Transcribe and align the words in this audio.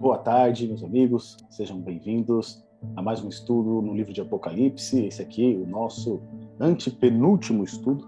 Boa 0.00 0.16
tarde, 0.16 0.66
meus 0.66 0.82
amigos, 0.82 1.36
sejam 1.50 1.78
bem-vindos 1.78 2.64
a 2.96 3.02
mais 3.02 3.22
um 3.22 3.28
estudo 3.28 3.82
no 3.82 3.94
livro 3.94 4.14
de 4.14 4.22
Apocalipse. 4.22 5.04
Esse 5.04 5.20
aqui, 5.20 5.54
o 5.62 5.68
nosso 5.68 6.22
antepenúltimo 6.58 7.62
estudo, 7.62 8.06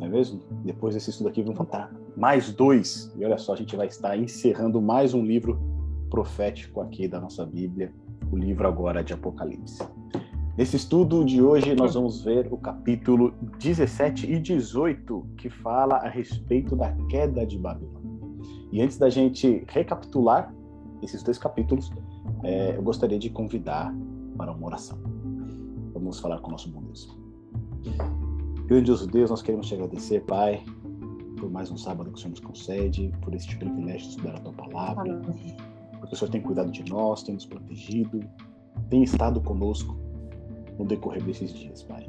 não 0.00 0.06
é 0.06 0.08
mesmo? 0.08 0.40
Depois 0.64 0.94
desse 0.94 1.10
estudo 1.10 1.28
aqui, 1.28 1.42
vamos 1.42 1.58
contar 1.58 1.92
mais 2.16 2.50
dois. 2.54 3.12
E 3.18 3.22
olha 3.22 3.36
só, 3.36 3.52
a 3.52 3.56
gente 3.56 3.76
vai 3.76 3.86
estar 3.86 4.16
encerrando 4.16 4.80
mais 4.80 5.12
um 5.12 5.22
livro 5.22 5.60
profético 6.08 6.80
aqui 6.80 7.06
da 7.06 7.20
nossa 7.20 7.44
Bíblia, 7.44 7.92
o 8.32 8.36
livro 8.38 8.66
agora 8.66 9.04
de 9.04 9.12
Apocalipse. 9.12 9.86
Nesse 10.56 10.76
estudo 10.76 11.22
de 11.22 11.42
hoje, 11.42 11.74
nós 11.74 11.92
vamos 11.92 12.24
ver 12.24 12.50
o 12.50 12.56
capítulo 12.56 13.34
17 13.58 14.32
e 14.32 14.40
18, 14.40 15.26
que 15.36 15.50
fala 15.50 15.96
a 15.96 16.08
respeito 16.08 16.74
da 16.74 16.92
queda 17.10 17.44
de 17.44 17.58
Babilônia. 17.58 18.06
E 18.72 18.80
antes 18.80 18.96
da 18.96 19.10
gente 19.10 19.66
recapitular 19.68 20.55
esses 21.02 21.22
dois 21.22 21.38
capítulos, 21.38 21.90
é, 22.42 22.76
eu 22.76 22.82
gostaria 22.82 23.18
de 23.18 23.30
convidar 23.30 23.94
para 24.36 24.52
uma 24.52 24.66
oração. 24.66 24.98
Vamos 25.92 26.20
falar 26.20 26.38
com 26.40 26.48
o 26.48 26.50
nosso 26.52 26.68
bom 26.70 26.82
Deus. 26.82 27.16
Grandioso 28.66 29.06
Deus, 29.06 29.30
nós 29.30 29.42
queremos 29.42 29.68
te 29.68 29.74
agradecer, 29.74 30.24
Pai, 30.24 30.64
por 31.38 31.50
mais 31.50 31.70
um 31.70 31.76
sábado 31.76 32.10
que 32.10 32.16
o 32.16 32.18
Senhor 32.18 32.30
nos 32.30 32.40
concede, 32.40 33.12
por 33.22 33.34
este 33.34 33.56
privilégio 33.56 34.08
de 34.08 34.16
estudar 34.16 34.34
a 34.36 34.40
tua 34.40 34.52
palavra, 34.52 35.12
Amém. 35.12 35.56
porque 35.98 36.14
o 36.14 36.16
Senhor 36.16 36.30
tem 36.30 36.40
cuidado 36.40 36.70
de 36.70 36.84
nós, 36.90 37.22
tem 37.22 37.34
nos 37.34 37.46
protegido, 37.46 38.20
tem 38.90 39.02
estado 39.02 39.40
conosco 39.40 39.96
no 40.78 40.84
decorrer 40.84 41.22
desses 41.22 41.52
dias, 41.52 41.82
Pai. 41.82 42.06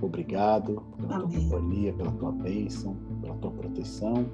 Obrigado 0.00 0.82
pela 0.96 1.16
Amém. 1.16 1.28
tua 1.28 1.40
companhia, 1.40 1.92
pela 1.92 2.12
tua 2.12 2.32
bênção, 2.32 2.96
pela 3.20 3.36
tua 3.36 3.50
proteção 3.50 4.26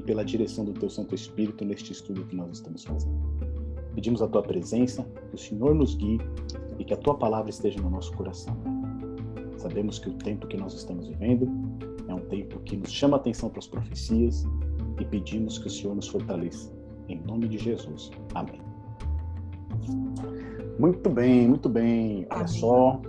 e 0.00 0.02
pela 0.02 0.24
direção 0.24 0.64
do 0.64 0.72
teu 0.72 0.88
Santo 0.88 1.14
Espírito 1.14 1.62
neste 1.62 1.92
estudo 1.92 2.24
que 2.24 2.34
nós 2.34 2.52
estamos 2.52 2.84
fazendo. 2.84 3.20
Pedimos 3.94 4.22
a 4.22 4.26
tua 4.26 4.42
presença, 4.42 5.02
que 5.28 5.34
o 5.34 5.38
Senhor 5.38 5.74
nos 5.74 5.94
guie 5.94 6.18
e 6.78 6.84
que 6.84 6.94
a 6.94 6.96
tua 6.96 7.14
palavra 7.14 7.50
esteja 7.50 7.78
no 7.80 7.90
nosso 7.90 8.10
coração. 8.14 8.56
Sabemos 9.58 9.98
que 9.98 10.08
o 10.08 10.14
tempo 10.14 10.46
que 10.46 10.56
nós 10.56 10.72
estamos 10.72 11.06
vivendo 11.06 11.46
é 12.08 12.14
um 12.14 12.20
tempo 12.20 12.58
que 12.60 12.78
nos 12.78 12.90
chama 12.90 13.18
a 13.18 13.20
atenção 13.20 13.50
para 13.50 13.58
as 13.58 13.66
profecias 13.66 14.46
e 14.98 15.04
pedimos 15.04 15.58
que 15.58 15.66
o 15.66 15.70
Senhor 15.70 15.94
nos 15.94 16.08
fortaleça. 16.08 16.72
Em 17.08 17.20
nome 17.20 17.46
de 17.48 17.58
Jesus. 17.58 18.10
Amém. 18.34 18.60
Muito 20.78 21.10
bem, 21.10 21.46
muito 21.46 21.68
bem. 21.68 22.26
Olha 22.30 22.46
só, 22.46 23.02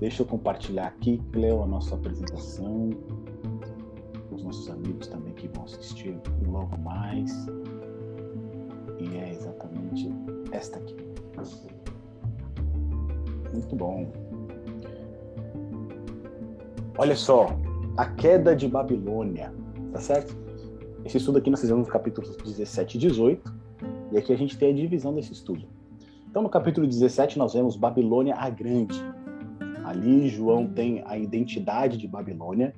deixa 0.00 0.22
eu 0.22 0.26
compartilhar 0.26 0.88
aqui, 0.88 1.22
Cleo, 1.30 1.62
a 1.62 1.66
nossa 1.66 1.94
apresentação. 1.94 2.90
Os 4.32 4.42
nossos 4.42 4.68
amigos 4.68 5.06
também 5.06 5.31
que 5.42 5.48
vão 5.48 5.64
assistir 5.64 6.16
logo 6.46 6.76
mais. 6.78 7.46
E 8.98 9.16
é 9.16 9.30
exatamente 9.30 10.08
esta 10.52 10.78
aqui. 10.78 10.96
Muito 13.52 13.74
bom. 13.74 14.10
Olha 16.96 17.16
só, 17.16 17.58
a 17.96 18.06
queda 18.06 18.54
de 18.54 18.68
Babilônia, 18.68 19.52
tá 19.92 19.98
certo? 19.98 20.36
Esse 21.04 21.16
estudo 21.16 21.38
aqui 21.38 21.50
nós 21.50 21.60
fizemos 21.60 21.86
no 21.86 21.92
capítulo 21.92 22.28
17 22.44 22.96
e 22.96 23.00
18, 23.00 23.52
e 24.12 24.18
aqui 24.18 24.32
a 24.32 24.36
gente 24.36 24.56
tem 24.56 24.70
a 24.70 24.74
divisão 24.74 25.12
desse 25.12 25.32
estudo. 25.32 25.66
Então, 26.30 26.42
no 26.42 26.48
capítulo 26.48 26.86
17, 26.86 27.38
nós 27.38 27.54
vemos 27.54 27.76
Babilônia 27.76 28.36
a 28.36 28.48
Grande. 28.48 28.98
Ali, 29.84 30.28
João 30.28 30.66
tem 30.66 31.02
a 31.04 31.18
identidade 31.18 31.98
de 31.98 32.06
Babilônia 32.06 32.72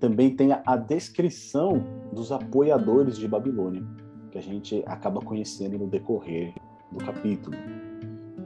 também 0.00 0.34
tem 0.34 0.50
a 0.52 0.76
descrição 0.76 1.84
dos 2.12 2.32
apoiadores 2.32 3.18
de 3.18 3.28
Babilônia 3.28 3.86
que 4.30 4.38
a 4.38 4.42
gente 4.42 4.82
acaba 4.86 5.20
conhecendo 5.20 5.78
no 5.78 5.86
decorrer 5.86 6.54
do 6.90 7.04
capítulo. 7.04 7.56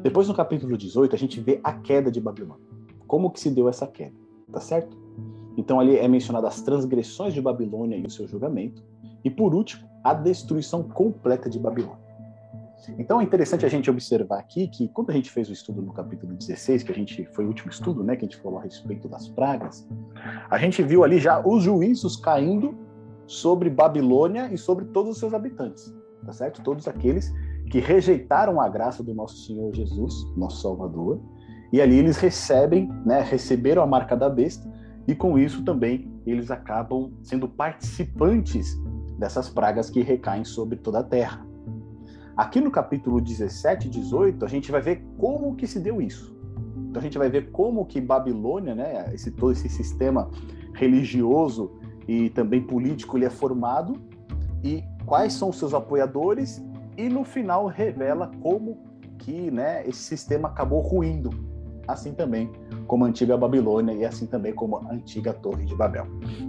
Depois, 0.02 0.28
no 0.28 0.34
capítulo 0.34 0.76
18, 0.76 1.14
a 1.14 1.18
gente 1.18 1.40
vê 1.40 1.60
a 1.62 1.72
queda 1.72 2.10
de 2.10 2.20
Babilônia. 2.20 2.64
Como 3.06 3.30
que 3.30 3.38
se 3.38 3.50
deu 3.50 3.68
essa 3.68 3.86
queda, 3.86 4.14
tá 4.50 4.60
certo? 4.60 4.98
Então, 5.56 5.78
ali 5.78 5.96
é 5.96 6.08
mencionado 6.08 6.46
as 6.46 6.60
transgressões 6.62 7.32
de 7.32 7.40
Babilônia 7.40 7.96
e 7.96 8.04
o 8.04 8.10
seu 8.10 8.26
julgamento. 8.26 8.82
E, 9.22 9.30
por 9.30 9.54
último, 9.54 9.88
a 10.02 10.12
destruição 10.12 10.82
completa 10.82 11.48
de 11.48 11.58
Babilônia. 11.58 12.03
Então, 12.98 13.20
é 13.20 13.24
interessante 13.24 13.64
a 13.64 13.68
gente 13.68 13.90
observar 13.90 14.38
aqui 14.38 14.68
que, 14.68 14.88
quando 14.88 15.10
a 15.10 15.12
gente 15.12 15.30
fez 15.30 15.48
o 15.48 15.52
estudo 15.52 15.80
no 15.82 15.92
capítulo 15.92 16.34
16, 16.34 16.82
que 16.82 16.92
a 16.92 16.94
gente 16.94 17.26
foi 17.32 17.44
o 17.44 17.48
último 17.48 17.70
estudo, 17.70 18.02
né, 18.04 18.16
que 18.16 18.24
a 18.24 18.28
gente 18.28 18.40
falou 18.40 18.58
a 18.58 18.62
respeito 18.62 19.08
das 19.08 19.28
pragas, 19.28 19.88
a 20.50 20.58
gente 20.58 20.82
viu 20.82 21.04
ali 21.04 21.18
já 21.18 21.40
os 21.44 21.62
juízos 21.62 22.16
caindo 22.16 22.76
sobre 23.26 23.70
Babilônia 23.70 24.52
e 24.52 24.58
sobre 24.58 24.84
todos 24.86 25.12
os 25.12 25.18
seus 25.18 25.32
habitantes, 25.32 25.94
tá 26.24 26.32
certo? 26.32 26.62
Todos 26.62 26.86
aqueles 26.86 27.32
que 27.70 27.80
rejeitaram 27.80 28.60
a 28.60 28.68
graça 28.68 29.02
do 29.02 29.14
nosso 29.14 29.46
Senhor 29.46 29.74
Jesus, 29.74 30.14
nosso 30.36 30.60
Salvador, 30.60 31.20
e 31.72 31.80
ali 31.80 31.96
eles 31.96 32.18
recebem, 32.18 32.88
né, 33.04 33.20
receberam 33.20 33.82
a 33.82 33.86
marca 33.86 34.16
da 34.16 34.28
besta, 34.28 34.70
e 35.06 35.14
com 35.14 35.38
isso 35.38 35.64
também 35.64 36.12
eles 36.26 36.50
acabam 36.50 37.12
sendo 37.22 37.48
participantes 37.48 38.78
dessas 39.18 39.48
pragas 39.48 39.90
que 39.90 40.00
recaem 40.02 40.44
sobre 40.44 40.76
toda 40.78 41.00
a 41.00 41.02
terra. 41.02 41.53
Aqui 42.36 42.60
no 42.60 42.70
capítulo 42.70 43.20
17 43.20 43.86
e 43.86 43.90
18, 43.90 44.44
a 44.44 44.48
gente 44.48 44.72
vai 44.72 44.80
ver 44.80 45.04
como 45.16 45.54
que 45.54 45.68
se 45.68 45.78
deu 45.78 46.02
isso. 46.02 46.34
Então 46.76 47.00
a 47.00 47.02
gente 47.02 47.16
vai 47.16 47.28
ver 47.28 47.52
como 47.52 47.86
que 47.86 48.00
Babilônia, 48.00 48.74
né, 48.74 49.10
esse 49.12 49.30
todo 49.30 49.52
esse 49.52 49.68
sistema 49.68 50.28
religioso 50.72 51.72
e 52.08 52.30
também 52.30 52.60
político 52.60 53.16
ele 53.16 53.24
é 53.24 53.30
formado 53.30 53.94
e 54.64 54.82
quais 55.06 55.32
são 55.32 55.50
os 55.50 55.58
seus 55.58 55.74
apoiadores 55.74 56.60
e 56.96 57.08
no 57.08 57.24
final 57.24 57.66
revela 57.66 58.30
como 58.40 58.78
que 59.18 59.50
né, 59.50 59.86
esse 59.86 60.00
sistema 60.00 60.48
acabou 60.48 60.80
ruindo, 60.80 61.30
assim 61.86 62.12
também 62.12 62.50
como 62.88 63.04
a 63.04 63.08
antiga 63.08 63.36
Babilônia 63.36 63.92
e 63.94 64.04
assim 64.04 64.26
também 64.26 64.52
como 64.52 64.78
a 64.78 64.92
antiga 64.92 65.32
Torre 65.32 65.64
de 65.64 65.74
Babel. 65.76 66.06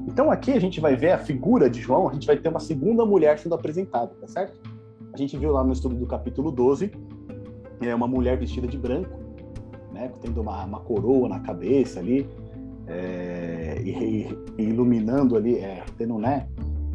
Então 0.08 0.32
aqui 0.32 0.52
a 0.52 0.60
gente 0.60 0.82
vai 0.82 0.96
ver 0.96 1.12
a 1.12 1.20
figura 1.20 1.70
de 1.70 1.80
João, 1.80 2.10
a 2.10 2.14
gente 2.14 2.26
vai 2.26 2.38
ter 2.38 2.50
uma 2.50 2.60
segunda 2.60 3.06
mulher 3.06 3.38
sendo 3.38 3.54
apresentada, 3.54 4.14
tá 4.20 4.28
certo? 4.28 4.75
A 5.16 5.18
gente 5.18 5.38
viu 5.38 5.54
lá 5.54 5.64
no 5.64 5.72
estudo 5.72 5.96
do 5.96 6.06
capítulo 6.06 6.52
12, 6.52 6.92
é 7.80 7.96
uma 7.96 8.06
mulher 8.06 8.38
vestida 8.38 8.68
de 8.68 8.78
branco, 8.78 9.18
né, 9.94 10.12
tendo 10.20 10.42
uma, 10.42 10.66
uma 10.66 10.82
coroa 10.82 11.30
na 11.30 11.40
cabeça 11.40 12.02
ali, 12.02 12.30
é, 12.86 13.82
e, 13.82 14.28
e, 14.58 14.62
iluminando 14.62 15.38
ali, 15.38 15.56
é, 15.56 15.86
tendo 15.98 16.18
né, 16.18 16.50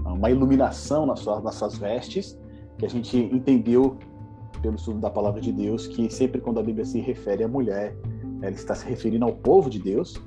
uma 0.04 0.30
iluminação 0.30 1.06
nas 1.06 1.20
suas, 1.20 1.42
nas 1.42 1.54
suas 1.54 1.78
vestes, 1.78 2.38
que 2.76 2.84
a 2.84 2.90
gente 2.90 3.16
entendeu 3.16 3.96
pelo 4.60 4.74
estudo 4.74 4.98
da 4.98 5.08
palavra 5.08 5.40
de 5.40 5.50
Deus 5.50 5.86
que 5.86 6.12
sempre 6.12 6.42
quando 6.42 6.60
a 6.60 6.62
Bíblia 6.62 6.84
se 6.84 7.00
refere 7.00 7.42
à 7.42 7.48
mulher, 7.48 7.96
ela 8.42 8.50
está 8.50 8.74
se 8.74 8.86
referindo 8.86 9.24
ao 9.24 9.32
povo 9.32 9.70
de 9.70 9.78
Deus. 9.78 10.22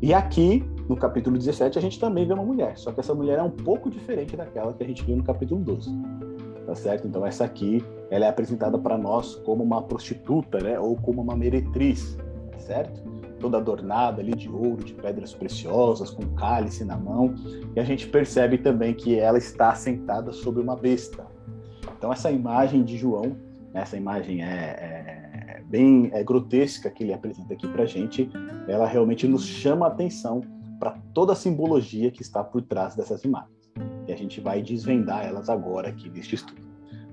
E 0.00 0.14
aqui, 0.14 0.64
no 0.88 0.96
capítulo 0.96 1.36
17, 1.36 1.76
a 1.76 1.82
gente 1.82 1.98
também 1.98 2.24
vê 2.24 2.34
uma 2.34 2.44
mulher, 2.44 2.78
só 2.78 2.92
que 2.92 3.00
essa 3.00 3.12
mulher 3.12 3.40
é 3.40 3.42
um 3.42 3.50
pouco 3.50 3.90
diferente 3.90 4.36
daquela 4.36 4.72
que 4.72 4.84
a 4.84 4.86
gente 4.86 5.02
viu 5.02 5.16
no 5.16 5.24
capítulo 5.24 5.60
12. 5.60 5.90
Tá 6.72 6.76
certo? 6.76 7.06
Então 7.06 7.26
essa 7.26 7.44
aqui, 7.44 7.84
ela 8.10 8.24
é 8.24 8.28
apresentada 8.30 8.78
para 8.78 8.96
nós 8.96 9.34
como 9.34 9.62
uma 9.62 9.82
prostituta, 9.82 10.58
né, 10.58 10.80
ou 10.80 10.96
como 10.96 11.20
uma 11.20 11.36
meretriz, 11.36 12.16
tá 12.50 12.58
certo? 12.58 13.02
toda 13.38 13.58
adornada 13.58 14.22
ali 14.22 14.34
de 14.34 14.48
ouro, 14.48 14.82
de 14.82 14.94
pedras 14.94 15.34
preciosas, 15.34 16.10
com 16.10 16.22
cálice 16.34 16.82
na 16.82 16.96
mão, 16.96 17.34
e 17.76 17.78
a 17.78 17.84
gente 17.84 18.06
percebe 18.06 18.56
também 18.56 18.94
que 18.94 19.18
ela 19.18 19.36
está 19.36 19.74
sentada 19.74 20.32
sobre 20.32 20.62
uma 20.62 20.74
besta. 20.74 21.26
Então 21.98 22.10
essa 22.10 22.30
imagem 22.30 22.84
de 22.84 22.96
João, 22.96 23.36
essa 23.74 23.94
imagem 23.94 24.42
é, 24.42 25.58
é 25.58 25.62
bem 25.68 26.08
é 26.14 26.24
grotesca 26.24 26.88
que 26.88 27.02
ele 27.02 27.12
apresenta 27.12 27.52
aqui 27.52 27.68
para 27.68 27.84
gente, 27.84 28.30
ela 28.66 28.86
realmente 28.86 29.28
nos 29.28 29.44
chama 29.44 29.84
a 29.84 29.88
atenção 29.90 30.40
para 30.80 30.92
toda 31.12 31.34
a 31.34 31.36
simbologia 31.36 32.10
que 32.10 32.22
está 32.22 32.42
por 32.42 32.62
trás 32.62 32.94
dessas 32.94 33.24
imagens. 33.24 33.51
E 34.06 34.12
a 34.12 34.16
gente 34.16 34.40
vai 34.40 34.62
desvendar 34.62 35.24
elas 35.24 35.48
agora 35.48 35.88
aqui 35.88 36.08
neste 36.10 36.34
estudo. 36.34 36.62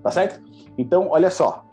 Tá 0.01 0.11
certo? 0.11 0.41
Então, 0.77 1.09
olha 1.09 1.29
só. 1.29 1.65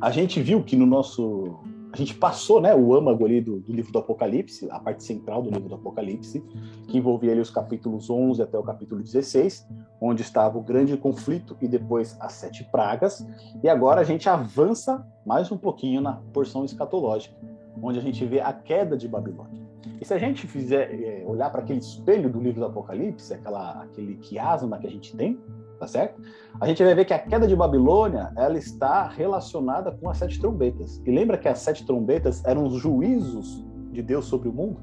A 0.00 0.10
gente 0.10 0.42
viu 0.42 0.62
que 0.62 0.76
no 0.76 0.84
nosso 0.84 1.60
a 1.92 1.96
gente 1.96 2.14
passou 2.14 2.58
né, 2.58 2.74
o 2.74 2.94
âmago 2.94 3.26
ali 3.26 3.40
do, 3.42 3.60
do, 3.60 3.70
livro 3.70 3.92
do 3.92 3.98
Apocalipse, 3.98 4.66
a 4.70 4.80
parte 4.80 5.04
central 5.04 5.42
do 5.42 5.50
livro 5.50 5.68
do 5.68 5.74
Apocalipse, 5.74 6.40
que 6.88 6.96
envolvia 6.96 7.32
ali 7.32 7.40
os 7.40 7.50
capítulos 7.50 8.08
11 8.08 8.40
até 8.40 8.58
o 8.58 8.62
capítulo 8.62 9.02
16, 9.02 9.68
onde 10.00 10.22
estava 10.22 10.56
o 10.56 10.62
grande 10.62 10.96
conflito 10.96 11.54
e 11.60 11.68
depois 11.68 12.16
as 12.18 12.32
sete 12.32 12.64
pragas. 12.64 13.26
E 13.62 13.68
agora 13.68 14.00
a 14.00 14.04
gente 14.04 14.26
avança 14.26 15.06
mais 15.26 15.52
um 15.52 15.58
pouquinho 15.58 16.00
na 16.00 16.14
porção 16.32 16.64
escatológica, 16.64 17.36
onde 17.80 17.98
a 17.98 18.02
gente 18.02 18.24
vê 18.24 18.40
a 18.40 18.52
queda 18.52 18.96
de 18.96 19.08
Babilônia. 19.08 19.62
E 20.00 20.04
se 20.04 20.12
a 20.12 20.18
gente 20.18 20.46
fizer 20.46 20.90
é, 20.92 21.24
olhar 21.26 21.50
para 21.50 21.62
aquele 21.62 21.78
espelho 21.78 22.28
do 22.28 22.40
livro 22.40 22.60
do 22.60 22.66
Apocalipse, 22.66 23.32
aquela, 23.34 23.82
aquele 23.82 24.16
quiasma 24.16 24.78
que 24.78 24.86
a 24.86 24.90
gente 24.90 25.16
tem, 25.16 25.38
tá 25.78 25.86
certo? 25.86 26.20
A 26.60 26.66
gente 26.66 26.82
vai 26.82 26.94
ver 26.94 27.04
que 27.04 27.14
a 27.14 27.18
queda 27.18 27.46
de 27.46 27.56
Babilônia, 27.56 28.32
ela 28.36 28.56
está 28.56 29.08
relacionada 29.08 29.92
com 29.92 30.08
as 30.08 30.18
sete 30.18 30.40
trombetas. 30.40 31.00
E 31.04 31.10
lembra 31.10 31.38
que 31.38 31.48
as 31.48 31.58
sete 31.58 31.84
trombetas 31.86 32.44
eram 32.44 32.64
os 32.64 32.74
juízos 32.74 33.64
de 33.90 34.02
Deus 34.02 34.24
sobre 34.26 34.48
o 34.48 34.52
mundo? 34.52 34.80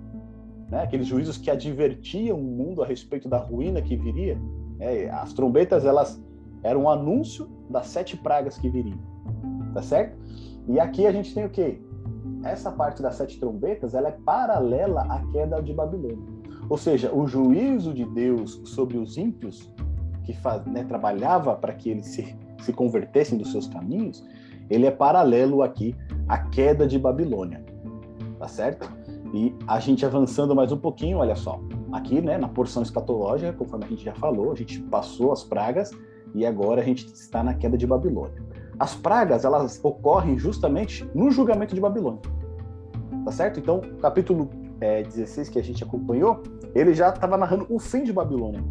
Né? 0.70 0.84
Aqueles 0.84 1.08
juízos 1.08 1.38
que 1.38 1.50
advertiam 1.50 2.38
o 2.38 2.44
mundo 2.44 2.84
a 2.84 2.86
respeito 2.86 3.28
da 3.28 3.38
ruína 3.38 3.82
que 3.82 3.96
viria. 3.96 4.38
É, 4.80 5.10
as 5.10 5.34
trombetas, 5.34 5.86
elas 5.86 6.22
Era 6.64 6.78
um 6.78 6.90
anúncio 6.90 7.50
das 7.70 7.88
sete 7.88 8.18
pragas 8.18 8.58
que 8.58 8.70
viriam. 8.70 9.00
Tá 9.74 9.82
certo? 9.82 10.18
E 10.68 10.80
aqui 10.80 11.08
a 11.08 11.12
gente 11.12 11.34
tem 11.34 11.46
o 11.46 11.50
quê? 11.50 11.82
Essa 12.44 12.72
parte 12.72 13.02
das 13.02 13.16
sete 13.16 13.40
trombetas, 13.40 13.94
ela 13.94 14.10
é 14.10 14.12
paralela 14.12 15.02
à 15.02 15.20
queda 15.32 15.62
de 15.62 15.74
Babilônia. 15.74 16.18
Ou 16.70 16.78
seja, 16.78 17.14
o 17.14 17.28
juízo 17.28 17.94
de 17.94 18.06
Deus 18.06 18.62
sobre 18.64 18.98
os 18.98 19.18
ímpios, 19.18 19.72
que 20.24 20.34
faz, 20.34 20.64
né, 20.66 20.84
trabalhava 20.84 21.56
para 21.56 21.74
que 21.74 21.90
eles 21.90 22.06
se, 22.06 22.36
se 22.62 22.72
convertessem 22.72 23.38
dos 23.38 23.52
seus 23.52 23.68
caminhos, 23.68 24.24
ele 24.70 24.86
é 24.86 24.92
paralelo 24.92 25.64
aqui 25.64 25.96
à 26.28 26.38
queda 26.38 26.88
de 26.88 27.00
Babilônia. 27.00 27.66
Tá 28.38 28.48
certo? 28.48 28.90
E 29.34 29.54
a 29.68 29.80
gente 29.80 30.06
avançando 30.06 30.56
mais 30.56 30.72
um 30.72 30.78
pouquinho, 30.78 31.18
olha 31.18 31.36
só. 31.36 31.60
Aqui, 31.92 32.22
né, 32.22 32.38
na 32.38 32.48
porção 32.48 32.84
escatológica, 32.84 33.52
conforme 33.54 33.86
a 33.86 33.88
gente 33.90 34.04
já 34.04 34.14
falou, 34.14 34.52
a 34.52 34.56
gente 34.56 34.80
passou 34.82 35.32
as 35.32 35.44
pragas 35.44 35.92
e 36.34 36.46
agora 36.46 36.82
a 36.82 36.84
gente 36.84 37.06
está 37.08 37.44
na 37.44 37.54
queda 37.54 37.78
de 37.78 37.86
Babilônia. 37.86 38.49
As 38.80 38.96
pragas, 38.96 39.44
elas 39.44 39.80
ocorrem 39.84 40.38
justamente 40.38 41.10
no 41.14 41.30
julgamento 41.30 41.76
de 41.76 41.82
Babilônia. 41.82 42.22
Tá 43.26 43.32
certo? 43.32 43.60
Então, 43.60 43.82
capítulo 44.02 44.50
é, 44.80 45.04
16 45.04 45.50
que 45.50 45.60
a 45.60 45.64
gente 45.64 45.84
acompanhou, 45.84 46.42
ele 46.74 46.94
já 46.94 47.10
estava 47.10 47.38
narrando 47.38 47.66
o 47.70 47.78
fim 47.78 48.04
de 48.04 48.14
Babilônia. 48.14 48.64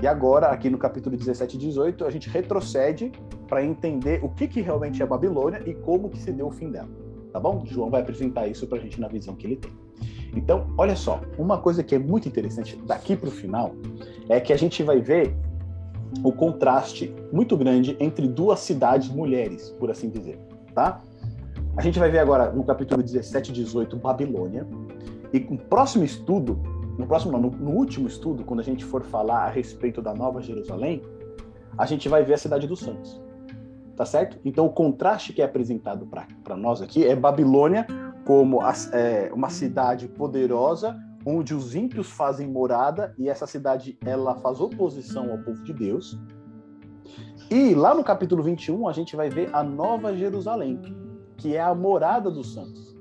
E 0.00 0.06
agora, 0.06 0.48
aqui 0.48 0.70
no 0.70 0.78
capítulo 0.78 1.16
17 1.16 1.56
e 1.56 1.58
18, 1.58 2.04
a 2.04 2.10
gente 2.10 2.28
retrocede 2.28 3.10
para 3.48 3.64
entender 3.64 4.20
o 4.22 4.28
que, 4.28 4.46
que 4.46 4.60
realmente 4.60 5.02
é 5.02 5.06
Babilônia 5.06 5.62
e 5.66 5.74
como 5.74 6.08
que 6.08 6.18
se 6.18 6.32
deu 6.32 6.46
o 6.46 6.50
fim 6.50 6.70
dela. 6.70 6.88
Tá 7.32 7.40
bom? 7.40 7.64
João 7.66 7.90
vai 7.90 8.02
apresentar 8.02 8.46
isso 8.46 8.66
para 8.66 8.78
a 8.78 8.80
gente 8.80 9.00
na 9.00 9.08
visão 9.08 9.34
que 9.34 9.46
ele 9.46 9.56
tem. 9.56 9.72
Então, 10.36 10.66
olha 10.76 10.96
só, 10.96 11.20
uma 11.38 11.58
coisa 11.58 11.82
que 11.82 11.94
é 11.94 11.98
muito 11.98 12.28
interessante 12.28 12.76
daqui 12.86 13.16
para 13.16 13.28
o 13.28 13.32
final 13.32 13.74
é 14.28 14.40
que 14.40 14.52
a 14.52 14.56
gente 14.56 14.82
vai 14.82 15.00
ver 15.00 15.34
o 16.22 16.32
contraste 16.32 17.14
muito 17.32 17.56
grande 17.56 17.96
entre 18.00 18.26
duas 18.26 18.60
cidades 18.60 19.08
mulheres, 19.08 19.70
por 19.78 19.90
assim 19.90 20.08
dizer, 20.08 20.38
tá? 20.74 21.00
A 21.76 21.82
gente 21.82 21.98
vai 21.98 22.10
ver 22.10 22.18
agora 22.18 22.52
no 22.52 22.62
capítulo 22.64 23.02
17 23.02 23.50
e 23.50 23.54
18 23.54 23.96
Babilônia, 23.96 24.66
e 25.32 25.40
no 25.40 25.58
próximo 25.58 26.04
estudo, 26.04 26.60
no 26.96 27.06
próximo 27.06 27.32
não, 27.32 27.40
no, 27.40 27.50
no 27.50 27.70
último 27.70 28.06
estudo, 28.06 28.44
quando 28.44 28.60
a 28.60 28.62
gente 28.62 28.84
for 28.84 29.02
falar 29.02 29.44
a 29.44 29.48
respeito 29.48 30.00
da 30.00 30.14
Nova 30.14 30.40
Jerusalém, 30.40 31.02
a 31.76 31.84
gente 31.86 32.08
vai 32.08 32.22
ver 32.22 32.34
a 32.34 32.38
cidade 32.38 32.66
dos 32.66 32.80
santos. 32.80 33.20
Tá 33.96 34.04
certo? 34.04 34.38
Então 34.44 34.66
o 34.66 34.70
contraste 34.70 35.32
que 35.32 35.40
é 35.40 35.44
apresentado 35.44 36.06
para 36.06 36.56
nós 36.56 36.82
aqui 36.82 37.06
é 37.06 37.14
Babilônia 37.14 37.86
como 38.24 38.60
a, 38.60 38.72
é, 38.92 39.30
uma 39.32 39.50
cidade 39.50 40.08
poderosa 40.08 40.96
onde 41.26 41.54
os 41.54 41.74
ímpios 41.74 42.10
fazem 42.10 42.48
morada 42.48 43.14
e 43.18 43.28
essa 43.28 43.46
cidade 43.46 43.98
ela 44.04 44.34
faz 44.36 44.60
oposição 44.60 45.30
ao 45.30 45.38
povo 45.38 45.62
de 45.64 45.72
Deus. 45.72 46.18
E 47.50 47.74
lá 47.74 47.94
no 47.94 48.04
capítulo 48.04 48.42
21 48.42 48.88
a 48.88 48.92
gente 48.92 49.16
vai 49.16 49.30
ver 49.30 49.54
a 49.54 49.62
Nova 49.62 50.14
Jerusalém, 50.14 50.80
que 51.36 51.56
é 51.56 51.60
a 51.60 51.74
morada 51.74 52.30
dos 52.30 52.52
santos. 52.52 52.94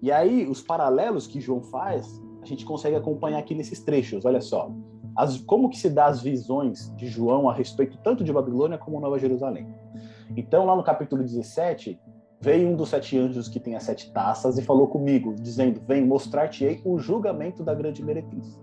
E 0.00 0.12
aí 0.12 0.46
os 0.46 0.62
paralelos 0.62 1.26
que 1.26 1.40
João 1.40 1.60
faz, 1.60 2.22
a 2.40 2.46
gente 2.46 2.64
consegue 2.64 2.96
acompanhar 2.96 3.38
aqui 3.38 3.54
nesses 3.54 3.80
trechos, 3.80 4.24
olha 4.24 4.40
só. 4.40 4.70
As, 5.16 5.38
como 5.38 5.68
que 5.68 5.76
se 5.76 5.90
dá 5.90 6.06
as 6.06 6.22
visões 6.22 6.94
de 6.94 7.08
João 7.08 7.48
a 7.48 7.52
respeito 7.52 7.98
tanto 8.04 8.22
de 8.22 8.32
Babilônia 8.32 8.78
como 8.78 9.00
Nova 9.00 9.18
Jerusalém. 9.18 9.66
Então 10.36 10.64
lá 10.64 10.76
no 10.76 10.84
capítulo 10.84 11.24
17, 11.24 11.98
Veio 12.40 12.68
um 12.68 12.76
dos 12.76 12.90
sete 12.90 13.18
anjos 13.18 13.48
que 13.48 13.58
tem 13.58 13.74
as 13.74 13.82
sete 13.82 14.12
taças 14.12 14.58
e 14.58 14.62
falou 14.62 14.86
comigo, 14.86 15.34
dizendo: 15.34 15.80
Vem 15.86 16.04
mostrar-te-ei 16.04 16.80
o 16.84 16.98
julgamento 16.98 17.64
da 17.64 17.74
grande 17.74 18.04
meretriz. 18.04 18.58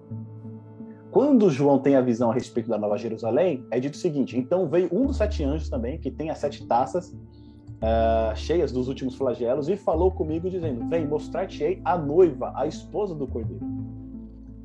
Quando 1.11 1.49
João 1.49 1.79
tem 1.79 1.95
a 1.95 2.01
visão 2.01 2.31
a 2.31 2.33
respeito 2.33 2.69
da 2.69 2.77
Nova 2.77 2.97
Jerusalém, 2.97 3.65
é 3.71 3.79
dito 3.79 3.95
o 3.95 3.97
seguinte: 3.97 4.37
então 4.37 4.67
veio 4.69 4.89
um 4.93 5.05
dos 5.05 5.17
sete 5.17 5.43
anjos 5.43 5.69
também, 5.69 5.97
que 5.97 6.09
tem 6.09 6.29
as 6.29 6.37
sete 6.37 6.65
taças 6.67 7.09
uh, 7.09 8.35
cheias 8.35 8.71
dos 8.71 8.87
últimos 8.87 9.15
flagelos, 9.15 9.67
e 9.67 9.75
falou 9.75 10.09
comigo, 10.09 10.49
dizendo: 10.49 10.87
Vem 10.89 11.05
mostrar-te-ei 11.05 11.81
a 11.83 11.97
noiva, 11.97 12.53
a 12.55 12.65
esposa 12.65 13.13
do 13.13 13.27
cordeiro. 13.27 13.65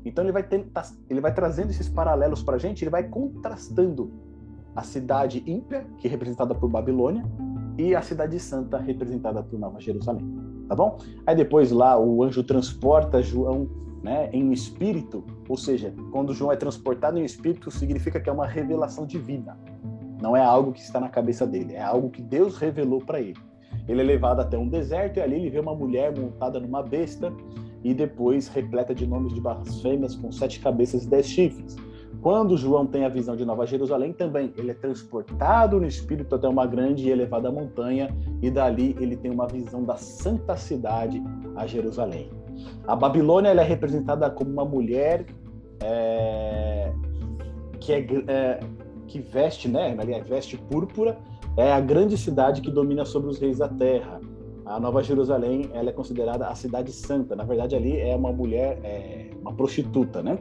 Então 0.05 0.23
ele 0.23 0.31
vai, 0.31 0.43
tentar, 0.43 0.89
ele 1.09 1.21
vai 1.21 1.33
trazendo 1.33 1.69
esses 1.69 1.87
paralelos 1.87 2.41
para 2.41 2.55
a 2.55 2.59
gente, 2.59 2.83
ele 2.83 2.89
vai 2.89 3.03
contrastando 3.03 4.11
a 4.75 4.83
cidade 4.83 5.43
ímpia, 5.45 5.85
que 5.97 6.07
é 6.07 6.09
representada 6.09 6.55
por 6.55 6.69
Babilônia, 6.69 7.23
e 7.77 7.95
a 7.95 8.01
cidade 8.01 8.39
santa 8.39 8.77
representada 8.77 9.41
por 9.43 9.59
Nova 9.59 9.79
Jerusalém, 9.79 10.25
tá 10.67 10.75
bom? 10.75 10.97
Aí 11.25 11.35
depois 11.35 11.71
lá 11.71 11.99
o 11.99 12.23
anjo 12.23 12.43
transporta 12.43 13.21
João, 13.21 13.69
né, 14.03 14.29
em 14.33 14.43
um 14.43 14.51
espírito, 14.51 15.23
ou 15.47 15.57
seja, 15.57 15.93
quando 16.11 16.33
João 16.33 16.51
é 16.51 16.55
transportado 16.55 17.17
em 17.17 17.21
um 17.21 17.25
espírito, 17.25 17.69
significa 17.69 18.19
que 18.19 18.29
é 18.29 18.33
uma 18.33 18.47
revelação 18.47 19.05
divina. 19.05 19.57
Não 20.21 20.35
é 20.35 20.43
algo 20.43 20.71
que 20.71 20.81
está 20.81 20.99
na 20.99 21.09
cabeça 21.09 21.45
dele, 21.47 21.73
é 21.73 21.81
algo 21.81 22.09
que 22.09 22.21
Deus 22.21 22.57
revelou 22.57 22.99
para 22.99 23.19
ele. 23.19 23.37
Ele 23.87 24.01
é 24.01 24.03
levado 24.03 24.39
até 24.39 24.57
um 24.57 24.67
deserto 24.67 25.17
e 25.17 25.21
ali 25.21 25.35
ele 25.35 25.49
vê 25.49 25.59
uma 25.59 25.75
mulher 25.75 26.17
montada 26.17 26.59
numa 26.59 26.83
besta 26.83 27.33
e 27.83 27.93
depois 27.93 28.47
repleta 28.47 28.93
de 28.93 29.07
nomes 29.07 29.33
de 29.33 29.41
blasfêmias 29.41 30.15
com 30.15 30.31
sete 30.31 30.59
cabeças 30.59 31.03
e 31.03 31.09
dez 31.09 31.25
chifres. 31.25 31.75
Quando 32.21 32.55
João 32.55 32.85
tem 32.85 33.03
a 33.03 33.09
visão 33.09 33.35
de 33.35 33.43
Nova 33.43 33.65
Jerusalém, 33.65 34.13
também 34.13 34.53
ele 34.55 34.71
é 34.71 34.73
transportado 34.75 35.79
no 35.79 35.87
espírito 35.87 36.35
até 36.35 36.47
uma 36.47 36.67
grande 36.67 37.07
e 37.07 37.09
elevada 37.09 37.51
montanha, 37.51 38.15
e 38.41 38.51
dali 38.51 38.95
ele 38.99 39.15
tem 39.15 39.31
uma 39.31 39.47
visão 39.47 39.83
da 39.83 39.97
santa 39.97 40.55
cidade, 40.55 41.21
a 41.55 41.65
Jerusalém. 41.65 42.29
A 42.87 42.95
Babilônia 42.95 43.49
é 43.49 43.63
representada 43.63 44.29
como 44.29 44.51
uma 44.51 44.65
mulher 44.65 45.25
é, 45.81 46.93
que, 47.79 47.91
é, 47.91 48.05
é, 48.27 48.59
que 49.07 49.19
veste, 49.19 49.67
né? 49.67 49.95
Aliás, 49.99 50.27
veste 50.27 50.57
púrpura, 50.57 51.17
é 51.57 51.71
a 51.71 51.79
grande 51.79 52.17
cidade 52.17 52.61
que 52.61 52.69
domina 52.69 53.03
sobre 53.03 53.29
os 53.29 53.39
reis 53.39 53.57
da 53.57 53.67
terra. 53.67 54.21
A 54.63 54.79
Nova 54.79 55.03
Jerusalém 55.03 55.69
ela 55.73 55.89
é 55.89 55.91
considerada 55.91 56.47
a 56.47 56.55
cidade 56.55 56.91
santa. 56.91 57.35
Na 57.35 57.43
verdade, 57.43 57.75
ali 57.75 57.99
é 57.99 58.15
uma 58.15 58.31
mulher, 58.31 58.79
é, 58.83 59.31
uma 59.41 59.53
prostituta, 59.53 60.21
né? 60.21 60.37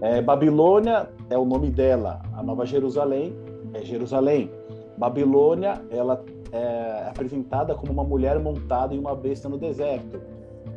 É, 0.00 0.22
Babilônia 0.22 1.10
é 1.28 1.36
o 1.36 1.44
nome 1.44 1.70
dela, 1.70 2.22
a 2.34 2.42
Nova 2.42 2.64
Jerusalém 2.64 3.36
é 3.74 3.84
Jerusalém. 3.84 4.50
Babilônia, 4.96 5.82
ela 5.90 6.24
é 6.52 7.08
apresentada 7.08 7.74
como 7.74 7.92
uma 7.92 8.04
mulher 8.04 8.38
montada 8.38 8.94
em 8.94 8.98
uma 8.98 9.14
besta 9.14 9.48
no 9.48 9.58
deserto. 9.58 10.20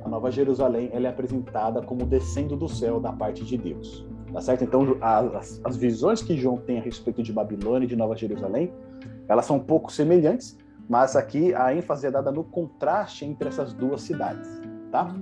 A 0.04 0.10
Nova 0.10 0.30
Jerusalém, 0.30 0.90
ela 0.94 1.08
é 1.08 1.10
apresentada 1.10 1.82
como 1.82 2.06
descendo 2.06 2.56
do 2.56 2.68
céu 2.68 3.00
da 3.00 3.12
parte 3.12 3.44
de 3.44 3.58
Deus. 3.58 4.06
Tá 4.32 4.42
certo? 4.42 4.64
Então, 4.64 4.98
as, 5.00 5.62
as 5.64 5.78
visões 5.78 6.22
que 6.22 6.36
João 6.36 6.58
tem 6.58 6.80
a 6.80 6.82
respeito 6.82 7.22
de 7.22 7.32
Babilônia 7.32 7.86
e 7.86 7.88
de 7.88 7.96
Nova 7.96 8.16
Jerusalém, 8.16 8.74
elas 9.28 9.46
são 9.46 9.58
um 9.58 9.64
pouco 9.64 9.92
semelhantes, 9.92 10.58
mas 10.90 11.16
aqui 11.16 11.54
a 11.54 11.74
ênfase 11.74 12.08
é 12.08 12.12
dada 12.12 12.32
no 12.32 12.44
contraste 12.44 13.26
entre 13.26 13.48
essas 13.48 13.74
duas 13.74 14.02
cidades, 14.02 14.50
tá? 14.92 15.16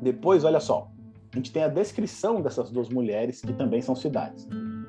Depois, 0.00 0.44
olha 0.44 0.60
só, 0.60 0.91
a 1.32 1.36
gente 1.36 1.50
tem 1.50 1.64
a 1.64 1.68
descrição 1.68 2.42
dessas 2.42 2.70
duas 2.70 2.88
mulheres, 2.90 3.40
que 3.40 3.52
também 3.54 3.80
são 3.80 3.94
cidades. 3.94 4.46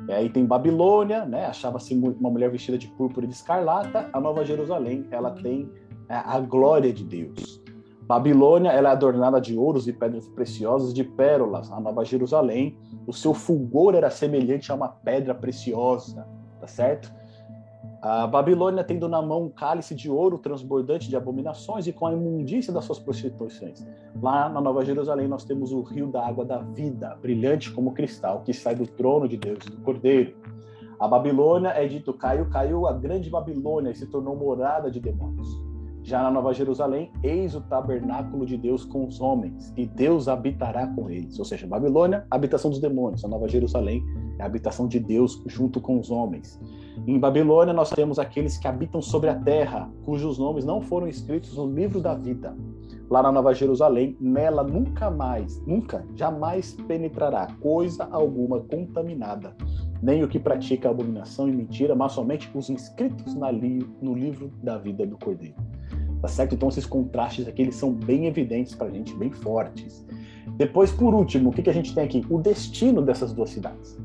E 0.08 0.12
aí 0.12 0.30
tem 0.30 0.46
Babilônia, 0.46 1.26
né? 1.26 1.46
Achava-se 1.46 1.94
uma 1.94 2.30
mulher 2.30 2.52
vestida 2.52 2.78
de 2.78 2.88
púrpura 2.90 3.26
e 3.26 3.30
de 3.30 3.36
escarlata. 3.36 4.10
A 4.12 4.20
Nova 4.20 4.44
Jerusalém, 4.44 5.08
ela 5.10 5.32
tem 5.32 5.70
é, 6.10 6.16
a 6.16 6.40
glória 6.42 6.92
de 6.92 7.06
Deus. 7.06 7.64
Babilônia, 8.02 8.72
ela 8.72 8.90
é 8.90 8.92
adornada 8.92 9.40
de 9.40 9.58
ouros 9.58 9.88
e 9.88 9.94
pedras 9.94 10.28
preciosas, 10.28 10.94
de 10.94 11.06
pérolas. 11.06 11.72
A 11.72 11.80
Nova 11.80 12.04
Jerusalém, 12.04 12.78
o 13.08 13.14
seu 13.14 13.34
fulgor 13.34 13.96
era 13.96 14.10
semelhante 14.10 14.70
a 14.70 14.76
uma 14.76 14.90
pedra 14.90 15.34
preciosa, 15.34 16.28
tá 16.60 16.68
certo? 16.68 17.10
A 18.04 18.28
Babilônia 18.28 18.84
tendo 18.84 19.08
na 19.08 19.22
mão 19.22 19.44
um 19.44 19.50
cálice 19.50 19.96
de 19.96 20.12
ouro 20.12 20.38
transbordante 20.38 21.08
de 21.08 21.16
abominações 21.16 21.88
e 21.88 21.94
com 21.94 22.06
a 22.06 22.12
imundícia 22.12 22.74
das 22.74 22.84
suas 22.84 23.00
prostituições. 23.00 23.88
Lá 24.22 24.50
na 24.50 24.60
Nova 24.60 24.84
Jerusalém 24.84 25.26
nós 25.26 25.46
temos 25.46 25.72
o 25.72 25.82
rio 25.82 26.08
da 26.08 26.28
água 26.28 26.44
da 26.44 26.58
vida, 26.58 27.18
brilhante 27.22 27.72
como 27.72 27.94
cristal, 27.94 28.42
que 28.42 28.54
sai 28.54 28.76
do 28.76 28.86
trono 28.86 29.26
de 29.26 29.38
Deus 29.38 29.66
e 29.66 29.70
do 29.70 29.78
Cordeiro. 29.78 30.36
A 31.00 31.08
Babilônia 31.08 31.70
é 31.70 31.88
dito 31.88 32.14
caiu, 32.14 32.50
caiu 32.50 32.88
a 32.88 32.92
grande 32.92 33.30
Babilônia 33.30 33.92
e 33.92 33.96
se 33.96 34.06
tornou 34.08 34.36
morada 34.36 34.92
de 34.92 35.00
demônios. 35.00 35.48
Já 36.04 36.22
na 36.22 36.30
Nova 36.30 36.54
Jerusalém, 36.54 37.14
eis 37.24 37.56
o 37.56 37.62
tabernáculo 37.62 38.46
de 38.46 38.58
Deus 38.58 38.84
com 38.84 39.08
os 39.08 39.22
homens, 39.22 39.74
e 39.78 39.86
Deus 39.86 40.28
habitará 40.28 40.86
com 40.86 41.10
eles. 41.10 41.40
Ou 41.40 41.46
seja, 41.46 41.66
Babilônia, 41.66 42.28
habitação 42.30 42.70
dos 42.70 42.82
demônios. 42.82 43.24
A 43.24 43.28
Nova 43.30 43.48
Jerusalém 43.48 44.04
é 44.38 44.44
a 44.44 44.46
habitação 44.46 44.86
de 44.86 45.00
Deus 45.00 45.42
junto 45.46 45.80
com 45.80 45.98
os 45.98 46.12
homens. 46.12 46.60
Em 47.08 47.18
Babilônia, 47.18 47.74
nós 47.74 47.90
temos 47.90 48.20
aqueles 48.20 48.58
que 48.58 48.68
habitam 48.68 49.02
sobre 49.02 49.30
a 49.30 49.36
terra, 49.36 49.90
cujos 50.04 50.38
nomes 50.38 50.66
não 50.66 50.82
foram 50.82 51.08
escritos 51.08 51.56
no 51.56 51.68
livro 51.68 52.02
da 52.02 52.14
vida. 52.14 52.54
Lá 53.10 53.24
na 53.24 53.32
Nova 53.32 53.54
Jerusalém, 53.54 54.18
nela 54.20 54.62
nunca 54.62 55.10
mais, 55.10 55.66
nunca, 55.66 56.06
jamais 56.16 56.74
penetrará 56.86 57.48
coisa 57.62 58.10
alguma 58.12 58.60
contaminada, 58.60 59.56
nem 60.02 60.22
o 60.22 60.28
que 60.28 60.38
pratica 60.38 60.90
abominação 60.90 61.48
e 61.48 61.52
mentira, 61.54 61.96
mas 61.96 62.12
somente 62.12 62.52
os 62.54 62.70
inscritos 62.70 63.36
no 63.36 64.14
livro 64.14 64.52
da 64.62 64.78
vida 64.78 65.06
do 65.06 65.18
Cordeiro. 65.18 65.56
Tá 66.24 66.30
certo? 66.30 66.56
Então, 66.56 66.70
esses 66.70 66.86
contrastes 66.86 67.50
aqui 67.50 67.64
eles 67.64 67.76
são 67.76 67.92
bem 67.92 68.28
evidentes 68.28 68.74
para 68.74 68.88
a 68.88 68.90
gente, 68.90 69.14
bem 69.14 69.30
fortes. 69.30 70.08
Depois, 70.56 70.90
por 70.90 71.14
último, 71.14 71.50
o 71.50 71.54
que, 71.54 71.62
que 71.62 71.70
a 71.70 71.74
gente 71.74 71.94
tem 71.94 72.06
aqui? 72.06 72.26
O 72.30 72.38
destino 72.38 73.02
dessas 73.02 73.34
duas 73.34 73.50
cidades. 73.50 74.00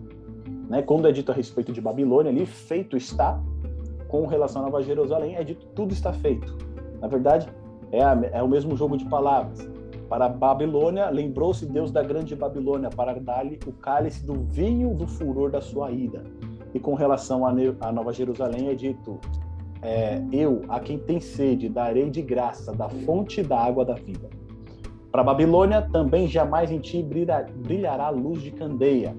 né? 0.69 0.83
Quando 0.83 1.07
é 1.07 1.13
dito 1.13 1.31
a 1.31 1.35
respeito 1.35 1.73
de 1.73 1.81
Babilônia 1.81 2.33
ali, 2.33 2.45
feito 2.45 2.97
está, 2.97 3.41
com 4.09 4.27
relação 4.27 4.63
à 4.63 4.65
Nova 4.65 4.83
Jerusalém, 4.83 5.37
é 5.37 5.45
dito 5.45 5.65
tudo 5.77 5.93
está 5.93 6.13
feito. 6.13 6.59
Na 7.01 7.07
verdade, 7.07 7.49
é, 7.93 8.03
a, 8.03 8.19
é 8.33 8.43
o 8.43 8.49
mesmo 8.49 8.77
jogo 8.77 8.97
de 8.97 9.05
palavras. 9.05 9.71
Para 10.09 10.25
a 10.25 10.29
Babilônia, 10.29 11.09
lembrou-se 11.11 11.67
Deus 11.67 11.93
da 11.93 12.03
grande 12.03 12.35
Babilônia 12.35 12.91
para 12.91 13.15
dar-lhe 13.21 13.61
o 13.65 13.71
cálice 13.71 14.27
do 14.27 14.43
vinho 14.43 14.93
do 14.93 15.07
furor 15.07 15.53
da 15.53 15.61
sua 15.61 15.93
ida. 15.93 16.25
E 16.75 16.81
com 16.81 16.95
relação 16.95 17.47
à 17.47 17.93
Nova 17.93 18.13
Jerusalém, 18.13 18.71
é 18.71 18.75
dito: 18.75 19.21
é, 19.83 20.23
Eu, 20.33 20.63
a 20.69 20.81
quem 20.81 20.99
tem 20.99 21.21
sede, 21.21 21.69
darei 21.69 22.11
de 22.11 22.23
graça 22.23 22.73
da 22.73 22.89
fonte 22.89 23.43
da 23.43 23.59
água 23.59 23.85
da 23.85 23.95
vida. 23.95 24.29
Para 25.11 25.25
Babilônia, 25.25 25.83
também 25.91 26.29
jamais 26.29 26.71
em 26.71 26.79
ti 26.79 27.03
brilhará 27.03 28.07
a 28.07 28.11
luz 28.11 28.43
de 28.43 28.51
candeia. 28.51 29.17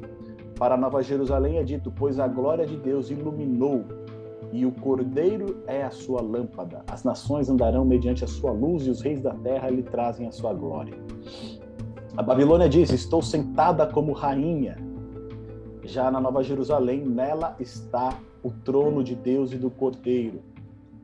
Para 0.58 0.78
Nova 0.78 1.02
Jerusalém 1.02 1.58
é 1.58 1.64
dito: 1.64 1.92
Pois 1.92 2.20
a 2.20 2.28
glória 2.28 2.66
de 2.66 2.78
Deus 2.78 3.10
iluminou 3.10 3.86
e 4.52 4.66
o 4.66 4.72
cordeiro 4.72 5.64
é 5.68 5.84
a 5.84 5.92
sua 5.92 6.22
lâmpada. 6.22 6.84
As 6.88 7.04
nações 7.04 7.50
andarão 7.50 7.86
mediante 7.86 8.24
a 8.24 8.28
sua 8.28 8.52
luz 8.52 8.86
e 8.86 8.90
os 8.90 9.02
reis 9.02 9.22
da 9.22 9.34
terra 9.34 9.70
lhe 9.70 9.84
trazem 9.84 10.28
a 10.28 10.32
sua 10.32 10.54
glória. 10.54 10.94
A 12.18 12.22
Babilônia 12.22 12.68
diz: 12.68 12.92
Estou 12.92 13.22
sentada 13.22 13.88
como 13.88 14.12
rainha. 14.12 14.78
Já 15.84 16.12
na 16.12 16.20
Nova 16.20 16.44
Jerusalém, 16.44 17.04
nela 17.04 17.56
está 17.60 18.20
o 18.44 18.52
trono 18.52 19.04
de 19.04 19.16
Deus 19.16 19.52
e 19.52 19.58
do 19.58 19.72
cordeiro. 19.72 20.42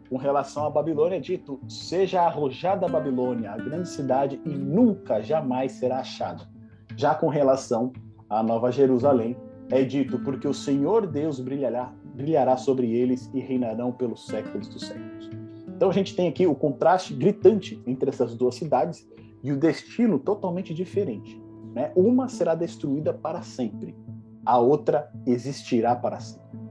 Com 0.09 0.17
relação 0.17 0.65
à 0.65 0.69
Babilônia, 0.69 1.17
é 1.17 1.19
dito: 1.19 1.59
Seja 1.67 2.21
arrojada 2.21 2.85
a 2.85 2.89
Babilônia, 2.89 3.51
a 3.51 3.57
grande 3.57 3.89
cidade, 3.89 4.39
e 4.45 4.49
nunca, 4.49 5.21
jamais 5.21 5.73
será 5.73 5.99
achada. 5.99 6.47
Já 6.95 7.15
com 7.15 7.27
relação 7.27 7.91
à 8.29 8.43
Nova 8.43 8.71
Jerusalém, 8.71 9.35
é 9.69 9.83
dito: 9.83 10.19
Porque 10.19 10.47
o 10.47 10.53
Senhor 10.53 11.07
Deus 11.07 11.39
brilhará 11.39 11.93
brilhará 12.15 12.55
sobre 12.55 12.91
eles 12.95 13.29
e 13.33 13.39
reinarão 13.39 13.91
pelos 13.91 14.25
séculos 14.25 14.67
dos 14.69 14.87
séculos. 14.87 15.29
Então 15.67 15.89
a 15.89 15.93
gente 15.93 16.15
tem 16.15 16.29
aqui 16.29 16.47
o 16.47 16.55
contraste 16.55 17.13
gritante 17.13 17.81
entre 17.85 18.09
essas 18.09 18.35
duas 18.35 18.55
cidades 18.55 19.07
e 19.43 19.51
o 19.51 19.57
destino 19.57 20.17
totalmente 20.17 20.73
diferente. 20.73 21.41
Né? 21.73 21.91
Uma 21.95 22.29
será 22.29 22.55
destruída 22.55 23.13
para 23.13 23.41
sempre, 23.41 23.93
a 24.45 24.57
outra 24.57 25.11
existirá 25.25 25.93
para 25.95 26.19
sempre. 26.19 26.64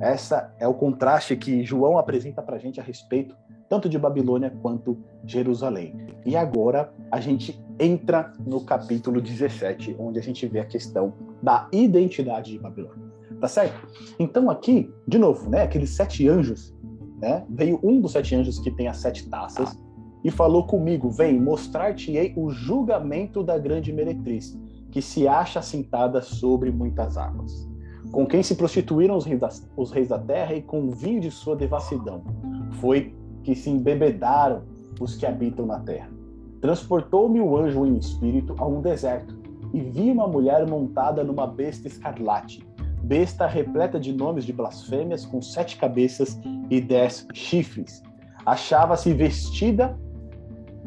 Essa 0.00 0.54
é 0.58 0.66
o 0.66 0.74
contraste 0.74 1.36
que 1.36 1.64
João 1.64 1.98
apresenta 1.98 2.42
para 2.42 2.56
a 2.56 2.58
gente 2.58 2.80
a 2.80 2.82
respeito 2.82 3.34
tanto 3.68 3.88
de 3.88 3.98
Babilônia 3.98 4.52
quanto 4.62 4.98
Jerusalém. 5.24 5.94
E 6.24 6.36
agora 6.36 6.92
a 7.10 7.20
gente 7.20 7.62
entra 7.78 8.32
no 8.44 8.64
capítulo 8.64 9.20
17, 9.20 9.96
onde 9.98 10.18
a 10.18 10.22
gente 10.22 10.46
vê 10.46 10.60
a 10.60 10.64
questão 10.64 11.12
da 11.42 11.68
identidade 11.70 12.52
de 12.52 12.58
Babilônia. 12.58 13.08
Tá 13.40 13.46
certo? 13.46 13.86
Então 14.18 14.50
aqui, 14.50 14.92
de 15.06 15.18
novo, 15.18 15.48
né, 15.48 15.62
aqueles 15.62 15.90
sete 15.90 16.26
anjos, 16.28 16.74
né, 17.20 17.44
veio 17.48 17.78
um 17.82 18.00
dos 18.00 18.12
sete 18.12 18.34
anjos 18.34 18.58
que 18.58 18.70
tem 18.70 18.88
as 18.88 18.96
sete 18.96 19.28
taças 19.28 19.78
e 20.24 20.30
falou 20.30 20.66
comigo: 20.66 21.10
Vem, 21.10 21.40
mostrar-te-ei 21.40 22.32
o 22.36 22.50
julgamento 22.50 23.42
da 23.44 23.58
grande 23.58 23.92
meretriz, 23.92 24.58
que 24.90 25.02
se 25.02 25.28
acha 25.28 25.60
assentada 25.60 26.20
sobre 26.20 26.72
muitas 26.72 27.16
águas, 27.16 27.67
com 28.12 28.26
quem 28.26 28.42
se 28.42 28.54
prostituíram 28.54 29.16
os 29.16 29.24
reis 29.24 29.40
da, 29.40 29.48
os 29.76 29.90
reis 29.90 30.08
da 30.08 30.18
terra 30.18 30.54
e 30.54 30.62
com 30.62 30.88
o 30.88 30.90
vinho 30.90 31.20
de 31.20 31.30
sua 31.30 31.56
devassidão. 31.56 32.22
Foi 32.80 33.14
que 33.42 33.54
se 33.54 33.70
embebedaram 33.70 34.62
os 35.00 35.16
que 35.16 35.26
habitam 35.26 35.66
na 35.66 35.78
terra. 35.80 36.10
Transportou-me 36.60 37.40
o 37.40 37.56
anjo 37.56 37.86
em 37.86 37.96
espírito 37.96 38.54
a 38.58 38.66
um 38.66 38.80
deserto 38.80 39.38
e 39.72 39.80
vi 39.80 40.10
uma 40.10 40.26
mulher 40.26 40.66
montada 40.66 41.22
numa 41.22 41.46
besta 41.46 41.86
escarlate 41.86 42.66
besta 43.08 43.46
repleta 43.46 43.98
de 43.98 44.12
nomes 44.12 44.44
de 44.44 44.52
blasfêmias, 44.52 45.24
com 45.24 45.40
sete 45.40 45.78
cabeças 45.78 46.38
e 46.68 46.78
dez 46.78 47.26
chifres. 47.32 48.02
Achava-se 48.44 49.14
vestida 49.14 49.98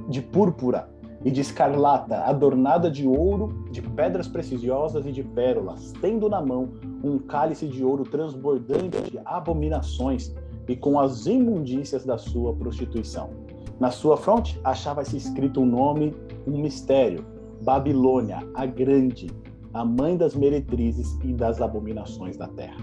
de 0.08 0.22
púrpura 0.22 0.88
e 1.24 1.32
de 1.32 1.42
escarlata, 1.42 2.18
adornada 2.24 2.90
de 2.90 3.08
ouro, 3.08 3.66
de 3.72 3.82
pedras 3.82 4.28
preciosas 4.28 5.06
e 5.06 5.12
de 5.12 5.24
pérolas, 5.24 5.94
tendo 6.02 6.28
na 6.28 6.42
mão 6.42 6.70
um 7.04 7.18
cálice 7.20 7.68
de 7.68 7.84
ouro 7.84 8.04
transbordante 8.04 9.02
de 9.10 9.20
abominações 9.26 10.34
e 10.68 10.76
com 10.76 11.00
as 11.00 11.26
imundícias 11.26 12.06
da 12.06 12.18
sua 12.18 12.54
prostituição. 12.54 13.30
Na 13.80 13.92
sua 13.92 14.16
fronte 14.16 14.60
achava-se 14.64 15.18
escrito 15.18 15.62
um 15.62 15.66
nome, 15.66 16.16
um 16.48 16.60
mistério: 16.60 17.26
Babilônia, 17.62 18.40
a 18.54 18.66
Grande, 18.66 19.28
a 19.74 19.84
mãe 19.84 20.18
das 20.18 20.36
meretrizes 20.36 21.18
e 21.24 21.34
das 21.34 21.62
abominações 21.62 22.38
da 22.38 22.48
terra. 22.48 22.78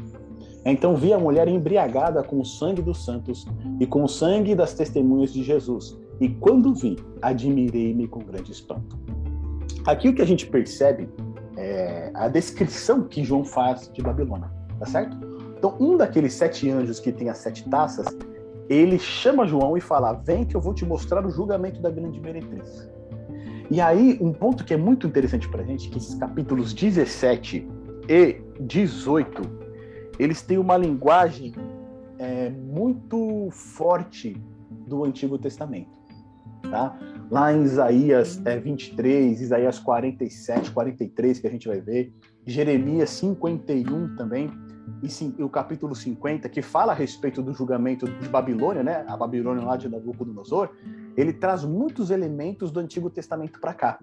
Então 0.64 0.96
vi 0.96 1.12
a 1.12 1.18
mulher 1.18 1.48
embriagada 1.48 2.22
com 2.22 2.40
o 2.40 2.44
sangue 2.44 2.82
dos 2.82 3.04
santos 3.04 3.46
e 3.80 3.86
com 3.86 4.04
o 4.04 4.08
sangue 4.08 4.54
das 4.54 4.74
testemunhas 4.74 5.32
de 5.32 5.42
Jesus. 5.42 5.98
E 6.20 6.28
quando 6.28 6.74
vi, 6.74 6.96
admirei-me 7.22 8.08
com 8.08 8.20
grande 8.20 8.52
espanto. 8.52 8.98
Aqui 9.86 10.08
o 10.08 10.14
que 10.14 10.22
a 10.22 10.26
gente 10.26 10.46
percebe 10.46 11.08
é 11.56 12.10
a 12.14 12.28
descrição 12.28 13.04
que 13.04 13.24
João 13.24 13.44
faz 13.44 13.90
de 13.92 14.02
Babilônia, 14.02 14.50
tá 14.78 14.86
certo? 14.86 15.16
Então, 15.56 15.76
um 15.80 15.96
daqueles 15.96 16.34
sete 16.34 16.70
anjos 16.70 17.00
que 17.00 17.10
tem 17.12 17.28
as 17.28 17.38
sete 17.38 17.68
taças, 17.68 18.06
ele 18.68 18.98
chama 18.98 19.46
João 19.46 19.76
e 19.76 19.80
fala: 19.80 20.12
Vem 20.12 20.44
que 20.44 20.54
eu 20.54 20.60
vou 20.60 20.74
te 20.74 20.84
mostrar 20.84 21.24
o 21.26 21.30
julgamento 21.30 21.80
da 21.80 21.90
grande 21.90 22.20
meretriz. 22.20 22.88
E 23.70 23.80
aí, 23.80 24.18
um 24.20 24.32
ponto 24.32 24.64
que 24.64 24.72
é 24.72 24.76
muito 24.76 25.06
interessante 25.06 25.48
para 25.48 25.62
a 25.62 25.64
gente, 25.64 25.90
que 25.90 25.98
esses 25.98 26.14
capítulos 26.14 26.72
17 26.72 27.68
e 28.08 28.40
18, 28.60 29.42
eles 30.18 30.42
têm 30.42 30.58
uma 30.58 30.76
linguagem 30.76 31.54
é, 32.18 32.50
muito 32.50 33.48
forte 33.50 34.40
do 34.86 35.04
Antigo 35.04 35.38
Testamento. 35.38 35.97
Tá? 36.70 36.98
Lá 37.30 37.52
em 37.52 37.62
Isaías 37.62 38.40
é, 38.44 38.58
23, 38.58 39.40
Isaías 39.40 39.78
47, 39.78 40.70
43, 40.70 41.38
que 41.38 41.46
a 41.46 41.50
gente 41.50 41.68
vai 41.68 41.80
ver, 41.80 42.12
Jeremias 42.46 43.10
51 43.10 44.16
também, 44.16 44.50
e 45.02 45.42
o 45.42 45.48
capítulo 45.48 45.94
50, 45.94 46.48
que 46.48 46.62
fala 46.62 46.92
a 46.92 46.94
respeito 46.94 47.42
do 47.42 47.52
julgamento 47.52 48.06
de 48.06 48.28
Babilônia, 48.28 48.82
né? 48.82 49.04
A 49.06 49.16
Babilônia 49.16 49.64
lá 49.64 49.76
de 49.76 49.88
Nabucodonosor, 49.88 50.70
ele 51.16 51.32
traz 51.32 51.64
muitos 51.64 52.10
elementos 52.10 52.70
do 52.70 52.80
Antigo 52.80 53.10
Testamento 53.10 53.60
para 53.60 53.74
cá. 53.74 53.98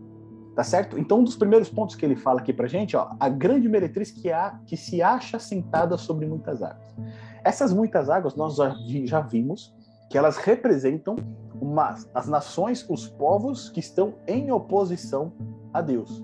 Tá 0.56 0.64
certo? 0.64 0.98
Então, 0.98 1.20
um 1.20 1.24
dos 1.24 1.36
primeiros 1.36 1.70
pontos 1.70 1.96
que 1.96 2.06
ele 2.06 2.16
fala 2.16 2.40
aqui 2.40 2.54
pra 2.54 2.66
gente, 2.66 2.96
ó, 2.96 3.10
a 3.20 3.28
grande 3.28 3.68
meretriz 3.68 4.10
que 4.10 4.32
há, 4.32 4.58
que 4.66 4.78
se 4.78 5.02
acha 5.02 5.38
sentada 5.38 5.98
sobre 5.98 6.26
muitas 6.26 6.64
águas. 6.64 6.96
Essas 7.44 7.74
muitas 7.74 8.10
águas 8.10 8.36
nós 8.36 8.56
já 8.56 9.20
vimos 9.20 9.76
que 10.10 10.18
elas 10.18 10.38
representam 10.38 11.18
uma, 11.62 11.96
as 12.14 12.28
nações, 12.28 12.86
os 12.90 13.08
povos 13.08 13.70
que 13.70 13.80
estão 13.80 14.16
em 14.28 14.52
oposição 14.52 15.34
a 15.74 15.82
Deus. 15.82 16.24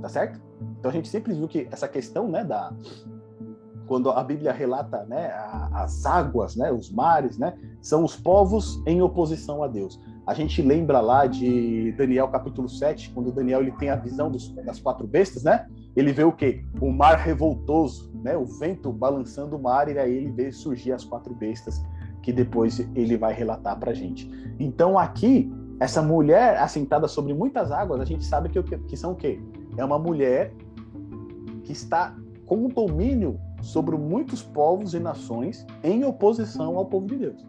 Tá 0.00 0.08
certo? 0.08 0.40
Então 0.78 0.90
a 0.90 0.94
gente 0.94 1.08
sempre 1.08 1.32
viu 1.32 1.48
que 1.48 1.68
essa 1.70 1.88
questão, 1.88 2.28
né, 2.28 2.44
da, 2.44 2.72
quando 3.86 4.10
a 4.10 4.22
Bíblia 4.22 4.52
relata 4.52 5.04
né, 5.04 5.30
as 5.72 6.04
águas, 6.06 6.56
né, 6.56 6.72
os 6.72 6.90
mares, 6.90 7.38
né, 7.38 7.56
são 7.80 8.04
os 8.04 8.16
povos 8.16 8.82
em 8.86 9.02
oposição 9.02 9.62
a 9.62 9.68
Deus. 9.68 10.00
A 10.26 10.32
gente 10.32 10.62
lembra 10.62 11.00
lá 11.00 11.26
de 11.26 11.92
Daniel 11.92 12.28
capítulo 12.28 12.68
7, 12.68 13.10
quando 13.10 13.30
Daniel 13.30 13.60
ele 13.60 13.72
tem 13.72 13.90
a 13.90 13.96
visão 13.96 14.30
dos, 14.30 14.48
das 14.54 14.80
quatro 14.80 15.06
bestas, 15.06 15.42
né? 15.42 15.66
Ele 15.94 16.12
vê 16.12 16.24
o 16.24 16.32
quê? 16.32 16.64
O 16.80 16.90
mar 16.90 17.16
revoltoso, 17.16 18.10
né? 18.22 18.34
O 18.34 18.46
vento 18.46 18.90
balançando 18.90 19.56
o 19.56 19.62
mar 19.62 19.86
e 19.88 19.98
aí 19.98 20.14
ele 20.16 20.30
vê 20.30 20.50
surgir 20.50 20.92
as 20.92 21.04
quatro 21.04 21.34
bestas 21.34 21.82
que 22.24 22.32
depois 22.32 22.80
ele 22.94 23.18
vai 23.18 23.34
relatar 23.34 23.78
para 23.78 23.92
gente. 23.92 24.30
Então 24.58 24.98
aqui 24.98 25.52
essa 25.78 26.00
mulher 26.00 26.56
assentada 26.56 27.06
sobre 27.06 27.34
muitas 27.34 27.70
águas, 27.70 28.00
a 28.00 28.04
gente 28.04 28.24
sabe 28.24 28.48
que, 28.48 28.62
que 28.62 28.96
são 28.96 29.12
o 29.12 29.14
quê? 29.14 29.38
É 29.76 29.84
uma 29.84 29.98
mulher 29.98 30.54
que 31.64 31.72
está 31.72 32.16
com 32.46 32.68
domínio 32.68 33.38
sobre 33.60 33.96
muitos 33.96 34.42
povos 34.42 34.94
e 34.94 34.98
nações 34.98 35.66
em 35.82 36.04
oposição 36.04 36.78
ao 36.78 36.86
povo 36.86 37.06
de 37.06 37.16
Deus. 37.16 37.46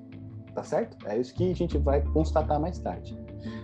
Tá 0.53 0.63
certo? 0.63 0.98
É 1.08 1.17
isso 1.17 1.34
que 1.34 1.50
a 1.50 1.55
gente 1.55 1.77
vai 1.77 2.01
constatar 2.01 2.60
mais 2.60 2.77
tarde. 2.79 3.17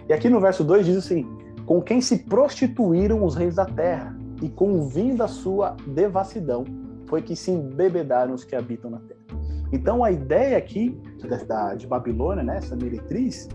E 0.08 0.14
aqui 0.14 0.30
no 0.30 0.40
verso 0.40 0.64
2 0.64 0.86
diz 0.86 0.98
assim: 0.98 1.26
Com 1.66 1.82
quem 1.82 2.00
se 2.00 2.20
prostituíram 2.20 3.26
os 3.26 3.36
reis 3.36 3.56
da 3.56 3.66
terra, 3.66 4.16
e 4.42 4.50
com 4.50 4.74
o 4.74 4.88
vinho 4.88 5.18
da 5.18 5.28
sua 5.28 5.76
devassidão 5.88 6.64
foi 7.08 7.22
que 7.22 7.36
se 7.36 7.52
embebedaram 7.52 8.34
os 8.34 8.44
que 8.44 8.56
habitam 8.56 8.92
na 8.92 9.00
terra. 9.00 9.41
Então 9.72 10.04
a 10.04 10.12
ideia 10.12 10.58
aqui 10.58 11.00
da, 11.48 11.76
de 11.76 11.88
Babilônia, 11.88 12.44
né, 12.44 12.58
essa 12.58 12.76
meretriz, 12.76 13.48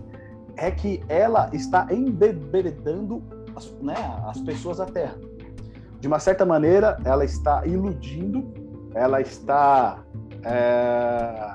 é 0.55 0.71
que 0.71 1.03
ela 1.07 1.49
está 1.53 1.87
embebedando 1.91 3.21
as, 3.55 3.71
né, 3.81 3.95
as 4.25 4.39
pessoas 4.41 4.77
da 4.77 4.85
terra. 4.85 5.15
De 5.99 6.07
uma 6.07 6.19
certa 6.19 6.45
maneira, 6.45 6.97
ela 7.05 7.25
está 7.25 7.65
iludindo 7.65 8.67
ela 8.97 9.21
está 9.21 10.03
é, 10.43 11.53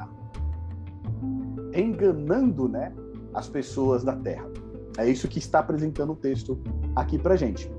enganando 1.75 2.69
né, 2.69 2.92
as 3.35 3.49
pessoas 3.49 4.04
da 4.04 4.14
terra. 4.14 4.49
É 4.97 5.09
isso 5.09 5.26
que 5.26 5.38
está 5.38 5.59
apresentando 5.59 6.12
o 6.12 6.16
texto 6.16 6.61
aqui 6.95 7.19
para 7.19 7.35
gente. 7.35 7.73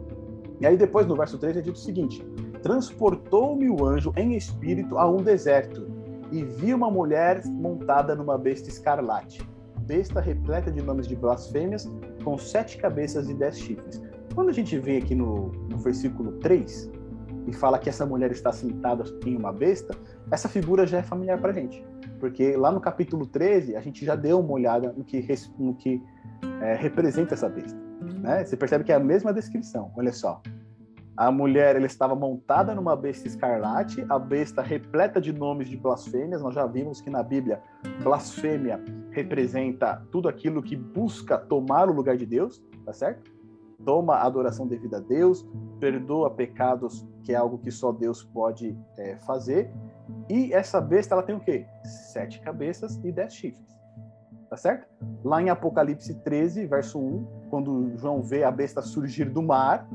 E 0.59 0.65
aí 0.65 0.75
depois 0.75 1.07
no 1.07 1.15
verso 1.15 1.37
3 1.37 1.57
é 1.57 1.61
dito 1.61 1.75
o 1.75 1.79
seguinte, 1.79 2.25
Transportou-me 2.61 3.69
o 3.69 3.85
anjo 3.85 4.13
em 4.15 4.35
espírito 4.35 4.97
a 4.97 5.09
um 5.09 5.17
deserto 5.17 5.85
e 6.33 6.43
vi 6.43 6.73
uma 6.73 6.89
mulher 6.89 7.45
montada 7.45 8.15
numa 8.15 8.39
besta 8.39 8.67
escarlate, 8.67 9.47
besta 9.81 10.19
repleta 10.19 10.71
de 10.71 10.81
nomes 10.81 11.07
de 11.07 11.15
blasfêmias, 11.15 11.87
com 12.23 12.35
sete 12.39 12.77
cabeças 12.77 13.29
e 13.29 13.35
dez 13.35 13.59
chifres. 13.59 14.01
Quando 14.33 14.49
a 14.49 14.53
gente 14.53 14.77
vê 14.79 14.97
aqui 14.97 15.13
no, 15.13 15.51
no 15.69 15.77
versículo 15.77 16.31
3 16.39 16.91
e 17.45 17.53
fala 17.53 17.77
que 17.77 17.87
essa 17.87 18.03
mulher 18.03 18.31
está 18.31 18.51
sentada 18.51 19.03
em 19.27 19.37
uma 19.37 19.53
besta, 19.53 19.95
essa 20.31 20.49
figura 20.49 20.87
já 20.87 20.97
é 20.97 21.03
familiar 21.03 21.39
para 21.39 21.51
a 21.51 21.53
gente. 21.53 21.85
Porque 22.19 22.57
lá 22.57 22.71
no 22.71 22.81
capítulo 22.81 23.27
13, 23.27 23.75
a 23.75 23.81
gente 23.81 24.03
já 24.03 24.15
deu 24.15 24.39
uma 24.39 24.53
olhada 24.53 24.91
no 24.97 25.03
que, 25.03 25.23
no 25.59 25.75
que 25.75 26.01
é, 26.61 26.73
representa 26.73 27.35
essa 27.35 27.47
besta. 27.47 27.79
Né? 28.21 28.43
Você 28.43 28.57
percebe 28.57 28.83
que 28.83 28.91
é 28.91 28.95
a 28.95 28.99
mesma 28.99 29.31
descrição. 29.31 29.91
Olha 29.95 30.11
só. 30.11 30.41
A 31.15 31.31
mulher 31.31 31.75
ela 31.75 31.85
estava 31.85 32.15
montada 32.15 32.73
numa 32.73 32.95
besta 32.95 33.27
escarlate, 33.27 34.03
a 34.09 34.17
besta 34.17 34.63
repleta 34.63 35.21
de 35.21 35.31
nomes 35.31 35.69
de 35.69 35.77
blasfêmias. 35.77 36.41
Nós 36.41 36.55
já 36.55 36.65
vimos 36.65 37.01
que 37.01 37.09
na 37.09 37.21
Bíblia, 37.21 37.61
blasfêmia 38.01 38.83
representa 39.11 40.03
tudo 40.11 40.27
aquilo 40.27 40.63
que 40.63 40.75
busca 40.75 41.37
tomar 41.37 41.87
o 41.87 41.93
lugar 41.93 42.17
de 42.17 42.25
Deus, 42.25 42.63
tá 42.83 42.91
certo? 42.91 43.31
Toma 43.85 44.15
a 44.15 44.25
adoração 44.25 44.65
devida 44.65 44.97
a 44.97 44.99
Deus, 45.01 45.45
perdoa 45.79 46.31
pecados, 46.31 47.07
que 47.21 47.33
é 47.33 47.35
algo 47.35 47.59
que 47.59 47.69
só 47.69 47.91
Deus 47.91 48.23
pode 48.23 48.75
é, 48.97 49.17
fazer. 49.17 49.71
E 50.29 50.51
essa 50.51 50.81
besta 50.81 51.13
ela 51.13 51.23
tem 51.23 51.35
o 51.35 51.39
quê? 51.39 51.65
Sete 51.83 52.39
cabeças 52.41 52.99
e 53.03 53.11
dez 53.11 53.35
chifres. 53.35 53.72
Tá 54.53 54.57
certo? 54.57 54.87
Lá 55.23 55.41
em 55.41 55.49
Apocalipse 55.49 56.13
13, 56.23 56.67
verso 56.67 56.99
1, 56.99 57.25
quando 57.49 57.97
João 57.97 58.21
vê 58.21 58.43
a 58.43 58.51
besta 58.51 58.83
surgir 58.83 59.25
do 59.25 59.41
mar, 59.41 59.89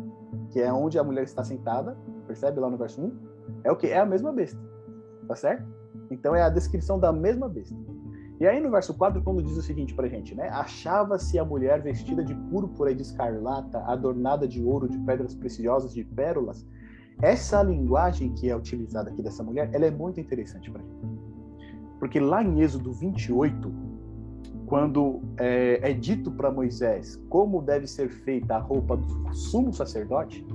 que 0.50 0.60
é 0.60 0.72
onde 0.72 0.98
a 0.98 1.04
mulher 1.04 1.22
está 1.22 1.44
sentada, 1.44 1.96
percebe 2.26 2.58
lá 2.58 2.68
no 2.68 2.76
verso 2.76 3.00
1? 3.00 3.16
É 3.62 3.70
o 3.70 3.76
que? 3.76 3.86
É 3.86 4.00
a 4.00 4.04
mesma 4.04 4.32
besta, 4.32 4.58
tá 5.28 5.36
certo? 5.36 5.64
Então 6.10 6.34
é 6.34 6.42
a 6.42 6.48
descrição 6.48 6.98
da 6.98 7.12
mesma 7.12 7.48
besta. 7.48 7.76
E 8.40 8.48
aí 8.48 8.58
no 8.58 8.68
verso 8.68 8.92
4, 8.98 9.22
quando 9.22 9.44
diz 9.44 9.56
o 9.56 9.62
seguinte 9.62 9.94
pra 9.94 10.08
gente, 10.08 10.34
né? 10.34 10.48
Achava-se 10.48 11.38
a 11.38 11.44
mulher 11.44 11.80
vestida 11.80 12.24
de 12.24 12.34
púrpura 12.34 12.90
e 12.90 12.96
de 12.96 13.02
escarlata, 13.02 13.78
adornada 13.84 14.48
de 14.48 14.60
ouro, 14.60 14.88
de 14.88 14.98
pedras 14.98 15.36
preciosas, 15.36 15.94
de 15.94 16.02
pérolas. 16.02 16.66
Essa 17.22 17.62
linguagem 17.62 18.34
que 18.34 18.50
é 18.50 18.56
utilizada 18.56 19.08
aqui 19.08 19.22
dessa 19.22 19.44
mulher, 19.44 19.70
ela 19.72 19.86
é 19.86 19.90
muito 19.92 20.18
interessante 20.18 20.68
pra 20.68 20.82
gente. 20.82 21.28
Porque 22.00 22.18
lá 22.18 22.42
em 22.42 22.60
Êxodo 22.60 22.92
28, 22.92 23.87
quando 24.68 25.22
é, 25.38 25.80
é 25.90 25.92
dito 25.94 26.30
para 26.30 26.50
Moisés 26.50 27.16
como 27.30 27.62
deve 27.62 27.86
ser 27.86 28.10
feita 28.10 28.56
a 28.56 28.58
roupa 28.58 28.98
do 28.98 29.34
sumo 29.34 29.72
sacerdote, 29.72 30.46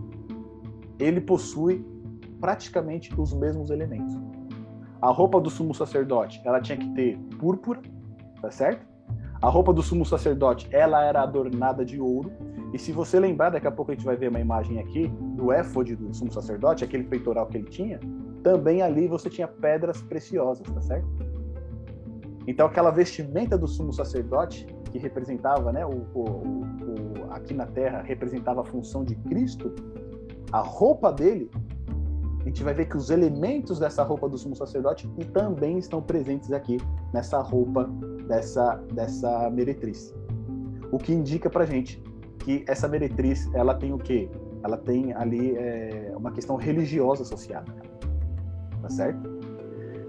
ele 0.99 1.19
possui 1.19 1.83
praticamente 2.39 3.11
os 3.19 3.33
mesmos 3.33 3.71
elementos. 3.71 4.15
A 5.01 5.09
roupa 5.09 5.41
do 5.41 5.49
sumo 5.49 5.73
sacerdote, 5.73 6.39
ela 6.45 6.61
tinha 6.61 6.77
que 6.77 6.87
ter 6.93 7.17
púrpura, 7.39 7.81
tá 8.39 8.51
certo? 8.51 8.85
A 9.41 9.49
roupa 9.49 9.73
do 9.73 9.81
sumo 9.81 10.05
sacerdote, 10.05 10.69
ela 10.71 11.03
era 11.03 11.23
adornada 11.23 11.83
de 11.83 11.99
ouro. 11.99 12.31
E 12.71 12.77
se 12.77 12.91
você 12.91 13.19
lembrar, 13.19 13.49
daqui 13.49 13.67
a 13.67 13.71
pouco 13.71 13.91
a 13.91 13.95
gente 13.95 14.05
vai 14.05 14.15
ver 14.15 14.29
uma 14.29 14.39
imagem 14.39 14.79
aqui 14.79 15.07
do 15.35 15.51
éfode 15.51 15.95
do 15.95 16.13
sumo 16.13 16.31
sacerdote, 16.31 16.83
aquele 16.83 17.03
peitoral 17.03 17.47
que 17.47 17.57
ele 17.57 17.69
tinha, 17.69 17.99
também 18.43 18.81
ali 18.81 19.07
você 19.07 19.29
tinha 19.29 19.47
pedras 19.47 20.01
preciosas, 20.03 20.65
tá 20.69 20.81
certo? 20.81 21.32
Então, 22.47 22.67
aquela 22.67 22.91
vestimenta 22.91 23.57
do 23.57 23.67
sumo 23.67 23.93
sacerdote, 23.93 24.67
que 24.91 24.97
representava, 24.97 25.71
né, 25.71 25.85
o, 25.85 26.05
o, 26.13 26.23
o, 26.23 27.31
aqui 27.31 27.53
na 27.53 27.65
terra, 27.65 28.01
representava 28.01 28.61
a 28.61 28.65
função 28.65 29.03
de 29.03 29.15
Cristo, 29.15 29.73
a 30.51 30.59
roupa 30.59 31.11
dele, 31.11 31.49
a 32.41 32.45
gente 32.45 32.61
vai 32.61 32.73
ver 32.73 32.87
que 32.87 32.97
os 32.97 33.09
elementos 33.09 33.79
dessa 33.79 34.03
roupa 34.03 34.27
do 34.27 34.37
sumo 34.37 34.55
sacerdote 34.55 35.07
também 35.33 35.77
estão 35.77 36.01
presentes 36.01 36.51
aqui 36.51 36.77
nessa 37.13 37.41
roupa 37.41 37.89
dessa, 38.27 38.75
dessa 38.93 39.49
meretriz. 39.49 40.13
O 40.91 40.97
que 40.97 41.13
indica 41.13 41.49
pra 41.49 41.65
gente 41.65 42.03
que 42.39 42.65
essa 42.67 42.87
meretriz, 42.87 43.49
ela 43.53 43.73
tem 43.73 43.93
o 43.93 43.97
quê? 43.97 44.29
Ela 44.61 44.77
tem 44.77 45.13
ali 45.13 45.55
é, 45.55 46.13
uma 46.15 46.31
questão 46.31 46.57
religiosa 46.57 47.23
associada. 47.23 47.73
Tá 48.81 48.89
certo? 48.89 49.32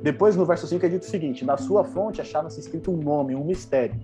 Depois, 0.05 0.37
no 0.37 0.45
verso 0.45 0.67
5, 0.67 0.85
é 0.85 0.88
dito 0.90 1.05
o 1.05 1.07
seguinte: 1.07 1.47
Na 1.47 1.57
sua 1.57 1.83
fonte 1.83 2.21
achava-se 2.21 2.61
escrito 2.61 2.90
um 2.90 2.99
nome, 2.99 3.35
um 3.35 3.43
mistério. 3.43 3.99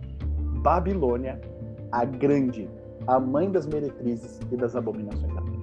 Babilônia, 0.62 1.38
a 1.92 2.06
grande, 2.06 2.70
a 3.06 3.20
mãe 3.20 3.50
das 3.50 3.66
meretrizes 3.66 4.40
e 4.50 4.56
das 4.56 4.74
abominações 4.74 5.34
da 5.34 5.42
terra. 5.42 5.60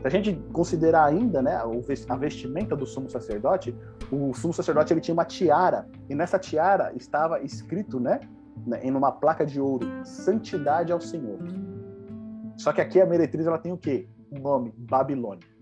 Se 0.00 0.06
a 0.06 0.10
gente 0.10 0.32
considerar 0.50 1.04
ainda 1.04 1.42
né, 1.42 1.60
a 2.08 2.16
vestimenta 2.16 2.74
do 2.74 2.86
sumo 2.86 3.10
sacerdote, 3.10 3.76
o 4.10 4.32
sumo 4.32 4.54
sacerdote 4.54 4.94
ele 4.94 5.00
tinha 5.02 5.12
uma 5.12 5.26
tiara, 5.26 5.86
e 6.08 6.14
nessa 6.14 6.38
tiara 6.38 6.90
estava 6.96 7.42
escrito, 7.42 8.00
né, 8.00 8.20
em 8.80 8.90
uma 8.92 9.12
placa 9.12 9.44
de 9.44 9.60
ouro, 9.60 9.86
santidade 10.04 10.90
ao 10.90 11.02
Senhor. 11.02 11.38
Só 12.56 12.72
que 12.72 12.80
aqui 12.80 12.98
a 12.98 13.04
meretriz 13.04 13.46
ela 13.46 13.58
tem 13.58 13.72
o 13.72 13.76
quê? 13.76 14.08
O 14.30 14.38
nome, 14.38 14.72
Babilônia. 14.74 15.57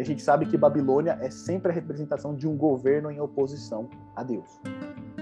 E 0.00 0.02
a 0.02 0.06
gente 0.06 0.22
sabe 0.22 0.46
que 0.46 0.56
Babilônia 0.56 1.18
é 1.20 1.28
sempre 1.28 1.70
a 1.70 1.74
representação 1.74 2.34
de 2.34 2.48
um 2.48 2.56
governo 2.56 3.10
em 3.10 3.20
oposição 3.20 3.86
a 4.16 4.22
Deus. 4.22 4.58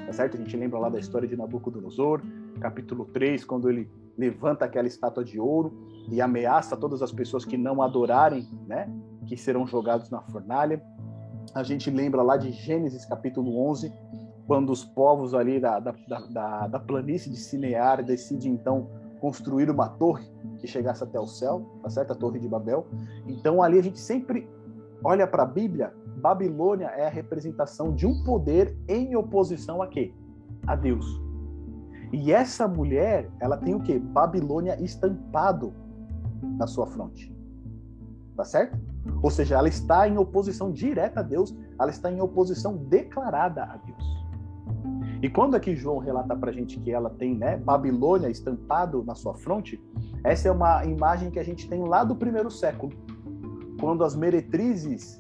Tá 0.07 0.13
certo? 0.13 0.37
A 0.37 0.39
gente 0.39 0.57
lembra 0.57 0.79
lá 0.79 0.89
da 0.89 1.01
história 1.01 1.27
de 1.27 1.37
Nabucodonosor, 1.37 2.23
capítulo 2.61 3.05
3, 3.07 3.45
quando 3.45 3.69
ele 3.69 3.91
levanta 4.17 4.65
aquela 4.65 4.87
estátua 4.87 5.25
de 5.25 5.41
ouro 5.41 5.73
e 6.09 6.21
ameaça 6.21 6.77
todas 6.77 7.03
as 7.03 7.11
pessoas 7.11 7.45
que 7.45 7.57
não 7.57 7.83
adorarem, 7.83 8.49
né? 8.69 8.89
Que 9.27 9.37
serão 9.37 9.67
jogados 9.67 10.11
na 10.11 10.21
fornalha. 10.23 10.81
A 11.57 11.65
gente 11.65 11.91
lembra 11.91 12.23
lá 12.23 12.37
de 12.37 12.53
Gênesis, 12.53 13.05
capítulo 13.05 13.61
11, 13.69 13.93
quando 14.47 14.71
os 14.71 14.85
povos 14.85 15.35
ali 15.35 15.59
da, 15.59 15.81
da, 15.81 15.93
da, 16.31 16.69
da 16.69 16.79
planície 16.79 17.29
de 17.29 17.37
Cinear 17.37 18.05
decidem 18.05 18.53
então 18.53 18.89
construir 19.19 19.69
uma 19.71 19.89
torre 19.89 20.25
que 20.61 20.69
chegasse 20.69 21.03
até 21.03 21.19
o 21.19 21.27
céu, 21.27 21.67
tá 21.83 21.91
certo? 21.91 22.13
A 22.13 22.15
Torre 22.15 22.39
de 22.39 22.49
Babel. 22.49 22.87
Então 23.27 23.61
ali 23.61 23.77
a 23.77 23.83
gente 23.83 23.99
sempre 23.99 24.49
olha 25.03 25.27
para 25.27 25.43
a 25.43 25.47
Bíblia, 25.47 25.93
Babilônia 26.17 26.87
é 26.87 27.07
a 27.07 27.11
representação 27.11 27.95
de 27.95 28.07
um 28.07 28.25
poder 28.25 28.77
em 28.89 29.15
oposição 29.15 29.81
a 29.81 29.87
quê? 29.87 30.13
A 30.67 30.75
Deus. 30.75 31.07
E 32.13 32.33
essa 32.33 32.67
mulher, 32.67 33.31
ela 33.41 33.57
tem 33.57 33.75
o 33.75 33.81
quê? 33.81 33.99
Babilônia 33.99 34.83
estampado 34.83 35.73
na 36.43 36.67
sua 36.67 36.87
fronte. 36.87 37.35
Tá 38.37 38.45
certo? 38.45 38.79
Ou 39.23 39.31
seja, 39.31 39.57
ela 39.57 39.69
está 39.69 40.09
em 40.09 40.17
oposição 40.17 40.73
direta 40.73 41.21
a 41.21 41.23
Deus, 41.23 41.57
ela 41.79 41.91
está 41.91 42.11
em 42.11 42.21
oposição 42.21 42.77
declarada 42.77 43.63
a 43.63 43.77
Deus. 43.77 44.19
E 45.21 45.29
quando 45.29 45.57
aqui 45.57 45.75
João 45.75 45.99
relata 45.99 46.37
pra 46.37 46.53
gente 46.53 46.79
que 46.79 46.93
ela 46.93 47.11
tem, 47.11 47.37
né, 47.37 47.57
Babilônia 47.57 48.29
estampado 48.29 49.03
na 49.05 49.15
sua 49.15 49.35
fronte, 49.35 49.83
essa 50.23 50.49
é 50.49 50.53
uma 50.53 50.85
imagem 50.85 51.31
que 51.31 51.39
a 51.39 51.43
gente 51.43 51.69
tem 51.69 51.83
lá 51.83 52.05
do 52.05 52.15
primeiro 52.15 52.51
século 52.51 52.93
quando 53.81 54.05
as 54.05 54.15
meretrizes 54.15 55.17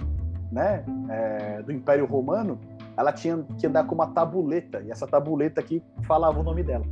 né, 0.50 0.84
é, 1.08 1.62
do 1.62 1.72
Império 1.72 2.06
Romano, 2.06 2.58
ela 2.96 3.12
tinha 3.12 3.44
que 3.58 3.66
andar 3.66 3.84
com 3.84 3.94
uma 3.94 4.08
tabuleta, 4.08 4.80
e 4.80 4.90
essa 4.90 5.06
tabuleta 5.06 5.60
aqui 5.60 5.82
falava 6.02 6.40
o 6.40 6.42
nome 6.42 6.62
dela. 6.62 6.84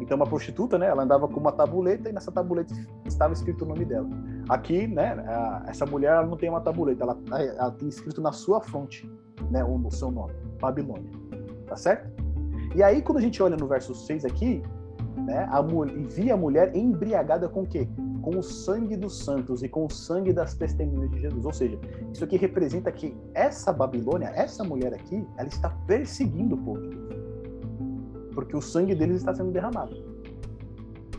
Então, 0.00 0.16
uma 0.16 0.26
prostituta, 0.26 0.78
né, 0.78 0.88
ela 0.88 1.04
andava 1.04 1.28
com 1.28 1.38
uma 1.38 1.52
tabuleta 1.52 2.08
e 2.08 2.12
nessa 2.12 2.32
tabuleta 2.32 2.74
estava 3.04 3.32
escrito 3.32 3.64
o 3.64 3.68
nome 3.68 3.84
dela. 3.84 4.08
Aqui, 4.48 4.86
né, 4.86 5.16
essa 5.66 5.86
mulher 5.86 6.12
ela 6.12 6.26
não 6.26 6.36
tem 6.36 6.48
uma 6.48 6.60
tabuleta, 6.60 7.04
ela, 7.04 7.18
ela 7.30 7.70
tem 7.70 7.88
escrito 7.88 8.20
na 8.20 8.32
sua 8.32 8.60
fronte, 8.60 9.08
né, 9.50 9.62
o, 9.62 9.90
seu 9.90 10.10
nome, 10.10 10.32
Babilônia. 10.60 11.10
Tá 11.66 11.76
certo? 11.76 12.10
E 12.74 12.82
aí, 12.82 13.02
quando 13.02 13.18
a 13.18 13.20
gente 13.20 13.40
olha 13.42 13.56
no 13.56 13.68
verso 13.68 13.94
6 13.94 14.24
aqui, 14.24 14.62
né, 15.18 15.46
a, 15.50 15.62
via 16.08 16.34
a 16.34 16.36
mulher 16.36 16.74
embriagada 16.74 17.48
com 17.48 17.62
o 17.62 17.66
quê? 17.66 17.88
Com 18.22 18.38
o 18.38 18.42
sangue 18.42 18.96
dos 18.96 19.18
santos 19.18 19.62
e 19.62 19.68
com 19.68 19.84
o 19.84 19.90
sangue 19.90 20.32
das 20.32 20.54
testemunhas 20.54 21.10
de 21.10 21.20
Jesus. 21.20 21.44
Ou 21.44 21.52
seja, 21.52 21.78
isso 22.12 22.24
aqui 22.24 22.36
representa 22.36 22.90
que 22.90 23.14
essa 23.34 23.72
Babilônia, 23.72 24.32
essa 24.34 24.64
mulher 24.64 24.94
aqui, 24.94 25.26
ela 25.36 25.48
está 25.48 25.68
perseguindo 25.86 26.54
o 26.54 26.58
povo 26.58 26.80
de 26.80 26.96
Deus. 26.96 27.22
Porque 28.34 28.56
o 28.56 28.62
sangue 28.62 28.94
deles 28.94 29.16
está 29.16 29.34
sendo 29.34 29.50
derramado. 29.50 29.94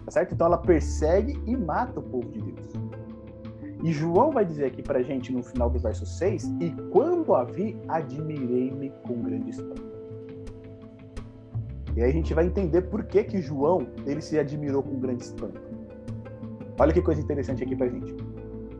Tá 0.05 0.11
certo? 0.11 0.33
Então 0.33 0.47
ela 0.47 0.57
persegue 0.57 1.39
e 1.45 1.55
mata 1.55 1.99
o 1.99 2.03
povo 2.03 2.29
de 2.29 2.41
Deus. 2.41 2.73
E 3.83 3.91
João 3.91 4.31
vai 4.31 4.45
dizer 4.45 4.65
aqui 4.65 4.81
pra 4.81 5.03
gente 5.03 5.31
no 5.31 5.43
final 5.43 5.69
do 5.69 5.77
verso 5.77 6.05
6: 6.05 6.45
E 6.61 6.71
quando 6.89 7.35
a 7.35 7.43
vi, 7.43 7.77
admirei-me 7.87 8.91
com 9.05 9.21
grande 9.21 9.49
espanto. 9.49 9.93
E 11.95 12.01
aí 12.01 12.09
a 12.09 12.13
gente 12.13 12.33
vai 12.33 12.45
entender 12.45 12.83
por 12.83 13.03
que 13.03 13.23
que 13.23 13.41
João 13.41 13.85
ele 14.05 14.21
se 14.21 14.39
admirou 14.39 14.81
com 14.81 14.99
grande 14.99 15.23
espanto. 15.23 15.72
Olha 16.79 16.91
que 16.91 17.01
coisa 17.01 17.21
interessante 17.21 17.63
aqui 17.63 17.75
pra 17.75 17.87
gente. 17.87 18.15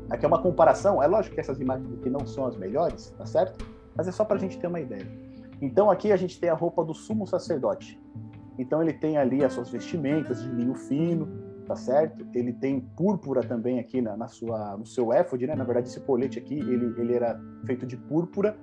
Aqui 0.09 0.25
é 0.25 0.27
uma 0.27 0.41
comparação, 0.41 1.01
é 1.01 1.07
lógico 1.07 1.35
que 1.35 1.41
essas 1.41 1.59
imagens 1.59 1.91
aqui 1.93 2.09
não 2.09 2.25
são 2.25 2.45
as 2.45 2.55
melhores, 2.55 3.13
tá 3.17 3.25
certo? 3.25 3.65
Mas 3.95 4.07
é 4.07 4.11
só 4.11 4.25
pra 4.25 4.37
gente 4.37 4.59
ter 4.59 4.67
uma 4.67 4.79
ideia. 4.79 5.07
Então 5.61 5.89
aqui 5.89 6.11
a 6.11 6.17
gente 6.17 6.39
tem 6.39 6.49
a 6.49 6.53
roupa 6.53 6.83
do 6.83 6.93
sumo 6.93 7.25
sacerdote. 7.25 7.99
Então 8.57 8.81
ele 8.81 8.93
tem 8.93 9.17
ali 9.17 9.43
as 9.43 9.53
suas 9.53 9.69
vestimentas 9.69 10.41
de 10.43 10.49
linho 10.49 10.75
fino, 10.75 11.27
tá 11.65 11.75
certo? 11.75 12.27
Ele 12.33 12.53
tem 12.53 12.79
púrpura 12.79 13.41
também 13.41 13.79
aqui 13.79 14.01
na, 14.01 14.17
na 14.17 14.27
sua, 14.27 14.77
no 14.77 14.85
seu 14.85 15.13
éfode, 15.13 15.47
né? 15.47 15.55
Na 15.55 15.63
verdade, 15.63 15.87
esse 15.87 15.99
colete 16.01 16.37
aqui, 16.37 16.59
ele, 16.59 16.93
ele 16.99 17.13
era 17.13 17.39
feito 17.65 17.85
de 17.85 17.97
púrpura. 17.97 18.57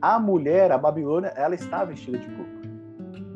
A 0.00 0.18
mulher, 0.18 0.72
a 0.72 0.78
Babilônia, 0.78 1.28
ela 1.28 1.54
está 1.54 1.84
vestida 1.84 2.18
de 2.18 2.26
púrpura, 2.26 2.70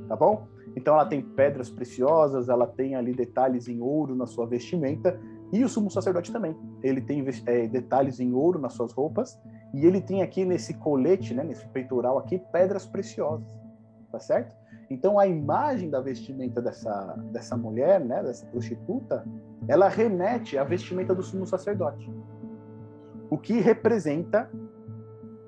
tá 0.09 0.17
bom? 0.17 0.49
Então 0.77 0.95
ela 0.95 1.07
tem 1.07 1.23
pedras 1.23 1.71
preciosas, 1.71 2.51
ela 2.51 2.67
tem 2.67 2.95
ali 2.95 3.15
detalhes 3.15 3.67
em 3.67 3.81
ouro 3.81 4.15
na 4.15 4.27
sua 4.27 4.47
vestimenta, 4.47 5.19
e 5.53 5.65
o 5.65 5.69
sumo 5.69 5.91
sacerdote 5.91 6.31
também. 6.31 6.55
Ele 6.83 7.01
tem 7.01 7.25
é, 7.47 7.67
detalhes 7.67 8.21
em 8.21 8.33
ouro 8.35 8.59
nas 8.59 8.75
suas 8.75 8.93
roupas, 8.93 9.41
e 9.73 9.87
ele 9.87 10.01
tem 10.01 10.23
aqui 10.23 10.45
nesse 10.45 10.75
colete, 10.75 11.33
né, 11.33 11.43
nesse 11.43 11.67
peitoral 11.69 12.19
aqui, 12.19 12.39
pedras 12.53 12.87
preciosas, 12.87 13.49
tá 14.13 14.21
certo? 14.21 14.55
Então 14.91 15.19
a 15.19 15.27
imagem 15.27 15.91
da 15.91 16.01
vestimenta 16.01 16.61
dessa, 16.61 17.17
dessa 17.33 17.57
mulher, 17.57 18.01
né, 18.01 18.23
dessa 18.23 18.47
prostituta, 18.47 19.25
ela 19.67 19.89
remete 19.89 20.59
à 20.59 20.63
vestimenta 20.63 21.15
do 21.15 21.23
sumo 21.23 21.47
sacerdote. 21.47 22.13
O 23.31 23.39
que 23.39 23.61
representa 23.61 24.49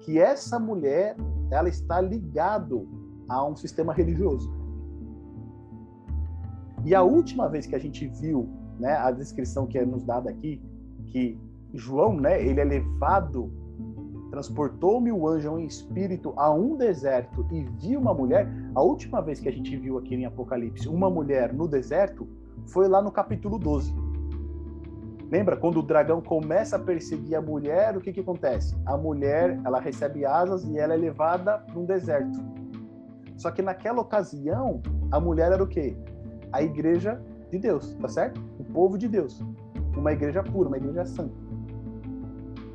que 0.00 0.18
essa 0.18 0.58
mulher 0.58 1.16
ela 1.50 1.68
está 1.68 2.00
ligado 2.00 2.88
a 3.28 3.46
um 3.46 3.54
sistema 3.54 3.92
religioso. 3.92 4.57
E 6.84 6.94
a 6.94 7.02
última 7.02 7.48
vez 7.48 7.66
que 7.66 7.74
a 7.74 7.78
gente 7.78 8.06
viu, 8.06 8.48
né, 8.78 8.96
a 8.96 9.10
descrição 9.10 9.66
que 9.66 9.78
é 9.78 9.84
nos 9.84 10.04
dada 10.04 10.30
aqui, 10.30 10.62
que 11.06 11.38
João, 11.74 12.16
né, 12.16 12.42
ele 12.42 12.60
é 12.60 12.64
levado 12.64 13.52
Transportou-me 14.30 15.10
o 15.10 15.26
anjo 15.26 15.58
em 15.58 15.64
espírito 15.64 16.34
a 16.36 16.52
um 16.52 16.76
deserto 16.76 17.46
e 17.50 17.64
vi 17.64 17.96
uma 17.96 18.12
mulher. 18.12 18.46
A 18.74 18.82
última 18.82 19.22
vez 19.22 19.40
que 19.40 19.48
a 19.48 19.52
gente 19.52 19.74
viu 19.76 19.96
aqui 19.96 20.14
em 20.14 20.26
Apocalipse 20.26 20.88
uma 20.88 21.08
mulher 21.08 21.52
no 21.52 21.66
deserto 21.66 22.28
foi 22.66 22.88
lá 22.88 23.00
no 23.00 23.10
capítulo 23.10 23.58
12. 23.58 23.94
Lembra 25.30 25.56
quando 25.56 25.78
o 25.80 25.82
dragão 25.82 26.20
começa 26.20 26.76
a 26.76 26.78
perseguir 26.78 27.36
a 27.36 27.42
mulher, 27.42 27.96
o 27.96 28.00
que 28.00 28.12
que 28.12 28.20
acontece? 28.20 28.76
A 28.84 28.96
mulher, 28.96 29.60
ela 29.64 29.80
recebe 29.80 30.24
asas 30.24 30.64
e 30.64 30.78
ela 30.78 30.94
é 30.94 30.96
levada 30.96 31.58
para 31.58 31.78
um 31.78 31.84
deserto. 31.84 32.38
Só 33.36 33.50
que 33.50 33.62
naquela 33.62 34.00
ocasião, 34.00 34.82
a 35.10 35.20
mulher 35.20 35.52
era 35.52 35.62
o 35.62 35.66
quê? 35.66 35.96
A 36.52 36.62
igreja 36.62 37.20
de 37.50 37.58
Deus, 37.58 37.94
tá 37.94 38.08
certo? 38.08 38.40
O 38.58 38.64
povo 38.64 38.98
de 38.98 39.08
Deus. 39.08 39.42
Uma 39.96 40.12
igreja 40.12 40.42
pura, 40.42 40.68
uma 40.68 40.76
igreja 40.76 41.04
santa 41.04 41.48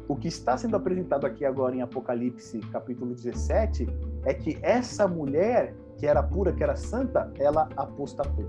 o 0.07 0.15
que 0.15 0.27
está 0.27 0.57
sendo 0.57 0.75
apresentado 0.75 1.25
aqui 1.25 1.45
agora 1.45 1.75
em 1.75 1.81
Apocalipse, 1.81 2.59
capítulo 2.71 3.15
17, 3.15 3.87
é 4.25 4.33
que 4.33 4.57
essa 4.61 5.07
mulher, 5.07 5.73
que 5.97 6.05
era 6.05 6.21
pura, 6.21 6.51
que 6.51 6.63
era 6.63 6.75
santa, 6.75 7.31
ela 7.39 7.69
apostatou. 7.75 8.45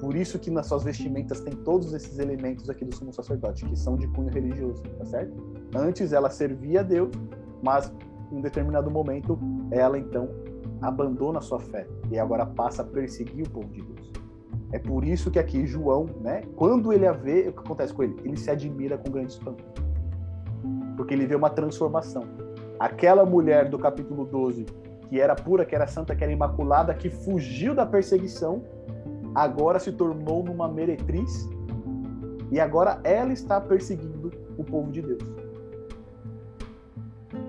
Por 0.00 0.16
isso 0.16 0.38
que 0.38 0.50
nas 0.50 0.66
suas 0.66 0.84
vestimentas 0.84 1.40
tem 1.40 1.52
todos 1.52 1.92
esses 1.92 2.18
elementos 2.18 2.70
aqui 2.70 2.84
do 2.84 2.94
sumo 2.94 3.12
sacerdote, 3.12 3.66
que 3.66 3.76
são 3.76 3.96
de 3.96 4.08
cunho 4.08 4.30
religioso, 4.30 4.82
tá 4.98 5.04
certo? 5.04 5.36
Antes 5.76 6.12
ela 6.12 6.30
servia 6.30 6.80
a 6.80 6.82
Deus, 6.82 7.10
mas 7.62 7.92
em 8.32 8.40
determinado 8.40 8.90
momento 8.90 9.38
ela 9.70 9.98
então 9.98 10.30
abandona 10.80 11.40
sua 11.40 11.60
fé 11.60 11.86
e 12.10 12.18
agora 12.18 12.46
passa 12.46 12.82
a 12.82 12.84
perseguir 12.84 13.46
o 13.46 13.50
povo 13.50 13.68
de 13.68 13.82
Deus. 13.82 14.12
É 14.72 14.78
por 14.78 15.04
isso 15.04 15.30
que 15.30 15.38
aqui 15.38 15.66
João, 15.66 16.06
né, 16.20 16.42
quando 16.56 16.92
ele 16.92 17.06
a 17.06 17.12
vê, 17.12 17.48
o 17.48 17.52
que 17.52 17.58
acontece 17.58 17.92
com 17.92 18.04
ele? 18.04 18.16
Ele 18.24 18.36
se 18.36 18.50
admira 18.50 18.96
com 18.96 19.10
grande 19.10 19.32
espanto. 19.32 19.64
Porque 20.96 21.12
ele 21.12 21.26
vê 21.26 21.34
uma 21.34 21.50
transformação. 21.50 22.24
Aquela 22.78 23.24
mulher 23.24 23.68
do 23.68 23.78
capítulo 23.78 24.24
12, 24.24 24.66
que 25.08 25.20
era 25.20 25.34
pura, 25.34 25.64
que 25.64 25.74
era 25.74 25.86
santa, 25.86 26.14
que 26.14 26.22
era 26.22 26.32
imaculada, 26.32 26.94
que 26.94 27.10
fugiu 27.10 27.74
da 27.74 27.84
perseguição, 27.84 28.62
agora 29.34 29.78
se 29.78 29.92
tornou 29.92 30.44
numa 30.44 30.68
meretriz 30.68 31.48
e 32.50 32.60
agora 32.60 33.00
ela 33.04 33.32
está 33.32 33.60
perseguindo 33.60 34.30
o 34.56 34.64
povo 34.64 34.90
de 34.90 35.02
Deus. 35.02 35.39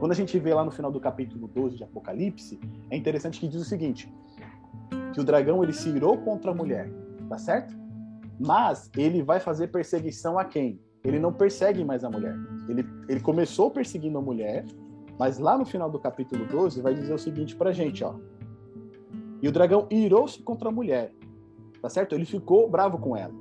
Quando 0.01 0.11
a 0.11 0.15
gente 0.15 0.37
vê 0.37 0.53
lá 0.53 0.65
no 0.65 0.71
final 0.71 0.91
do 0.91 0.99
capítulo 0.99 1.47
12 1.47 1.77
de 1.77 1.83
Apocalipse, 1.85 2.59
é 2.89 2.97
interessante 2.97 3.39
que 3.39 3.47
diz 3.47 3.61
o 3.61 3.65
seguinte: 3.65 4.13
que 5.13 5.21
o 5.21 5.23
dragão 5.23 5.63
ele 5.63 5.71
se 5.71 5.87
irou 5.87 6.17
contra 6.17 6.51
a 6.51 6.53
mulher 6.53 6.91
tá 7.31 7.37
certo? 7.37 7.73
Mas 8.37 8.91
ele 8.97 9.23
vai 9.23 9.39
fazer 9.39 9.67
perseguição 9.67 10.37
a 10.37 10.43
quem? 10.43 10.81
Ele 11.01 11.17
não 11.17 11.31
persegue 11.31 11.81
mais 11.85 12.03
a 12.03 12.09
mulher. 12.09 12.35
Ele, 12.67 12.85
ele 13.07 13.21
começou 13.21 13.71
perseguindo 13.71 14.17
a 14.17 14.21
mulher, 14.21 14.65
mas 15.17 15.39
lá 15.39 15.57
no 15.57 15.63
final 15.63 15.89
do 15.89 15.97
capítulo 15.97 16.45
12 16.45 16.81
vai 16.81 16.93
dizer 16.93 17.13
o 17.13 17.17
seguinte 17.17 17.55
pra 17.55 17.71
gente, 17.71 18.03
ó. 18.03 18.15
E 19.41 19.47
o 19.47 19.51
dragão 19.51 19.87
irou-se 19.89 20.43
contra 20.43 20.67
a 20.67 20.71
mulher, 20.73 21.13
tá 21.81 21.87
certo? 21.87 22.13
Ele 22.13 22.25
ficou 22.25 22.69
bravo 22.69 22.97
com 22.97 23.15
ela. 23.15 23.33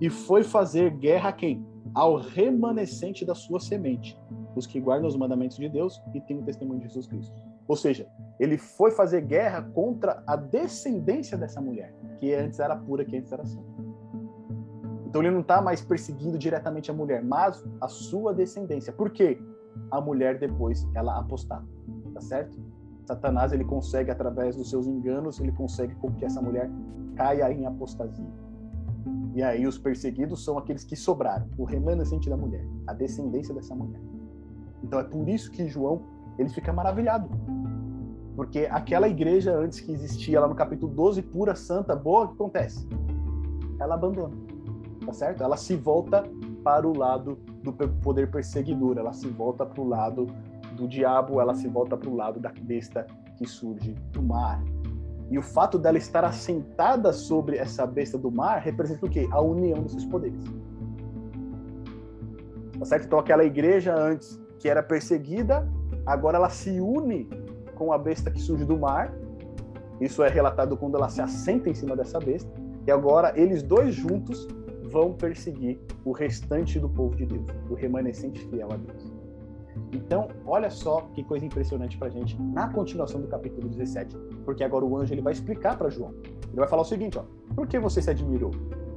E 0.00 0.08
foi 0.08 0.42
fazer 0.42 0.90
guerra 0.90 1.28
a 1.28 1.32
quem? 1.32 1.64
Ao 1.94 2.16
remanescente 2.16 3.22
da 3.24 3.34
sua 3.34 3.60
semente, 3.60 4.18
os 4.54 4.66
que 4.66 4.80
guardam 4.80 5.08
os 5.08 5.16
mandamentos 5.16 5.56
de 5.56 5.68
Deus 5.68 6.02
e 6.14 6.20
têm 6.20 6.38
o 6.38 6.42
testemunho 6.42 6.80
de 6.80 6.86
Jesus 6.86 7.06
Cristo. 7.06 7.34
Ou 7.66 7.76
seja, 7.76 8.06
ele 8.38 8.58
foi 8.58 8.90
fazer 8.90 9.22
guerra 9.22 9.62
contra 9.62 10.22
a 10.26 10.36
descendência 10.36 11.36
dessa 11.36 11.60
mulher, 11.60 11.94
que 12.18 12.34
antes 12.34 12.60
era 12.60 12.76
pura, 12.76 13.04
que 13.04 13.16
antes 13.16 13.32
era 13.32 13.44
santa. 13.44 13.84
Então 15.06 15.22
ele 15.22 15.30
não 15.30 15.40
está 15.40 15.62
mais 15.62 15.80
perseguindo 15.80 16.36
diretamente 16.38 16.90
a 16.90 16.94
mulher, 16.94 17.22
mas 17.22 17.64
a 17.80 17.88
sua 17.88 18.34
descendência. 18.34 18.92
Por 18.92 19.10
quê? 19.10 19.40
A 19.90 20.00
mulher 20.00 20.38
depois 20.38 20.86
ela 20.94 21.18
apostata, 21.18 21.66
tá 22.12 22.20
certo? 22.20 22.58
Satanás 23.06 23.52
ele 23.52 23.64
consegue 23.64 24.10
através 24.10 24.56
dos 24.56 24.70
seus 24.70 24.86
enganos, 24.86 25.38
ele 25.38 25.52
consegue 25.52 25.94
com 25.96 26.12
que 26.12 26.24
essa 26.24 26.40
mulher 26.40 26.70
caia 27.14 27.52
em 27.52 27.66
apostasia. 27.66 28.26
E 29.34 29.42
aí 29.42 29.66
os 29.66 29.78
perseguidos 29.78 30.44
são 30.44 30.56
aqueles 30.56 30.84
que 30.84 30.96
sobraram, 30.96 31.48
o 31.58 31.64
remanescente 31.64 32.30
da 32.30 32.36
mulher, 32.36 32.64
a 32.86 32.92
descendência 32.92 33.54
dessa 33.54 33.74
mulher. 33.74 34.00
Então 34.84 35.00
é 35.00 35.04
por 35.04 35.28
isso 35.28 35.50
que 35.50 35.66
João 35.66 36.02
ele 36.38 36.50
fica 36.50 36.72
maravilhado. 36.72 37.28
Porque 38.36 38.68
aquela 38.70 39.08
igreja 39.08 39.56
antes 39.56 39.80
que 39.80 39.92
existia 39.92 40.40
lá 40.40 40.46
no 40.46 40.54
capítulo 40.54 40.92
12, 40.92 41.22
pura, 41.22 41.54
santa, 41.54 41.96
boa, 41.96 42.24
o 42.24 42.28
que 42.28 42.34
acontece? 42.34 42.86
Ela 43.80 43.94
abandona. 43.94 44.34
Tá 45.06 45.12
certo? 45.12 45.42
Ela 45.42 45.56
se 45.56 45.74
volta 45.74 46.24
para 46.62 46.86
o 46.86 46.96
lado 46.96 47.38
do 47.62 47.72
poder 47.72 48.30
perseguidor, 48.30 48.98
ela 48.98 49.12
se 49.12 49.28
volta 49.28 49.64
para 49.64 49.80
o 49.80 49.88
lado 49.88 50.26
do 50.76 50.88
diabo, 50.88 51.40
ela 51.40 51.54
se 51.54 51.68
volta 51.68 51.96
para 51.96 52.08
o 52.08 52.16
lado 52.16 52.40
da 52.40 52.52
besta 52.62 53.06
que 53.36 53.46
surge 53.46 53.94
do 54.12 54.22
mar. 54.22 54.62
E 55.30 55.38
o 55.38 55.42
fato 55.42 55.78
dela 55.78 55.96
estar 55.96 56.24
assentada 56.24 57.12
sobre 57.12 57.56
essa 57.56 57.86
besta 57.86 58.18
do 58.18 58.30
mar 58.30 58.60
representa 58.60 59.06
o 59.06 59.10
quê? 59.10 59.28
A 59.30 59.40
união 59.40 59.82
desses 59.82 60.04
poderes. 60.04 60.42
Tá 62.78 62.84
certo? 62.84 63.06
Então 63.06 63.18
aquela 63.18 63.44
igreja 63.44 63.94
antes 63.94 64.43
que 64.64 64.68
era 64.70 64.82
perseguida, 64.82 65.70
agora 66.06 66.38
ela 66.38 66.48
se 66.48 66.80
une 66.80 67.28
com 67.74 67.92
a 67.92 67.98
besta 67.98 68.30
que 68.30 68.40
surge 68.40 68.64
do 68.64 68.78
mar. 68.78 69.14
Isso 70.00 70.22
é 70.22 70.28
relatado 70.30 70.74
quando 70.74 70.96
ela 70.96 71.10
se 71.10 71.20
assenta 71.20 71.68
em 71.68 71.74
cima 71.74 71.94
dessa 71.94 72.18
besta. 72.18 72.50
E 72.86 72.90
agora 72.90 73.38
eles 73.38 73.62
dois 73.62 73.94
juntos 73.94 74.48
vão 74.90 75.12
perseguir 75.12 75.78
o 76.02 76.12
restante 76.12 76.80
do 76.80 76.88
povo 76.88 77.14
de 77.14 77.26
Deus, 77.26 77.44
o 77.68 77.74
remanescente 77.74 78.40
fiel 78.48 78.72
a 78.72 78.76
Deus. 78.78 79.12
Então, 79.92 80.28
olha 80.46 80.70
só 80.70 81.10
que 81.12 81.22
coisa 81.22 81.44
impressionante 81.44 81.98
para 81.98 82.08
gente 82.08 82.40
na 82.40 82.72
continuação 82.72 83.20
do 83.20 83.28
capítulo 83.28 83.68
17, 83.68 84.16
porque 84.46 84.64
agora 84.64 84.82
o 84.82 84.96
anjo 84.96 85.12
ele 85.12 85.20
vai 85.20 85.34
explicar 85.34 85.76
para 85.76 85.90
João. 85.90 86.14
Ele 86.48 86.56
vai 86.56 86.68
falar 86.68 86.82
o 86.82 86.86
seguinte, 86.86 87.18
ó: 87.18 87.24
Por 87.54 87.66
que 87.66 87.78
você 87.78 88.00
se 88.00 88.08
admirou, 88.08 88.52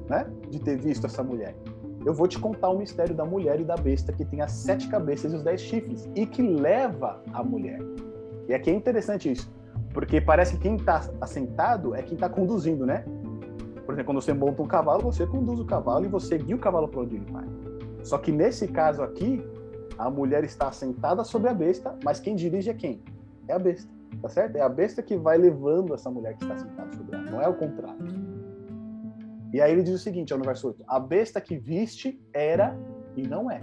né, 0.07 0.31
de 0.49 0.61
ter 0.61 0.77
visto 0.77 1.07
essa 1.07 1.21
mulher? 1.21 1.57
Eu 2.07 2.13
vou 2.13 2.25
te 2.25 2.39
contar 2.39 2.69
o 2.69 2.77
mistério 2.77 3.13
da 3.13 3.25
mulher 3.25 3.59
e 3.59 3.65
da 3.65 3.75
besta 3.75 4.13
que 4.13 4.23
tem 4.23 4.39
as 4.39 4.53
sete 4.53 4.87
cabeças 4.87 5.33
e 5.33 5.35
os 5.35 5.43
dez 5.43 5.59
chifres 5.59 6.09
e 6.15 6.25
que 6.25 6.41
leva 6.41 7.21
a 7.33 7.43
mulher. 7.43 7.81
E 8.47 8.53
aqui 8.53 8.69
é 8.69 8.73
interessante 8.73 9.29
isso, 9.29 9.53
porque 9.93 10.21
parece 10.21 10.53
que 10.53 10.61
quem 10.61 10.77
está 10.77 11.01
assentado 11.19 11.93
é 11.93 12.01
quem 12.01 12.13
está 12.13 12.29
conduzindo, 12.29 12.85
né? 12.85 13.03
Por 13.85 13.93
exemplo, 13.93 14.05
quando 14.05 14.21
você 14.21 14.31
monta 14.31 14.61
um 14.61 14.67
cavalo, 14.67 15.01
você 15.01 15.27
conduz 15.27 15.59
o 15.59 15.65
cavalo 15.65 16.05
e 16.05 16.07
você 16.07 16.37
guia 16.37 16.55
o 16.55 16.59
cavalo 16.59 16.87
para 16.87 17.01
onde 17.01 17.17
ele 17.17 17.29
vai. 17.29 17.43
Só 18.03 18.17
que 18.17 18.31
nesse 18.31 18.69
caso 18.69 19.03
aqui, 19.03 19.45
a 19.97 20.09
mulher 20.09 20.45
está 20.45 20.69
assentada 20.69 21.25
sobre 21.25 21.49
a 21.49 21.53
besta, 21.53 21.93
mas 22.05 22.21
quem 22.21 22.37
dirige 22.37 22.69
é 22.69 22.73
quem? 22.73 23.01
É 23.49 23.53
a 23.53 23.59
besta, 23.59 23.91
tá 24.21 24.29
certo? 24.29 24.55
É 24.55 24.61
a 24.61 24.69
besta 24.69 25.03
que 25.03 25.17
vai 25.17 25.37
levando 25.37 25.93
essa 25.93 26.09
mulher 26.09 26.37
que 26.37 26.43
está 26.45 26.55
sentada 26.55 26.89
sobre 26.95 27.17
ela, 27.17 27.29
não 27.29 27.41
é 27.41 27.49
o 27.49 27.53
contrário. 27.53 28.26
E 29.53 29.61
aí 29.61 29.71
ele 29.71 29.83
diz 29.83 29.95
o 29.95 29.99
seguinte, 29.99 30.33
no 30.33 30.43
verso 30.43 30.67
8: 30.67 30.83
A 30.87 30.99
besta 30.99 31.39
que 31.41 31.57
viste 31.57 32.19
era 32.33 32.77
e 33.15 33.27
não 33.27 33.49
é 33.49 33.59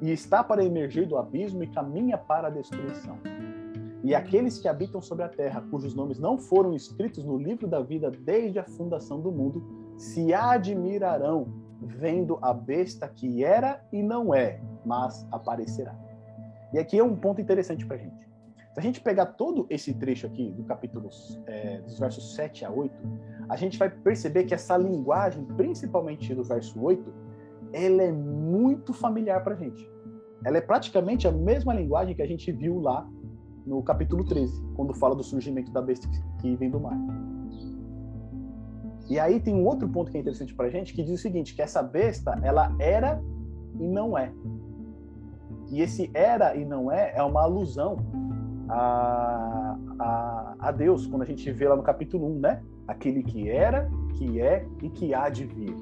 e 0.00 0.10
está 0.10 0.44
para 0.44 0.64
emergir 0.64 1.06
do 1.06 1.16
abismo 1.16 1.62
e 1.62 1.66
caminha 1.68 2.18
para 2.18 2.48
a 2.48 2.50
destruição. 2.50 3.18
E 4.04 4.14
aqueles 4.14 4.58
que 4.58 4.68
habitam 4.68 5.00
sobre 5.00 5.24
a 5.24 5.28
terra, 5.28 5.64
cujos 5.70 5.94
nomes 5.94 6.18
não 6.18 6.38
foram 6.38 6.74
escritos 6.74 7.24
no 7.24 7.36
livro 7.36 7.66
da 7.66 7.80
vida 7.80 8.10
desde 8.10 8.58
a 8.58 8.64
fundação 8.64 9.20
do 9.20 9.32
mundo, 9.32 9.64
se 9.96 10.32
admirarão 10.32 11.48
vendo 11.80 12.38
a 12.40 12.52
besta 12.52 13.08
que 13.08 13.42
era 13.42 13.84
e 13.92 14.02
não 14.02 14.34
é, 14.34 14.60
mas 14.84 15.26
aparecerá. 15.32 15.94
E 16.72 16.78
aqui 16.78 16.98
é 16.98 17.04
um 17.04 17.16
ponto 17.16 17.40
interessante 17.40 17.84
para 17.86 17.96
a 17.96 17.98
gente. 17.98 18.25
Se 18.76 18.80
a 18.80 18.82
gente 18.82 19.00
pegar 19.00 19.24
todo 19.24 19.66
esse 19.70 19.94
trecho 19.94 20.26
aqui 20.26 20.50
do 20.50 20.62
capítulo 20.62 21.08
é, 21.46 21.80
dos 21.80 21.98
versos 21.98 22.34
7 22.34 22.62
a 22.62 22.70
8, 22.70 22.94
a 23.48 23.56
gente 23.56 23.78
vai 23.78 23.88
perceber 23.88 24.44
que 24.44 24.52
essa 24.52 24.76
linguagem, 24.76 25.46
principalmente 25.56 26.34
do 26.34 26.44
verso 26.44 26.78
8, 26.78 27.10
ela 27.72 28.02
é 28.02 28.12
muito 28.12 28.92
familiar 28.92 29.42
para 29.42 29.54
a 29.54 29.56
gente. 29.56 29.90
Ela 30.44 30.58
é 30.58 30.60
praticamente 30.60 31.26
a 31.26 31.32
mesma 31.32 31.72
linguagem 31.72 32.14
que 32.14 32.20
a 32.20 32.26
gente 32.26 32.52
viu 32.52 32.78
lá 32.78 33.08
no 33.64 33.82
capítulo 33.82 34.26
13, 34.26 34.62
quando 34.74 34.92
fala 34.92 35.14
do 35.14 35.24
surgimento 35.24 35.72
da 35.72 35.80
besta 35.80 36.06
que 36.38 36.54
vem 36.56 36.68
do 36.68 36.78
mar. 36.78 36.98
E 39.08 39.18
aí 39.18 39.40
tem 39.40 39.54
um 39.54 39.64
outro 39.64 39.88
ponto 39.88 40.10
que 40.10 40.18
é 40.18 40.20
interessante 40.20 40.54
para 40.54 40.66
a 40.66 40.70
gente, 40.70 40.92
que 40.92 41.02
diz 41.02 41.18
o 41.18 41.22
seguinte, 41.22 41.54
que 41.54 41.62
essa 41.62 41.82
besta, 41.82 42.38
ela 42.42 42.76
era 42.78 43.24
e 43.80 43.88
não 43.88 44.18
é. 44.18 44.30
E 45.70 45.80
esse 45.80 46.10
era 46.12 46.54
e 46.54 46.66
não 46.66 46.92
é 46.92 47.14
é 47.16 47.22
uma 47.22 47.40
alusão 47.40 48.25
a, 48.68 49.78
a, 49.98 50.54
a 50.58 50.70
Deus, 50.70 51.06
quando 51.06 51.22
a 51.22 51.26
gente 51.26 51.50
vê 51.52 51.68
lá 51.68 51.76
no 51.76 51.82
capítulo 51.82 52.26
1, 52.36 52.40
né? 52.40 52.62
Aquele 52.86 53.22
que 53.22 53.48
era, 53.48 53.88
que 54.14 54.40
é 54.40 54.66
e 54.82 54.88
que 54.90 55.14
há 55.14 55.28
de 55.28 55.46
vir. 55.46 55.74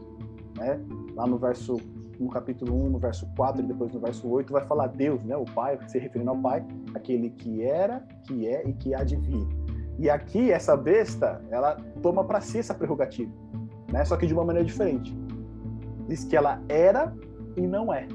Né? 0.57 0.81
Lá 1.15 1.27
no 1.27 1.39
verso 1.39 1.77
no 2.19 2.29
capítulo 2.29 2.87
1, 2.87 2.91
no 2.91 2.99
verso 2.99 3.27
4 3.37 3.63
e 3.63 3.67
depois 3.67 3.93
no 3.93 4.01
verso 4.01 4.29
8, 4.29 4.53
vai 4.53 4.65
falar 4.67 4.87
Deus, 4.89 5.23
né? 5.25 5.37
O 5.37 5.45
Pai, 5.45 5.79
se 5.89 5.99
referindo 5.99 6.31
ao 6.31 6.37
Pai, 6.37 6.65
aquele 6.95 7.31
que 7.31 7.63
era, 7.63 8.07
que 8.27 8.47
é 8.47 8.67
e 8.67 8.73
que 8.73 8.95
há 8.95 9.03
de 9.03 9.17
vir. 9.17 9.47
E 9.99 10.11
aqui, 10.11 10.51
essa 10.51 10.77
besta, 10.77 11.41
ela 11.51 11.77
toma 12.03 12.25
para 12.25 12.41
si 12.41 12.59
essa 12.59 12.75
prerrogativa, 12.75 13.33
né? 13.93 14.05
Só 14.05 14.17
que 14.17 14.27
de 14.27 14.35
uma 14.35 14.45
maneira 14.45 14.67
diferente. 14.67 15.17
Diz 16.09 16.25
que 16.25 16.37
ela 16.37 16.63
era 16.69 17.15
e 17.57 17.67
não 17.67 17.93
é. 17.93 18.07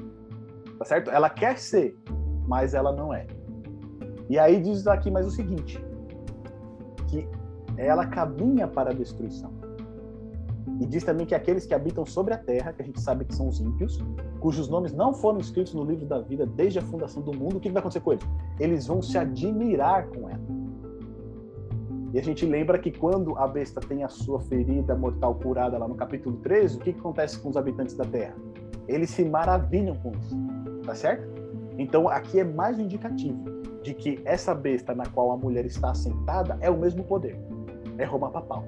Tá 0.78 0.84
certo? 0.84 1.10
Ela 1.10 1.28
quer 1.28 1.58
ser, 1.58 1.96
mas 2.46 2.74
ela 2.74 2.92
não 2.92 3.12
é. 3.12 3.26
E 4.30 4.38
aí 4.38 4.60
diz 4.60 4.86
aqui 4.86 5.10
mais 5.10 5.26
o 5.26 5.30
seguinte: 5.30 5.84
que 7.08 7.28
ela 7.76 8.06
caminha 8.06 8.68
para 8.68 8.90
a 8.90 8.94
destruição. 8.94 9.50
E 10.80 10.86
diz 10.86 11.02
também 11.02 11.26
que 11.26 11.34
aqueles 11.34 11.66
que 11.66 11.74
habitam 11.74 12.06
sobre 12.06 12.32
a 12.32 12.38
terra, 12.38 12.72
que 12.72 12.80
a 12.80 12.84
gente 12.84 13.00
sabe 13.00 13.24
que 13.24 13.34
são 13.34 13.48
os 13.48 13.60
ímpios, 13.60 13.98
cujos 14.38 14.68
nomes 14.68 14.92
não 14.92 15.12
foram 15.12 15.40
escritos 15.40 15.74
no 15.74 15.84
livro 15.84 16.06
da 16.06 16.20
vida 16.20 16.46
desde 16.46 16.78
a 16.78 16.82
fundação 16.82 17.20
do 17.22 17.36
mundo, 17.36 17.56
o 17.56 17.60
que 17.60 17.68
vai 17.68 17.80
acontecer 17.80 18.00
com 18.00 18.12
eles? 18.12 18.24
Eles 18.60 18.86
vão 18.86 19.02
se 19.02 19.18
admirar 19.18 20.06
com 20.06 20.30
ela. 20.30 20.40
E 22.12 22.18
a 22.18 22.22
gente 22.22 22.46
lembra 22.46 22.78
que 22.78 22.92
quando 22.92 23.36
a 23.36 23.48
besta 23.48 23.80
tem 23.80 24.04
a 24.04 24.08
sua 24.08 24.40
ferida 24.40 24.94
mortal 24.94 25.34
curada 25.34 25.76
lá 25.76 25.88
no 25.88 25.96
capítulo 25.96 26.36
13, 26.36 26.76
o 26.76 26.80
que, 26.80 26.92
que 26.92 27.00
acontece 27.00 27.38
com 27.38 27.48
os 27.50 27.56
habitantes 27.56 27.96
da 27.96 28.04
terra? 28.04 28.36
Eles 28.86 29.10
se 29.10 29.24
maravilham 29.24 29.96
com 29.96 30.12
isso, 30.12 30.36
tá 30.84 30.94
certo? 30.94 31.28
Então 31.76 32.08
aqui 32.08 32.38
é 32.38 32.44
mais 32.44 32.78
um 32.78 32.82
indicativo 32.82 33.60
de 33.82 33.94
que 33.94 34.20
essa 34.24 34.54
besta 34.54 34.94
na 34.94 35.06
qual 35.06 35.32
a 35.32 35.36
mulher 35.36 35.64
está 35.64 35.90
assentada 35.90 36.58
é 36.60 36.70
o 36.70 36.78
mesmo 36.78 37.04
poder. 37.04 37.38
É 37.98 38.04
Roma 38.04 38.30
Papal. 38.30 38.64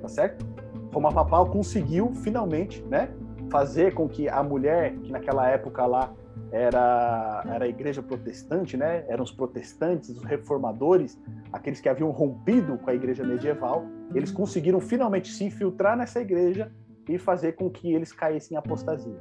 Tá 0.00 0.08
certo? 0.08 0.46
Roma 0.92 1.12
Papal 1.12 1.46
conseguiu 1.46 2.12
finalmente, 2.14 2.82
né, 2.84 3.08
fazer 3.50 3.94
com 3.94 4.08
que 4.08 4.28
a 4.28 4.42
mulher, 4.42 4.94
que 4.96 5.10
naquela 5.10 5.48
época 5.48 5.84
lá 5.86 6.12
era, 6.52 7.42
era 7.46 7.64
a 7.64 7.68
igreja 7.68 8.02
protestante, 8.02 8.76
né? 8.76 9.04
Eram 9.08 9.24
os 9.24 9.32
protestantes, 9.32 10.10
os 10.10 10.22
reformadores, 10.22 11.18
aqueles 11.52 11.80
que 11.80 11.88
haviam 11.88 12.10
rompido 12.10 12.78
com 12.78 12.90
a 12.90 12.94
igreja 12.94 13.24
medieval, 13.24 13.84
eles 14.14 14.30
conseguiram 14.30 14.80
finalmente 14.80 15.32
se 15.32 15.44
infiltrar 15.44 15.96
nessa 15.96 16.20
igreja 16.20 16.70
e 17.08 17.18
fazer 17.18 17.52
com 17.52 17.68
que 17.68 17.92
eles 17.92 18.12
caíssem 18.12 18.54
em 18.54 18.58
apostasia. 18.58 19.18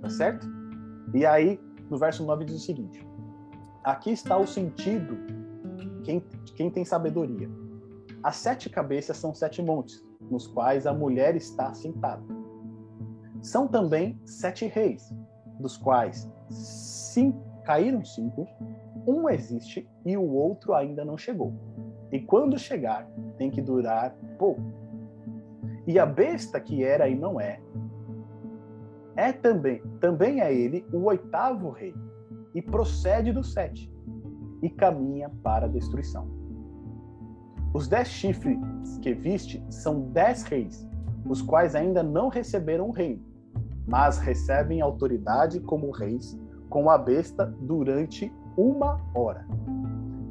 Tá 0.00 0.08
certo? 0.08 0.46
E 1.12 1.26
aí, 1.26 1.60
no 1.90 1.98
verso 1.98 2.24
9 2.24 2.44
diz 2.44 2.56
o 2.56 2.60
seguinte: 2.60 3.04
Aqui 3.86 4.10
está 4.10 4.36
o 4.36 4.48
sentido 4.48 5.16
quem, 6.02 6.18
quem 6.56 6.68
tem 6.68 6.84
sabedoria. 6.84 7.48
As 8.20 8.34
sete 8.34 8.68
cabeças 8.68 9.16
são 9.16 9.32
sete 9.32 9.62
montes, 9.62 10.04
nos 10.28 10.48
quais 10.48 10.88
a 10.88 10.92
mulher 10.92 11.36
está 11.36 11.72
sentada. 11.72 12.24
São 13.40 13.68
também 13.68 14.20
sete 14.26 14.66
reis, 14.66 15.14
dos 15.60 15.76
quais 15.76 16.28
cinco, 16.50 17.40
caíram 17.62 18.04
cinco, 18.04 18.48
um 19.06 19.30
existe 19.30 19.88
e 20.04 20.16
o 20.16 20.32
outro 20.32 20.74
ainda 20.74 21.04
não 21.04 21.16
chegou. 21.16 21.54
E 22.10 22.18
quando 22.18 22.58
chegar, 22.58 23.08
tem 23.38 23.52
que 23.52 23.62
durar 23.62 24.16
pouco. 24.36 24.62
E 25.86 25.96
a 25.96 26.04
besta 26.04 26.58
que 26.58 26.82
era 26.82 27.08
e 27.08 27.14
não 27.14 27.40
é, 27.40 27.60
é 29.14 29.32
também, 29.32 29.80
também 30.00 30.40
é 30.40 30.52
ele 30.52 30.84
o 30.92 31.04
oitavo 31.04 31.70
rei, 31.70 31.94
e 32.56 32.62
procede 32.62 33.32
do 33.32 33.44
sete, 33.44 33.92
e 34.62 34.70
caminha 34.70 35.28
para 35.42 35.66
a 35.66 35.68
destruição. 35.68 36.26
Os 37.74 37.86
dez 37.86 38.08
chifres 38.08 38.58
que 39.02 39.12
viste 39.12 39.62
são 39.68 40.08
dez 40.08 40.42
reis, 40.42 40.88
os 41.28 41.42
quais 41.42 41.74
ainda 41.74 42.02
não 42.02 42.30
receberam 42.30 42.88
o 42.88 42.92
reino, 42.92 43.22
mas 43.86 44.16
recebem 44.16 44.80
autoridade 44.80 45.60
como 45.60 45.90
reis 45.90 46.34
com 46.70 46.88
a 46.88 46.96
besta 46.96 47.44
durante 47.60 48.32
uma 48.56 49.02
hora. 49.14 49.46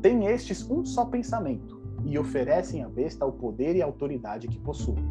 Tem 0.01 0.25
estes 0.25 0.67
um 0.67 0.83
só 0.83 1.05
pensamento 1.05 1.79
e 2.03 2.17
oferecem 2.17 2.83
à 2.83 2.89
besta 2.89 3.23
o 3.23 3.31
poder 3.31 3.75
e 3.75 3.83
a 3.83 3.85
autoridade 3.85 4.47
que 4.47 4.57
possuem. 4.57 5.05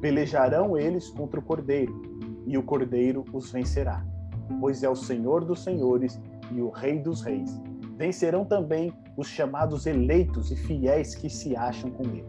Pelejarão 0.00 0.78
eles 0.78 1.10
contra 1.10 1.38
o 1.38 1.42
cordeiro, 1.42 2.00
e 2.46 2.56
o 2.56 2.62
cordeiro 2.62 3.22
os 3.34 3.52
vencerá, 3.52 4.02
pois 4.60 4.82
é 4.82 4.88
o 4.88 4.96
Senhor 4.96 5.44
dos 5.44 5.62
senhores 5.62 6.20
e 6.52 6.60
o 6.60 6.70
Rei 6.70 6.98
dos 6.98 7.22
reis. 7.22 7.60
Vencerão 7.96 8.44
também 8.44 8.92
os 9.16 9.26
chamados 9.26 9.86
eleitos 9.86 10.50
e 10.50 10.56
fiéis 10.56 11.14
que 11.14 11.30
se 11.30 11.56
acham 11.56 11.90
com 11.90 12.04
ele. 12.04 12.26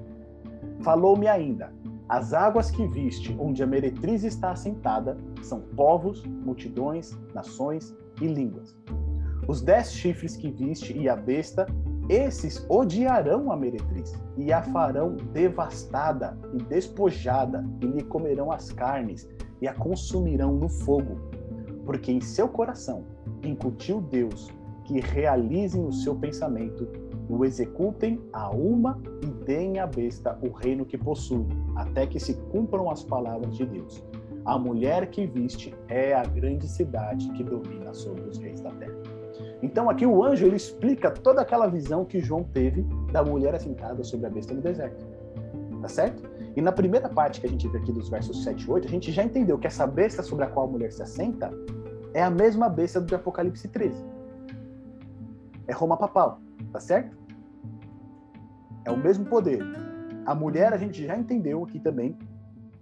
Falou-me 0.82 1.28
ainda: 1.28 1.72
as 2.08 2.34
águas 2.34 2.72
que 2.72 2.88
viste, 2.88 3.36
onde 3.38 3.62
a 3.62 3.68
meretriz 3.68 4.24
está 4.24 4.52
assentada, 4.52 5.18
são 5.42 5.60
povos, 5.76 6.24
multidões, 6.26 7.18
nações 7.34 7.94
e 8.22 8.28
línguas. 8.28 8.76
Os 9.48 9.62
dez 9.62 9.92
chifres 9.92 10.38
que 10.38 10.50
viste 10.50 10.98
e 10.98 11.10
a 11.10 11.16
besta, 11.16 11.66
esses 12.10 12.66
odiarão 12.70 13.52
a 13.52 13.58
meretriz 13.58 14.14
e 14.38 14.54
a 14.54 14.62
farão 14.62 15.18
devastada 15.34 16.38
e 16.54 16.58
despojada, 16.64 17.66
e 17.82 17.86
lhe 17.86 18.04
comerão 18.04 18.52
as 18.52 18.72
carnes 18.72 19.28
e 19.62 19.68
a 19.68 19.74
consumirão 19.74 20.54
no 20.54 20.70
fogo, 20.70 21.18
porque 21.88 22.12
em 22.12 22.22
seu 22.22 22.48
coração 22.48 23.06
incutiu 23.44 24.00
Deus 24.00 24.52
que 24.84 25.00
realizem 25.00 25.84
o 25.84 25.92
seu 25.92 26.16
pensamento 26.16 26.88
o 27.30 27.44
executem 27.44 28.22
a 28.32 28.50
uma 28.50 29.02
e 29.22 29.26
deem 29.26 29.80
à 29.80 29.88
besta 29.88 30.38
o 30.42 30.50
reino 30.50 30.86
que 30.86 30.98
possui, 30.98 31.46
até 31.76 32.08
que 32.08 32.20
se 32.20 32.36
cumpram 32.52 32.90
as 32.90 33.04
palavras 33.04 33.56
de 33.58 33.66
Deus. 33.66 34.04
A 34.46 34.58
mulher 34.58 35.10
que 35.10 35.26
viste 35.28 35.76
é 35.90 36.14
a 36.14 36.24
grande 36.24 36.68
cidade 36.68 37.30
que 37.34 37.44
domina 37.44 37.94
sobre 37.94 38.22
os 38.22 38.38
reis 38.38 38.62
da 38.62 38.72
terra. 38.72 38.96
Então 39.62 39.90
aqui 39.90 40.06
o 40.06 40.24
anjo 40.24 40.46
ele 40.46 40.56
explica 40.56 41.12
toda 41.12 41.42
aquela 41.42 41.68
visão 41.68 42.06
que 42.06 42.20
João 42.22 42.44
teve 42.44 42.84
da 43.12 43.24
mulher 43.24 43.54
assentada 43.54 44.04
sobre 44.04 44.28
a 44.28 44.30
besta 44.30 44.54
no 44.54 44.62
deserto. 44.62 45.06
Tá 45.82 45.90
certo? 45.90 46.24
E 46.56 46.62
na 46.62 46.72
primeira 46.72 47.10
parte 47.10 47.42
que 47.42 47.48
a 47.48 47.50
gente 47.50 47.68
vê 47.68 47.78
aqui 47.78 47.92
dos 47.92 48.10
versos 48.10 48.44
7 48.44 48.64
e 48.66 48.72
8, 48.72 48.88
a 48.88 48.90
gente 48.90 49.12
já 49.12 49.24
entendeu 49.24 49.60
que 49.60 49.68
essa 49.68 49.86
besta 49.86 50.24
sobre 50.24 50.46
a 50.46 50.48
qual 50.48 50.68
a 50.68 50.72
mulher 50.72 50.92
se 50.92 51.04
assenta 51.04 51.52
é 52.18 52.24
a 52.24 52.32
mesma 52.32 52.68
besta 52.68 53.00
do 53.00 53.16
Apocalipse 53.16 53.68
13. 53.68 54.04
É 55.68 55.72
Roma 55.72 55.96
papal 55.96 56.42
tá 56.74 56.80
certo? 56.80 57.16
É 58.84 58.92
o 58.92 58.98
mesmo 58.98 59.24
poder. 59.26 59.62
A 60.26 60.34
mulher, 60.34 60.74
a 60.74 60.78
gente 60.78 61.06
já 61.06 61.16
entendeu 61.16 61.64
aqui 61.64 61.80
também, 61.80 62.18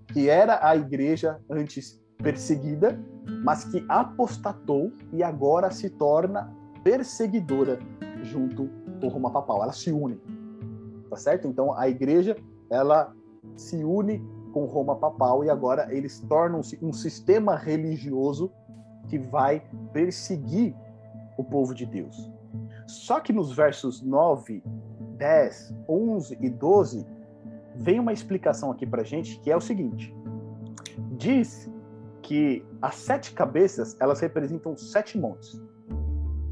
que 0.07 0.29
era 0.29 0.65
a 0.65 0.73
igreja 0.77 1.37
antes 1.49 2.01
perseguida, 2.17 2.97
mas 3.43 3.65
que 3.65 3.83
apostatou 3.89 4.93
e 5.11 5.21
agora 5.21 5.69
se 5.69 5.89
torna 5.89 6.55
perseguidora 6.81 7.77
junto 8.23 8.69
com 9.01 9.09
Roma 9.09 9.31
Papal. 9.31 9.63
Ela 9.63 9.73
se 9.73 9.91
une, 9.91 10.17
tá 11.09 11.17
certo? 11.17 11.45
Então 11.45 11.77
a 11.77 11.89
igreja, 11.89 12.37
ela 12.69 13.13
se 13.57 13.83
une 13.83 14.23
com 14.53 14.63
Roma 14.63 14.95
Papal 14.95 15.43
e 15.43 15.49
agora 15.49 15.93
eles 15.93 16.21
tornam-se 16.21 16.79
um 16.81 16.93
sistema 16.93 17.57
religioso 17.57 18.49
que 19.07 19.17
vai 19.17 19.63
perseguir 19.93 20.75
o 21.37 21.43
povo 21.43 21.73
de 21.73 21.85
Deus. 21.85 22.31
Só 22.87 23.19
que 23.19 23.33
nos 23.33 23.51
versos 23.51 24.01
9, 24.01 24.63
10, 25.17 25.75
11 25.87 26.37
e 26.39 26.49
12, 26.49 27.05
vem 27.75 27.99
uma 27.99 28.13
explicação 28.13 28.71
aqui 28.71 28.85
para 28.85 29.03
gente 29.03 29.39
que 29.39 29.51
é 29.51 29.55
o 29.55 29.61
seguinte: 29.61 30.15
diz 31.17 31.69
que 32.21 32.65
as 32.81 32.95
sete 32.95 33.33
cabeças 33.33 33.95
elas 33.99 34.19
representam 34.19 34.75
sete 34.75 35.17
montes, 35.17 35.61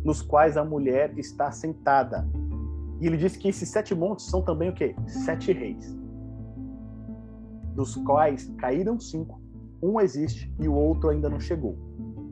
nos 0.04 0.22
quais 0.22 0.58
a 0.58 0.64
mulher 0.64 1.18
está 1.18 1.52
sentada. 1.52 2.28
E 3.02 3.08
ele 3.08 3.18
diz 3.18 3.36
que 3.36 3.50
esses 3.50 3.70
sete 3.70 3.94
montes 3.94 4.26
são 4.26 4.42
também 4.42 4.70
o 4.70 4.74
quê? 4.74 4.96
Sete 5.08 5.52
reis, 5.52 5.98
dos 7.76 7.96
quais 7.96 8.54
caíram 8.58 9.00
cinco, 9.00 9.42
um 9.82 10.00
existe 10.00 10.54
e 10.60 10.68
o 10.68 10.74
outro 10.74 11.10
ainda 11.10 11.30
não 11.30 11.40
chegou. 11.40 11.78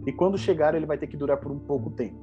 E 0.05 0.11
quando 0.11 0.37
chegar, 0.37 0.75
ele 0.75 0.85
vai 0.85 0.97
ter 0.97 1.07
que 1.07 1.17
durar 1.17 1.37
por 1.37 1.51
um 1.51 1.59
pouco 1.59 1.89
tempo. 1.91 2.19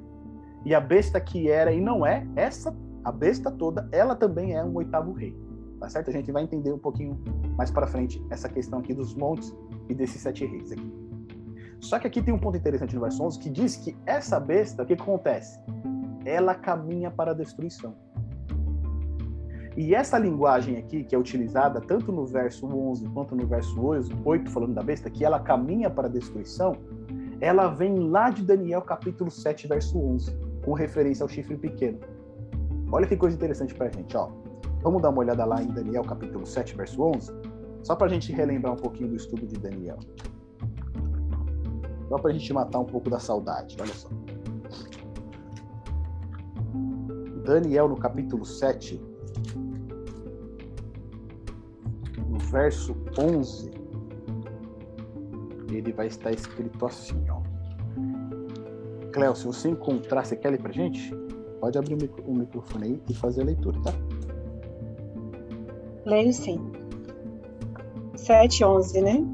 E 0.65 0.75
a 0.75 0.81
besta 0.81 1.21
que 1.21 1.49
era 1.51 1.73
e 1.73 1.81
não 1.81 2.05
é, 2.05 2.27
essa 2.35 2.77
a 3.05 3.13
besta 3.13 3.51
toda, 3.51 3.89
ela 3.93 4.15
também 4.15 4.55
é 4.55 4.63
um 4.63 4.75
oitavo 4.77 5.13
rei. 5.13 5.35
Tá 5.81 5.89
certo? 5.89 6.11
A 6.11 6.13
gente 6.13 6.33
vai 6.33 6.43
entender 6.43 6.73
um 6.73 6.79
pouquinho 6.79 7.19
mais 7.57 7.71
para 7.71 7.87
frente 7.87 8.23
essa 8.31 8.49
questão 8.49 8.81
aqui 8.81 8.93
dos 8.93 9.15
montes 9.15 9.55
e 9.89 9.95
desses 9.95 10.21
sete 10.21 10.45
reis 10.45 10.73
aqui. 10.73 10.93
Só 11.81 11.99
que 11.99 12.07
aqui 12.07 12.21
tem 12.21 12.35
um 12.35 12.39
ponto 12.39 12.59
interessante 12.59 12.95
no 12.95 13.01
verso 13.01 13.23
11 13.23 13.39
que 13.39 13.49
diz 13.49 13.77
que 13.77 13.97
essa 14.05 14.41
besta, 14.41 14.83
o 14.83 14.87
que 14.87 14.95
acontece? 14.95 15.61
Ela 16.25 16.55
caminha 16.55 17.11
para 17.11 17.31
a 17.31 17.35
destruição. 17.35 17.95
E 19.77 19.95
essa 19.95 20.19
linguagem 20.19 20.77
aqui, 20.77 21.05
que 21.05 21.15
é 21.15 21.19
utilizada 21.19 21.81
tanto 21.81 22.11
no 22.11 22.27
verso 22.27 22.67
11 22.67 23.09
quanto 23.11 23.37
no 23.37 23.47
verso 23.47 23.81
8, 23.81 24.51
falando 24.51 24.75
da 24.75 24.83
besta, 24.83 25.09
que 25.09 25.25
ela 25.25 25.39
caminha 25.39 25.89
para 25.89 26.09
a 26.09 26.11
destruição, 26.11 26.77
ela 27.41 27.69
vem 27.69 28.09
lá 28.09 28.31
de 28.31 28.45
Daniel 28.45 28.83
capítulo 28.83 29.31
7, 29.31 29.69
verso 29.69 29.99
11, 29.99 30.37
com 30.65 30.73
referência 30.73 31.23
ao 31.23 31.29
chifre 31.29 31.57
pequeno. 31.57 31.99
Olha 32.91 33.07
que 33.07 33.17
coisa 33.17 33.37
interessante 33.37 33.75
para 33.75 33.87
a 33.87 33.91
gente, 33.91 34.17
ó. 34.17 34.31
Vamos 34.83 35.03
dar 35.03 35.11
uma 35.11 35.21
olhada 35.21 35.45
lá 35.45 35.63
em 35.63 35.69
Daniel 35.69 36.03
capítulo 36.03 36.45
7, 36.45 36.77
verso 36.77 37.03
11, 37.03 37.33
só 37.83 37.95
para 37.95 38.07
a 38.07 38.11
gente 38.11 38.33
relembrar 38.33 38.75
um 38.75 38.77
pouquinho 38.77 39.11
do 39.11 39.17
estudo 39.17 39.47
de 39.47 39.59
Daniel. 39.59 39.99
Só 42.09 42.17
para 42.17 42.31
a 42.31 42.33
gente 42.33 42.53
matar 42.53 42.81
um 42.81 42.87
pouco 42.87 43.09
da 43.09 43.19
saudade, 43.19 43.77
olha 43.81 43.93
só. 43.93 44.09
Daniel 47.45 47.89
no 47.89 47.97
capítulo 47.97 48.45
7, 48.45 49.01
no 52.29 52.39
verso 52.39 52.97
11, 53.19 53.71
ele 55.77 55.93
vai 55.93 56.07
estar 56.07 56.33
escrito 56.33 56.85
assim, 56.87 57.25
ó. 57.31 57.41
Cléo, 59.13 59.35
se 59.35 59.47
você 59.47 59.69
encontrar, 59.69 60.25
você 60.25 60.37
quer 60.37 60.51
ler 60.51 60.61
pra 60.61 60.73
gente? 60.73 61.13
Pode 61.61 61.77
abrir 61.77 61.95
o, 61.95 61.97
micro, 61.97 62.25
o 62.25 62.35
microfone 62.35 62.85
aí 62.85 63.03
e 63.09 63.15
fazer 63.15 63.43
a 63.43 63.45
leitura, 63.45 63.81
tá? 63.83 63.93
Leio 66.05 66.33
sim. 66.33 66.61
7, 68.15 68.65
11, 68.65 69.01
né? 69.01 69.25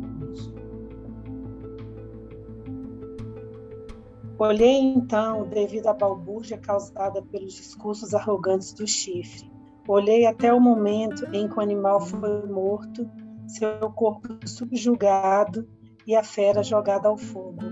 Olhei 4.39 4.79
então, 4.79 5.47
devido 5.47 5.87
à 5.87 5.93
balbúrdia 5.93 6.59
causada 6.59 7.23
pelos 7.23 7.55
discursos 7.55 8.15
arrogantes 8.15 8.73
do 8.73 8.87
chifre. 8.87 9.51
Olhei 9.87 10.27
até 10.27 10.53
o 10.53 10.61
momento 10.61 11.25
em 11.33 11.49
que 11.49 11.57
o 11.57 11.61
animal 11.61 12.01
foi 12.01 12.43
morto, 12.47 13.09
seu 13.47 13.91
corpo 13.93 14.29
subjugado 14.47 15.69
e 16.07 16.15
a 16.15 16.23
fera 16.23 16.63
jogada 16.63 17.09
ao 17.09 17.17
fogo. 17.17 17.63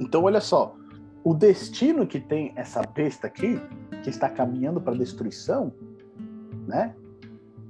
Então, 0.00 0.24
olha 0.24 0.40
só, 0.40 0.74
o 1.24 1.34
destino 1.34 2.06
que 2.06 2.18
tem 2.18 2.52
essa 2.56 2.82
besta 2.82 3.26
aqui, 3.26 3.60
que 4.02 4.10
está 4.10 4.28
caminhando 4.28 4.80
para 4.80 4.94
a 4.94 4.98
destruição, 4.98 5.72
né? 6.66 6.94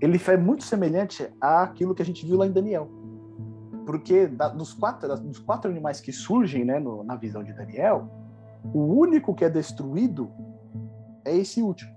Ele 0.00 0.20
é 0.26 0.36
muito 0.36 0.64
semelhante 0.64 1.28
àquilo 1.40 1.94
que 1.94 2.02
a 2.02 2.04
gente 2.04 2.26
viu 2.26 2.36
lá 2.36 2.46
em 2.46 2.50
Daniel. 2.50 2.88
Porque 3.86 4.26
da, 4.26 4.48
dos, 4.48 4.72
quatro, 4.72 5.16
dos 5.20 5.38
quatro 5.38 5.70
animais 5.70 6.00
que 6.00 6.12
surgem 6.12 6.64
né, 6.64 6.78
no, 6.78 7.04
na 7.04 7.14
visão 7.14 7.42
de 7.44 7.52
Daniel, 7.52 8.10
o 8.72 8.80
único 8.80 9.34
que 9.34 9.44
é 9.44 9.50
destruído 9.50 10.30
é 11.24 11.36
esse 11.36 11.62
último, 11.62 11.94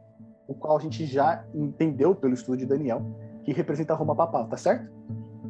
o 0.48 0.54
qual 0.54 0.78
a 0.78 0.82
gente 0.82 1.06
já 1.06 1.44
entendeu 1.54 2.14
pelo 2.14 2.34
estudo 2.34 2.58
de 2.58 2.66
Daniel, 2.66 3.02
que 3.44 3.52
representa 3.52 3.94
a 3.94 3.96
Roma 3.96 4.16
papal, 4.16 4.48
tá 4.48 4.58
certo? 4.58 4.92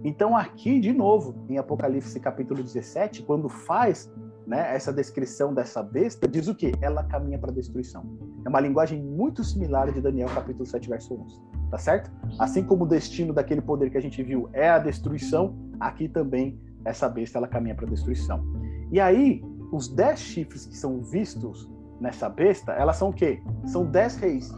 Então, 0.06 0.38
aqui, 0.38 0.80
de 0.80 0.94
novo, 0.94 1.34
em 1.50 1.58
Apocalipse 1.58 2.20
capítulo 2.20 2.62
17, 2.62 3.24
quando 3.24 3.50
faz 3.50 4.08
né, 4.46 4.76
essa 4.76 4.94
descrição 4.94 5.52
dessa 5.52 5.82
besta, 5.82 6.28
diz 6.28 6.48
o 6.48 6.54
quê? 6.54 6.74
Ela 6.80 7.04
caminha 7.04 7.40
para 7.40 7.50
a 7.50 7.54
destruição. 7.54 8.06
É 8.46 8.50
uma 8.50 8.60
linguagem 8.60 9.02
muito 9.02 9.44
similar 9.44 9.92
de 9.92 10.00
Daniel 10.00 10.30
capítulo 10.30 10.64
7, 10.64 10.88
verso 10.88 11.12
11. 11.16 11.42
Tá 11.72 11.80
certo? 11.80 12.12
Assim 12.38 12.64
como 12.64 12.84
o 12.84 12.88
destino 12.88 13.34
daquele 13.34 13.62
poder 13.62 13.90
que 13.90 13.98
a 13.98 14.02
gente 14.02 14.22
viu 14.22 14.48
é 14.54 14.70
a 14.70 14.78
destruição, 14.78 15.58
aqui 15.80 16.08
também 16.08 16.62
essa 16.86 17.10
besta 17.10 17.40
ela 17.40 17.48
caminha 17.48 17.74
para 17.74 17.88
a 17.88 17.90
destruição. 17.90 18.46
E 18.92 19.00
aí, 19.00 19.44
os 19.72 19.88
dez 19.88 20.20
chifres 20.20 20.68
que 20.68 20.78
são 20.78 21.02
vistos 21.02 21.68
nessa 22.00 22.30
besta, 22.30 22.74
elas 22.74 22.98
são 22.98 23.10
o 23.10 23.14
quê? 23.14 23.42
São 23.66 23.90
dez 23.90 24.18
reis. 24.18 24.52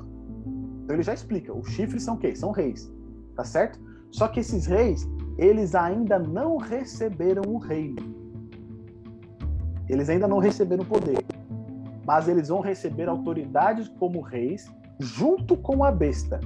Então 0.84 0.94
ele 0.94 1.04
já 1.04 1.14
explica, 1.14 1.54
os 1.54 1.70
chifres 1.70 2.04
são 2.04 2.16
o 2.16 2.18
quê? 2.18 2.36
São 2.36 2.52
reis. 2.52 2.94
Tá 3.34 3.46
certo? 3.46 3.80
Só 4.12 4.28
que 4.28 4.40
esses 4.40 4.66
reis, 4.66 5.08
eles 5.38 5.76
ainda 5.76 6.18
não 6.18 6.58
receberam 6.58 7.44
o 7.48 7.58
reino. 7.58 8.16
Eles 9.88 10.10
ainda 10.10 10.28
não 10.28 10.40
receberam 10.40 10.84
o 10.84 10.88
poder. 10.88 11.24
Mas 12.06 12.28
eles 12.28 12.48
vão 12.48 12.60
receber 12.60 13.08
autoridades 13.08 13.88
como 13.88 14.22
reis 14.22 14.70
junto 15.00 15.56
com 15.56 15.84
a 15.84 15.92
besta. 15.92 16.40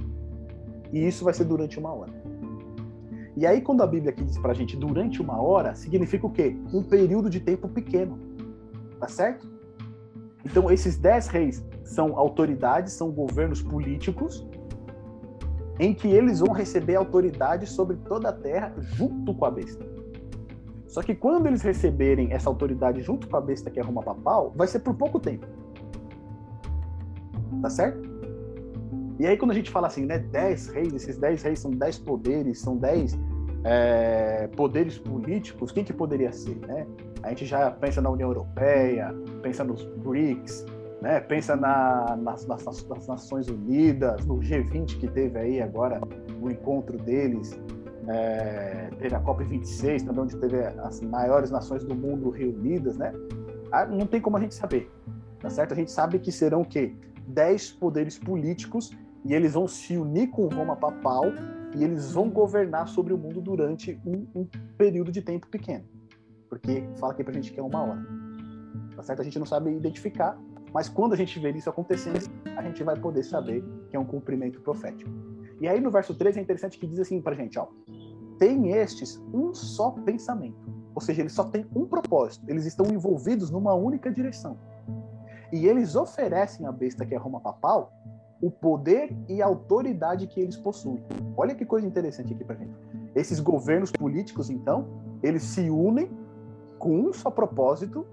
E 0.92 1.06
isso 1.06 1.24
vai 1.24 1.32
ser 1.32 1.44
durante 1.44 1.78
uma 1.78 1.92
hora. 1.92 2.12
E 3.34 3.46
aí, 3.46 3.62
quando 3.62 3.82
a 3.82 3.86
Bíblia 3.86 4.10
aqui 4.10 4.22
diz 4.24 4.36
pra 4.38 4.52
gente 4.52 4.76
durante 4.76 5.22
uma 5.22 5.40
hora, 5.40 5.74
significa 5.74 6.26
o 6.26 6.30
quê? 6.30 6.54
Um 6.72 6.82
período 6.82 7.30
de 7.30 7.40
tempo 7.40 7.66
pequeno. 7.66 8.18
Tá 9.00 9.08
certo? 9.08 9.50
Então, 10.44 10.70
esses 10.70 10.98
dez 10.98 11.28
reis 11.28 11.64
são 11.82 12.18
autoridades, 12.18 12.92
são 12.92 13.10
governos 13.10 13.62
políticos 13.62 14.46
em 15.78 15.94
que 15.94 16.08
eles 16.08 16.40
vão 16.40 16.52
receber 16.52 16.96
autoridade 16.96 17.66
sobre 17.66 17.96
toda 17.96 18.28
a 18.28 18.32
terra 18.32 18.72
junto 18.78 19.34
com 19.34 19.44
a 19.44 19.50
besta. 19.50 19.84
Só 20.86 21.02
que 21.02 21.14
quando 21.14 21.46
eles 21.46 21.62
receberem 21.62 22.32
essa 22.32 22.50
autoridade 22.50 23.00
junto 23.00 23.28
com 23.28 23.36
a 23.36 23.40
besta 23.40 23.70
que 23.70 23.80
é 23.80 23.82
Roma 23.82 24.02
Papal, 24.02 24.52
vai 24.54 24.66
ser 24.66 24.80
por 24.80 24.94
pouco 24.94 25.18
tempo. 25.18 25.46
Tá 27.62 27.70
certo? 27.70 28.02
E 29.18 29.26
aí 29.26 29.36
quando 29.36 29.52
a 29.52 29.54
gente 29.54 29.70
fala 29.70 29.86
assim, 29.86 30.04
né, 30.04 30.18
10 30.18 30.68
reis, 30.68 30.92
esses 30.92 31.16
10 31.16 31.42
reis 31.42 31.58
são 31.60 31.70
10 31.70 31.98
poderes, 32.00 32.58
são 32.58 32.76
10 32.76 33.18
é, 33.64 34.48
poderes 34.48 34.98
políticos, 34.98 35.72
quem 35.72 35.84
que 35.84 35.92
poderia 35.92 36.32
ser, 36.32 36.56
né? 36.66 36.86
A 37.22 37.28
gente 37.30 37.46
já 37.46 37.70
pensa 37.70 38.02
na 38.02 38.10
União 38.10 38.28
Europeia, 38.28 39.14
pensa 39.42 39.62
nos 39.62 39.84
BRICS, 39.84 40.66
né? 41.02 41.20
Pensa 41.20 41.56
na, 41.56 42.16
nas, 42.16 42.46
nas, 42.46 42.64
nas, 42.64 43.08
Nações 43.08 43.48
Unidas, 43.48 44.24
no 44.24 44.38
G20 44.38 45.00
que 45.00 45.08
teve 45.08 45.36
aí 45.36 45.60
agora 45.60 46.00
o 46.40 46.48
encontro 46.48 46.96
deles, 46.96 47.60
é, 48.06 48.88
teve 49.00 49.12
a 49.12 49.20
COP26 49.20 50.06
também, 50.06 50.22
onde 50.22 50.36
teve 50.36 50.58
as 50.64 51.00
maiores 51.00 51.50
nações 51.50 51.82
do 51.82 51.94
mundo 51.94 52.30
reunidas, 52.30 52.96
né? 52.96 53.12
Ah, 53.72 53.84
não 53.84 54.06
tem 54.06 54.20
como 54.20 54.36
a 54.36 54.40
gente 54.40 54.54
saber, 54.54 54.88
tá 55.40 55.50
certo? 55.50 55.72
A 55.72 55.76
gente 55.76 55.90
sabe 55.90 56.20
que 56.20 56.30
serão 56.30 56.60
o 56.60 56.64
quê? 56.64 56.94
Dez 57.26 57.72
poderes 57.72 58.16
políticos 58.16 58.96
e 59.24 59.34
eles 59.34 59.54
vão 59.54 59.66
se 59.66 59.96
unir 59.96 60.28
com 60.28 60.46
Roma 60.46 60.76
papal 60.76 61.24
e 61.74 61.82
eles 61.82 62.12
vão 62.12 62.30
governar 62.30 62.86
sobre 62.86 63.12
o 63.12 63.18
mundo 63.18 63.40
durante 63.40 64.00
um, 64.06 64.24
um 64.36 64.46
período 64.78 65.10
de 65.10 65.20
tempo 65.20 65.48
pequeno. 65.48 65.84
Porque 66.48 66.84
fala 66.96 67.12
aqui 67.12 67.24
pra 67.24 67.32
gente 67.32 67.52
que 67.52 67.58
é 67.58 67.62
uma 67.62 67.82
hora. 67.82 68.06
Tá 68.94 69.02
certo? 69.02 69.20
A 69.20 69.24
gente 69.24 69.38
não 69.38 69.46
sabe 69.46 69.74
identificar, 69.74 70.38
mas 70.72 70.88
quando 70.88 71.12
a 71.12 71.16
gente 71.16 71.38
vê 71.38 71.50
isso 71.50 71.68
acontecendo, 71.68 72.18
a 72.56 72.62
gente 72.62 72.82
vai 72.82 72.98
poder 72.98 73.22
saber 73.22 73.64
que 73.90 73.96
é 73.96 73.98
um 74.00 74.04
cumprimento 74.04 74.60
profético. 74.60 75.10
E 75.60 75.68
aí 75.68 75.80
no 75.80 75.90
verso 75.90 76.14
13 76.14 76.38
é 76.38 76.42
interessante 76.42 76.78
que 76.78 76.86
diz 76.86 76.98
assim 76.98 77.20
pra 77.20 77.34
gente, 77.34 77.58
ó: 77.58 77.68
"Tem 78.38 78.70
estes 78.72 79.22
um 79.32 79.52
só 79.54 79.90
pensamento". 79.90 80.56
Ou 80.94 81.00
seja, 81.00 81.22
eles 81.22 81.32
só 81.32 81.44
têm 81.44 81.66
um 81.74 81.86
propósito, 81.86 82.44
eles 82.48 82.66
estão 82.66 82.86
envolvidos 82.86 83.50
numa 83.50 83.74
única 83.74 84.10
direção. 84.10 84.58
E 85.52 85.66
eles 85.66 85.96
oferecem 85.96 86.66
à 86.66 86.72
besta 86.72 87.04
que 87.04 87.14
é 87.14 87.18
Roma 87.18 87.40
papal 87.40 87.92
o 88.40 88.50
poder 88.50 89.14
e 89.28 89.40
a 89.40 89.46
autoridade 89.46 90.26
que 90.26 90.40
eles 90.40 90.56
possuem. 90.56 91.02
Olha 91.36 91.54
que 91.54 91.64
coisa 91.64 91.86
interessante 91.86 92.34
aqui 92.34 92.44
pra 92.44 92.56
gente. 92.56 92.74
Esses 93.14 93.38
governos 93.38 93.92
políticos, 93.92 94.50
então, 94.50 94.88
eles 95.22 95.44
se 95.44 95.70
unem 95.70 96.10
com 96.78 96.98
um 96.98 97.12
só 97.12 97.30
propósito 97.30 98.04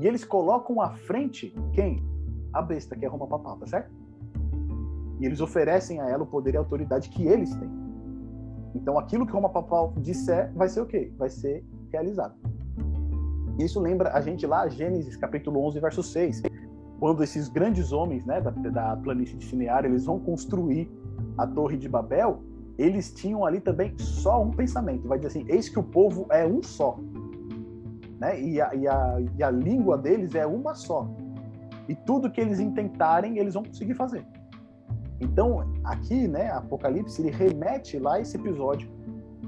e 0.00 0.06
eles 0.06 0.24
colocam 0.24 0.80
à 0.80 0.90
frente 0.90 1.54
quem? 1.72 2.04
A 2.52 2.60
besta, 2.62 2.96
que 2.96 3.04
é 3.04 3.08
Roma 3.08 3.26
Papal, 3.26 3.56
tá 3.58 3.66
certo? 3.66 3.92
E 5.20 5.26
eles 5.26 5.40
oferecem 5.40 6.00
a 6.00 6.08
ela 6.08 6.24
o 6.24 6.26
poder 6.26 6.54
e 6.54 6.56
a 6.56 6.60
autoridade 6.60 7.08
que 7.08 7.26
eles 7.26 7.54
têm. 7.54 7.70
Então 8.74 8.98
aquilo 8.98 9.26
que 9.26 9.32
Roma 9.32 9.48
Papal 9.48 9.92
disser 9.98 10.52
vai 10.54 10.68
ser 10.68 10.80
o 10.80 10.86
quê? 10.86 11.12
Vai 11.16 11.30
ser 11.30 11.64
realizado. 11.90 12.34
Isso 13.58 13.78
lembra 13.78 14.12
a 14.12 14.20
gente 14.20 14.44
lá, 14.46 14.68
Gênesis 14.68 15.16
capítulo 15.16 15.64
11, 15.64 15.78
verso 15.78 16.02
6, 16.02 16.42
quando 16.98 17.22
esses 17.22 17.48
grandes 17.48 17.92
homens 17.92 18.24
né, 18.24 18.40
da, 18.40 18.50
da 18.50 18.96
planície 18.96 19.36
de 19.36 19.44
Cinear, 19.44 19.84
eles 19.84 20.04
vão 20.04 20.18
construir 20.18 20.90
a 21.38 21.46
Torre 21.46 21.76
de 21.76 21.88
Babel, 21.88 22.40
eles 22.76 23.12
tinham 23.12 23.44
ali 23.44 23.60
também 23.60 23.96
só 23.96 24.42
um 24.42 24.50
pensamento. 24.50 25.06
Vai 25.06 25.18
dizer 25.18 25.28
assim, 25.28 25.44
eis 25.48 25.68
que 25.68 25.78
o 25.78 25.82
povo 25.82 26.26
é 26.30 26.44
um 26.44 26.62
só 26.62 26.98
né? 28.18 28.40
E 28.40 28.60
a, 28.60 28.74
e, 28.74 28.86
a, 28.86 29.22
e 29.38 29.42
a 29.42 29.50
língua 29.50 29.98
deles 29.98 30.34
é 30.34 30.46
uma 30.46 30.74
só. 30.74 31.08
E 31.88 31.94
tudo 31.94 32.30
que 32.30 32.40
eles 32.40 32.60
intentarem, 32.60 33.38
eles 33.38 33.54
vão 33.54 33.62
conseguir 33.62 33.94
fazer. 33.94 34.26
Então, 35.20 35.64
aqui, 35.84 36.26
né, 36.26 36.50
Apocalipse, 36.50 37.20
ele 37.22 37.30
remete 37.30 37.98
lá 37.98 38.20
esse 38.20 38.36
episódio 38.36 38.90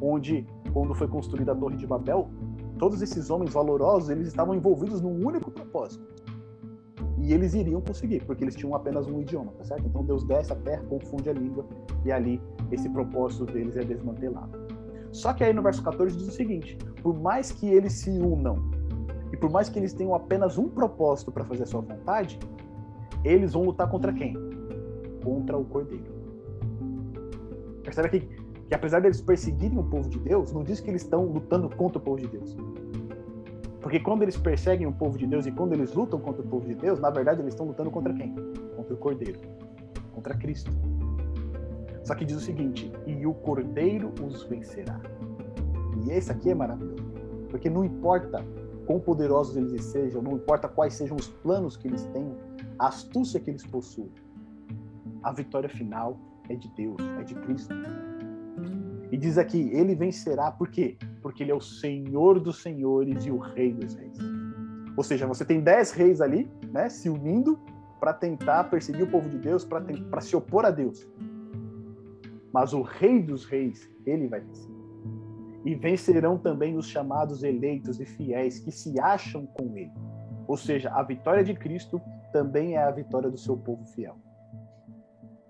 onde, 0.01 0.47
quando 0.73 0.95
foi 0.95 1.09
construída 1.09 1.53
a 1.53 1.55
Torre 1.55 1.77
de 1.77 1.87
Babel, 1.87 2.29
todos 2.79 3.01
esses 3.03 3.31
homens 3.31 3.53
valorosos, 3.53 4.11
eles 4.11 4.29
estavam 4.29 4.55
envolvidos 4.55 5.01
num 5.01 5.27
único 5.27 5.51
propósito. 5.51 6.07
E 7.19 7.33
eles 7.33 7.55
iriam 7.55 7.81
conseguir, 7.81 8.23
porque 8.25 8.45
eles 8.45 8.55
tinham 8.55 8.75
apenas 8.75 9.07
um 9.07 9.21
idioma, 9.21 9.53
tá 9.53 9.65
certo? 9.65 9.87
Então 9.87 10.05
Deus 10.05 10.23
desce 10.25 10.53
a 10.53 10.57
terra, 10.57 10.83
confunde 10.89 11.31
a 11.31 11.33
língua, 11.33 11.67
e 12.05 12.13
ali 12.13 12.41
esse 12.71 12.89
propósito 12.89 13.47
deles 13.47 13.77
é 13.77 13.83
desmantelado. 13.83 14.66
Só 15.13 15.33
que 15.33 15.45
aí 15.45 15.53
no 15.53 15.63
verso 15.63 15.83
14 15.83 16.17
diz 16.17 16.29
o 16.29 16.33
seguinte: 16.33 16.77
por 17.03 17.19
mais 17.19 17.53
que 17.53 17.67
eles 17.67 17.93
se 17.93 18.11
unam, 18.11 18.71
e 19.33 19.37
por 19.37 19.51
mais 19.51 19.69
que 19.69 19.79
eles 19.79 19.93
tenham 19.93 20.15
apenas 20.15 20.59
um 20.59 20.69
propósito 20.69 21.33
para 21.33 21.45
fazer 21.45 21.65
a 21.65 21.67
sua 21.67 21.81
vontade, 21.81 22.39
eles 23.25 23.53
vão 23.53 23.65
lutar 23.65 23.89
contra 23.91 24.13
quem? 24.13 24.35
Contra 25.23 25.57
o 25.57 25.65
cordeiro. 25.65 26.15
Percebe 27.83 28.09
aqui 28.09 28.21
que 28.69 28.75
apesar 28.75 29.01
deles 29.01 29.21
perseguirem 29.21 29.79
o 29.79 29.85
povo 29.85 30.09
de 30.09 30.19
Deus, 30.19 30.53
não 30.53 30.65
diz 30.65 30.81
que 30.81 30.91
eles 30.91 31.03
estão 31.03 31.25
lutando 31.25 31.69
contra 31.77 31.99
o 31.99 32.01
povo 32.01 32.19
de 32.19 32.27
Deus. 32.27 32.57
Porque 33.81 34.01
quando 34.01 34.23
eles 34.23 34.37
perseguem 34.37 34.87
o 34.87 34.93
povo 34.93 35.17
de 35.17 35.27
Deus 35.27 35.47
e 35.47 35.53
quando 35.53 35.73
eles 35.73 35.93
lutam 35.95 36.19
contra 36.19 36.43
o 36.43 36.45
povo 36.47 36.67
de 36.67 36.75
Deus, 36.75 36.99
na 36.99 37.11
verdade 37.11 37.41
eles 37.41 37.55
estão 37.55 37.67
lutando 37.67 37.91
contra 37.91 38.13
quem? 38.13 38.35
Contra 38.75 38.95
o 38.95 38.97
Cordeiro, 38.97 39.39
contra 40.13 40.37
Cristo. 40.37 40.73
Só 42.07 42.15
que 42.15 42.25
diz 42.25 42.37
o 42.37 42.41
seguinte: 42.41 42.91
e 43.05 43.27
o 43.27 43.35
Cordeiro 43.35 44.15
os 44.25 44.45
vencerá. 44.45 45.01
E 46.05 46.13
esse 46.13 46.31
aqui 46.31 46.51
é 46.51 46.55
maravilhoso, 46.55 47.05
porque 47.51 47.69
não 47.69 47.85
importa 47.85 48.47
quão 48.87 49.01
poderosos 49.01 49.57
eles 49.57 49.83
sejam, 49.87 50.23
não 50.23 50.37
importa 50.37 50.69
quais 50.69 50.95
sejam 50.95 51.17
os 51.17 51.27
planos 51.27 51.77
que 51.77 51.89
eles 51.89 52.05
têm, 52.13 52.33
a 52.79 52.87
astúcia 52.87 53.41
que 53.41 53.51
eles 53.51 53.67
possuem, 53.67 54.13
a 55.25 55.33
vitória 55.33 55.69
final 55.69 56.17
é 56.49 56.55
de 56.55 56.69
Deus, 56.77 56.97
é 57.19 57.25
de 57.25 57.35
Cristo. 57.35 57.75
E 59.11 59.17
diz 59.17 59.37
aqui, 59.37 59.69
ele 59.73 59.97
vencerá 59.97 60.53
por 60.53 60.69
quê? 60.69 60.97
Porque 61.21 61.43
ele 61.43 61.51
é 61.51 61.55
o 61.55 61.61
Senhor 61.61 62.39
dos 62.39 62.63
senhores 62.63 63.25
e 63.25 63.33
o 63.33 63.39
Rei 63.39 63.73
dos 63.73 63.95
reis. 63.95 64.19
Ou 64.97 65.03
seja, 65.03 65.27
você 65.27 65.45
tem 65.45 65.61
dez 65.61 65.91
reis 65.91 66.21
ali, 66.21 66.49
né, 66.71 66.89
se 66.89 67.09
unindo 67.09 67.59
para 67.99 68.13
tentar 68.13 68.65
perseguir 68.65 69.03
o 69.03 69.11
povo 69.11 69.29
de 69.29 69.39
Deus, 69.39 69.65
para 69.65 70.21
se 70.21 70.37
opor 70.37 70.65
a 70.65 70.71
Deus. 70.71 71.05
Mas 72.57 72.73
o 72.73 72.81
Rei 72.81 73.23
dos 73.23 73.45
reis, 73.45 73.87
ele 74.07 74.29
vai 74.29 74.41
vencer. 74.41 74.75
E 75.63 75.75
vencerão 75.75 76.39
também 76.39 76.75
os 76.75 76.87
chamados 76.87 77.43
eleitos 77.43 78.01
e 78.01 78.07
fiéis 78.07 78.59
que 78.59 78.73
se 78.73 78.99
acham 78.99 79.45
com 79.45 79.77
ele. 79.77 79.93
Ou 80.49 80.57
seja, 80.57 80.91
a 80.91 81.03
vitória 81.03 81.45
de 81.45 81.53
Cristo 81.53 82.01
também 82.33 82.75
é 82.75 82.83
a 82.83 82.91
vitória 82.91 83.29
do 83.29 83.37
seu 83.37 83.59
povo 83.59 83.85
fiel. 83.85 84.17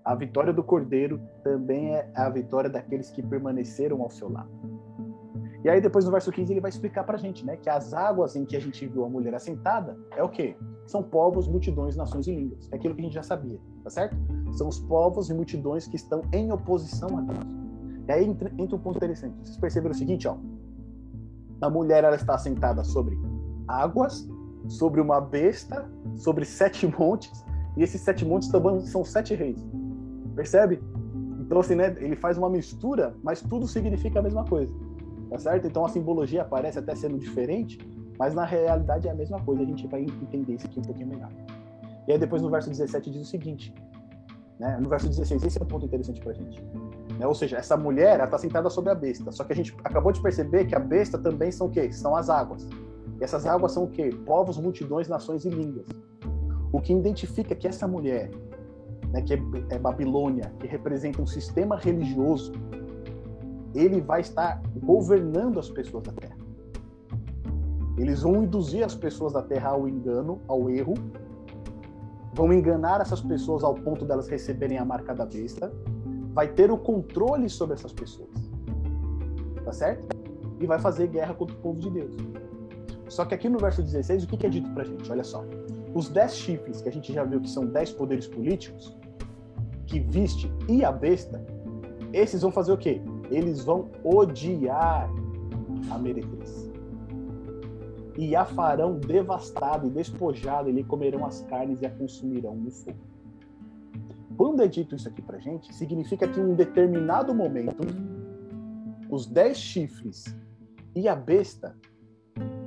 A 0.03 0.15
vitória 0.15 0.51
do 0.51 0.61
Cordeiro 0.61 1.21
também 1.45 1.95
é 1.95 2.11
a 2.13 2.29
vitória 2.29 2.69
daqueles 2.69 3.09
que 3.09 3.23
permaneceram 3.23 4.01
ao 4.01 4.09
seu 4.09 4.29
lado. 4.29 4.51
E 5.63 5.69
aí 5.69 5.81
depois 5.81 6.05
no 6.05 6.11
verso 6.11 6.31
15 6.31 6.53
ele 6.53 6.61
vai 6.61 6.69
explicar 6.69 7.03
pra 7.03 7.17
gente, 7.17 7.45
né, 7.45 7.57
que 7.57 7.69
as 7.69 7.93
águas 7.93 8.35
em 8.35 8.45
que 8.45 8.55
a 8.55 8.59
gente 8.59 8.85
viu 8.85 9.05
a 9.05 9.09
mulher 9.09 9.33
assentada 9.33 9.97
é 10.15 10.23
o 10.23 10.29
quê? 10.29 10.55
São 10.85 11.01
povos, 11.01 11.47
multidões, 11.47 11.95
nações 11.95 12.27
e 12.27 12.35
línguas. 12.35 12.69
É 12.71 12.75
aquilo 12.75 12.93
que 12.95 13.01
a 13.01 13.03
gente 13.03 13.13
já 13.13 13.23
sabia, 13.23 13.59
tá 13.83 13.89
certo? 13.89 14.15
São 14.53 14.67
os 14.67 14.79
povos 14.79 15.29
e 15.29 15.33
multidões 15.33 15.87
que 15.87 15.95
estão 15.95 16.21
em 16.31 16.51
oposição 16.51 17.17
a 17.17 17.21
Deus. 17.21 17.67
E 18.07 18.11
aí 18.11 18.25
entra, 18.25 18.51
entra 18.57 18.75
um 18.75 18.79
ponto 18.79 18.97
interessante. 18.97 19.35
Vocês 19.43 19.57
perceberam 19.57 19.93
o 19.93 19.97
seguinte, 19.97 20.27
ó. 20.27 20.37
A 21.61 21.69
mulher 21.69 22.03
ela 22.03 22.15
está 22.15 22.35
assentada 22.35 22.83
sobre 22.83 23.17
águas, 23.67 24.29
sobre 24.69 25.01
uma 25.01 25.19
besta, 25.19 25.89
sobre 26.15 26.45
sete 26.45 26.87
montes, 26.97 27.43
e 27.75 27.83
esses 27.83 27.99
sete 28.01 28.25
montes 28.25 28.49
também 28.49 28.79
são 28.81 29.03
sete 29.03 29.35
reis. 29.35 29.59
Percebe? 30.35 30.81
Então, 31.39 31.59
assim, 31.59 31.75
né? 31.75 31.95
Ele 31.99 32.15
faz 32.15 32.37
uma 32.37 32.49
mistura, 32.49 33.15
mas 33.23 33.41
tudo 33.41 33.67
significa 33.67 34.19
a 34.19 34.21
mesma 34.21 34.45
coisa. 34.45 34.73
Tá 35.29 35.37
certo? 35.37 35.67
Então 35.67 35.85
a 35.85 35.89
simbologia 35.89 36.43
parece 36.45 36.79
até 36.79 36.95
sendo 36.95 37.17
diferente, 37.17 37.77
mas 38.17 38.33
na 38.33 38.45
realidade 38.45 39.07
é 39.07 39.11
a 39.11 39.15
mesma 39.15 39.39
coisa. 39.41 39.63
A 39.63 39.65
gente 39.65 39.87
vai 39.87 40.01
entender 40.01 40.53
isso 40.53 40.67
aqui 40.67 40.79
um 40.79 40.83
pouquinho 40.83 41.07
melhor. 41.07 41.29
E 42.07 42.13
aí 42.13 42.17
depois 42.17 42.41
no 42.41 42.49
verso 42.49 42.69
17 42.69 43.11
diz 43.11 43.21
o 43.21 43.25
seguinte, 43.25 43.73
né? 44.59 44.77
No 44.81 44.89
verso 44.89 45.07
16, 45.07 45.43
esse 45.43 45.59
é 45.59 45.63
um 45.63 45.67
ponto 45.67 45.85
interessante 45.85 46.19
pra 46.19 46.33
gente. 46.33 46.63
Né? 47.19 47.27
Ou 47.27 47.35
seja, 47.35 47.57
essa 47.57 47.77
mulher, 47.77 48.19
ela 48.19 48.27
tá 48.27 48.37
sentada 48.37 48.69
sobre 48.69 48.91
a 48.91 48.95
besta. 48.95 49.31
Só 49.31 49.43
que 49.43 49.53
a 49.53 49.55
gente 49.55 49.75
acabou 49.83 50.11
de 50.11 50.21
perceber 50.21 50.65
que 50.65 50.75
a 50.75 50.79
besta 50.79 51.17
também 51.17 51.51
são 51.51 51.67
o 51.67 51.69
quê? 51.69 51.91
São 51.91 52.15
as 52.15 52.29
águas. 52.29 52.67
E 53.19 53.23
essas 53.23 53.45
águas 53.45 53.73
são 53.73 53.83
o 53.83 53.87
quê? 53.87 54.09
Povos, 54.25 54.57
multidões, 54.57 55.07
nações 55.07 55.45
e 55.45 55.49
línguas. 55.49 55.87
O 56.71 56.81
que 56.81 56.91
identifica 56.91 57.53
que 57.55 57.67
essa 57.67 57.87
mulher 57.87 58.31
né, 59.11 59.21
que 59.21 59.33
é, 59.33 59.39
é 59.69 59.79
Babilônia, 59.79 60.51
que 60.59 60.67
representa 60.67 61.21
um 61.21 61.25
sistema 61.25 61.77
religioso, 61.77 62.51
ele 63.77 64.01
vai 64.01 64.21
estar 64.21 64.61
governando 64.83 65.59
as 65.59 65.69
pessoas 65.69 66.03
da 66.03 66.11
Terra. 66.11 66.37
Eles 67.97 68.21
vão 68.21 68.43
induzir 68.43 68.83
as 68.83 68.95
pessoas 68.95 69.33
da 69.33 69.41
Terra 69.41 69.69
ao 69.69 69.87
engano, 69.87 70.41
ao 70.47 70.69
erro, 70.69 70.93
vão 72.33 72.53
enganar 72.53 73.01
essas 73.01 73.21
pessoas 73.21 73.63
ao 73.63 73.73
ponto 73.73 74.05
delas 74.05 74.27
receberem 74.27 74.77
a 74.77 74.85
marca 74.85 75.13
da 75.13 75.25
besta, 75.25 75.71
vai 76.33 76.47
ter 76.47 76.71
o 76.71 76.77
controle 76.77 77.49
sobre 77.49 77.73
essas 77.73 77.91
pessoas. 77.91 78.29
Tá 79.65 79.73
certo? 79.73 80.07
E 80.59 80.65
vai 80.65 80.79
fazer 80.79 81.07
guerra 81.07 81.33
contra 81.33 81.55
o 81.55 81.59
povo 81.59 81.79
de 81.79 81.89
Deus. 81.89 82.15
Só 83.09 83.25
que 83.25 83.33
aqui 83.33 83.49
no 83.49 83.57
verso 83.57 83.81
16, 83.81 84.23
o 84.23 84.27
que 84.27 84.45
é 84.45 84.49
dito 84.49 84.69
pra 84.71 84.83
gente? 84.83 85.11
Olha 85.11 85.23
só. 85.23 85.43
Os 85.95 86.09
dez 86.09 86.35
chifres, 86.35 86.81
que 86.81 86.89
a 86.89 86.91
gente 86.91 87.11
já 87.11 87.23
viu 87.23 87.41
que 87.41 87.49
são 87.49 87.65
dez 87.65 87.91
poderes 87.91 88.27
políticos, 88.27 88.95
que 89.87 89.99
viste 89.99 90.51
e 90.67 90.85
a 90.85 90.91
besta, 90.91 91.43
esses 92.13 92.41
vão 92.41 92.51
fazer 92.51 92.71
o 92.71 92.77
quê? 92.77 93.01
Eles 93.29 93.63
vão 93.63 93.89
odiar 94.03 95.09
a 95.89 95.97
meretriz. 95.97 96.71
E 98.17 98.35
a 98.35 98.45
farão 98.45 98.99
devastada 98.99 99.85
e 99.85 99.89
despojada, 99.89 100.69
e 100.69 100.73
lhe 100.73 100.83
comerão 100.83 101.25
as 101.25 101.41
carnes 101.43 101.81
e 101.81 101.85
a 101.85 101.91
consumirão 101.91 102.55
no 102.55 102.71
fogo. 102.71 102.97
Quando 104.35 104.61
é 104.61 104.67
dito 104.67 104.95
isso 104.95 105.07
aqui 105.07 105.21
pra 105.21 105.39
gente, 105.39 105.73
significa 105.73 106.27
que 106.27 106.39
em 106.39 106.43
um 106.43 106.55
determinado 106.55 107.33
momento, 107.33 107.83
os 109.09 109.25
dez 109.25 109.57
chifres 109.57 110.25
e 110.95 111.07
a 111.07 111.15
besta, 111.15 111.75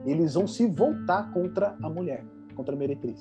eles 0.05 0.35
vão 0.35 0.47
se 0.47 0.67
voltar 0.67 1.33
contra 1.33 1.77
a 1.83 1.89
mulher 1.89 2.25
contra 2.61 2.75
a 2.75 2.79
meretriz. 2.79 3.19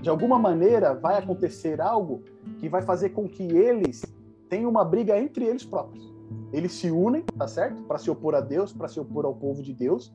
De 0.00 0.08
alguma 0.08 0.38
maneira, 0.38 0.94
vai 0.94 1.18
acontecer 1.18 1.80
algo 1.80 2.22
que 2.58 2.68
vai 2.68 2.80
fazer 2.80 3.10
com 3.10 3.28
que 3.28 3.42
eles 3.42 4.02
tenham 4.48 4.70
uma 4.70 4.84
briga 4.84 5.18
entre 5.18 5.44
eles 5.44 5.64
próprios. 5.64 6.12
Eles 6.52 6.72
se 6.72 6.90
unem, 6.90 7.22
tá 7.36 7.46
certo? 7.46 7.82
Para 7.82 7.98
se 7.98 8.10
opor 8.10 8.34
a 8.34 8.40
Deus, 8.40 8.72
para 8.72 8.88
se 8.88 8.98
opor 8.98 9.24
ao 9.24 9.34
povo 9.34 9.62
de 9.62 9.72
Deus. 9.74 10.14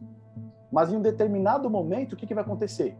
Mas 0.72 0.92
em 0.92 0.98
um 0.98 1.02
determinado 1.02 1.70
momento, 1.70 2.14
o 2.14 2.16
que, 2.16 2.26
que 2.26 2.34
vai 2.34 2.44
acontecer? 2.44 2.98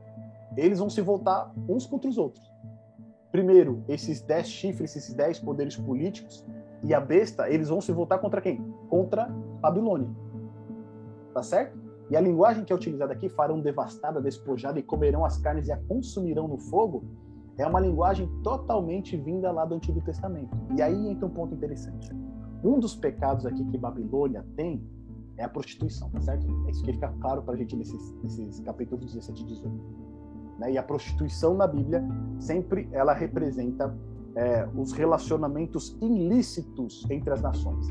Eles 0.56 0.80
vão 0.80 0.90
se 0.90 1.02
voltar 1.02 1.52
uns 1.68 1.86
contra 1.86 2.10
os 2.10 2.18
outros. 2.18 2.44
Primeiro, 3.32 3.84
esses 3.88 4.22
dez 4.22 4.48
chifres, 4.48 4.96
esses 4.96 5.14
dez 5.16 5.40
poderes 5.40 5.76
políticos 5.76 6.46
e 6.84 6.94
a 6.94 7.00
besta, 7.00 7.50
eles 7.50 7.70
vão 7.70 7.82
se 7.82 7.92
voltar 7.92 8.20
contra 8.20 8.40
quem? 8.40 8.64
Contra 8.90 9.26
Babilônia. 9.60 10.10
Tá 11.34 11.42
certo? 11.42 11.82
E 12.12 12.16
a 12.16 12.22
linguagem 12.22 12.64
que 12.64 12.72
é 12.72 12.76
utilizada 12.76 13.12
aqui, 13.12 13.30
farão 13.30 13.60
devastada, 13.60 14.22
despojada 14.22 14.78
e 14.78 14.84
comerão 14.84 15.26
as 15.26 15.38
carnes 15.40 15.68
e 15.68 15.72
a 15.72 15.78
consumirão 15.78 16.48
no 16.48 16.60
fogo, 16.60 17.04
é 17.58 17.68
uma 17.68 17.80
linguagem 17.80 18.28
totalmente 18.44 19.16
vinda 19.16 19.52
lá 19.52 19.66
do 19.66 19.76
Antigo 19.76 20.02
Testamento. 20.02 20.56
E 20.76 20.82
aí 20.82 21.08
entra 21.08 21.26
um 21.26 21.30
ponto 21.30 21.54
interessante. 21.54 22.12
Um 22.64 22.80
dos 22.80 22.96
pecados 22.96 23.46
aqui 23.46 23.64
que 23.66 23.78
Babilônia 23.78 24.46
tem 24.56 24.84
é 25.38 25.44
a 25.44 25.50
prostituição, 25.50 26.10
tá 26.10 26.22
certo? 26.22 26.48
É 26.68 26.72
isso 26.72 26.84
que 26.84 26.94
fica 26.94 27.10
claro 27.22 27.42
para 27.42 27.54
a 27.54 27.58
gente 27.58 27.76
nesses, 27.76 28.14
nesses 28.24 28.60
capítulos 28.62 29.06
17 29.06 29.42
e 29.42 29.46
18. 29.46 29.84
Né? 30.60 30.72
E 30.74 30.78
a 30.78 30.84
prostituição 30.84 31.56
na 31.56 31.68
Bíblia 31.68 32.04
sempre 32.40 32.88
ela 32.92 33.14
representa 33.14 33.96
é, 34.36 34.68
os 34.76 34.92
relacionamentos 34.92 35.98
ilícitos 36.02 37.06
entre 37.10 37.32
as 37.32 37.42
nações. 37.42 37.88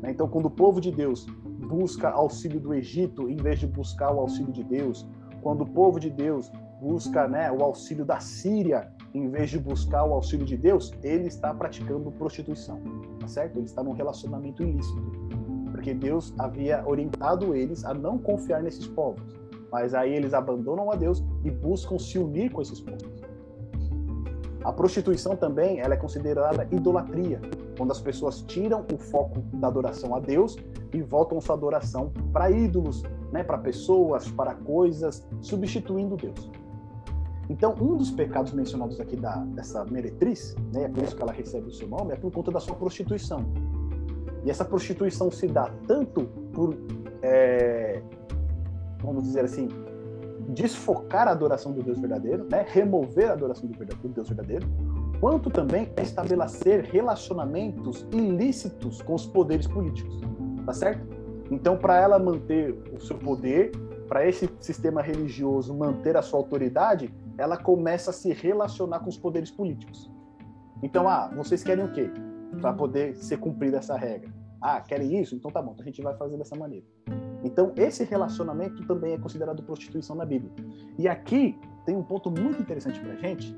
Né? 0.00 0.10
Então, 0.10 0.28
quando 0.28 0.46
o 0.46 0.50
povo 0.50 0.80
de 0.80 0.90
Deus 0.90 1.26
busca 1.68 2.10
auxílio 2.10 2.60
do 2.60 2.74
Egito 2.74 3.28
em 3.28 3.36
vez 3.36 3.58
de 3.58 3.66
buscar 3.66 4.14
o 4.14 4.20
auxílio 4.20 4.52
de 4.52 4.62
Deus, 4.62 5.06
quando 5.42 5.62
o 5.62 5.66
povo 5.66 5.98
de 5.98 6.10
Deus 6.10 6.50
busca 6.80 7.26
né, 7.28 7.50
o 7.50 7.62
auxílio 7.62 8.04
da 8.04 8.20
Síria 8.20 8.92
em 9.14 9.28
vez 9.28 9.48
de 9.48 9.60
buscar 9.60 10.04
o 10.04 10.12
auxílio 10.12 10.44
de 10.44 10.56
Deus, 10.56 10.92
ele 11.02 11.28
está 11.28 11.54
praticando 11.54 12.10
prostituição, 12.10 12.80
tá 13.20 13.28
certo? 13.28 13.56
Ele 13.56 13.66
está 13.66 13.82
num 13.82 13.92
relacionamento 13.92 14.62
ilícito, 14.62 15.00
porque 15.70 15.94
Deus 15.94 16.34
havia 16.36 16.82
orientado 16.84 17.54
eles 17.54 17.84
a 17.84 17.94
não 17.94 18.18
confiar 18.18 18.60
nesses 18.60 18.88
povos, 18.88 19.22
mas 19.70 19.94
aí 19.94 20.12
eles 20.12 20.34
abandonam 20.34 20.90
a 20.90 20.96
Deus 20.96 21.22
e 21.44 21.50
buscam 21.50 21.96
se 21.96 22.18
unir 22.18 22.50
com 22.50 22.60
esses 22.60 22.80
povos. 22.80 23.08
A 24.64 24.72
prostituição 24.72 25.36
também 25.36 25.78
ela 25.78 25.94
é 25.94 25.96
considerada 25.96 26.66
idolatria, 26.72 27.40
quando 27.76 27.92
as 27.92 28.00
pessoas 28.00 28.42
tiram 28.42 28.84
o 28.92 28.98
foco 28.98 29.40
da 29.54 29.68
adoração 29.68 30.14
a 30.14 30.20
Deus 30.20 30.56
e 30.92 31.02
voltam 31.02 31.40
sua 31.40 31.54
adoração 31.54 32.12
para 32.32 32.50
ídolos, 32.50 33.02
né, 33.30 33.44
para 33.44 33.58
pessoas, 33.58 34.28
para 34.28 34.54
coisas, 34.54 35.24
substituindo 35.40 36.16
Deus. 36.16 36.50
Então, 37.48 37.74
um 37.80 37.96
dos 37.96 38.10
pecados 38.10 38.52
mencionados 38.52 38.98
aqui 39.00 39.16
da, 39.16 39.36
dessa 39.36 39.84
meretriz, 39.84 40.54
né, 40.72 40.84
é 40.84 40.88
por 40.88 41.02
isso 41.02 41.14
que 41.14 41.22
ela 41.22 41.32
recebe 41.32 41.68
o 41.68 41.72
seu 41.72 41.86
nome, 41.88 42.12
é 42.12 42.16
por 42.16 42.30
conta 42.32 42.50
da 42.50 42.60
sua 42.60 42.74
prostituição. 42.74 43.44
E 44.44 44.50
essa 44.50 44.64
prostituição 44.64 45.30
se 45.30 45.46
dá 45.46 45.70
tanto 45.86 46.24
por, 46.52 46.76
é, 47.22 48.02
vamos 49.02 49.24
dizer 49.24 49.44
assim, 49.44 49.68
desfocar 50.48 51.28
a 51.28 51.32
adoração 51.32 51.72
do 51.72 51.82
Deus 51.82 51.98
verdadeiro, 51.98 52.46
né? 52.50 52.64
remover 52.68 53.30
a 53.30 53.32
adoração 53.32 53.68
do 53.68 54.08
Deus 54.08 54.28
verdadeiro, 54.28 54.66
quanto 55.20 55.48
também 55.48 55.90
estabelecer 56.02 56.84
relacionamentos 56.84 58.06
ilícitos 58.12 59.00
com 59.00 59.14
os 59.14 59.26
poderes 59.26 59.66
políticos, 59.66 60.20
tá 60.66 60.72
certo? 60.72 61.06
Então, 61.50 61.76
para 61.76 61.98
ela 61.98 62.18
manter 62.18 62.76
o 62.94 63.00
seu 63.00 63.16
poder, 63.16 63.72
para 64.08 64.26
esse 64.26 64.48
sistema 64.60 65.00
religioso 65.00 65.74
manter 65.74 66.16
a 66.16 66.22
sua 66.22 66.38
autoridade, 66.38 67.12
ela 67.36 67.56
começa 67.56 68.10
a 68.10 68.12
se 68.12 68.32
relacionar 68.32 69.00
com 69.00 69.08
os 69.08 69.16
poderes 69.16 69.50
políticos. 69.50 70.10
Então, 70.82 71.08
ah, 71.08 71.32
vocês 71.34 71.62
querem 71.62 71.84
o 71.84 71.92
quê? 71.92 72.10
Para 72.60 72.72
poder 72.72 73.16
ser 73.16 73.38
cumprida 73.38 73.78
essa 73.78 73.96
regra. 73.96 74.32
Ah, 74.60 74.80
querem 74.80 75.20
isso? 75.20 75.34
Então 75.34 75.50
tá 75.50 75.60
bom, 75.60 75.72
então 75.72 75.82
a 75.82 75.86
gente 75.86 76.02
vai 76.02 76.16
fazer 76.16 76.36
dessa 76.36 76.56
maneira. 76.56 76.86
Então, 77.42 77.72
esse 77.76 78.04
relacionamento 78.04 78.86
também 78.86 79.12
é 79.12 79.18
considerado 79.18 79.62
prostituição 79.62 80.16
na 80.16 80.24
Bíblia. 80.24 80.50
E 80.98 81.06
aqui 81.06 81.58
tem 81.84 81.94
um 81.94 82.02
ponto 82.02 82.30
muito 82.30 82.62
interessante 82.62 82.98
para 82.98 83.12
a 83.12 83.16
gente, 83.16 83.54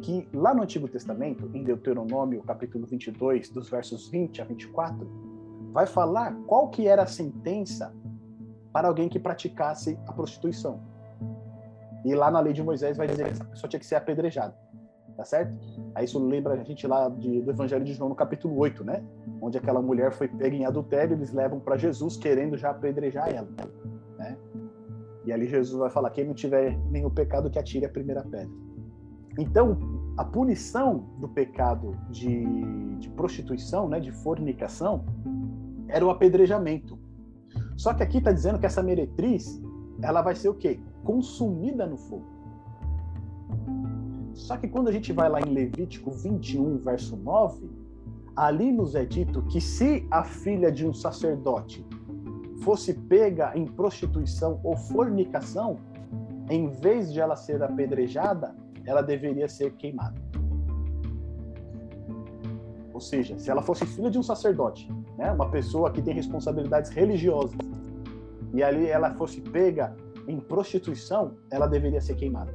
que 0.00 0.28
lá 0.32 0.54
no 0.54 0.62
Antigo 0.62 0.86
Testamento, 0.86 1.50
em 1.52 1.64
Deuteronômio, 1.64 2.42
capítulo 2.42 2.86
22, 2.86 3.48
dos 3.48 3.68
versos 3.68 4.08
20 4.08 4.40
a 4.40 4.44
24, 4.44 5.04
vai 5.72 5.86
falar 5.86 6.36
qual 6.46 6.68
que 6.68 6.86
era 6.86 7.02
a 7.02 7.06
sentença 7.06 7.92
para 8.72 8.86
alguém 8.86 9.08
que 9.08 9.18
praticasse 9.18 9.98
a 10.06 10.12
prostituição. 10.12 10.80
E 12.04 12.14
lá 12.14 12.30
na 12.30 12.40
lei 12.40 12.52
de 12.52 12.62
Moisés 12.62 12.96
vai 12.96 13.06
dizer 13.06 13.24
que 13.24 13.30
essa 13.30 13.44
pessoa 13.44 13.68
tinha 13.68 13.80
que 13.80 13.86
ser 13.86 13.96
apedrejada. 13.96 14.54
Tá 15.16 15.24
certo? 15.24 15.56
Aí 15.94 16.04
isso 16.04 16.18
lembra 16.18 16.54
a 16.54 16.64
gente 16.64 16.86
lá 16.86 17.08
de, 17.08 17.40
do 17.40 17.50
Evangelho 17.50 17.84
de 17.84 17.92
João 17.92 18.08
no 18.08 18.16
capítulo 18.16 18.58
8, 18.58 18.84
né? 18.84 19.04
Onde 19.40 19.56
aquela 19.56 19.80
mulher 19.80 20.10
foi 20.12 20.26
pega 20.26 20.56
em 20.56 20.64
adultério, 20.64 21.16
eles 21.16 21.32
levam 21.32 21.60
para 21.60 21.76
Jesus 21.76 22.16
querendo 22.16 22.56
já 22.56 22.70
apedrejar 22.70 23.28
ela, 23.28 23.48
né? 24.18 24.36
E 25.24 25.32
ali 25.32 25.46
Jesus 25.46 25.78
vai 25.78 25.88
falar: 25.88 26.10
quem 26.10 26.24
não 26.24 26.34
tiver 26.34 26.76
nenhum 26.90 27.10
pecado, 27.10 27.48
que 27.48 27.58
atire 27.58 27.86
a 27.86 27.88
primeira 27.88 28.22
pedra. 28.22 28.50
Então, 29.38 29.78
a 30.16 30.24
punição 30.24 30.98
do 31.18 31.28
pecado 31.28 31.96
de, 32.10 32.44
de 32.98 33.08
prostituição, 33.10 33.88
né, 33.88 33.98
de 33.98 34.12
fornicação, 34.12 35.04
era 35.88 36.04
o 36.04 36.10
apedrejamento. 36.10 36.98
Só 37.76 37.92
que 37.94 38.02
aqui 38.02 38.18
está 38.18 38.32
dizendo 38.32 38.58
que 38.58 38.66
essa 38.66 38.82
meretriz, 38.82 39.60
ela 40.02 40.22
vai 40.22 40.34
ser 40.34 40.48
o 40.48 40.54
quê? 40.54 40.80
Consumida 41.04 41.86
no 41.86 41.96
fogo. 41.96 42.26
Só 44.34 44.56
que 44.56 44.66
quando 44.66 44.88
a 44.88 44.92
gente 44.92 45.12
vai 45.12 45.28
lá 45.28 45.40
em 45.40 45.52
Levítico 45.52 46.10
21, 46.10 46.78
verso 46.78 47.16
9, 47.16 47.70
ali 48.34 48.72
nos 48.72 48.94
é 48.94 49.04
dito 49.04 49.42
que 49.42 49.60
se 49.60 50.06
a 50.10 50.24
filha 50.24 50.72
de 50.72 50.86
um 50.86 50.92
sacerdote 50.92 51.86
fosse 52.62 52.94
pega 52.94 53.56
em 53.56 53.66
prostituição 53.66 54.60
ou 54.64 54.76
fornicação, 54.76 55.76
em 56.50 56.68
vez 56.68 57.12
de 57.12 57.20
ela 57.20 57.36
ser 57.36 57.62
apedrejada, 57.62 58.54
ela 58.84 59.02
deveria 59.02 59.48
ser 59.48 59.72
queimada. 59.74 60.20
Ou 62.92 63.00
seja, 63.00 63.38
se 63.38 63.50
ela 63.50 63.62
fosse 63.62 63.86
filha 63.86 64.10
de 64.10 64.18
um 64.18 64.22
sacerdote, 64.22 64.90
né, 65.18 65.30
uma 65.32 65.48
pessoa 65.50 65.90
que 65.90 66.00
tem 66.00 66.14
responsabilidades 66.14 66.90
religiosas, 66.90 67.56
e 68.52 68.62
ali 68.62 68.86
ela 68.86 69.12
fosse 69.14 69.40
pega 69.40 69.96
em 70.26 70.40
prostituição, 70.40 71.36
ela 71.50 71.66
deveria 71.66 72.00
ser 72.00 72.14
queimada. 72.14 72.54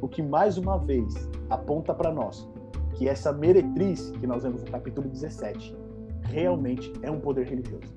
O 0.00 0.08
que 0.08 0.22
mais 0.22 0.56
uma 0.58 0.78
vez 0.78 1.28
aponta 1.48 1.94
para 1.94 2.12
nós 2.12 2.48
que 2.94 3.08
essa 3.08 3.32
meretriz 3.32 4.10
que 4.10 4.26
nós 4.26 4.42
vemos 4.42 4.62
no 4.62 4.70
capítulo 4.70 5.08
17 5.08 5.76
realmente 6.22 6.92
é 7.02 7.10
um 7.10 7.20
poder 7.20 7.46
religioso. 7.46 7.94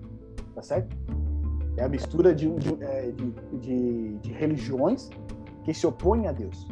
Tá 0.56 0.62
certo? 0.62 0.96
É 1.78 1.84
a 1.84 1.90
mistura 1.90 2.34
de, 2.34 2.48
é, 2.82 3.12
de, 3.12 3.32
de, 3.60 4.18
de 4.20 4.32
religiões 4.32 5.10
que 5.64 5.74
se 5.74 5.88
opõem 5.88 6.28
a 6.28 6.32
Deus. 6.32 6.68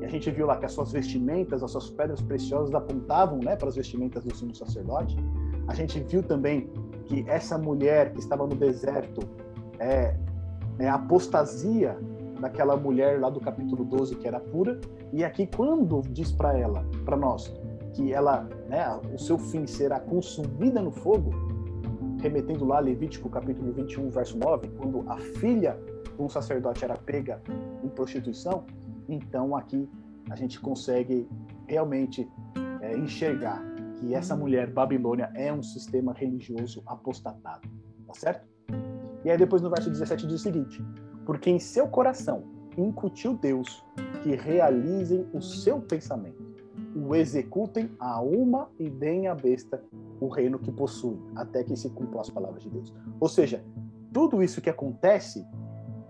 E 0.00 0.04
a 0.04 0.08
gente 0.08 0.30
viu 0.30 0.46
lá 0.46 0.56
que 0.56 0.64
as 0.64 0.72
suas 0.72 0.90
vestimentas, 0.90 1.62
as 1.62 1.70
suas 1.70 1.88
pedras 1.90 2.20
preciosas 2.20 2.74
apontavam 2.74 3.38
né, 3.38 3.54
para 3.54 3.68
as 3.68 3.76
vestimentas 3.76 4.24
do 4.24 4.34
sumo 4.34 4.54
sacerdote. 4.54 5.16
A 5.68 5.74
gente 5.74 6.00
viu 6.00 6.22
também 6.22 6.70
que 7.04 7.24
essa 7.28 7.56
mulher 7.56 8.12
que 8.12 8.18
estava 8.18 8.46
no 8.46 8.54
deserto 8.54 9.20
é, 9.78 10.16
é 10.78 10.88
a 10.88 10.94
apostasia 10.94 11.98
daquela 12.40 12.76
mulher 12.76 13.20
lá 13.20 13.30
do 13.30 13.40
capítulo 13.40 13.84
12 13.84 14.16
que 14.16 14.26
era 14.26 14.40
pura. 14.40 14.80
E 15.12 15.22
aqui, 15.24 15.46
quando 15.46 16.02
diz 16.10 16.32
para 16.32 16.58
ela, 16.58 16.84
para 17.04 17.16
nós, 17.16 17.52
que 17.94 18.12
ela, 18.12 18.48
né, 18.68 18.84
o 19.14 19.18
seu 19.18 19.38
fim 19.38 19.66
será 19.66 20.00
consumida 20.00 20.80
no 20.82 20.90
fogo, 20.90 21.30
remetendo 22.20 22.64
lá 22.64 22.78
a 22.78 22.80
Levítico 22.80 23.28
capítulo 23.28 23.72
21, 23.72 24.10
verso 24.10 24.38
9, 24.38 24.68
quando 24.78 25.04
a 25.08 25.16
filha 25.18 25.78
de 26.16 26.22
um 26.22 26.28
sacerdote 26.28 26.84
era 26.84 26.96
pega 26.96 27.42
em 27.82 27.88
prostituição, 27.88 28.64
então 29.08 29.54
aqui 29.56 29.88
a 30.30 30.36
gente 30.36 30.60
consegue 30.60 31.28
realmente 31.66 32.28
é, 32.80 32.96
enxergar 32.96 33.62
que 33.96 34.14
essa 34.14 34.34
mulher 34.34 34.70
Babilônia 34.70 35.30
é 35.34 35.52
um 35.52 35.62
sistema 35.62 36.12
religioso 36.12 36.82
apostatado, 36.86 37.68
tá 38.06 38.14
certo? 38.14 38.51
E 39.24 39.30
aí 39.30 39.38
depois 39.38 39.62
no 39.62 39.70
verso 39.70 39.90
17 39.90 40.26
diz 40.26 40.40
o 40.40 40.42
seguinte: 40.42 40.84
porque 41.24 41.50
em 41.50 41.58
seu 41.58 41.88
coração 41.88 42.44
incutiu 42.76 43.34
Deus 43.34 43.84
que 44.22 44.34
realizem 44.34 45.26
o 45.32 45.40
seu 45.40 45.80
pensamento, 45.80 46.42
o 46.94 47.14
executem 47.14 47.90
a 47.98 48.20
uma 48.20 48.68
e 48.78 48.88
deem 48.88 49.28
à 49.28 49.34
besta 49.34 49.82
o 50.20 50.28
reino 50.28 50.58
que 50.58 50.70
possui, 50.70 51.18
até 51.34 51.64
que 51.64 51.76
se 51.76 51.90
cumpram 51.90 52.20
as 52.20 52.30
palavras 52.30 52.62
de 52.62 52.70
Deus. 52.70 52.92
Ou 53.18 53.28
seja, 53.28 53.64
tudo 54.12 54.42
isso 54.42 54.60
que 54.60 54.70
acontece, 54.70 55.44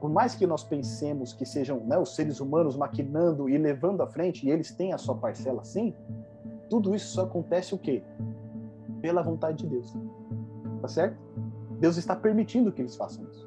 por 0.01 0.11
mais 0.11 0.35
que 0.35 0.47
nós 0.47 0.63
pensemos 0.63 1.33
que 1.33 1.47
sejam 1.47 1.81
né, 1.81 1.97
os 1.99 2.15
seres 2.15 2.41
humanos 2.41 2.77
maquinando 2.77 3.49
e 3.49 3.57
levando 3.57 4.03
à 4.03 4.07
frente, 4.07 4.47
e 4.47 4.51
eles 4.51 4.73
têm 4.73 4.93
a 4.93 4.99
sua 4.99 5.15
parcela 5.15 5.65
sim, 5.65 5.95
tudo 6.69 6.95
isso 6.95 7.15
só 7.15 7.23
acontece 7.23 7.75
o 7.75 7.79
quê? 7.79 8.03
Pela 9.01 9.23
vontade 9.23 9.59
de 9.59 9.67
Deus. 9.67 9.97
Tá 10.81 10.89
certo? 10.89 11.17
Deus 11.83 11.97
está 11.97 12.14
permitindo 12.14 12.70
que 12.70 12.80
eles 12.80 12.95
façam 12.95 13.26
isso. 13.28 13.45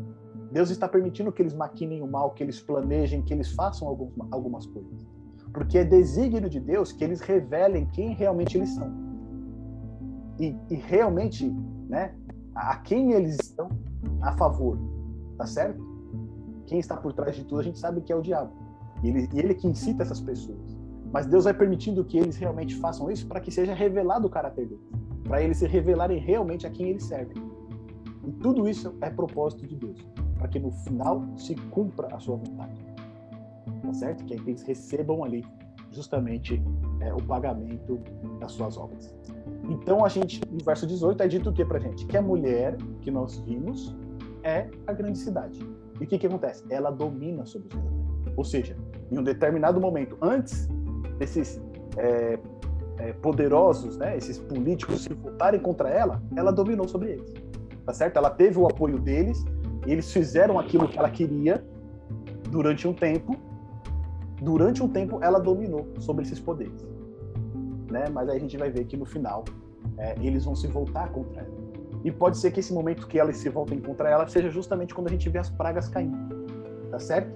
Deus 0.51 0.69
está 0.69 0.89
permitindo 0.89 1.31
que 1.31 1.41
eles 1.41 1.53
maquinem 1.53 2.01
o 2.01 2.07
mal, 2.07 2.31
que 2.31 2.43
eles 2.43 2.59
planejem, 2.59 3.21
que 3.21 3.33
eles 3.33 3.53
façam 3.53 3.87
algumas, 3.87 4.29
algumas 4.29 4.65
coisas. 4.65 5.07
Porque 5.53 5.77
é 5.77 5.85
desígnio 5.85 6.49
de 6.49 6.59
Deus 6.59 6.91
que 6.91 7.01
eles 7.01 7.21
revelem 7.21 7.85
quem 7.85 8.13
realmente 8.13 8.57
eles 8.57 8.71
são. 8.71 8.91
E, 10.37 10.53
e 10.69 10.75
realmente, 10.75 11.49
né, 11.87 12.13
a 12.53 12.75
quem 12.75 13.13
eles 13.13 13.37
estão 13.41 13.69
a 14.21 14.33
favor. 14.33 14.77
Tá 15.37 15.45
certo? 15.45 15.81
Quem 16.65 16.79
está 16.79 16.97
por 16.97 17.13
trás 17.13 17.37
de 17.37 17.45
tudo, 17.45 17.61
a 17.61 17.63
gente 17.63 17.79
sabe 17.79 18.01
que 18.01 18.11
é 18.11 18.15
o 18.17 18.21
diabo. 18.21 18.51
E 19.01 19.07
ele, 19.07 19.29
e 19.33 19.39
ele 19.39 19.53
que 19.55 19.65
incita 19.65 20.03
essas 20.03 20.19
pessoas. 20.19 20.77
Mas 21.09 21.25
Deus 21.25 21.45
vai 21.45 21.53
permitindo 21.53 22.03
que 22.03 22.17
eles 22.17 22.35
realmente 22.35 22.75
façam 22.75 23.09
isso 23.09 23.25
para 23.27 23.39
que 23.39 23.49
seja 23.49 23.73
revelado 23.73 24.27
o 24.27 24.29
caráter 24.29 24.67
deles. 24.67 24.83
Para 25.23 25.41
eles 25.41 25.55
se 25.55 25.67
revelarem 25.67 26.19
realmente 26.19 26.67
a 26.67 26.69
quem 26.69 26.89
eles 26.89 27.05
servem. 27.05 27.44
E 28.25 28.31
tudo 28.33 28.67
isso 28.67 28.95
é 29.01 29.09
propósito 29.09 29.67
de 29.67 29.75
Deus, 29.75 29.99
para 30.37 30.47
que 30.47 30.59
no 30.59 30.71
final 30.71 31.23
se 31.37 31.55
cumpra 31.55 32.07
a 32.13 32.19
sua 32.19 32.37
vontade. 32.37 32.85
Tá 33.81 33.93
certo? 33.93 34.25
Que 34.25 34.33
eles 34.33 34.63
recebam 34.63 35.23
ali 35.23 35.45
justamente 35.91 36.61
é, 36.99 37.13
o 37.13 37.21
pagamento 37.21 37.99
das 38.39 38.51
suas 38.51 38.77
obras. 38.77 39.15
Então 39.69 40.03
a 40.03 40.09
gente, 40.09 40.41
no 40.51 40.63
verso 40.63 40.85
18, 40.85 41.21
é 41.21 41.27
dito 41.27 41.49
o 41.49 41.53
que 41.53 41.63
para 41.63 41.79
gente? 41.79 42.05
Que 42.05 42.17
a 42.17 42.21
mulher 42.21 42.75
que 43.01 43.11
nós 43.11 43.37
vimos 43.39 43.95
é 44.43 44.69
a 44.87 44.93
grande 44.93 45.17
cidade. 45.17 45.59
E 45.99 46.03
o 46.03 46.07
que, 46.07 46.17
que 46.17 46.27
acontece? 46.27 46.63
Ela 46.69 46.91
domina 46.91 47.45
sobre 47.45 47.69
os 47.69 47.73
reis. 47.75 48.35
Ou 48.35 48.43
seja, 48.43 48.75
em 49.11 49.17
um 49.17 49.23
determinado 49.23 49.79
momento, 49.79 50.17
antes 50.21 50.67
desses 51.17 51.61
é, 51.95 52.37
é, 52.97 53.13
poderosos, 53.13 53.97
né, 53.97 54.17
esses 54.17 54.37
políticos 54.37 55.03
se 55.03 55.13
voltarem 55.13 55.59
contra 55.59 55.89
ela, 55.89 56.21
ela 56.35 56.51
dominou 56.51 56.87
sobre 56.87 57.13
eles 57.13 57.45
tá 57.85 57.93
certo? 57.93 58.17
Ela 58.17 58.29
teve 58.29 58.57
o 58.57 58.65
apoio 58.65 58.99
deles, 58.99 59.43
eles 59.85 60.11
fizeram 60.11 60.59
aquilo 60.59 60.87
que 60.87 60.97
ela 60.97 61.09
queria 61.09 61.63
durante 62.49 62.87
um 62.87 62.93
tempo. 62.93 63.35
Durante 64.41 64.83
um 64.83 64.87
tempo, 64.89 65.19
ela 65.21 65.39
dominou 65.39 65.87
sobre 65.99 66.23
esses 66.23 66.39
poderes, 66.39 66.85
né? 67.89 68.05
Mas 68.11 68.27
aí 68.27 68.37
a 68.37 68.39
gente 68.39 68.57
vai 68.57 68.69
ver 68.69 68.85
que 68.85 68.97
no 68.97 69.05
final 69.05 69.45
é, 69.97 70.15
eles 70.21 70.43
vão 70.43 70.55
se 70.55 70.67
voltar 70.67 71.09
contra 71.11 71.41
ela. 71.41 71.65
E 72.03 72.11
pode 72.11 72.37
ser 72.37 72.51
que 72.51 72.59
esse 72.59 72.73
momento 72.73 73.07
que 73.07 73.17
elas 73.17 73.37
se 73.37 73.49
voltem 73.49 73.79
contra 73.79 74.09
ela 74.09 74.27
seja 74.27 74.49
justamente 74.49 74.93
quando 74.93 75.07
a 75.07 75.09
gente 75.09 75.27
vê 75.29 75.39
as 75.39 75.49
pragas 75.49 75.87
caindo, 75.87 76.45
tá 76.91 76.99
certo? 76.99 77.33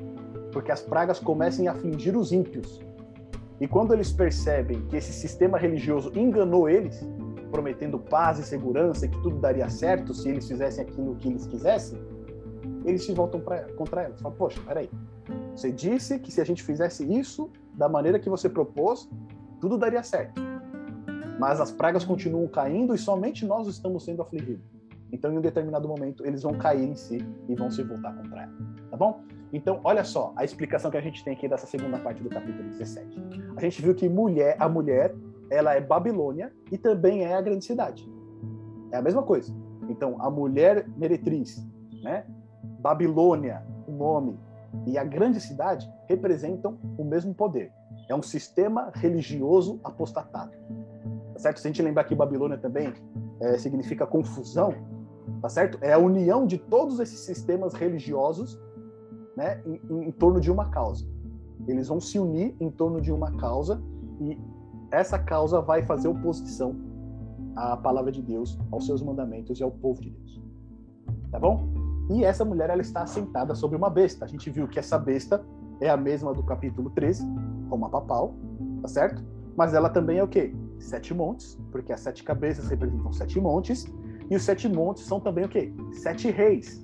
Porque 0.52 0.72
as 0.72 0.82
pragas 0.82 1.20
comecem 1.20 1.68
a 1.68 1.72
afligir 1.72 2.16
os 2.16 2.32
ímpios. 2.32 2.80
E 3.60 3.68
quando 3.68 3.94
eles 3.94 4.12
percebem 4.12 4.82
que 4.88 4.96
esse 4.96 5.12
sistema 5.12 5.58
religioso 5.58 6.12
enganou 6.16 6.70
eles, 6.70 7.04
prometendo 7.50 8.00
paz 8.00 8.40
e 8.40 8.44
segurança 8.44 9.06
e 9.06 9.10
que 9.10 9.22
tudo 9.22 9.38
daria 9.38 9.70
certo 9.70 10.14
se 10.14 10.30
eles 10.30 10.48
fizessem 10.48 10.84
aquilo 10.84 11.16
que 11.16 11.28
eles 11.28 11.46
quisessem, 11.46 12.00
eles 12.86 13.04
se 13.04 13.14
voltam 13.14 13.40
pra, 13.40 13.64
contra 13.74 14.04
elas. 14.04 14.22
Falam, 14.22 14.38
poxa, 14.38 14.62
peraí, 14.66 14.90
você 15.56 15.72
disse 15.72 16.20
que 16.20 16.32
se 16.32 16.40
a 16.40 16.44
gente 16.44 16.64
fizesse 16.64 17.04
isso 17.04 17.52
da 17.74 17.90
maneira 17.90 18.20
que 18.20 18.30
você 18.30 18.50
propôs, 18.50 19.10
tudo 19.60 19.78
daria 19.78 20.04
certo. 20.04 20.42
Mas 21.40 21.60
as 21.62 21.72
pragas 21.72 22.04
continuam 22.04 22.48
caindo 22.48 22.94
e 22.94 22.98
somente 22.98 23.46
nós 23.46 23.68
estamos 23.68 24.04
sendo 24.04 24.22
afligidos. 24.22 24.66
Então, 25.12 25.34
em 25.34 25.38
um 25.38 25.42
determinado 25.42 25.88
momento, 25.88 26.26
eles 26.26 26.44
vão 26.44 26.54
cair 26.54 26.88
em 26.88 26.96
si 26.96 27.26
e 27.48 27.56
vão 27.56 27.72
se 27.72 27.82
voltar 27.84 28.14
contra 28.14 28.44
ela. 28.44 28.54
Tá 28.92 28.98
bom? 28.98 29.24
Então, 29.52 29.80
olha 29.84 30.04
só 30.04 30.32
a 30.36 30.44
explicação 30.44 30.92
que 30.92 30.98
a 30.98 31.02
gente 31.02 31.24
tem 31.24 31.34
aqui 31.34 31.48
dessa 31.48 31.66
segunda 31.66 31.98
parte 31.98 32.22
do 32.22 32.30
capítulo 32.30 32.70
17. 32.70 33.18
A 33.56 33.62
gente 33.62 33.82
viu 33.82 33.96
que 33.96 34.08
mulher, 34.08 34.56
a 34.60 34.70
mulher, 34.70 35.16
ela 35.50 35.74
é 35.74 35.82
Babilônia 35.82 36.54
e 36.72 36.78
também 36.78 37.24
é 37.24 37.36
a 37.36 37.42
grande 37.42 37.66
cidade. 37.66 38.10
É 38.92 38.98
a 38.98 39.02
mesma 39.02 39.24
coisa. 39.24 39.54
Então, 39.90 40.18
a 40.20 40.30
mulher 40.30 40.88
meretriz, 40.98 41.66
né? 42.04 42.26
Babilônia, 42.80 43.64
o 43.88 43.92
nome, 43.92 44.40
e 44.86 44.98
a 44.98 45.04
grande 45.04 45.42
cidade 45.42 45.92
representam 46.08 46.78
o 46.98 47.04
mesmo 47.04 47.34
poder. 47.34 47.72
É 48.08 48.16
um 48.16 48.22
sistema 48.22 48.92
religioso 48.94 49.80
apostatado. 49.84 50.52
Tá 51.34 51.40
certo? 51.40 51.60
Se 51.60 51.68
a 51.68 51.70
gente 51.70 51.82
lembrar 51.82 52.04
que 52.04 52.16
Babilônia 52.16 52.58
também 52.58 52.94
é, 53.40 53.58
significa 53.58 54.06
confusão, 54.06 54.74
tá 55.42 55.50
certo? 55.50 55.78
É 55.82 55.94
a 55.94 55.98
união 55.98 56.46
de 56.46 56.58
todos 56.58 57.00
esses 57.00 57.20
sistemas 57.22 57.74
religiosos 57.74 58.60
né, 59.36 59.62
em, 59.66 60.08
em, 60.08 60.12
torno 60.12 60.40
de 60.40 60.52
uma 60.52 60.70
causa. 60.70 61.08
Eles 61.68 61.88
vão 61.88 62.00
se 62.00 62.20
unir 62.20 62.56
em 62.60 62.70
torno 62.70 63.00
de 63.00 63.12
uma 63.12 63.36
causa 63.38 63.82
e 64.20 64.38
essa 64.92 65.20
causa 65.20 65.62
vai 65.62 65.84
fazer 65.84 66.08
oposição 66.08 66.76
à 67.56 67.76
palavra 67.78 68.12
de 68.12 68.22
Deus, 68.22 68.58
aos 68.72 68.86
seus 68.86 69.02
mandamentos 69.02 69.60
e 69.60 69.64
ao 69.64 69.72
povo 69.72 70.02
de 70.02 70.10
Deus. 70.10 70.42
Tá 71.32 71.40
bom? 71.40 71.70
E 72.10 72.24
essa 72.24 72.44
mulher 72.44 72.70
ela 72.70 72.82
está 72.82 73.06
sentada 73.06 73.54
sobre 73.54 73.78
uma 73.78 73.90
besta. 73.90 74.26
A 74.26 74.28
gente 74.28 74.50
viu 74.50 74.68
que 74.68 74.80
essa 74.80 74.98
besta 74.98 75.46
é 75.80 75.90
a 75.90 75.98
mesma 75.98 76.34
do 76.34 76.44
capítulo 76.44 76.90
13, 76.90 77.26
como 77.70 77.86
a 77.86 77.90
papal, 77.90 78.34
tá 78.82 78.88
certo? 78.88 79.24
Mas 79.56 79.74
ela 79.74 79.90
também 79.90 80.18
é 80.18 80.24
o 80.24 80.28
quê? 80.28 80.54
Sete 80.80 81.14
montes, 81.14 81.60
porque 81.72 81.94
as 81.94 82.00
sete 82.00 82.24
cabeças 82.24 82.68
representam 82.70 83.12
sete 83.14 83.40
montes, 83.40 83.86
e 84.30 84.36
os 84.36 84.44
sete 84.44 84.68
montes 84.68 85.04
são 85.04 85.20
também 85.20 85.46
o 85.46 85.50
quê? 85.50 85.74
Sete 85.92 86.32
reis. 86.32 86.84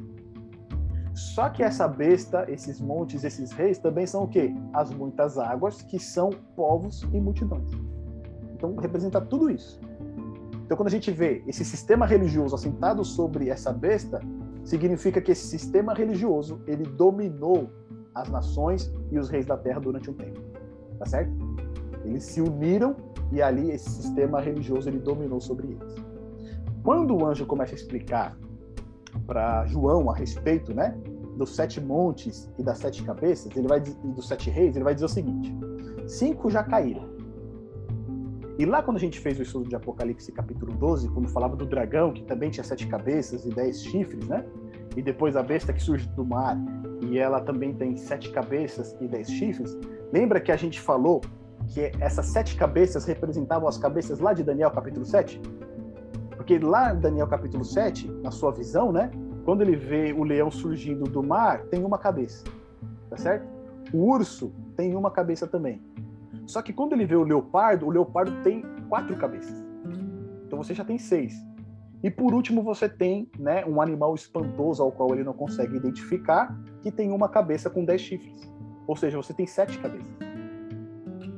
Só 1.15 1.49
que 1.49 1.63
essa 1.63 1.87
besta, 1.87 2.45
esses 2.49 2.81
montes, 2.81 3.23
esses 3.23 3.51
reis 3.51 3.79
também 3.79 4.05
são 4.05 4.23
o 4.23 4.27
quê? 4.27 4.53
As 4.73 4.93
muitas 4.93 5.37
águas, 5.37 5.81
que 5.81 5.97
são 5.97 6.29
povos 6.55 7.03
e 7.13 7.21
multidões. 7.21 7.71
Então 8.55 8.75
representa 8.75 9.21
tudo 9.21 9.49
isso. 9.49 9.79
Então 10.65 10.75
quando 10.75 10.87
a 10.87 10.91
gente 10.91 11.11
vê 11.11 11.43
esse 11.45 11.63
sistema 11.63 12.05
religioso 12.05 12.55
assentado 12.55 13.03
sobre 13.03 13.49
essa 13.49 13.71
besta, 13.71 14.19
significa 14.63 15.21
que 15.21 15.31
esse 15.31 15.45
sistema 15.45 15.93
religioso, 15.93 16.61
ele 16.65 16.83
dominou 16.83 17.69
as 18.15 18.29
nações 18.29 18.91
e 19.11 19.19
os 19.19 19.29
reis 19.29 19.45
da 19.45 19.57
terra 19.57 19.79
durante 19.79 20.09
um 20.09 20.13
tempo. 20.13 20.39
Tá 20.97 21.05
certo? 21.05 21.31
Eles 22.03 22.23
se 22.23 22.41
uniram 22.41 22.95
e 23.31 23.41
ali 23.41 23.71
esse 23.71 23.89
sistema 23.89 24.39
religioso 24.39 24.89
ele 24.89 24.99
dominou 24.99 25.39
sobre 25.39 25.67
eles. 25.67 25.95
Quando 26.83 27.15
o 27.15 27.25
anjo 27.25 27.45
começa 27.45 27.73
a 27.73 27.75
explicar 27.75 28.37
para 29.25 29.65
João 29.65 30.09
a 30.09 30.15
respeito, 30.15 30.73
né, 30.73 30.97
dos 31.35 31.55
sete 31.55 31.81
montes 31.81 32.49
e 32.57 32.63
das 32.63 32.77
sete 32.77 33.03
cabeças, 33.03 33.55
ele 33.55 33.67
vai 33.67 33.79
e 33.79 34.07
dos 34.09 34.27
sete 34.27 34.49
reis, 34.49 34.75
ele 34.75 34.83
vai 34.83 34.93
dizer 34.93 35.05
o 35.05 35.09
seguinte: 35.09 35.53
cinco 36.07 36.49
já 36.49 36.63
caíram. 36.63 37.14
E 38.57 38.65
lá 38.65 38.81
quando 38.81 38.95
a 38.95 38.99
gente 38.99 39.19
fez 39.19 39.37
o 39.37 39.41
estudo 39.41 39.67
de 39.67 39.75
Apocalipse 39.75 40.31
capítulo 40.31 40.71
12, 40.73 41.09
quando 41.09 41.27
falava 41.27 41.57
do 41.57 41.65
dragão, 41.65 42.13
que 42.13 42.23
também 42.23 42.49
tinha 42.49 42.63
sete 42.63 42.87
cabeças 42.87 43.45
e 43.45 43.49
dez 43.49 43.83
chifres, 43.83 44.25
né? 44.27 44.45
E 44.95 45.01
depois 45.01 45.35
a 45.35 45.43
besta 45.43 45.73
que 45.73 45.83
surge 45.83 46.07
do 46.09 46.23
mar, 46.23 46.57
e 47.01 47.17
ela 47.17 47.41
também 47.41 47.73
tem 47.73 47.97
sete 47.97 48.31
cabeças 48.31 48.95
e 49.01 49.07
dez 49.09 49.29
chifres. 49.29 49.77
Lembra 50.13 50.39
que 50.39 50.53
a 50.53 50.55
gente 50.55 50.79
falou 50.79 51.19
que 51.67 51.91
essas 51.99 52.27
sete 52.27 52.55
cabeças 52.55 53.03
representavam 53.03 53.67
as 53.67 53.77
cabeças 53.77 54.19
lá 54.19 54.31
de 54.31 54.41
Daniel 54.41 54.71
capítulo 54.71 55.05
7? 55.05 55.41
Porque 56.37 56.57
lá 56.57 56.93
Daniel 56.93 57.27
capítulo 57.27 57.65
7, 57.65 58.07
na 58.23 58.31
sua 58.31 58.51
visão, 58.51 58.89
né? 58.89 59.11
Quando 59.43 59.63
ele 59.63 59.75
vê 59.75 60.13
o 60.13 60.23
leão 60.23 60.49
surgindo 60.49 61.03
do 61.03 61.21
mar, 61.21 61.63
tem 61.65 61.83
uma 61.83 61.97
cabeça. 61.97 62.45
Tá 63.09 63.17
certo? 63.17 63.45
O 63.93 63.97
urso 63.97 64.53
tem 64.77 64.95
uma 64.95 65.11
cabeça 65.11 65.45
também. 65.45 65.81
Só 66.47 66.61
que 66.61 66.73
quando 66.73 66.93
ele 66.93 67.05
vê 67.05 67.15
o 67.15 67.23
leopardo, 67.23 67.85
o 67.85 67.89
leopardo 67.89 68.31
tem 68.43 68.63
quatro 68.87 69.15
cabeças. 69.17 69.65
Então 70.45 70.61
você 70.61 70.73
já 70.73 70.85
tem 70.85 70.97
seis. 70.97 71.33
E 72.03 72.11
por 72.11 72.33
último 72.33 72.61
você 72.61 72.87
tem 72.87 73.29
né, 73.39 73.65
um 73.65 73.81
animal 73.81 74.13
espantoso 74.13 74.83
ao 74.83 74.91
qual 74.91 75.13
ele 75.13 75.23
não 75.23 75.33
consegue 75.33 75.75
identificar, 75.75 76.55
que 76.81 76.91
tem 76.91 77.11
uma 77.11 77.27
cabeça 77.27 77.69
com 77.69 77.83
dez 77.83 78.01
chifres. 78.01 78.39
Ou 78.87 78.95
seja, 78.95 79.17
você 79.17 79.33
tem 79.33 79.47
sete 79.47 79.79
cabeças. 79.79 80.07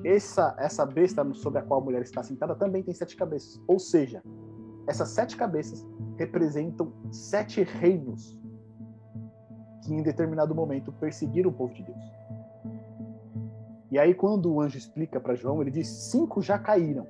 Essa, 0.04 0.56
essa 0.60 0.86
besta 0.86 1.26
sobre 1.34 1.60
a 1.60 1.62
qual 1.62 1.82
a 1.82 1.84
mulher 1.84 2.02
está 2.02 2.22
sentada 2.22 2.56
também 2.56 2.84
tem 2.84 2.94
sete 2.94 3.16
cabeças. 3.16 3.62
Ou 3.68 3.80
seja, 3.80 4.22
essas 4.88 5.10
sete 5.10 5.38
cabeças 5.38 5.88
representam 6.18 6.92
sete 7.12 7.64
reinos 7.64 8.38
que 9.84 9.94
em 9.94 10.04
determinado 10.04 10.54
momento 10.54 10.92
perseguiram 10.92 11.50
o 11.50 11.54
povo 11.54 11.74
de 11.74 11.84
Deus. 11.84 12.04
E 13.92 13.98
aí, 13.98 14.14
quando 14.14 14.52
o 14.52 14.62
anjo 14.62 14.78
explica 14.78 15.20
para 15.20 15.36
João, 15.36 15.62
ele 15.62 15.72
diz: 15.72 15.88
cinco 15.88 16.42
já 16.42 16.58
caíram. 16.60 17.08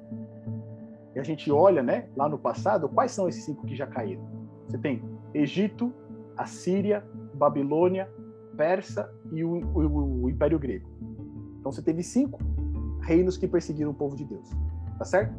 E 1.15 1.19
a 1.19 1.23
gente 1.23 1.51
olha, 1.51 1.81
né, 1.81 2.07
lá 2.15 2.29
no 2.29 2.37
passado, 2.37 2.87
quais 2.87 3.11
são 3.11 3.27
esses 3.27 3.43
cinco 3.43 3.65
que 3.65 3.75
já 3.75 3.87
caíram? 3.87 4.23
Você 4.67 4.77
tem 4.77 5.01
Egito, 5.33 5.91
Assíria, 6.35 7.03
Babilônia, 7.33 8.07
Persa 8.55 9.11
e 9.31 9.43
o, 9.43 9.61
o, 9.73 10.23
o 10.23 10.29
Império 10.29 10.59
Grego. 10.59 10.87
Então 11.59 11.71
você 11.71 11.81
teve 11.81 12.03
cinco 12.03 12.39
reinos 13.01 13.37
que 13.37 13.47
perseguiram 13.47 13.91
o 13.91 13.93
povo 13.93 14.15
de 14.15 14.25
Deus. 14.25 14.47
Tá 14.99 15.05
certo? 15.05 15.35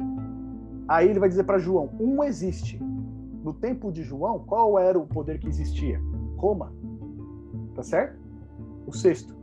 Aí 0.89 1.09
ele 1.09 1.20
vai 1.20 1.28
dizer 1.28 1.45
para 1.45 1.59
João: 1.59 1.91
um 2.01 2.24
existe. 2.24 2.82
No 3.45 3.55
tempo 3.55 3.93
de 3.93 4.03
João, 4.03 4.41
qual 4.41 4.78
era 4.78 4.99
o 4.99 5.07
poder 5.07 5.39
que 5.39 5.47
existia? 5.47 6.01
Roma. 6.36 6.72
Tá 7.74 7.82
certo? 7.82 8.18
O 8.84 8.93
sexto. 8.93 9.38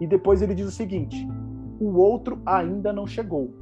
E 0.00 0.06
depois 0.06 0.42
ele 0.42 0.54
diz 0.54 0.66
o 0.66 0.72
seguinte: 0.72 1.26
o 1.80 1.96
outro 1.96 2.40
ainda 2.44 2.92
não 2.92 3.06
chegou, 3.06 3.54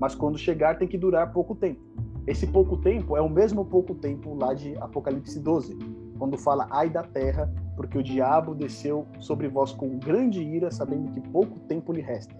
mas 0.00 0.14
quando 0.14 0.38
chegar 0.38 0.78
tem 0.78 0.88
que 0.88 0.98
durar 0.98 1.32
pouco 1.32 1.54
tempo. 1.54 1.80
Esse 2.26 2.46
pouco 2.46 2.76
tempo 2.76 3.16
é 3.16 3.20
o 3.20 3.28
mesmo 3.28 3.64
pouco 3.64 3.94
tempo 3.94 4.34
lá 4.34 4.54
de 4.54 4.76
Apocalipse 4.78 5.40
12, 5.40 5.76
quando 6.18 6.38
fala 6.38 6.68
ai 6.70 6.88
da 6.88 7.02
terra, 7.02 7.52
porque 7.76 7.98
o 7.98 8.02
diabo 8.02 8.54
desceu 8.54 9.06
sobre 9.18 9.48
vós 9.48 9.72
com 9.72 9.98
grande 9.98 10.40
ira, 10.40 10.70
sabendo 10.70 11.10
que 11.10 11.20
pouco 11.20 11.58
tempo 11.60 11.92
lhe 11.92 12.00
resta. 12.00 12.34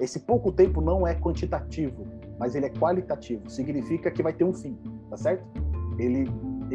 Esse 0.00 0.20
pouco 0.20 0.52
tempo 0.52 0.80
não 0.80 1.06
é 1.06 1.14
quantitativo, 1.14 2.06
mas 2.38 2.54
ele 2.54 2.66
é 2.66 2.70
qualitativo. 2.70 3.48
Significa 3.48 4.10
que 4.10 4.22
vai 4.22 4.32
ter 4.32 4.44
um 4.44 4.52
fim, 4.52 4.78
tá 5.10 5.16
certo? 5.16 5.44
Ele, 5.98 6.28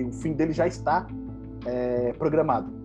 o 0.03 0.11
fim 0.11 0.33
dele 0.33 0.53
já 0.53 0.67
está 0.67 1.07
é, 1.65 2.13
programado. 2.13 2.78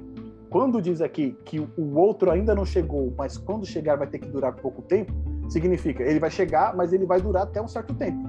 Quando 0.54 0.80
diz 0.80 1.00
aqui 1.00 1.36
que 1.44 1.58
o 1.58 1.98
outro 1.98 2.30
ainda 2.30 2.54
não 2.54 2.64
chegou, 2.64 3.12
mas 3.18 3.36
quando 3.36 3.66
chegar 3.66 3.96
vai 3.96 4.06
ter 4.06 4.20
que 4.20 4.28
durar 4.28 4.54
pouco 4.54 4.82
tempo, 4.82 5.12
significa 5.48 6.04
ele 6.04 6.20
vai 6.20 6.30
chegar, 6.30 6.76
mas 6.76 6.92
ele 6.92 7.04
vai 7.04 7.20
durar 7.20 7.42
até 7.42 7.60
um 7.60 7.66
certo 7.66 7.92
tempo. 7.92 8.22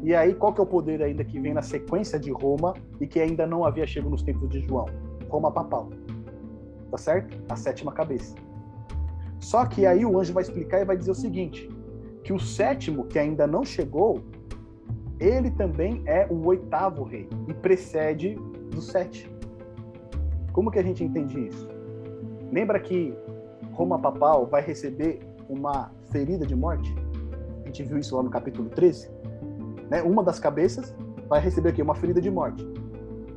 E 0.00 0.14
aí, 0.14 0.32
qual 0.32 0.54
que 0.54 0.60
é 0.60 0.62
o 0.62 0.66
poder 0.66 1.02
ainda 1.02 1.24
que 1.24 1.40
vem 1.40 1.54
na 1.54 1.60
sequência 1.60 2.20
de 2.20 2.30
Roma 2.30 2.74
e 3.00 3.08
que 3.08 3.18
ainda 3.18 3.44
não 3.48 3.64
havia 3.64 3.84
chegado 3.84 4.10
nos 4.10 4.22
tempos 4.22 4.48
de 4.48 4.60
João? 4.60 4.86
Roma 5.28 5.50
papal. 5.50 5.90
Tá 6.88 6.98
certo? 6.98 7.36
A 7.48 7.56
sétima 7.56 7.90
cabeça. 7.90 8.36
Só 9.40 9.66
que 9.66 9.84
aí 9.84 10.04
o 10.04 10.20
anjo 10.20 10.32
vai 10.32 10.44
explicar 10.44 10.82
e 10.82 10.84
vai 10.84 10.96
dizer 10.96 11.10
o 11.10 11.16
seguinte: 11.16 11.68
que 12.22 12.32
o 12.32 12.38
sétimo, 12.38 13.06
que 13.06 13.18
ainda 13.18 13.44
não 13.44 13.64
chegou, 13.64 14.22
ele 15.18 15.50
também 15.50 16.00
é 16.06 16.28
o 16.30 16.46
oitavo 16.46 17.02
rei 17.02 17.28
e 17.48 17.54
precede 17.54 18.36
do 18.70 18.80
sete. 18.80 19.31
Como 20.52 20.70
que 20.70 20.78
a 20.78 20.82
gente 20.82 21.02
entende 21.02 21.48
isso? 21.48 21.68
Lembra 22.52 22.78
que 22.78 23.14
Roma 23.72 23.98
Papal 23.98 24.46
vai 24.46 24.60
receber 24.60 25.20
uma 25.48 25.90
ferida 26.10 26.46
de 26.46 26.54
morte? 26.54 26.94
A 27.62 27.66
gente 27.66 27.82
viu 27.84 27.98
isso 27.98 28.14
lá 28.14 28.22
no 28.22 28.28
capítulo 28.28 28.68
13. 28.68 29.10
Né? 29.88 30.02
Uma 30.02 30.22
das 30.22 30.38
cabeças 30.38 30.94
vai 31.26 31.40
receber 31.40 31.70
aqui 31.70 31.80
uma 31.80 31.94
ferida 31.94 32.20
de 32.20 32.30
morte. 32.30 32.66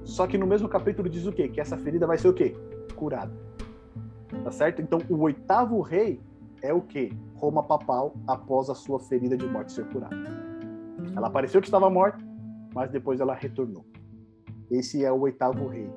Só 0.04 0.28
que 0.28 0.38
no 0.38 0.46
mesmo 0.46 0.68
capítulo 0.68 1.08
diz 1.08 1.26
o 1.26 1.32
quê? 1.32 1.48
Que 1.48 1.62
essa 1.62 1.78
ferida 1.78 2.06
vai 2.06 2.18
ser 2.18 2.28
o 2.28 2.34
quê? 2.34 2.54
Curada. 2.98 3.32
Tá 4.44 4.52
certo? 4.52 4.82
Então 4.82 5.00
o 5.10 5.22
oitavo 5.22 5.80
rei 5.80 6.20
é 6.62 6.74
o 6.74 6.82
quê? 6.82 7.14
Roma 7.36 7.64
Papal 7.64 8.14
após 8.28 8.70
a 8.70 8.76
sua 8.76 9.00
ferida 9.00 9.38
de 9.38 9.46
morte 9.48 9.72
ser 9.72 9.86
curada. 9.86 10.16
Ela 11.16 11.30
pareceu 11.30 11.62
que 11.62 11.68
estava 11.68 11.90
morta, 11.90 12.20
mas 12.74 12.92
depois 12.92 13.22
ela 13.22 13.34
retornou. 13.34 13.86
Esse 14.70 15.06
é 15.06 15.12
o 15.12 15.22
oitavo 15.22 15.68
rei 15.68 15.90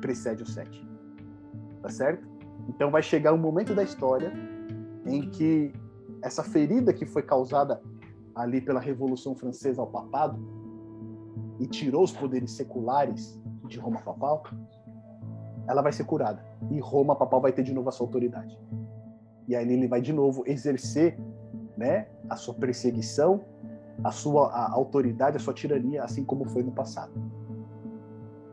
precede 0.00 0.42
o 0.42 0.46
7. 0.46 0.88
Tá 1.82 1.88
certo? 1.88 2.28
Então 2.68 2.90
vai 2.90 3.02
chegar 3.02 3.32
um 3.32 3.38
momento 3.38 3.74
da 3.74 3.82
história 3.82 4.32
em 5.06 5.28
que 5.30 5.72
essa 6.22 6.42
ferida 6.42 6.92
que 6.92 7.06
foi 7.06 7.22
causada 7.22 7.80
ali 8.34 8.60
pela 8.60 8.80
Revolução 8.80 9.34
Francesa 9.34 9.80
ao 9.80 9.86
papado 9.86 10.38
e 11.58 11.66
tirou 11.66 12.02
os 12.02 12.12
poderes 12.12 12.52
seculares 12.52 13.40
de 13.68 13.78
Roma 13.78 14.00
papal, 14.00 14.42
ela 15.68 15.82
vai 15.82 15.92
ser 15.92 16.04
curada 16.04 16.44
e 16.70 16.78
Roma 16.80 17.14
papal 17.16 17.40
vai 17.40 17.52
ter 17.52 17.62
de 17.62 17.72
novo 17.72 17.88
a 17.88 17.92
sua 17.92 18.06
autoridade. 18.06 18.58
E 19.46 19.56
aí 19.56 19.70
ele 19.70 19.88
vai 19.88 20.00
de 20.00 20.12
novo 20.12 20.42
exercer, 20.46 21.18
né, 21.76 22.06
a 22.28 22.36
sua 22.36 22.54
perseguição, 22.54 23.44
a 24.02 24.10
sua 24.10 24.48
a 24.48 24.72
autoridade, 24.72 25.36
a 25.36 25.40
sua 25.40 25.52
tirania, 25.52 26.02
assim 26.02 26.24
como 26.24 26.48
foi 26.48 26.62
no 26.62 26.72
passado. 26.72 27.12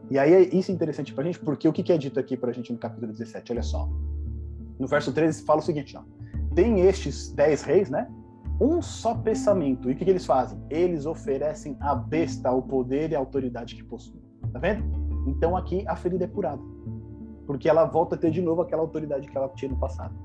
E 0.10 0.18
aí 0.18 0.34
é 0.34 0.56
isso 0.56 0.72
é 0.72 0.74
interessante 0.74 1.14
para 1.14 1.24
a 1.24 1.26
gente, 1.26 1.40
porque 1.40 1.68
o 1.68 1.74
que 1.74 1.92
é 1.92 1.98
dito 1.98 2.20
aqui 2.20 2.38
para 2.38 2.50
a 2.50 2.54
gente 2.54 2.72
no 2.72 2.80
capítulo 2.80 3.12
17? 3.12 3.52
Olha 3.52 3.64
só. 3.64 3.90
No 4.80 4.88
verso 4.88 5.12
13 5.12 5.44
fala 5.44 5.60
o 5.60 5.64
seguinte, 5.64 5.98
ó. 5.98 6.04
Tem 6.56 6.82
estes 6.82 7.32
dez 7.34 7.62
reis, 7.62 7.90
né? 7.90 8.10
Um 8.60 8.82
só 8.82 9.14
pensamento. 9.14 9.90
E 9.90 9.94
o 9.94 9.96
que, 9.96 10.06
que 10.06 10.10
eles 10.10 10.26
fazem? 10.26 10.60
Eles 10.70 11.06
oferecem 11.06 11.78
à 11.80 11.94
besta 11.94 12.52
o 12.52 12.62
poder 12.62 13.12
e 13.12 13.16
a 13.16 13.20
autoridade 13.20 13.76
que 13.76 13.84
possuem. 13.84 14.22
Tá 14.52 14.60
vendo? 14.60 14.84
Então 15.28 15.58
aqui 15.58 15.84
a 15.88 15.96
ferida 15.96 16.24
é 16.24 16.28
curada. 16.28 16.62
Porque 17.46 17.70
ela 17.70 17.86
volta 17.86 18.16
a 18.16 18.18
ter 18.18 18.32
de 18.32 18.42
novo 18.42 18.62
aquela 18.62 18.82
autoridade 18.82 19.28
que 19.28 19.38
ela 19.38 19.50
tinha 19.50 19.72
no 19.72 19.78
passado. 19.78 20.16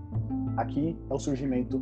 Aqui 0.56 0.96
é 1.10 1.14
o 1.14 1.18
surgimento 1.18 1.78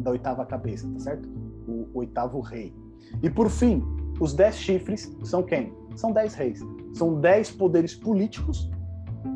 da 0.00 0.10
oitava 0.10 0.44
cabeça, 0.44 0.88
tá 0.92 0.98
certo? 0.98 1.28
O 1.68 1.88
oitavo 1.94 2.40
rei. 2.40 2.74
E 3.22 3.30
por 3.30 3.48
fim, 3.48 3.82
os 4.20 4.34
dez 4.34 4.56
chifres 4.56 5.16
são 5.22 5.42
quem? 5.42 5.72
São 5.96 6.12
dez 6.12 6.34
reis. 6.34 6.60
São 6.92 7.20
dez 7.20 7.50
poderes 7.50 7.94
políticos 7.94 8.70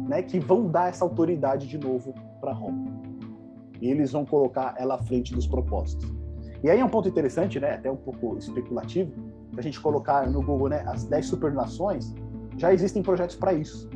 né, 0.09 0.23
que 0.23 0.39
vão 0.39 0.69
dar 0.69 0.89
essa 0.89 1.05
autoridade 1.05 1.67
de 1.67 1.79
novo 1.79 2.15
para 2.41 2.53
Roma. 2.53 2.99
E 3.81 3.89
eles 3.89 4.13
vão 4.13 4.25
colocar 4.25 4.75
ela 4.79 4.95
à 4.95 4.99
frente 4.99 5.35
dos 5.35 5.47
propósitos. 5.47 6.13
E 6.63 6.71
aí 6.71 6.81
é 6.81 6.85
um 6.85 6.89
ponto 6.89 7.09
interessante, 7.09 7.61
né, 7.61 7.75
até 7.75 7.91
um 7.91 7.97
pouco 7.97 8.37
especulativo, 8.37 9.13
a 9.57 9.63
gente 9.63 9.81
colocar 9.81 10.29
no 10.29 10.43
Google 10.43 10.69
né, 10.69 10.85
as 10.87 11.05
10 11.05 11.27
supernações, 11.27 12.15
já 12.57 12.73
existem 12.73 13.03
projetos 13.03 13.37
para 13.37 13.53
isso. 13.53 13.89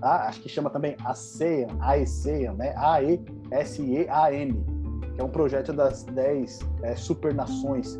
Tá? 0.00 0.26
Acho 0.26 0.40
que 0.40 0.48
chama 0.48 0.68
também 0.68 0.96
ASEAN, 1.04 1.68
AECEAN, 1.80 2.54
né? 2.54 2.74
A-E-S-E-A-N, 2.76 4.52
que 5.14 5.20
é 5.20 5.24
um 5.24 5.28
projeto 5.28 5.72
das 5.72 6.02
10 6.04 6.60
é, 6.82 6.96
supernações 6.96 7.98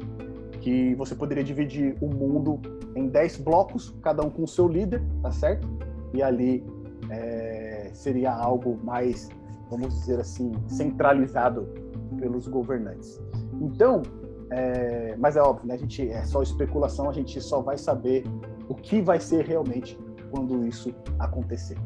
que 0.63 0.95
você 0.95 1.15
poderia 1.15 1.43
dividir 1.43 1.97
o 2.01 2.07
mundo 2.07 2.61
em 2.95 3.09
10 3.09 3.39
blocos, 3.39 3.95
cada 4.01 4.23
um 4.23 4.31
com 4.31 4.45
o 4.45 4.49
seu 4.49 4.69
líder, 4.69 5.03
tá 5.21 5.31
certo? 5.31 5.69
E 6.15 6.23
ali 6.23 6.65
é, 7.11 7.91
seria 7.93 8.33
algo 8.33 8.79
mais, 8.83 9.29
vamos 9.69 9.93
dizer 9.93 10.21
assim, 10.21 10.53
centralizado 10.69 11.69
pelos 12.19 12.47
governantes. 12.47 13.21
Então, 13.61 14.03
é, 14.51 15.17
mas 15.19 15.37
é 15.37 15.43
óbvio, 15.43 15.67
né? 15.67 15.75
A 15.75 15.79
gente 15.79 16.09
é 16.09 16.25
só 16.25 16.43
especulação, 16.43 17.11
a 17.11 17.13
gente 17.13 17.41
só 17.41 17.61
vai 17.61 17.77
saber 17.77 18.25
o 18.69 18.75
que 18.75 19.03
vai 19.03 19.19
ser 19.19 19.45
realmente 19.45 19.99
quando 20.31 20.67
isso 20.67 20.95
acontecer, 21.19 21.77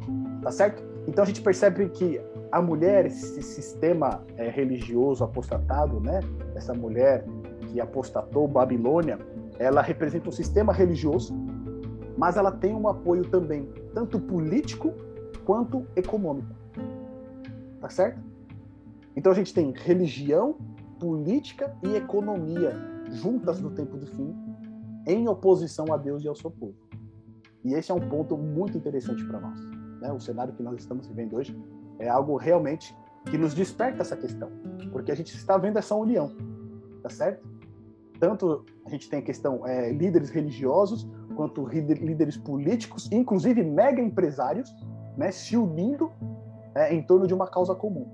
tá 0.42 0.52
certo? 0.52 0.84
Então 1.08 1.24
a 1.24 1.26
gente 1.26 1.40
percebe 1.40 1.88
que 1.88 2.20
a 2.52 2.60
mulher, 2.60 3.06
esse 3.06 3.42
sistema 3.42 4.22
é, 4.36 4.48
religioso 4.48 5.24
apostatado, 5.24 6.00
né? 6.00 6.20
Essa 6.54 6.74
mulher 6.74 7.24
que 7.76 7.80
apostatou 7.80 8.48
Babilônia, 8.48 9.18
ela 9.58 9.82
representa 9.82 10.30
um 10.30 10.32
sistema 10.32 10.72
religioso, 10.72 11.34
mas 12.16 12.38
ela 12.38 12.50
tem 12.50 12.74
um 12.74 12.88
apoio 12.88 13.28
também, 13.28 13.68
tanto 13.92 14.18
político 14.18 14.94
quanto 15.44 15.86
econômico. 15.94 16.48
Tá 17.78 17.90
certo? 17.90 18.18
Então 19.14 19.30
a 19.30 19.34
gente 19.34 19.52
tem 19.52 19.72
religião, 19.72 20.56
política 20.98 21.76
e 21.82 21.96
economia 21.96 22.74
juntas 23.10 23.60
no 23.60 23.70
tempo 23.70 23.98
do 23.98 24.06
fim, 24.06 24.34
em 25.06 25.28
oposição 25.28 25.92
a 25.92 25.98
Deus 25.98 26.24
e 26.24 26.28
ao 26.28 26.34
seu 26.34 26.50
povo. 26.50 26.76
E 27.62 27.74
esse 27.74 27.92
é 27.92 27.94
um 27.94 28.08
ponto 28.08 28.38
muito 28.38 28.78
interessante 28.78 29.22
para 29.26 29.38
nós. 29.38 29.60
Né? 30.00 30.10
O 30.10 30.18
cenário 30.18 30.54
que 30.54 30.62
nós 30.62 30.80
estamos 30.80 31.06
vivendo 31.06 31.36
hoje 31.36 31.54
é 31.98 32.08
algo 32.08 32.36
realmente 32.36 32.96
que 33.30 33.36
nos 33.36 33.52
desperta 33.52 34.00
essa 34.00 34.16
questão, 34.16 34.50
porque 34.90 35.12
a 35.12 35.14
gente 35.14 35.36
está 35.36 35.58
vendo 35.58 35.78
essa 35.78 35.94
união, 35.94 36.34
tá 37.02 37.10
certo? 37.10 37.55
Tanto 38.18 38.64
a 38.84 38.90
gente 38.90 39.08
tem 39.08 39.20
a 39.20 39.22
questão 39.22 39.66
é, 39.66 39.92
líderes 39.92 40.30
religiosos 40.30 41.08
quanto 41.34 41.66
líderes 41.66 42.36
políticos, 42.36 43.10
inclusive 43.12 43.62
mega 43.62 44.00
empresários, 44.00 44.74
né, 45.16 45.30
se 45.30 45.56
unindo 45.56 46.10
é, 46.74 46.94
em 46.94 47.02
torno 47.02 47.26
de 47.26 47.34
uma 47.34 47.46
causa 47.46 47.74
comum, 47.74 48.06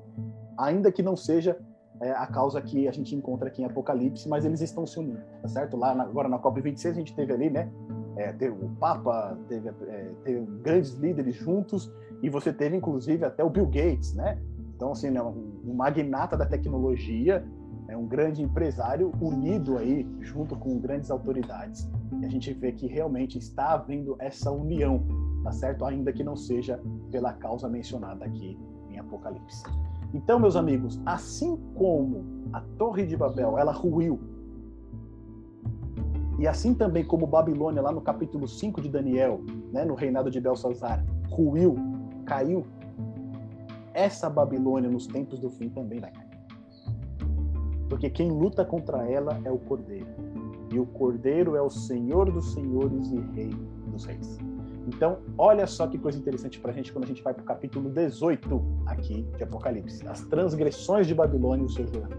ainda 0.58 0.90
que 0.90 1.02
não 1.02 1.16
seja 1.16 1.58
é, 2.00 2.10
a 2.10 2.26
causa 2.26 2.60
que 2.60 2.88
a 2.88 2.92
gente 2.92 3.14
encontra 3.14 3.48
aqui 3.48 3.62
em 3.62 3.64
Apocalipse, 3.64 4.28
mas 4.28 4.44
eles 4.44 4.60
estão 4.60 4.86
se 4.86 4.98
unindo, 4.98 5.20
tá 5.40 5.48
certo? 5.48 5.76
Lá 5.76 5.94
na, 5.94 6.02
agora 6.02 6.28
na 6.28 6.38
COP 6.38 6.60
26 6.60 6.96
a 6.96 6.98
gente 6.98 7.14
teve 7.14 7.32
ali, 7.32 7.48
né? 7.48 7.70
É, 8.16 8.32
teve 8.32 8.52
o 8.64 8.68
Papa, 8.70 9.38
teve, 9.48 9.68
é, 9.68 10.10
teve, 10.24 10.44
grandes 10.62 10.92
líderes 10.94 11.36
juntos 11.36 11.90
e 12.22 12.28
você 12.28 12.52
teve 12.52 12.76
inclusive 12.76 13.24
até 13.24 13.42
o 13.42 13.48
Bill 13.48 13.66
Gates, 13.66 14.14
né? 14.14 14.38
Então 14.74 14.92
assim, 14.92 15.10
né, 15.10 15.22
um 15.22 15.74
magnata 15.74 16.36
da 16.36 16.44
tecnologia 16.44 17.44
é 17.92 17.96
um 17.96 18.06
grande 18.06 18.42
empresário 18.42 19.12
unido 19.20 19.76
aí 19.76 20.08
junto 20.20 20.56
com 20.56 20.78
grandes 20.78 21.10
autoridades. 21.10 21.86
E 22.20 22.24
a 22.24 22.28
gente 22.28 22.50
vê 22.54 22.72
que 22.72 22.86
realmente 22.86 23.36
está 23.36 23.74
havendo 23.74 24.16
essa 24.18 24.50
união, 24.50 25.04
tá 25.44 25.52
certo? 25.52 25.84
Ainda 25.84 26.10
que 26.10 26.24
não 26.24 26.34
seja 26.34 26.80
pela 27.10 27.34
causa 27.34 27.68
mencionada 27.68 28.24
aqui 28.24 28.58
em 28.88 28.98
Apocalipse. 28.98 29.62
Então, 30.14 30.38
meus 30.38 30.56
amigos, 30.56 30.98
assim 31.04 31.58
como 31.74 32.24
a 32.52 32.62
Torre 32.78 33.04
de 33.04 33.16
Babel, 33.16 33.58
ela 33.58 33.72
ruiu, 33.72 34.18
e 36.38 36.48
assim 36.48 36.74
também 36.74 37.04
como 37.04 37.26
Babilônia, 37.26 37.82
lá 37.82 37.92
no 37.92 38.00
capítulo 38.00 38.48
5 38.48 38.80
de 38.80 38.88
Daniel, 38.88 39.40
né, 39.70 39.84
no 39.84 39.94
reinado 39.94 40.30
de 40.30 40.40
Belsazar, 40.40 41.04
ruiu, 41.28 41.76
caiu, 42.24 42.66
essa 43.92 44.30
Babilônia 44.30 44.90
nos 44.90 45.06
tempos 45.06 45.38
do 45.38 45.50
fim 45.50 45.68
também 45.68 46.00
vai 46.00 46.10
cair 46.10 46.21
porque 47.92 48.08
quem 48.08 48.30
luta 48.30 48.64
contra 48.64 49.06
ela 49.06 49.38
é 49.44 49.50
o 49.50 49.58
Cordeiro. 49.58 50.06
E 50.72 50.78
o 50.78 50.86
Cordeiro 50.86 51.56
é 51.56 51.60
o 51.60 51.68
Senhor 51.68 52.32
dos 52.32 52.54
Senhores 52.54 53.12
e 53.12 53.20
Rei 53.34 53.54
dos 53.88 54.06
Reis. 54.06 54.38
Então, 54.86 55.18
olha 55.36 55.66
só 55.66 55.86
que 55.86 55.98
coisa 55.98 56.18
interessante 56.18 56.58
para 56.58 56.70
a 56.70 56.74
gente 56.74 56.90
quando 56.90 57.04
a 57.04 57.06
gente 57.06 57.22
vai 57.22 57.34
para 57.34 57.42
o 57.42 57.44
capítulo 57.44 57.90
18 57.90 58.62
aqui 58.86 59.28
de 59.36 59.44
Apocalipse: 59.44 60.08
as 60.08 60.22
transgressões 60.22 61.06
de 61.06 61.14
Babilônia 61.14 61.64
e 61.64 61.66
o 61.66 61.68
seu 61.68 61.86
juramento. 61.86 62.16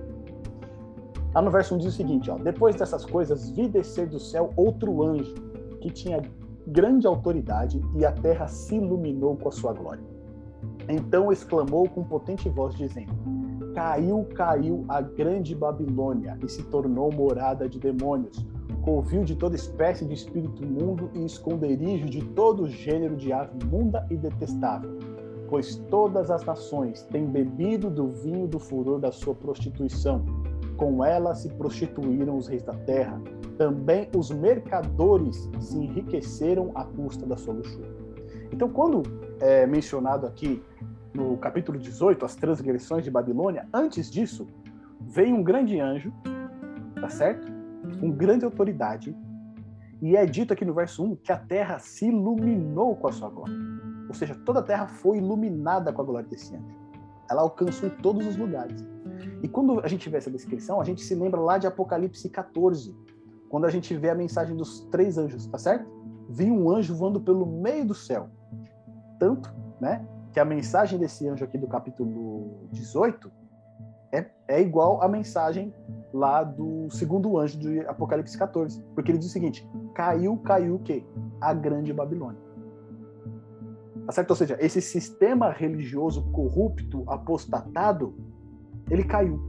Lá 1.34 1.42
no 1.42 1.50
verso 1.50 1.74
1 1.74 1.80
diz 1.80 1.88
o 1.88 1.92
seguinte: 1.92 2.30
ó, 2.30 2.38
Depois 2.38 2.76
dessas 2.76 3.04
coisas, 3.04 3.50
vi 3.50 3.68
descer 3.68 4.08
do 4.08 4.20
céu 4.20 4.52
outro 4.56 5.02
anjo 5.02 5.34
que 5.82 5.90
tinha 5.90 6.22
grande 6.68 7.08
autoridade 7.08 7.82
e 7.96 8.06
a 8.06 8.12
terra 8.12 8.48
se 8.48 8.76
iluminou 8.76 9.36
com 9.38 9.50
a 9.50 9.52
sua 9.52 9.74
glória. 9.74 10.04
Então 10.88 11.32
exclamou 11.32 11.90
com 11.90 12.04
potente 12.04 12.48
voz, 12.48 12.76
dizendo: 12.76 13.12
Caiu, 13.74 14.28
caiu 14.36 14.86
a 14.88 15.02
grande 15.02 15.56
Babilônia 15.56 16.38
e 16.44 16.48
se 16.48 16.62
tornou 16.64 17.12
morada 17.12 17.68
de 17.68 17.80
demônios, 17.80 18.46
covil 18.84 19.24
de 19.24 19.36
toda 19.36 19.56
espécie 19.56 20.06
de 20.06 20.14
espírito 20.14 20.64
mundo 20.64 21.10
e 21.16 21.26
esconderijo 21.26 22.06
de 22.06 22.24
todo 22.24 22.68
gênero 22.68 23.16
de 23.16 23.34
ave 23.34 23.58
imunda 23.64 24.06
e 24.12 24.16
detestável. 24.16 24.92
Pois 25.50 25.76
todas 25.90 26.30
as 26.30 26.46
nações 26.46 27.02
têm 27.04 27.26
bebido 27.26 27.90
do 27.90 28.10
vinho 28.10 28.48
do 28.48 28.60
furor 28.60 29.00
da 29.00 29.12
sua 29.12 29.34
prostituição. 29.34 30.24
Com 30.78 31.04
ela 31.04 31.34
se 31.34 31.50
prostituíram 31.50 32.38
os 32.38 32.48
reis 32.48 32.64
da 32.64 32.74
terra. 32.74 33.20
Também 33.58 34.08
os 34.16 34.30
mercadores 34.30 35.50
se 35.60 35.78
enriqueceram 35.78 36.72
à 36.76 36.84
custa 36.84 37.26
da 37.26 37.38
sua 37.38 37.54
luxúria. 37.56 37.92
Então, 38.52 38.70
quando 38.70 39.02
é 39.40 39.66
mencionado 39.66 40.28
aqui 40.28 40.62
no 41.14 41.38
capítulo 41.38 41.78
18, 41.78 42.26
as 42.26 42.36
transgressões 42.36 43.04
de 43.04 43.12
Babilônia, 43.12 43.68
antes 43.74 44.10
disso, 44.10 44.48
veio 45.00 45.36
um 45.36 45.44
grande 45.44 45.80
anjo, 45.80 46.12
tá 47.00 47.10
certo? 47.10 47.52
Com 48.00 48.12
grande 48.12 48.46
autoridade, 48.46 49.16
e 50.04 50.18
é 50.18 50.26
dito 50.26 50.52
aqui 50.52 50.66
no 50.66 50.74
verso 50.74 51.02
1 51.02 51.16
que 51.16 51.32
a 51.32 51.38
terra 51.38 51.80
se 51.80 52.08
iluminou 52.08 52.94
com 52.94 53.08
a 53.08 53.12
sua 53.14 53.30
glória. 53.30 53.56
Ou 54.10 54.14
seja, 54.14 54.36
toda 54.36 54.60
a 54.60 54.62
terra 54.62 54.86
foi 54.86 55.18
iluminada 55.18 55.94
com 55.94 56.02
a 56.02 56.06
glória 56.06 56.28
desse 56.28 56.54
anjo. 56.54 56.76
Ela 57.32 57.42
alcançou 57.42 57.90
todos 57.90 58.28
os 58.28 58.36
lugares. 58.36 58.86
E 59.42 59.48
quando 59.48 59.80
a 59.80 59.88
gente 59.88 60.10
vê 60.10 60.18
essa 60.18 60.30
descrição, 60.30 60.82
a 60.82 60.84
gente 60.84 61.02
se 61.02 61.16
lembra 61.16 61.40
lá 61.40 61.58
de 61.58 61.68
Apocalipse 61.68 62.30
14, 62.30 62.94
quando 63.48 63.64
a 63.64 63.70
gente 63.70 63.96
vê 63.96 64.10
a 64.10 64.16
mensagem 64.16 64.58
dos 64.58 64.82
três 64.92 65.18
anjos, 65.18 65.48
tá 65.48 65.58
certo? 65.58 65.90
Vi 66.28 66.52
um 66.52 66.70
anjo 66.70 66.94
voando 66.94 67.22
pelo 67.22 67.46
meio 67.46 67.86
do 67.86 67.94
céu. 67.94 68.30
Tanto, 69.18 69.54
né, 69.80 70.06
que 70.34 70.40
a 70.40 70.46
mensagem 70.46 70.98
desse 70.98 71.28
anjo 71.28 71.46
aqui 71.46 71.58
do 71.60 71.68
capítulo 71.68 72.68
18 72.72 73.32
é, 74.12 74.26
é 74.48 74.62
igual 74.62 75.02
à 75.02 75.08
mensagem 75.08 75.72
lá 76.12 76.44
do 76.44 76.90
segundo 76.90 77.38
anjo 77.38 77.60
de 77.60 77.80
Apocalipse 77.82 78.38
14. 78.38 78.84
Porque 78.96 79.12
ele 79.12 79.20
diz 79.20 79.28
o 79.28 79.32
seguinte: 79.32 79.68
caiu, 79.94 80.38
caiu 80.38 80.76
o 80.76 80.80
quê? 80.80 81.06
A 81.40 81.54
grande 81.54 81.94
Babilônia. 81.94 82.42
Tá 84.08 84.12
certo? 84.12 84.32
Ou 84.32 84.36
seja, 84.36 84.58
esse 84.60 84.82
sistema 84.82 85.52
religioso 85.52 86.24
corrupto, 86.32 87.04
apostatado, 87.08 88.16
ele 88.90 89.04
caiu. 89.04 89.40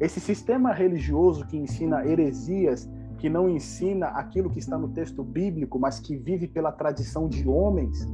Esse 0.00 0.18
sistema 0.20 0.72
religioso 0.72 1.46
que 1.46 1.56
ensina 1.56 2.04
heresias, 2.04 2.90
que 3.18 3.30
não 3.30 3.48
ensina 3.48 4.08
aquilo 4.08 4.50
que 4.50 4.58
está 4.58 4.76
no 4.76 4.88
texto 4.88 5.22
bíblico, 5.22 5.78
mas 5.78 6.00
que 6.00 6.16
vive 6.16 6.48
pela 6.48 6.72
tradição 6.72 7.28
de 7.28 7.48
homens, 7.48 8.06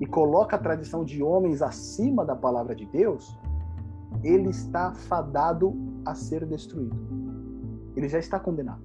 e 0.00 0.06
coloca 0.06 0.56
a 0.56 0.58
tradição 0.58 1.04
de 1.04 1.22
homens 1.22 1.62
acima 1.62 2.24
da 2.24 2.34
palavra 2.34 2.74
de 2.74 2.84
Deus, 2.86 3.36
ele 4.22 4.50
está 4.50 4.92
fadado 4.92 5.74
a 6.04 6.14
ser 6.14 6.44
destruído. 6.46 6.96
Ele 7.96 8.08
já 8.08 8.18
está 8.18 8.38
condenado. 8.38 8.82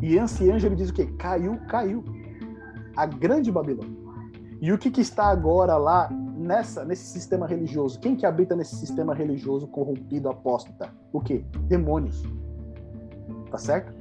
E 0.00 0.16
esse 0.16 0.50
anjo 0.50 0.66
ele 0.66 0.76
diz 0.76 0.90
o 0.90 0.94
quê? 0.94 1.06
Caiu, 1.18 1.58
caiu. 1.68 2.04
A 2.96 3.06
grande 3.06 3.50
Babilônia. 3.50 3.96
E 4.60 4.72
o 4.72 4.78
que, 4.78 4.90
que 4.90 5.00
está 5.00 5.26
agora 5.26 5.76
lá 5.76 6.08
nessa 6.10 6.84
nesse 6.84 7.06
sistema 7.06 7.46
religioso? 7.46 7.98
Quem 7.98 8.14
que 8.14 8.26
habita 8.26 8.54
nesse 8.54 8.76
sistema 8.76 9.14
religioso 9.14 9.66
corrompido, 9.66 10.28
apóstata? 10.28 10.92
O 11.12 11.20
quê? 11.20 11.44
Demônios. 11.66 12.22
Tá 13.50 13.58
certo? 13.58 13.94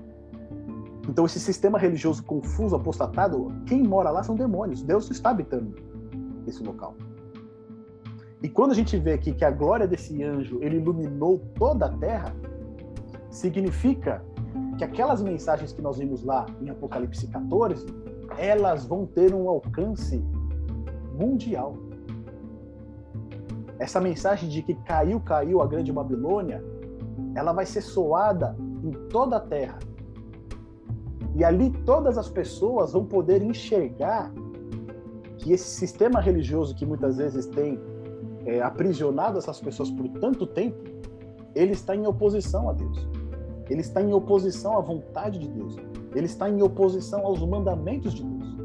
Então 1.08 1.26
esse 1.26 1.40
sistema 1.40 1.80
religioso 1.80 2.24
confuso, 2.24 2.76
apostatado, 2.76 3.52
quem 3.66 3.82
mora 3.84 4.12
lá 4.12 4.24
são 4.24 4.36
demônios. 4.36 4.84
Deus 4.84 5.10
está 5.10 5.30
habitando 5.30 5.91
esse 6.52 6.64
local. 6.64 6.96
E 8.44 8.50
quando 8.50 8.72
a 8.72 8.76
gente 8.76 8.98
vê 8.98 9.14
aqui 9.14 9.34
que 9.34 9.46
a 9.46 9.52
glória 9.52 9.88
desse 9.88 10.24
anjo 10.24 10.60
ele 10.62 10.78
iluminou 10.78 11.40
toda 11.56 11.86
a 11.86 11.90
terra, 11.90 12.36
significa 13.30 14.24
que 14.78 14.84
aquelas 14.84 15.22
mensagens 15.22 15.72
que 15.72 15.82
nós 15.82 15.98
vimos 15.98 16.24
lá 16.24 16.46
em 16.62 16.70
Apocalipse 16.70 17.28
14, 17.28 17.86
elas 18.38 18.86
vão 18.86 19.06
ter 19.06 19.34
um 19.34 19.48
alcance 19.48 20.24
mundial. 21.14 21.76
Essa 23.78 24.00
mensagem 24.00 24.50
de 24.50 24.62
que 24.62 24.74
caiu, 24.74 25.20
caiu 25.20 25.62
a 25.62 25.68
grande 25.68 25.92
Babilônia, 25.92 26.64
ela 27.36 27.54
vai 27.54 27.66
ser 27.66 27.82
soada 27.82 28.56
em 28.84 28.92
toda 29.10 29.38
a 29.38 29.40
terra. 29.40 29.78
E 31.36 31.44
ali 31.44 31.72
todas 31.86 32.18
as 32.18 32.30
pessoas 32.30 32.94
vão 32.94 33.06
poder 33.06 33.42
enxergar 33.42 34.32
que 35.42 35.52
esse 35.52 35.68
sistema 35.68 36.22
religioso 36.22 36.76
que 36.76 36.86
muitas 36.86 37.18
vezes 37.18 37.48
tem 37.48 37.80
é, 38.46 38.62
aprisionado 38.62 39.38
essas 39.38 39.60
pessoas 39.60 39.90
por 39.90 40.08
tanto 40.08 40.46
tempo, 40.46 40.78
ele 41.56 41.74
está 41.74 41.96
em 41.96 42.06
oposição 42.06 42.70
a 42.70 42.74
Deus. 42.74 43.08
Ele 43.70 43.82
está 43.82 44.02
em 44.02 44.14
oposição 44.14 44.78
à 44.78 44.82
vontade 44.82 45.40
de 45.40 45.48
Deus. 45.48 45.76
Ele 46.14 46.26
está 46.26 46.50
em 46.50 46.62
oposição 46.62 47.26
aos 47.26 47.42
mandamentos 47.46 48.14
de 48.14 48.24
Deus. 48.24 48.56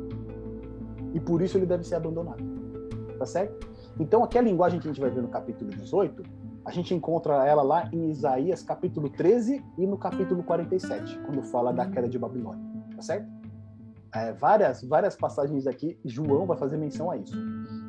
E 1.14 1.20
por 1.20 1.40
isso 1.40 1.56
ele 1.56 1.66
deve 1.66 1.84
ser 1.84 1.94
abandonado. 1.94 2.44
Tá 3.18 3.24
certo? 3.24 3.66
Então, 3.98 4.22
aquela 4.22 4.46
linguagem 4.46 4.78
que 4.78 4.86
a 4.86 4.92
gente 4.92 5.00
vai 5.00 5.10
ver 5.10 5.22
no 5.22 5.28
capítulo 5.28 5.70
18, 5.70 6.22
a 6.64 6.70
gente 6.70 6.94
encontra 6.94 7.46
ela 7.46 7.62
lá 7.62 7.88
em 7.92 8.10
Isaías 8.10 8.62
capítulo 8.62 9.08
13 9.08 9.64
e 9.78 9.86
no 9.86 9.96
capítulo 9.96 10.42
47, 10.42 11.18
quando 11.20 11.42
fala 11.42 11.72
da 11.72 11.86
queda 11.86 12.08
de 12.08 12.18
Babilônia. 12.18 12.62
Tá 12.94 13.02
certo? 13.02 13.35
É, 14.14 14.32
várias, 14.32 14.82
várias 14.82 15.16
passagens 15.16 15.66
aqui, 15.66 15.98
João 16.04 16.46
vai 16.46 16.56
fazer 16.56 16.76
menção 16.76 17.10
a 17.10 17.16
isso. 17.16 17.36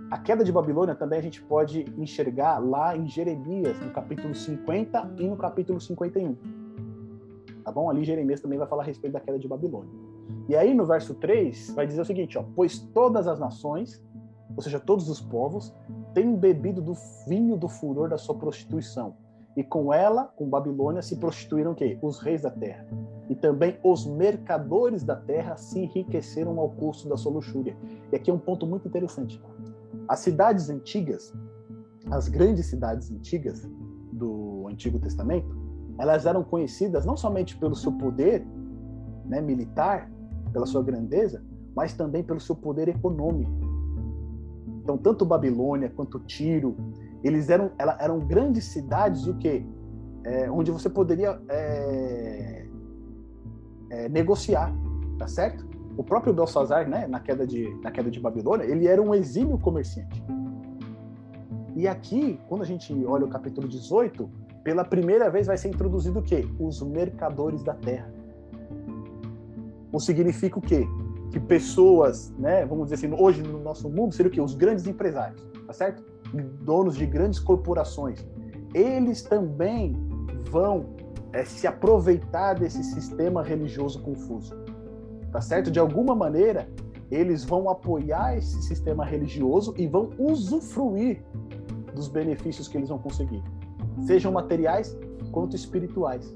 A 0.10 0.18
queda 0.18 0.44
de 0.44 0.52
Babilônia 0.52 0.96
também 0.96 1.20
a 1.20 1.22
gente 1.22 1.42
pode 1.42 1.86
enxergar 1.98 2.60
lá 2.60 2.96
em 2.96 3.08
Jeremias, 3.08 3.80
no 3.80 3.92
capítulo 3.92 4.34
50 4.34 5.16
e 5.20 5.28
no 5.28 5.38
capítulo 5.38 5.80
51. 5.80 6.36
Tá 7.64 7.72
bom? 7.72 7.90
Ali 7.90 8.04
Jeremias 8.04 8.40
também 8.40 8.58
vai 8.58 8.68
falar 8.68 8.84
a 8.84 8.86
respeito 8.86 9.14
da 9.14 9.20
queda 9.20 9.38
de 9.38 9.48
Babilônia. 9.48 9.92
E 10.48 10.56
aí 10.56 10.74
no 10.74 10.86
verso 10.86 11.14
3 11.16 11.72
vai 11.72 11.86
dizer 11.86 12.02
o 12.02 12.06
seguinte, 12.06 12.38
ó: 12.38 12.46
"Pois 12.56 12.80
todas 12.80 13.28
as 13.28 13.40
nações, 13.40 14.02
ou 14.56 14.62
seja, 14.62 14.80
todos 14.80 15.10
os 15.10 15.20
povos, 15.20 15.76
têm 16.14 16.36
bebido 16.36 16.82
do 16.82 16.94
vinho 17.28 17.58
do 17.58 17.68
furor 17.68 18.10
da 18.10 18.18
sua 18.18 18.36
prostituição, 18.36 19.16
e 19.58 19.64
com 19.64 19.92
ela, 19.92 20.26
com 20.36 20.48
Babilônia, 20.48 21.02
se 21.02 21.16
prostituíram 21.16 21.74
quê? 21.74 21.98
Os 22.00 22.20
reis 22.20 22.44
da 22.44 22.52
terra. 22.52 22.86
E 23.28 23.36
também 23.36 23.80
os 23.84 24.06
mercadores 24.06 25.04
da 25.04 25.16
terra 25.16 25.58
se 25.58 25.80
enriqueceram 25.80 26.60
ao 26.60 26.70
custo 26.70 27.10
da 27.10 27.18
sua 27.18 27.32
luxúria. 27.32 27.76
E 28.12 28.16
aqui 28.16 28.30
é 28.30 28.34
um 28.34 28.38
ponto 28.38 28.68
muito 28.68 28.88
interessante. 28.88 29.42
As 30.08 30.20
cidades 30.20 30.70
antigas, 30.70 31.34
as 32.12 32.28
grandes 32.28 32.68
cidades 32.68 33.12
antigas 33.12 33.68
do 34.14 34.68
Antigo 34.70 35.00
Testamento, 35.00 35.50
elas 35.98 36.28
eram 36.28 36.44
conhecidas 36.44 37.04
não 37.04 37.18
somente 37.18 37.58
pelo 37.58 37.76
seu 37.76 37.92
poder 37.92 38.46
né, 39.26 39.42
militar, 39.42 40.08
pela 40.54 40.68
sua 40.68 40.84
grandeza, 40.84 41.44
mas 41.76 41.94
também 41.94 42.24
pelo 42.24 42.40
seu 42.40 42.56
poder 42.56 42.90
econômico. 42.90 43.52
Então, 44.84 45.00
tanto 45.00 45.26
Babilônia 45.26 45.90
quanto 45.90 46.20
Tiro, 46.20 46.78
eles 47.28 47.50
eram, 47.50 47.72
eram 48.00 48.20
grandes 48.20 48.66
cidades, 48.66 49.28
o 49.28 49.36
que 49.36 49.66
é, 50.24 50.50
onde 50.50 50.72
você 50.72 50.90
poderia 50.90 51.40
é, 51.50 52.68
é, 53.90 54.10
negociar, 54.10 54.74
tá 55.18 55.28
certo? 55.28 55.68
o 55.98 56.04
próprio 56.04 56.32
Belsazar, 56.32 56.88
né, 56.88 57.08
na 57.08 57.20
queda 57.20 57.46
de 57.46 57.76
na 57.82 57.90
queda 57.90 58.10
de 58.10 58.20
Babilônia, 58.20 58.64
ele 58.64 58.88
era 58.88 59.02
um 59.02 59.16
exímio 59.16 59.58
comerciante. 59.58 60.24
E 61.76 61.88
aqui, 61.88 62.40
quando 62.48 62.62
a 62.62 62.66
gente 62.66 62.94
olha 63.06 63.26
o 63.26 63.30
capítulo 63.30 63.68
18, 63.68 64.30
pela 64.64 64.86
primeira 64.86 65.30
vez 65.30 65.48
vai 65.48 65.58
ser 65.58 65.70
introduzido 65.70 66.20
o 66.20 66.24
quê? 66.24 66.48
Os 66.60 66.82
mercadores 66.84 67.64
da 67.64 67.74
terra. 67.74 68.14
O 69.92 70.00
significa 70.00 70.60
o 70.60 70.62
quê? 70.62 70.88
Que 71.32 71.40
pessoas, 71.40 72.32
né, 72.38 72.66
vamos 72.66 72.90
dizer 72.90 72.96
assim, 72.96 73.16
hoje 73.20 73.42
no 73.42 73.60
nosso 73.60 73.90
mundo, 73.90 74.14
seriam 74.14 74.30
o 74.30 74.34
quê? 74.34 74.42
Os 74.42 74.54
grandes 74.54 74.86
empresários, 74.86 75.42
tá 75.66 75.74
certo? 75.74 76.04
Donos 76.62 76.96
de 76.96 77.06
grandes 77.06 77.40
corporações. 77.40 78.26
Eles 78.74 79.22
também 79.22 79.96
vão 80.50 80.96
é, 81.34 81.46
se 81.46 81.68
aproveitar 81.68 82.54
desse 82.54 82.84
sistema 82.84 83.42
religioso 83.44 84.02
confuso 84.02 84.56
tá 85.32 85.42
certo? 85.42 85.70
De 85.70 85.80
alguma 85.80 86.16
maneira, 86.16 86.68
eles 87.12 87.44
vão 87.44 87.70
apoiar 87.70 88.38
esse 88.38 88.62
sistema 88.64 89.06
religioso 89.06 89.74
e 89.78 89.88
vão 89.88 90.10
usufruir 90.18 91.24
dos 91.94 92.08
benefícios 92.08 92.68
que 92.68 92.78
eles 92.78 92.90
vão 92.90 92.98
conseguir, 92.98 93.44
sejam 94.06 94.32
materiais 94.32 94.98
quanto 95.32 95.56
espirituais. 95.56 96.36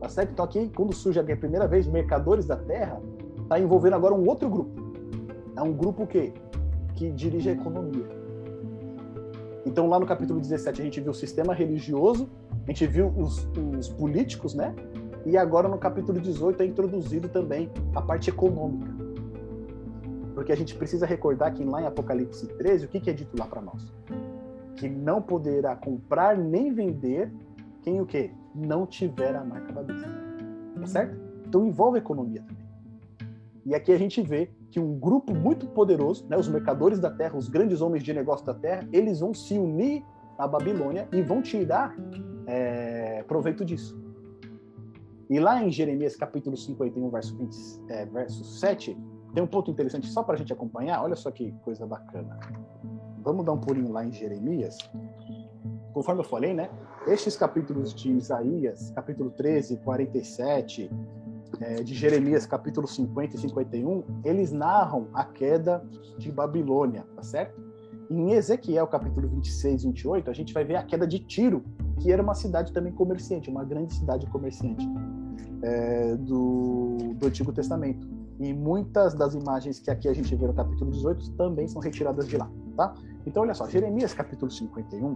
Tá 0.00 0.08
certo? 0.08 0.30
Então 0.30 0.44
aqui, 0.44 0.70
quando 0.74 0.94
surge 0.94 1.18
a 1.18 1.24
primeira 1.24 1.66
vez 1.66 1.86
mercadores 1.86 2.46
da 2.46 2.56
terra, 2.56 3.00
está 3.42 3.58
envolvendo 3.58 3.94
agora 3.94 4.14
um 4.14 4.26
outro 4.28 4.48
grupo. 4.48 4.80
É 5.56 5.62
um 5.62 5.72
grupo 5.72 6.06
que 6.06 6.32
que 6.94 7.10
dirige 7.12 7.48
a 7.48 7.52
economia. 7.52 8.06
Então 9.66 9.88
lá 9.88 9.98
no 9.98 10.06
capítulo 10.06 10.40
17 10.40 10.80
a 10.80 10.84
gente 10.84 11.00
viu 11.00 11.10
o 11.10 11.14
sistema 11.14 11.54
religioso, 11.54 12.28
a 12.64 12.70
gente 12.70 12.86
viu 12.86 13.08
os, 13.16 13.48
os 13.78 13.88
políticos, 13.88 14.54
né? 14.54 14.74
E 15.26 15.36
agora 15.36 15.68
no 15.68 15.78
capítulo 15.78 16.20
18 16.20 16.62
é 16.62 16.66
introduzido 16.66 17.28
também 17.28 17.70
a 17.94 18.00
parte 18.00 18.30
econômica. 18.30 18.90
Porque 20.34 20.52
a 20.52 20.56
gente 20.56 20.74
precisa 20.74 21.04
recordar 21.04 21.52
que 21.52 21.64
lá 21.64 21.82
em 21.82 21.86
Apocalipse 21.86 22.46
13, 22.46 22.86
o 22.86 22.88
que, 22.88 23.00
que 23.00 23.10
é 23.10 23.12
dito 23.12 23.36
lá 23.36 23.46
para 23.46 23.60
nós? 23.60 23.92
Que 24.76 24.88
não 24.88 25.20
poderá 25.20 25.74
comprar 25.74 26.38
nem 26.38 26.72
vender 26.72 27.32
quem 27.82 28.00
o 28.00 28.06
quê? 28.06 28.30
Não 28.54 28.86
tiver 28.86 29.34
a 29.34 29.44
marca 29.44 29.72
da 29.72 29.82
besta. 29.82 30.08
Tá 30.80 30.86
certo? 30.86 31.18
Então 31.46 31.66
envolve 31.66 31.98
economia 31.98 32.42
também. 32.42 32.68
E 33.66 33.74
aqui 33.74 33.92
a 33.92 33.98
gente 33.98 34.22
vê 34.22 34.50
que 34.70 34.78
um 34.78 34.98
grupo 34.98 35.34
muito 35.34 35.66
poderoso, 35.68 36.26
né, 36.28 36.36
os 36.36 36.48
mercadores 36.48 36.98
da 36.98 37.10
terra, 37.10 37.36
os 37.36 37.48
grandes 37.48 37.80
homens 37.80 38.02
de 38.02 38.12
negócio 38.12 38.44
da 38.44 38.54
terra, 38.54 38.86
eles 38.92 39.20
vão 39.20 39.32
se 39.32 39.58
unir 39.58 40.04
à 40.36 40.46
Babilônia 40.46 41.08
e 41.12 41.22
vão 41.22 41.40
tirar 41.40 41.96
é, 42.46 43.22
proveito 43.26 43.64
disso. 43.64 43.98
E 45.30 45.38
lá 45.38 45.62
em 45.62 45.70
Jeremias 45.70 46.16
capítulo 46.16 46.56
51, 46.56 47.10
verso, 47.10 47.36
20, 47.36 47.56
é, 47.88 48.06
verso 48.06 48.44
7, 48.44 48.96
tem 49.34 49.42
um 49.42 49.46
ponto 49.46 49.70
interessante 49.70 50.06
só 50.06 50.22
para 50.22 50.34
a 50.34 50.38
gente 50.38 50.52
acompanhar. 50.52 51.02
Olha 51.02 51.16
só 51.16 51.30
que 51.30 51.52
coisa 51.62 51.86
bacana. 51.86 52.38
Vamos 53.22 53.44
dar 53.44 53.52
um 53.52 53.58
pulinho 53.58 53.92
lá 53.92 54.04
em 54.04 54.12
Jeremias. 54.12 54.78
Conforme 55.92 56.22
eu 56.22 56.24
falei, 56.24 56.54
né? 56.54 56.70
Estes 57.06 57.36
capítulos 57.36 57.94
de 57.94 58.10
Isaías, 58.10 58.90
capítulo 58.92 59.30
13, 59.30 59.76
47, 59.78 60.90
é, 61.60 61.82
de 61.82 61.94
Jeremias, 61.94 62.46
capítulo 62.46 62.86
50 62.86 63.36
e 63.36 63.38
51, 63.38 64.02
eles 64.24 64.52
narram 64.52 65.08
a 65.12 65.24
queda 65.24 65.84
de 66.18 66.30
Babilônia, 66.30 67.04
tá 67.14 67.22
certo? 67.22 67.60
Em 68.10 68.32
Ezequiel, 68.32 68.86
capítulo 68.86 69.28
26 69.28 69.82
e 69.82 69.86
28, 69.86 70.30
a 70.30 70.32
gente 70.32 70.54
vai 70.54 70.64
ver 70.64 70.76
a 70.76 70.82
queda 70.82 71.06
de 71.06 71.18
Tiro, 71.18 71.62
que 72.00 72.12
era 72.12 72.22
uma 72.22 72.34
cidade 72.34 72.72
também 72.72 72.92
comerciante, 72.92 73.50
uma 73.50 73.64
grande 73.64 73.92
cidade 73.92 74.26
comerciante 74.26 74.86
é, 75.62 76.16
do, 76.16 77.14
do 77.14 77.26
Antigo 77.26 77.52
Testamento. 77.52 78.08
E 78.40 78.52
muitas 78.52 79.14
das 79.14 79.34
imagens 79.34 79.80
que 79.80 79.90
aqui 79.90 80.08
a 80.08 80.12
gente 80.14 80.34
vê 80.34 80.46
no 80.46 80.54
capítulo 80.54 80.90
18 80.90 81.32
também 81.32 81.66
são 81.66 81.82
retiradas 81.82 82.28
de 82.28 82.36
lá, 82.36 82.48
tá? 82.76 82.94
Então, 83.26 83.42
olha 83.42 83.52
só, 83.52 83.68
Jeremias 83.68 84.14
capítulo 84.14 84.50
51, 84.50 85.14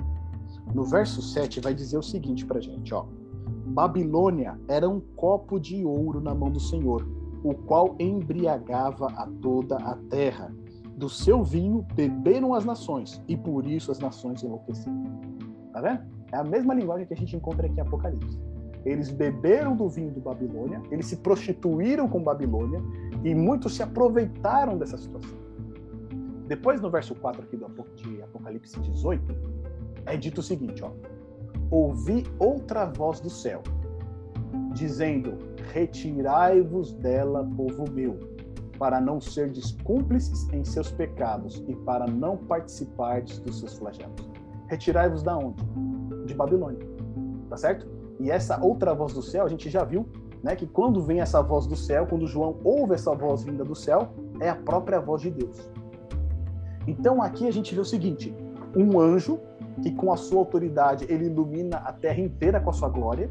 no 0.74 0.84
verso 0.84 1.22
7, 1.22 1.60
vai 1.60 1.72
dizer 1.72 1.96
o 1.96 2.02
seguinte 2.02 2.44
pra 2.44 2.60
gente, 2.60 2.92
ó. 2.92 3.06
Babilônia 3.66 4.58
era 4.68 4.88
um 4.88 5.00
copo 5.00 5.58
de 5.58 5.84
ouro 5.84 6.20
na 6.20 6.34
mão 6.34 6.50
do 6.50 6.60
Senhor, 6.60 7.06
o 7.42 7.54
qual 7.54 7.96
embriagava 7.98 9.06
a 9.06 9.26
toda 9.40 9.76
a 9.76 9.96
terra. 10.10 10.54
Do 10.96 11.08
seu 11.08 11.42
vinho 11.42 11.84
beberam 11.94 12.54
as 12.54 12.64
nações, 12.64 13.22
e 13.26 13.36
por 13.36 13.66
isso 13.66 13.90
as 13.90 13.98
nações 13.98 14.42
enlouqueceram. 14.42 15.02
Tá 15.72 15.80
vendo? 15.80 16.00
É 16.32 16.36
a 16.36 16.44
mesma 16.44 16.74
linguagem 16.74 17.06
que 17.06 17.14
a 17.14 17.16
gente 17.16 17.34
encontra 17.34 17.66
aqui 17.66 17.76
em 17.76 17.80
Apocalipse. 17.80 18.38
Eles 18.84 19.10
beberam 19.10 19.76
do 19.76 19.88
vinho 19.88 20.10
de 20.10 20.20
Babilônia, 20.20 20.82
eles 20.90 21.06
se 21.06 21.16
prostituíram 21.16 22.08
com 22.08 22.22
Babilônia 22.22 22.82
e 23.22 23.34
muitos 23.34 23.76
se 23.76 23.82
aproveitaram 23.82 24.76
dessa 24.76 24.98
situação. 24.98 25.38
Depois, 26.48 26.80
no 26.80 26.90
verso 26.90 27.14
4 27.14 27.42
aqui 27.42 27.56
do 27.56 27.66
de 27.96 28.22
Apocalipse 28.22 28.78
18, 28.80 29.34
é 30.04 30.16
dito 30.16 30.38
o 30.38 30.42
seguinte: 30.42 30.82
ó, 30.82 30.90
Ouvi 31.72 32.26
outra 32.38 32.84
voz 32.84 33.18
do 33.18 33.30
céu, 33.30 33.62
dizendo: 34.74 35.38
Retirai-vos 35.72 36.92
dela, 36.92 37.48
povo 37.56 37.90
meu, 37.90 38.20
para 38.78 39.00
não 39.00 39.18
ser 39.18 39.50
cúmplices 39.82 40.46
em 40.52 40.62
seus 40.64 40.92
pecados 40.92 41.64
e 41.66 41.74
para 41.74 42.06
não 42.06 42.36
participar 42.36 43.22
dos 43.22 43.58
seus 43.58 43.78
flagelos. 43.78 44.30
Retirai-vos 44.66 45.22
da 45.22 45.34
onde? 45.34 45.64
De 46.26 46.34
Babilônia. 46.34 46.86
Tá 47.48 47.56
certo? 47.56 47.86
E 48.20 48.30
essa 48.30 48.62
outra 48.62 48.92
voz 48.92 49.14
do 49.14 49.22
céu, 49.22 49.46
a 49.46 49.48
gente 49.48 49.70
já 49.70 49.82
viu, 49.82 50.06
né, 50.42 50.54
que 50.54 50.66
quando 50.66 51.00
vem 51.00 51.22
essa 51.22 51.40
voz 51.40 51.66
do 51.66 51.74
céu, 51.74 52.06
quando 52.06 52.26
João 52.26 52.58
ouve 52.62 52.92
essa 52.92 53.14
voz 53.14 53.44
vinda 53.44 53.64
do 53.64 53.74
céu, 53.74 54.10
é 54.40 54.50
a 54.50 54.56
própria 54.56 55.00
voz 55.00 55.22
de 55.22 55.30
Deus. 55.30 55.70
Então 56.86 57.22
aqui 57.22 57.48
a 57.48 57.50
gente 57.50 57.74
vê 57.74 57.80
o 57.80 57.84
seguinte: 57.84 58.34
um 58.76 59.00
anjo 59.00 59.40
que 59.80 59.92
com 59.92 60.12
a 60.12 60.16
sua 60.16 60.38
autoridade 60.38 61.06
ele 61.08 61.26
ilumina 61.26 61.78
a 61.78 61.92
terra 61.92 62.20
inteira 62.20 62.60
com 62.60 62.70
a 62.70 62.72
sua 62.72 62.88
glória, 62.88 63.28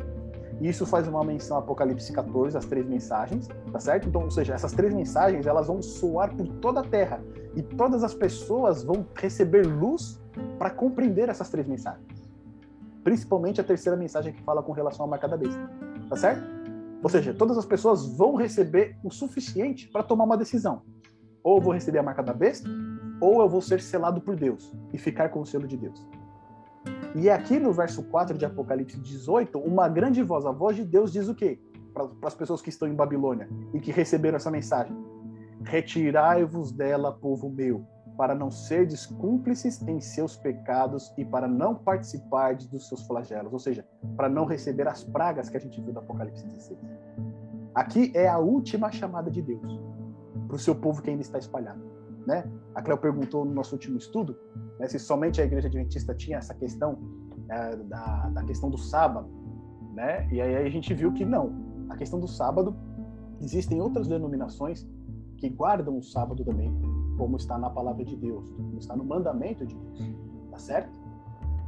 isso 0.62 0.86
faz 0.86 1.08
uma 1.08 1.24
menção 1.24 1.58
a 1.58 1.60
Apocalipse 1.60 2.14
14, 2.14 2.56
as 2.56 2.66
três 2.66 2.86
mensagens, 2.86 3.48
tá 3.72 3.80
certo? 3.80 4.08
Então, 4.08 4.24
ou 4.24 4.30
seja, 4.30 4.54
essas 4.54 4.72
três 4.72 4.94
mensagens, 4.94 5.48
elas 5.48 5.68
vão 5.68 5.82
soar 5.82 6.36
por 6.36 6.48
toda 6.48 6.82
a 6.82 6.84
terra 6.84 7.20
e 7.56 7.64
todas 7.64 8.04
as 8.04 8.14
pessoas 8.14 8.84
vão 8.84 9.06
receber 9.16 9.66
luz 9.66 10.22
para 10.60 10.70
compreender 10.70 11.30
essas 11.30 11.50
três 11.50 11.68
mensagens. 11.68 12.06
Principalmente 13.04 13.60
a 13.60 13.64
terceira 13.64 13.98
mensagem 13.98 14.34
que 14.34 14.44
fala 14.44 14.62
com 14.62 14.72
relação 14.72 15.06
à 15.06 15.10
marca 15.10 15.28
da 15.28 15.36
besta, 15.36 15.68
tá 16.08 16.16
certo? 16.16 16.44
Ou 17.02 17.10
seja, 17.10 17.34
todas 17.34 17.58
as 17.58 17.66
pessoas 17.66 18.06
vão 18.16 18.36
receber 18.36 18.96
o 19.04 19.10
suficiente 19.10 19.88
para 19.88 20.04
tomar 20.04 20.26
uma 20.26 20.38
decisão. 20.38 20.84
Ou 21.44 21.58
eu 21.58 21.62
vou 21.64 21.74
receber 21.74 21.98
a 21.98 22.04
marca 22.04 22.22
da 22.22 22.34
besta, 22.34 22.70
ou 23.20 23.42
eu 23.42 23.50
vou 23.50 23.62
ser 23.62 23.82
selado 23.82 24.22
por 24.22 24.36
Deus 24.36 24.72
e 24.94 24.98
ficar 25.00 25.30
com 25.30 25.42
o 25.42 25.46
selo 25.46 25.68
de 25.68 25.78
Deus. 25.78 26.08
E 27.14 27.30
aqui 27.30 27.60
no 27.60 27.74
verso 27.74 28.04
4 28.04 28.38
de 28.38 28.46
Apocalipse 28.46 28.98
18, 28.98 29.60
uma 29.60 29.90
grande 29.90 30.24
voz, 30.24 30.46
a 30.46 30.52
voz 30.52 30.78
de 30.78 30.86
Deus 30.86 31.12
diz 31.12 31.28
o 31.28 31.36
quê? 31.36 31.60
Para 31.94 32.08
as 32.24 32.34
pessoas 32.34 32.62
que 32.62 32.70
estão 32.70 32.88
em 32.88 32.96
Babilônia 32.96 33.50
e 33.74 33.80
que 33.82 33.92
receberam 33.92 34.38
essa 34.38 34.50
mensagem: 34.50 34.96
Retirai-vos 35.64 36.72
dela, 36.72 37.12
povo 37.12 37.50
meu, 37.50 37.86
para 38.16 38.34
não 38.34 38.50
serdes 38.50 39.06
cúmplices 39.06 39.82
em 39.86 40.00
seus 40.00 40.38
pecados 40.38 41.14
e 41.18 41.26
para 41.26 41.50
não 41.50 41.76
participar 41.76 42.56
dos 42.56 42.88
seus 42.88 43.06
flagelos, 43.06 43.52
ou 43.52 43.60
seja, 43.60 43.86
para 44.16 44.30
não 44.30 44.46
receber 44.46 44.88
as 44.88 45.04
pragas 45.04 45.50
que 45.50 45.58
a 45.58 45.60
gente 45.60 45.82
viu 45.82 45.94
no 45.94 46.00
Apocalipse 46.00 46.46
16. 46.46 46.80
Aqui 47.76 48.12
é 48.16 48.28
a 48.28 48.38
última 48.38 48.90
chamada 48.90 49.30
de 49.30 49.42
Deus 49.42 49.80
para 50.48 50.56
o 50.56 50.60
seu 50.60 50.76
povo 50.76 51.02
que 51.02 51.10
ainda 51.10 51.22
está 51.22 51.38
espalhado. 51.38 51.82
Né? 52.26 52.50
A 52.76 52.82
Cleo 52.82 52.98
perguntou 52.98 53.44
no 53.44 53.54
nosso 53.54 53.74
último 53.74 53.98
estudo 53.98 54.38
né, 54.80 54.88
se 54.88 55.00
somente 55.00 55.42
a 55.42 55.46
igreja 55.46 55.68
adventista 55.68 56.14
tinha 56.14 56.38
essa 56.38 56.54
questão 56.54 56.98
é, 57.50 57.76
da, 57.76 58.30
da, 58.30 58.44
questão 58.44 58.70
do 58.70 58.78
sábado, 58.78 59.28
né? 59.94 60.28
E 60.32 60.40
aí 60.40 60.56
a 60.56 60.70
gente 60.70 60.94
viu 60.94 61.12
que 61.14 61.26
não. 61.26 61.54
A 61.90 61.96
questão 61.96 62.20
do 62.20 62.28
sábado 62.28 62.76
existem 63.42 63.82
outras 63.82 64.08
denominações 64.08 64.88
que 65.38 65.50
guardam 65.50 65.98
o 65.98 66.04
sábado 66.04 66.46
também, 66.46 66.74
como 67.18 67.38
está 67.38 67.58
na 67.58 67.70
palavra 67.70 68.06
de 68.06 68.16
Deus, 68.16 68.50
como 68.52 68.78
está 68.78 68.96
no 68.96 69.04
mandamento 69.04 69.66
de 69.66 69.76
Deus, 69.76 70.16
tá 70.50 70.58
certo? 70.58 70.92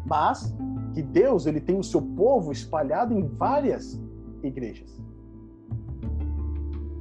Mas 0.06 0.56
que 0.94 1.02
Deus 1.02 1.46
ele 1.46 1.60
tem 1.60 1.78
o 1.78 1.84
seu 1.84 2.02
povo 2.02 2.52
espalhado 2.52 3.14
em 3.14 3.28
várias 3.28 4.02
igrejas. 4.44 5.02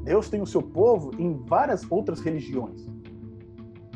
Deus 0.03 0.29
tem 0.29 0.41
o 0.41 0.47
seu 0.47 0.63
povo 0.63 1.13
em 1.19 1.37
várias 1.45 1.89
outras 1.91 2.21
religiões 2.21 2.93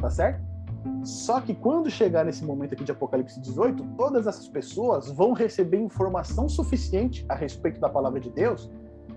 tá 0.01 0.11
certo? 0.11 0.57
Só 1.03 1.40
que 1.40 1.55
quando 1.55 1.90
chegar 1.90 2.24
nesse 2.24 2.44
momento 2.44 2.74
aqui 2.74 2.84
de 2.84 2.92
Apocalipse 2.92 3.40
18, 3.40 3.82
todas 3.97 4.26
essas 4.26 4.49
pessoas 4.49 5.11
vão 5.11 5.32
receber 5.32 5.78
informação 5.78 6.49
suficiente 6.49 7.24
a 7.28 7.34
respeito 7.34 7.80
da 7.80 7.88
palavra 7.88 8.20
de 8.20 8.30
Deus 8.30 8.70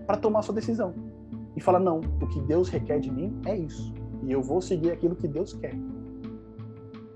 para 0.06 0.18
tomar 0.18 0.42
sua 0.42 0.56
decisão. 0.56 0.94
E 1.56 1.62
falar: 1.62 1.80
não, 1.80 2.00
o 2.00 2.28
que 2.28 2.42
Deus 2.42 2.70
requer 2.70 3.00
de 3.00 3.12
mim 3.12 3.40
é 3.46 3.58
isso. 3.58 3.94
E 4.24 4.32
eu 4.32 4.42
vou 4.42 4.62
seguir 4.62 4.92
aquilo 4.92 5.16
que 5.16 5.28
Deus 5.28 5.54
quer. 5.54 5.76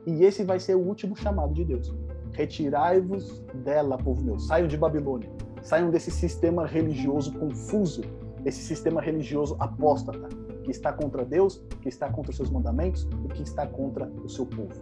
E 0.05 0.23
esse 0.23 0.43
vai 0.43 0.59
ser 0.59 0.75
o 0.75 0.79
último 0.79 1.15
chamado 1.15 1.53
de 1.53 1.63
Deus. 1.63 1.93
Retirai-vos 2.31 3.39
dela, 3.63 3.97
povo 3.97 4.23
meu. 4.23 4.39
Saiam 4.39 4.67
de 4.67 4.77
Babilônia. 4.77 5.29
Saiam 5.61 5.89
desse 5.89 6.11
sistema 6.11 6.65
religioso 6.65 7.31
confuso, 7.39 8.01
esse 8.43 8.61
sistema 8.61 9.01
religioso 9.01 9.55
apóstata 9.59 10.27
que 10.63 10.71
está 10.71 10.91
contra 10.91 11.23
Deus, 11.25 11.63
que 11.81 11.89
está 11.89 12.09
contra 12.09 12.31
os 12.31 12.37
seus 12.37 12.49
mandamentos 12.49 13.07
e 13.25 13.27
que 13.29 13.43
está 13.43 13.67
contra 13.67 14.05
o 14.23 14.29
seu 14.29 14.45
povo. 14.45 14.73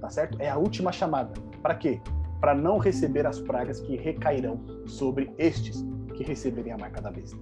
Tá 0.00 0.10
certo? 0.10 0.40
É 0.40 0.48
a 0.48 0.56
última 0.56 0.92
chamada. 0.92 1.32
Para 1.62 1.74
quê? 1.74 2.00
Para 2.40 2.54
não 2.54 2.78
receber 2.78 3.26
as 3.26 3.40
pragas 3.40 3.80
que 3.80 3.96
recairão 3.96 4.60
sobre 4.86 5.32
estes 5.38 5.84
que 6.14 6.24
receberem 6.24 6.72
a 6.72 6.78
marca 6.78 7.00
da 7.00 7.10
besta. 7.10 7.36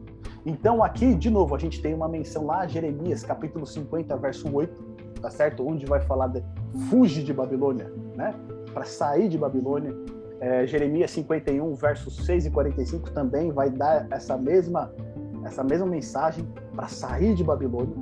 Então, 0.47 0.83
aqui, 0.83 1.15
de 1.15 1.31
novo, 1.31 1.55
a 1.55 1.59
gente 1.59 1.81
tem 1.81 1.95
uma 1.95 2.09
menção 2.09 2.45
lá, 2.45 2.67
Jeremias, 2.67 3.23
capítulo 3.23 3.67
50, 3.67 4.17
verso 4.19 4.55
8, 4.55 4.83
tá 5.23 5.31
certo? 5.31 5.67
Onde 5.67 5.87
vai 5.87 6.01
falar 6.01 6.27
de 6.29 6.43
fuge 6.91 7.23
de 7.23 7.33
Babilônia, 7.33 7.91
né? 8.15 8.35
Para 8.73 8.85
sair 8.85 9.29
de 9.29 9.39
Babilônia. 9.39 9.95
É, 10.41 10.67
Jeremias 10.67 11.13
51, 11.13 11.75
versos 11.75 12.17
6 12.27 12.47
e 12.47 12.51
45 12.51 13.11
também 13.13 13.51
vai 13.51 13.71
dar 13.71 14.07
essa 14.11 14.37
mesma 14.37 14.93
essa 15.45 15.63
mesma 15.63 15.87
mensagem 15.87 16.47
para 16.75 16.89
sair 16.89 17.35
de 17.35 17.45
Babilônia. 17.45 17.95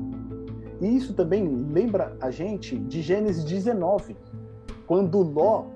E 0.81 0.97
isso 0.97 1.15
também 1.15 1.47
lembra 1.71 2.17
a 2.21 2.31
gente 2.31 2.77
de 2.77 3.03
Gênesis 3.03 3.45
19, 3.45 4.17
quando 4.87 5.19
Ló 5.19 5.67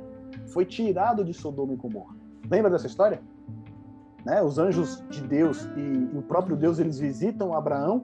foi 0.47 0.65
tirado 0.65 1.25
de 1.25 1.33
Sodoma 1.33 1.75
e 1.75 1.77
Gomorra. 1.77 2.17
Lembra 2.51 2.71
dessa 2.71 2.87
história? 2.87 3.21
Né? 4.25 4.43
Os 4.43 4.59
anjos 4.59 5.05
de 5.09 5.23
Deus 5.23 5.69
e, 5.77 6.17
o 6.17 6.23
próprio 6.23 6.57
Deus 6.57 6.79
eles 6.79 6.99
visitam 6.99 7.55
Abraão 7.55 8.03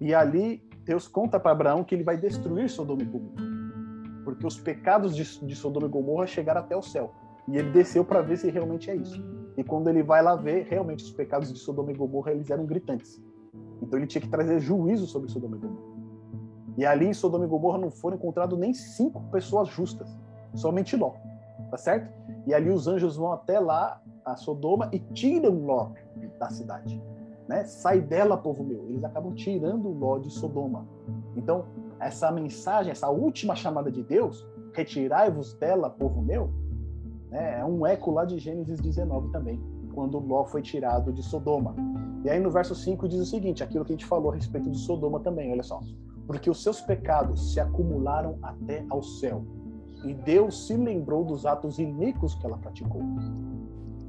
e 0.00 0.14
ali 0.14 0.62
Deus 0.84 1.06
conta 1.06 1.38
para 1.38 1.52
Abraão 1.52 1.84
que 1.84 1.94
ele 1.94 2.02
vai 2.02 2.16
destruir 2.16 2.68
Sodoma 2.68 3.02
e 3.02 3.04
Gomorra, 3.04 3.44
porque 4.24 4.46
os 4.46 4.58
pecados 4.58 5.14
de, 5.14 5.46
de 5.46 5.54
Sodoma 5.54 5.86
e 5.86 5.90
Gomorra 5.90 6.26
chegaram 6.26 6.60
até 6.60 6.76
o 6.76 6.82
céu. 6.82 7.12
E 7.52 7.58
ele 7.58 7.70
desceu 7.70 8.04
para 8.04 8.22
ver 8.22 8.36
se 8.36 8.50
realmente 8.50 8.90
é 8.90 8.96
isso. 8.96 9.22
E 9.56 9.64
quando 9.64 9.88
ele 9.88 10.02
vai 10.02 10.22
lá 10.22 10.36
ver, 10.36 10.66
realmente 10.68 11.04
os 11.04 11.10
pecados 11.10 11.52
de 11.52 11.58
Sodoma 11.58 11.90
e 11.90 11.94
Gomorra 11.94 12.32
eles 12.32 12.50
eram 12.50 12.64
gritantes. 12.64 13.20
Então 13.82 13.98
ele 13.98 14.06
tinha 14.06 14.22
que 14.22 14.28
trazer 14.28 14.60
juízo 14.60 15.06
sobre 15.06 15.30
Sodoma 15.30 15.56
e 15.56 15.60
Gomorra. 15.60 15.90
E 16.78 16.86
ali 16.86 17.06
em 17.06 17.12
Sodoma 17.12 17.44
e 17.44 17.48
Gomorra 17.48 17.78
não 17.78 17.90
foram 17.90 18.16
encontrados 18.16 18.58
nem 18.58 18.72
cinco 18.72 19.20
pessoas 19.30 19.68
justas, 19.68 20.08
somente 20.54 20.96
Ló, 20.96 21.14
tá 21.70 21.76
certo? 21.76 22.10
E 22.46 22.54
ali 22.54 22.70
os 22.70 22.86
anjos 22.86 23.16
vão 23.16 23.32
até 23.32 23.58
lá 23.58 24.00
a 24.24 24.36
Sodoma 24.36 24.88
e 24.92 24.98
tiram 24.98 25.66
Ló 25.66 25.90
da 26.38 26.48
cidade, 26.48 27.02
né? 27.48 27.64
Sai 27.64 28.00
dela, 28.00 28.36
povo 28.36 28.62
meu. 28.62 28.88
Eles 28.88 29.02
acabam 29.02 29.34
tirando 29.34 29.88
Ló 29.88 30.18
de 30.18 30.30
Sodoma. 30.30 30.86
Então 31.36 31.66
essa 31.98 32.30
mensagem, 32.30 32.92
essa 32.92 33.10
última 33.10 33.54
chamada 33.54 33.90
de 33.90 34.02
Deus, 34.02 34.46
retirai-vos 34.72 35.52
dela, 35.54 35.90
povo 35.90 36.22
meu, 36.22 36.50
né? 37.30 37.60
É 37.60 37.64
um 37.64 37.86
eco 37.86 38.10
lá 38.10 38.24
de 38.24 38.38
Gênesis 38.38 38.80
19 38.80 39.30
também, 39.30 39.60
quando 39.94 40.18
Ló 40.18 40.44
foi 40.44 40.60
tirado 40.60 41.12
de 41.12 41.22
Sodoma. 41.22 41.74
E 42.24 42.28
aí 42.28 42.38
no 42.38 42.50
verso 42.50 42.74
5 42.74 43.08
diz 43.08 43.20
o 43.20 43.26
seguinte, 43.26 43.62
aquilo 43.62 43.84
que 43.84 43.92
a 43.92 43.96
gente 43.96 44.06
falou 44.06 44.32
a 44.32 44.34
respeito 44.34 44.70
de 44.70 44.78
Sodoma 44.78 45.20
também, 45.20 45.50
olha 45.52 45.62
só. 45.62 45.80
Porque 46.26 46.50
os 46.50 46.62
seus 46.62 46.80
pecados 46.80 47.52
se 47.52 47.60
acumularam 47.60 48.38
até 48.42 48.84
ao 48.90 49.02
céu, 49.02 49.44
e 50.04 50.14
Deus 50.14 50.66
se 50.66 50.76
lembrou 50.76 51.24
dos 51.24 51.46
atos 51.46 51.78
iníquos 51.78 52.34
que 52.34 52.46
ela 52.46 52.58
praticou. 52.58 53.02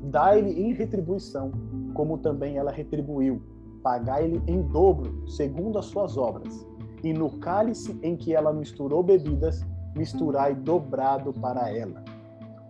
Dá-lhe 0.04 0.52
em 0.52 0.74
retribuição, 0.74 1.52
como 1.94 2.18
também 2.18 2.58
ela 2.58 2.72
retribuiu. 2.72 3.42
Pagai-lhe 3.84 4.42
em 4.48 4.62
dobro, 4.62 5.28
segundo 5.28 5.78
as 5.80 5.86
suas 5.86 6.18
obras. 6.18 6.66
E 7.04 7.12
no 7.12 7.40
cálice 7.40 7.98
em 8.04 8.16
que 8.16 8.34
ela 8.34 8.54
misturou 8.54 9.04
bebidas, 9.04 9.66
misturai 9.96 10.54
dobrado 10.56 11.34
para 11.34 11.70
ela 11.76 12.04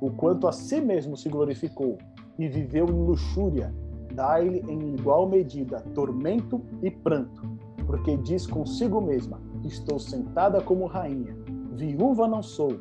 o 0.02 0.10
quanto 0.10 0.48
a 0.48 0.52
si 0.52 0.82
mesmo 0.82 1.16
se 1.16 1.30
glorificou 1.30 2.00
e 2.38 2.50
viveu 2.50 2.88
em 2.88 3.06
luxúria, 3.06 3.74
dai-lhe 4.14 4.60
em 4.68 4.96
igual 4.96 5.30
medida 5.30 5.80
tormento 5.94 6.60
e 6.82 6.90
pranto, 6.90 7.42
porque 7.86 8.18
diz 8.18 8.48
consigo 8.48 9.00
mesma: 9.00 9.40
Estou 9.64 10.00
sentada 10.00 10.60
como 10.60 10.88
rainha, 10.88 11.38
viúva 11.74 12.28
não 12.28 12.42
sou, 12.42 12.80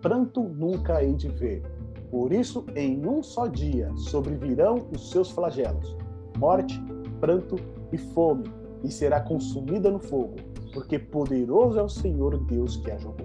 pranto 0.00 0.42
nunca 0.42 1.02
hei 1.02 1.14
de 1.14 1.28
ver. 1.28 1.62
Por 2.10 2.32
isso, 2.32 2.64
em 2.74 3.06
um 3.06 3.22
só 3.22 3.46
dia 3.46 3.90
sobrevirão 3.96 4.86
os 4.90 5.10
seus 5.10 5.30
flagelos: 5.30 5.94
morte, 6.38 6.82
pranto 7.20 7.56
e 7.92 7.98
fome, 7.98 8.44
e 8.82 8.90
será 8.90 9.20
consumida 9.20 9.90
no 9.90 9.98
fogo, 9.98 10.36
porque 10.72 10.98
poderoso 10.98 11.78
é 11.78 11.82
o 11.82 11.88
Senhor 11.88 12.38
Deus 12.46 12.78
que 12.78 12.90
a 12.90 12.96
jogou. 12.96 13.23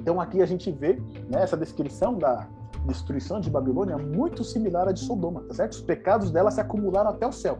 Então 0.00 0.18
aqui 0.18 0.40
a 0.40 0.46
gente 0.46 0.70
vê 0.72 0.94
né, 1.28 1.42
essa 1.42 1.56
descrição 1.56 2.16
da 2.16 2.48
destruição 2.86 3.38
de 3.38 3.50
Babilônia 3.50 3.98
muito 3.98 4.42
similar 4.42 4.88
à 4.88 4.92
de 4.92 5.00
Sodoma, 5.00 5.42
tá 5.42 5.54
certo? 5.54 5.72
Os 5.72 5.82
pecados 5.82 6.30
dela 6.30 6.50
se 6.50 6.60
acumularam 6.60 7.10
até 7.10 7.26
o 7.26 7.32
céu. 7.32 7.58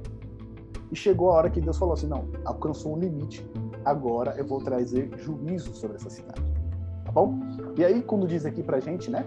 E 0.90 0.96
chegou 0.96 1.30
a 1.30 1.34
hora 1.34 1.50
que 1.50 1.60
Deus 1.60 1.76
falou 1.76 1.92
assim: 1.94 2.06
não, 2.06 2.28
alcançou 2.44 2.94
um 2.94 2.98
limite, 2.98 3.48
agora 3.84 4.34
eu 4.38 4.46
vou 4.46 4.62
trazer 4.62 5.10
juízo 5.18 5.74
sobre 5.74 5.96
essa 5.96 6.08
cidade. 6.08 6.42
Tá 7.04 7.12
bom? 7.12 7.38
E 7.76 7.84
aí, 7.84 8.02
quando 8.02 8.26
diz 8.26 8.46
aqui 8.46 8.62
pra 8.62 8.80
gente, 8.80 9.10
né? 9.10 9.24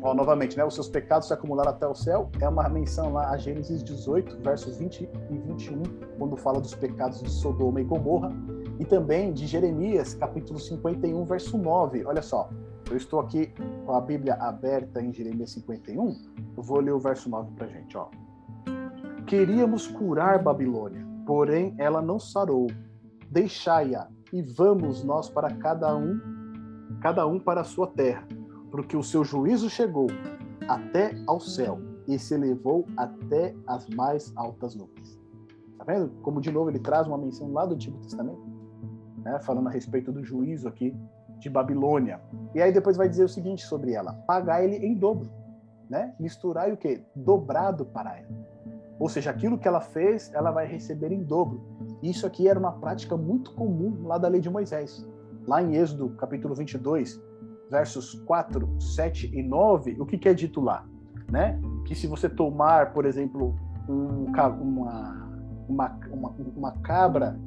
Ó, 0.00 0.14
novamente, 0.14 0.56
né? 0.56 0.64
Os 0.64 0.74
seus 0.74 0.88
pecados 0.88 1.26
se 1.26 1.34
acumularam 1.34 1.70
até 1.70 1.86
o 1.86 1.94
céu, 1.94 2.30
é 2.40 2.48
uma 2.48 2.68
menção 2.68 3.12
lá 3.12 3.30
a 3.30 3.36
Gênesis 3.36 3.82
18, 3.82 4.38
versos 4.42 4.76
20 4.76 5.10
e 5.30 5.38
21, 5.38 5.82
quando 6.18 6.36
fala 6.36 6.60
dos 6.60 6.74
pecados 6.74 7.20
de 7.20 7.28
Sodoma 7.28 7.80
e 7.80 7.84
Gomorra 7.84 8.30
e 8.78 8.84
também 8.84 9.32
de 9.32 9.46
Jeremias, 9.46 10.14
capítulo 10.14 10.58
51, 10.58 11.24
verso 11.24 11.56
9. 11.56 12.04
Olha 12.04 12.22
só, 12.22 12.50
eu 12.90 12.96
estou 12.96 13.20
aqui 13.20 13.52
com 13.84 13.92
a 13.94 14.00
Bíblia 14.00 14.34
aberta 14.34 15.02
em 15.02 15.12
Jeremias 15.12 15.50
51, 15.52 16.16
eu 16.56 16.62
vou 16.62 16.80
ler 16.80 16.92
o 16.92 16.98
verso 16.98 17.28
9 17.28 17.52
para 17.52 17.66
gente, 17.66 17.96
ó. 17.96 18.08
Queríamos 19.26 19.86
curar 19.88 20.42
Babilônia, 20.42 21.04
porém 21.26 21.74
ela 21.78 22.00
não 22.00 22.18
sarou. 22.18 22.68
Deixai-a 23.28 24.08
e 24.32 24.40
vamos 24.40 25.02
nós 25.02 25.28
para 25.28 25.50
cada 25.54 25.96
um, 25.96 26.20
cada 27.00 27.26
um 27.26 27.38
para 27.40 27.62
a 27.62 27.64
sua 27.64 27.88
terra, 27.88 28.26
porque 28.70 28.96
o 28.96 29.02
seu 29.02 29.24
juízo 29.24 29.68
chegou 29.68 30.06
até 30.68 31.20
ao 31.26 31.40
céu 31.40 31.80
e 32.06 32.18
se 32.18 32.34
elevou 32.34 32.86
até 32.96 33.54
as 33.66 33.88
mais 33.88 34.32
altas 34.36 34.76
nuvens. 34.76 35.18
Tá 35.76 35.84
vendo? 35.84 36.10
Como 36.22 36.40
de 36.40 36.52
novo 36.52 36.70
ele 36.70 36.78
traz 36.78 37.06
uma 37.06 37.18
menção 37.18 37.52
lá 37.52 37.66
do 37.66 37.74
Antigo 37.74 37.98
Testamento, 37.98 38.40
né? 39.26 39.40
falando 39.40 39.66
a 39.66 39.70
respeito 39.70 40.12
do 40.12 40.22
juízo 40.22 40.68
aqui 40.68 40.96
de 41.38 41.50
Babilônia. 41.50 42.20
E 42.54 42.62
aí 42.62 42.72
depois 42.72 42.96
vai 42.96 43.08
dizer 43.08 43.24
o 43.24 43.28
seguinte 43.28 43.66
sobre 43.66 43.92
ela: 43.92 44.12
pagar 44.26 44.62
ele 44.62 44.76
em 44.76 44.94
dobro, 44.94 45.28
né? 45.90 46.14
Misturar 46.18 46.70
e 46.70 46.72
o 46.72 46.76
quê? 46.76 47.02
Dobrado 47.14 47.84
para 47.84 48.16
ela. 48.18 48.28
Ou 48.98 49.08
seja, 49.08 49.30
aquilo 49.30 49.58
que 49.58 49.68
ela 49.68 49.80
fez, 49.80 50.32
ela 50.32 50.50
vai 50.50 50.66
receber 50.66 51.12
em 51.12 51.22
dobro. 51.22 51.60
Isso 52.02 52.26
aqui 52.26 52.48
era 52.48 52.58
uma 52.58 52.72
prática 52.72 53.16
muito 53.16 53.52
comum 53.52 54.06
lá 54.06 54.16
da 54.16 54.28
lei 54.28 54.40
de 54.40 54.48
Moisés. 54.48 55.06
Lá 55.46 55.60
em 55.60 55.74
Êxodo, 55.74 56.10
capítulo 56.10 56.54
22, 56.54 57.20
versos 57.70 58.14
4, 58.24 58.80
7 58.80 59.30
e 59.34 59.42
9, 59.42 59.96
o 60.00 60.06
que, 60.06 60.16
que 60.16 60.28
é 60.28 60.34
dito 60.34 60.60
lá? 60.60 60.86
Né? 61.30 61.60
Que 61.84 61.94
se 61.94 62.06
você 62.06 62.28
tomar, 62.28 62.94
por 62.94 63.04
exemplo, 63.04 63.54
um, 63.86 64.24
uma, 64.24 64.48
uma, 65.68 65.98
uma, 66.10 66.34
uma 66.56 66.72
cabra 66.78 67.38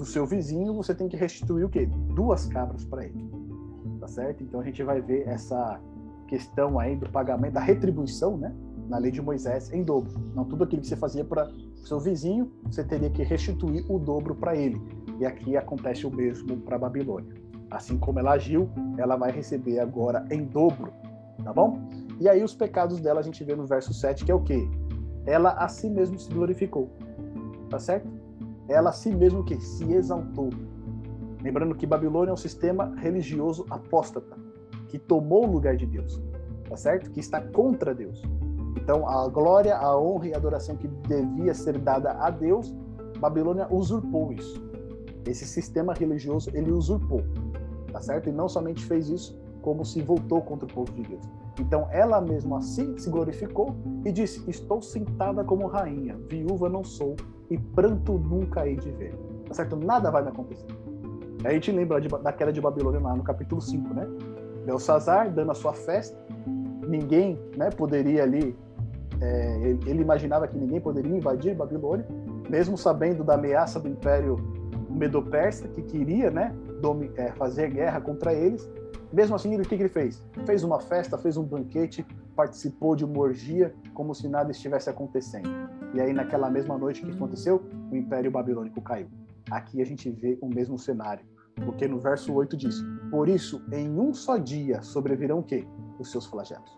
do 0.00 0.06
seu 0.06 0.26
vizinho, 0.26 0.72
você 0.74 0.94
tem 0.94 1.08
que 1.08 1.16
restituir 1.16 1.64
o 1.64 1.68
quê? 1.68 1.86
Duas 2.14 2.46
cabras 2.46 2.84
para 2.86 3.04
ele. 3.04 3.30
Tá 4.00 4.08
certo? 4.08 4.42
Então 4.42 4.60
a 4.60 4.64
gente 4.64 4.82
vai 4.82 5.00
ver 5.00 5.28
essa 5.28 5.78
questão 6.26 6.78
aí 6.78 6.96
do 6.96 7.08
pagamento, 7.10 7.52
da 7.52 7.60
retribuição, 7.60 8.36
né? 8.38 8.54
Na 8.88 8.96
lei 8.96 9.10
de 9.10 9.20
Moisés 9.20 9.70
em 9.72 9.84
dobro. 9.84 10.10
Não 10.34 10.44
tudo 10.44 10.64
aquilo 10.64 10.80
que 10.80 10.88
você 10.88 10.96
fazia 10.96 11.24
para 11.24 11.50
seu 11.84 12.00
vizinho, 12.00 12.50
você 12.64 12.82
teria 12.82 13.10
que 13.10 13.22
restituir 13.22 13.84
o 13.92 13.98
dobro 13.98 14.34
para 14.34 14.56
ele. 14.56 14.80
E 15.18 15.26
aqui 15.26 15.56
acontece 15.56 16.06
o 16.06 16.10
mesmo 16.10 16.56
para 16.56 16.78
Babilônia. 16.78 17.34
Assim 17.70 17.98
como 17.98 18.18
ela 18.18 18.32
agiu, 18.32 18.70
ela 18.96 19.16
vai 19.16 19.30
receber 19.30 19.80
agora 19.80 20.26
em 20.30 20.44
dobro, 20.44 20.92
tá 21.44 21.52
bom? 21.52 21.78
E 22.18 22.28
aí 22.28 22.42
os 22.42 22.54
pecados 22.54 23.00
dela 23.00 23.20
a 23.20 23.22
gente 23.22 23.44
vê 23.44 23.54
no 23.54 23.66
verso 23.66 23.92
7, 23.92 24.24
que 24.24 24.32
é 24.32 24.34
o 24.34 24.40
quê? 24.40 24.66
Ela 25.26 25.50
a 25.50 25.68
si 25.68 25.90
mesmo 25.90 26.18
se 26.18 26.32
glorificou. 26.32 26.90
Tá 27.68 27.78
certo? 27.78 28.08
Ela 28.70 28.90
a 28.90 28.92
si 28.92 29.12
mesmo 29.12 29.42
que 29.42 29.60
se 29.60 29.92
exaltou. 29.92 30.50
Lembrando 31.42 31.74
que 31.74 31.86
Babilônia 31.86 32.30
é 32.30 32.32
um 32.32 32.36
sistema 32.36 32.94
religioso 32.96 33.66
apóstata, 33.68 34.36
que 34.88 34.96
tomou 34.96 35.44
o 35.44 35.50
lugar 35.50 35.76
de 35.76 35.86
Deus, 35.86 36.22
tá 36.68 36.76
certo? 36.76 37.10
Que 37.10 37.18
está 37.18 37.40
contra 37.40 37.92
Deus. 37.92 38.22
Então, 38.76 39.08
a 39.08 39.26
glória, 39.28 39.76
a 39.76 39.98
honra 39.98 40.28
e 40.28 40.34
a 40.34 40.36
adoração 40.36 40.76
que 40.76 40.86
devia 40.86 41.52
ser 41.52 41.78
dada 41.78 42.12
a 42.12 42.30
Deus, 42.30 42.72
Babilônia 43.18 43.66
usurpou 43.70 44.32
isso. 44.32 44.62
Esse 45.26 45.44
sistema 45.44 45.92
religioso, 45.92 46.50
ele 46.54 46.70
usurpou, 46.70 47.22
tá 47.92 48.00
certo? 48.00 48.28
E 48.28 48.32
não 48.32 48.48
somente 48.48 48.84
fez 48.84 49.08
isso, 49.08 49.36
como 49.62 49.84
se 49.84 50.00
voltou 50.00 50.40
contra 50.42 50.66
o 50.66 50.72
povo 50.72 50.92
de 50.92 51.02
Deus. 51.02 51.28
Então, 51.58 51.88
ela 51.90 52.20
mesma 52.20 52.58
assim 52.58 52.96
se 52.96 53.10
glorificou 53.10 53.74
e 54.04 54.12
disse: 54.12 54.48
Estou 54.48 54.80
sentada 54.80 55.42
como 55.42 55.66
rainha, 55.66 56.16
viúva 56.28 56.68
não 56.68 56.84
sou, 56.84 57.16
e 57.50 57.58
pranto 57.58 58.12
nunca 58.14 58.66
hei 58.66 58.76
de 58.76 58.90
ver. 58.92 59.14
Tá 59.46 59.54
certo? 59.54 59.76
Nada 59.76 60.10
vai 60.10 60.22
me 60.22 60.28
acontecer. 60.28 60.66
Aí 61.44 61.50
a 61.50 61.52
gente 61.54 61.72
lembra 61.72 62.00
de, 62.00 62.08
daquela 62.08 62.52
de 62.52 62.60
Babilônia 62.60 63.00
lá 63.00 63.16
no 63.16 63.22
capítulo 63.22 63.60
5, 63.60 63.94
né? 63.94 64.06
Belsazar 64.64 65.32
dando 65.32 65.50
a 65.50 65.54
sua 65.54 65.72
festa, 65.72 66.16
ninguém 66.86 67.38
né, 67.56 67.70
poderia 67.70 68.22
ali, 68.22 68.56
é, 69.20 69.60
ele, 69.62 69.80
ele, 69.86 70.02
imaginava 70.02 70.46
que 70.46 70.56
ninguém 70.56 70.80
poderia 70.80 71.16
invadir 71.16 71.54
Babilônia, 71.54 72.06
mesmo 72.48 72.76
sabendo 72.76 73.24
da 73.24 73.34
ameaça 73.34 73.80
do 73.80 73.88
Império 73.88 74.36
Medo-Persa, 74.90 75.66
que 75.68 75.82
queria 75.82 76.30
né, 76.30 76.54
é, 77.16 77.32
fazer 77.32 77.70
guerra 77.70 78.00
contra 78.00 78.34
eles. 78.34 78.70
Mesmo 79.12 79.34
assim, 79.34 79.54
ele, 79.54 79.62
o 79.62 79.66
que, 79.66 79.76
que 79.76 79.82
ele 79.82 79.88
fez? 79.88 80.22
Fez 80.44 80.62
uma 80.62 80.78
festa, 80.78 81.16
fez 81.16 81.36
um 81.36 81.42
banquete, 81.42 82.06
participou 82.36 82.94
de 82.94 83.04
uma 83.04 83.18
orgia, 83.18 83.74
como 83.94 84.14
se 84.14 84.28
nada 84.28 84.50
estivesse 84.50 84.90
acontecendo. 84.90 85.48
E 85.92 86.00
aí, 86.00 86.12
naquela 86.12 86.48
mesma 86.48 86.78
noite 86.78 87.02
que 87.02 87.10
aconteceu, 87.10 87.62
o 87.90 87.96
Império 87.96 88.30
Babilônico 88.30 88.80
caiu. 88.80 89.08
Aqui 89.50 89.82
a 89.82 89.84
gente 89.84 90.08
vê 90.08 90.38
o 90.40 90.48
mesmo 90.48 90.78
cenário, 90.78 91.24
porque 91.64 91.88
no 91.88 91.98
verso 91.98 92.32
8 92.32 92.56
diz: 92.56 92.80
Por 93.10 93.28
isso, 93.28 93.60
em 93.72 93.90
um 93.98 94.14
só 94.14 94.36
dia 94.36 94.82
sobrevirão 94.82 95.40
o 95.40 95.42
quê? 95.42 95.66
Os 95.98 96.10
seus 96.10 96.26
flagelos. 96.26 96.70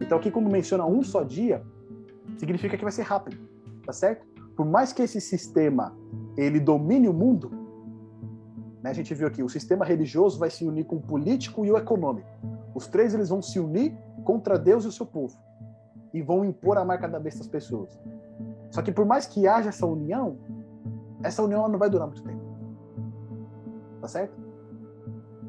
Então, 0.00 0.18
aqui, 0.18 0.30
quando 0.30 0.50
menciona 0.50 0.84
um 0.84 1.02
só 1.02 1.22
dia, 1.22 1.62
significa 2.36 2.76
que 2.76 2.82
vai 2.82 2.92
ser 2.92 3.02
rápido, 3.02 3.38
tá 3.86 3.92
certo? 3.92 4.26
Por 4.54 4.66
mais 4.66 4.92
que 4.92 5.02
esse 5.02 5.20
sistema 5.20 5.96
ele 6.36 6.60
domine 6.60 7.08
o 7.08 7.12
mundo, 7.12 7.50
né, 8.82 8.90
a 8.90 8.92
gente 8.92 9.14
viu 9.14 9.26
aqui, 9.26 9.42
o 9.42 9.48
sistema 9.48 9.84
religioso 9.84 10.38
vai 10.38 10.50
se 10.50 10.64
unir 10.64 10.84
com 10.84 10.96
o 10.96 11.00
político 11.00 11.64
e 11.64 11.70
o 11.70 11.78
econômico. 11.78 12.28
Os 12.74 12.86
três 12.86 13.14
eles 13.14 13.30
vão 13.30 13.40
se 13.40 13.58
unir 13.58 13.96
contra 14.24 14.58
Deus 14.58 14.84
e 14.84 14.88
o 14.88 14.92
seu 14.92 15.06
povo 15.06 15.38
e 16.12 16.22
vão 16.22 16.44
impor 16.44 16.78
a 16.78 16.84
marca 16.84 17.08
da 17.08 17.18
besta 17.18 17.42
às 17.42 17.48
pessoas. 17.48 17.98
Só 18.70 18.82
que 18.82 18.92
por 18.92 19.04
mais 19.04 19.26
que 19.26 19.46
haja 19.46 19.68
essa 19.68 19.86
união, 19.86 20.38
essa 21.22 21.42
união 21.42 21.68
não 21.68 21.78
vai 21.78 21.90
durar 21.90 22.06
muito 22.06 22.22
tempo. 22.22 22.42
Tá 24.00 24.08
certo? 24.08 24.40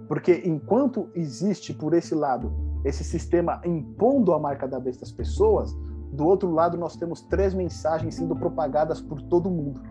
Porque 0.07 0.43
enquanto 0.45 1.09
existe 1.16 1.74
por 1.74 1.93
esse 1.93 2.14
lado 2.14 2.51
esse 2.84 3.03
sistema 3.03 3.61
impondo 3.64 4.34
a 4.34 4.39
marca 4.39 4.68
da 4.68 4.80
besta 4.80 5.05
às 5.05 5.11
pessoas, 5.11 5.74
do 6.11 6.26
outro 6.26 6.51
lado 6.51 6.78
nós 6.78 6.95
temos 6.95 7.22
três 7.22 7.53
mensagens 7.53 8.16
sendo 8.16 8.36
propagadas 8.36 9.01
por 9.01 9.22
todo 9.22 9.49
mundo. 9.49 9.82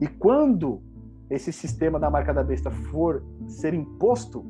E 0.00 0.06
quando 0.06 0.82
esse 1.30 1.52
sistema 1.52 1.98
da 1.98 2.10
marca 2.10 2.34
da 2.34 2.42
besta 2.42 2.70
for 2.70 3.24
ser 3.46 3.72
imposto, 3.72 4.44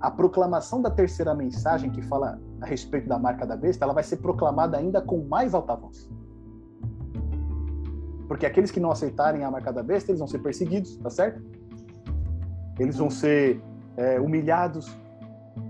a 0.00 0.10
proclamação 0.10 0.82
da 0.82 0.90
terceira 0.90 1.32
mensagem 1.34 1.90
que 1.90 2.02
fala 2.02 2.38
a 2.64 2.66
respeito 2.66 3.08
da 3.08 3.18
marca 3.18 3.46
da 3.46 3.56
besta, 3.56 3.84
ela 3.84 3.92
vai 3.92 4.02
ser 4.02 4.16
proclamada 4.16 4.76
ainda 4.76 5.00
com 5.00 5.18
mais 5.24 5.54
alta 5.54 5.76
voz. 5.76 6.10
Porque 8.26 8.46
aqueles 8.46 8.70
que 8.70 8.80
não 8.80 8.90
aceitarem 8.90 9.44
a 9.44 9.50
marca 9.50 9.72
da 9.72 9.82
besta, 9.82 10.10
eles 10.10 10.18
vão 10.18 10.26
ser 10.26 10.38
perseguidos, 10.38 10.96
tá 10.96 11.10
certo? 11.10 11.42
Eles 12.78 12.96
vão 12.96 13.10
ser 13.10 13.60
é, 13.96 14.18
humilhados. 14.18 14.96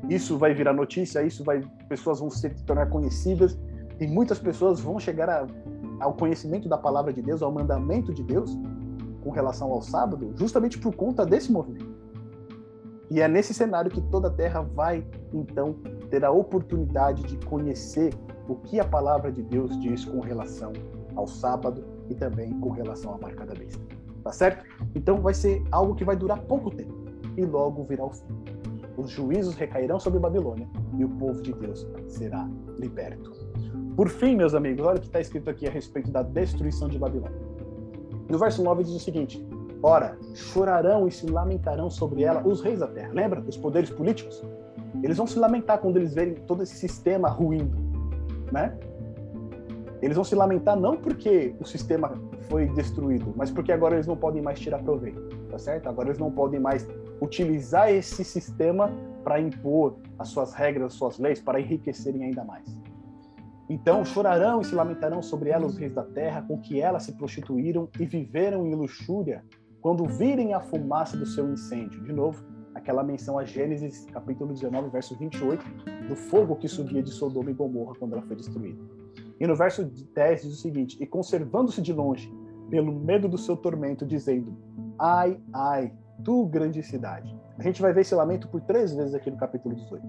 Isso 0.08 0.38
vai 0.38 0.54
virar 0.54 0.72
notícia, 0.72 1.22
isso 1.22 1.42
vai, 1.44 1.60
pessoas 1.88 2.20
vão 2.20 2.30
se 2.30 2.48
tornar 2.64 2.86
conhecidas 2.86 3.58
e 4.00 4.06
muitas 4.06 4.38
pessoas 4.38 4.80
vão 4.80 4.98
chegar 4.98 5.28
a, 5.28 5.46
ao 6.00 6.14
conhecimento 6.14 6.68
da 6.68 6.78
palavra 6.78 7.12
de 7.12 7.20
Deus, 7.20 7.42
ao 7.42 7.52
mandamento 7.52 8.14
de 8.14 8.22
Deus 8.22 8.56
com 9.22 9.30
relação 9.30 9.72
ao 9.72 9.82
sábado, 9.82 10.32
justamente 10.36 10.78
por 10.78 10.94
conta 10.94 11.26
desse 11.26 11.50
movimento. 11.50 11.94
E 13.10 13.20
é 13.20 13.28
nesse 13.28 13.52
cenário 13.52 13.90
que 13.90 14.00
toda 14.00 14.28
a 14.28 14.30
terra 14.30 14.62
vai 14.62 15.06
então 15.32 15.76
ter 16.10 16.24
a 16.24 16.30
oportunidade 16.30 17.22
de 17.22 17.36
conhecer 17.46 18.14
o 18.48 18.54
que 18.56 18.78
a 18.78 18.84
palavra 18.84 19.32
de 19.32 19.42
Deus 19.42 19.78
diz 19.80 20.04
com 20.04 20.20
relação 20.20 20.72
ao 21.16 21.26
sábado 21.26 21.84
e 22.08 22.14
também 22.14 22.58
com 22.60 22.70
relação 22.70 23.14
à 23.14 23.18
marca 23.18 23.46
da 23.46 23.54
besta. 23.54 23.80
Tá 24.22 24.32
certo? 24.32 24.64
Então 24.94 25.20
vai 25.20 25.34
ser 25.34 25.62
algo 25.70 25.94
que 25.94 26.04
vai 26.04 26.16
durar 26.16 26.40
pouco 26.42 26.70
tempo 26.70 26.94
e 27.36 27.44
logo 27.44 27.84
virá 27.84 28.04
o 28.04 28.10
fim. 28.10 28.26
Os 28.96 29.10
juízos 29.10 29.54
recairão 29.54 29.98
sobre 29.98 30.18
Babilônia 30.18 30.68
e 30.96 31.04
o 31.04 31.08
povo 31.08 31.42
de 31.42 31.52
Deus 31.52 31.86
será 32.08 32.48
liberto. 32.78 33.32
Por 33.96 34.08
fim, 34.08 34.36
meus 34.36 34.54
amigos, 34.54 34.86
olha 34.86 34.98
o 34.98 35.00
que 35.00 35.06
está 35.06 35.20
escrito 35.20 35.50
aqui 35.50 35.66
a 35.66 35.70
respeito 35.70 36.10
da 36.10 36.22
destruição 36.22 36.88
de 36.88 36.98
Babilônia. 36.98 37.36
No 38.28 38.38
verso 38.38 38.62
9 38.62 38.84
diz 38.84 38.94
o 38.94 39.00
seguinte: 39.00 39.46
Ora, 39.82 40.16
chorarão 40.34 41.06
e 41.06 41.12
se 41.12 41.26
lamentarão 41.26 41.90
sobre 41.90 42.22
ela 42.22 42.42
os 42.46 42.62
reis 42.62 42.80
da 42.80 42.86
terra. 42.86 43.12
Lembra 43.12 43.40
dos 43.40 43.56
poderes 43.56 43.90
políticos? 43.90 44.42
Eles 45.02 45.16
vão 45.16 45.26
se 45.26 45.38
lamentar 45.38 45.78
quando 45.78 45.96
eles 45.96 46.14
verem 46.14 46.34
todo 46.34 46.62
esse 46.62 46.76
sistema 46.76 47.28
ruindo, 47.28 47.76
né? 48.52 48.76
Eles 50.00 50.16
vão 50.16 50.24
se 50.24 50.34
lamentar 50.34 50.78
não 50.78 50.96
porque 50.96 51.54
o 51.58 51.64
sistema 51.64 52.12
foi 52.48 52.68
destruído, 52.68 53.32
mas 53.36 53.50
porque 53.50 53.72
agora 53.72 53.94
eles 53.94 54.06
não 54.06 54.16
podem 54.16 54.42
mais 54.42 54.60
tirar 54.60 54.82
proveito, 54.82 55.20
tá 55.50 55.58
certo? 55.58 55.88
Agora 55.88 56.08
eles 56.08 56.18
não 56.18 56.30
podem 56.30 56.60
mais 56.60 56.86
utilizar 57.20 57.90
esse 57.90 58.22
sistema 58.22 58.92
para 59.22 59.40
impor 59.40 59.96
as 60.18 60.28
suas 60.28 60.52
regras, 60.52 60.92
as 60.92 60.94
suas 60.94 61.18
leis, 61.18 61.40
para 61.40 61.58
enriquecerem 61.58 62.24
ainda 62.24 62.44
mais. 62.44 62.76
Então 63.68 64.04
chorarão 64.04 64.60
e 64.60 64.64
se 64.64 64.74
lamentarão 64.74 65.22
sobre 65.22 65.48
ela 65.48 65.66
os 65.66 65.78
reis 65.78 65.94
da 65.94 66.02
terra, 66.02 66.42
com 66.42 66.58
que 66.58 66.80
elas 66.80 67.04
se 67.04 67.12
prostituíram 67.12 67.88
e 67.98 68.04
viveram 68.04 68.66
em 68.66 68.74
luxúria, 68.74 69.42
quando 69.80 70.04
virem 70.06 70.52
a 70.52 70.60
fumaça 70.60 71.16
do 71.16 71.26
seu 71.26 71.50
incêndio. 71.50 72.02
De 72.04 72.12
novo, 72.12 72.44
aquela 72.74 73.02
menção 73.02 73.38
a 73.38 73.44
Gênesis 73.44 74.06
capítulo 74.06 74.52
19, 74.52 74.90
verso 74.90 75.16
28, 75.16 75.64
do 76.08 76.16
fogo 76.16 76.56
que 76.56 76.68
subia 76.68 77.02
de 77.02 77.10
Sodoma 77.10 77.50
e 77.50 77.54
Gomorra 77.54 77.94
quando 77.98 78.12
ela 78.12 78.22
foi 78.22 78.36
destruída. 78.36 78.82
E 79.38 79.46
no 79.46 79.56
verso 79.56 79.84
10 79.84 80.42
diz 80.42 80.52
o 80.52 80.60
seguinte: 80.60 80.96
E 81.00 81.06
conservando-se 81.06 81.80
de 81.80 81.92
longe, 81.92 82.32
pelo 82.70 82.92
medo 82.92 83.28
do 83.28 83.38
seu 83.38 83.56
tormento, 83.56 84.06
dizendo: 84.06 84.56
Ai, 84.98 85.40
ai, 85.52 85.92
tu 86.24 86.46
grande 86.46 86.82
cidade. 86.82 87.34
A 87.58 87.62
gente 87.62 87.80
vai 87.80 87.92
ver 87.92 88.00
esse 88.00 88.14
lamento 88.14 88.48
por 88.48 88.60
três 88.60 88.92
vezes 88.92 89.14
aqui 89.14 89.30
no 89.30 89.36
capítulo 89.36 89.74
18. 89.74 90.06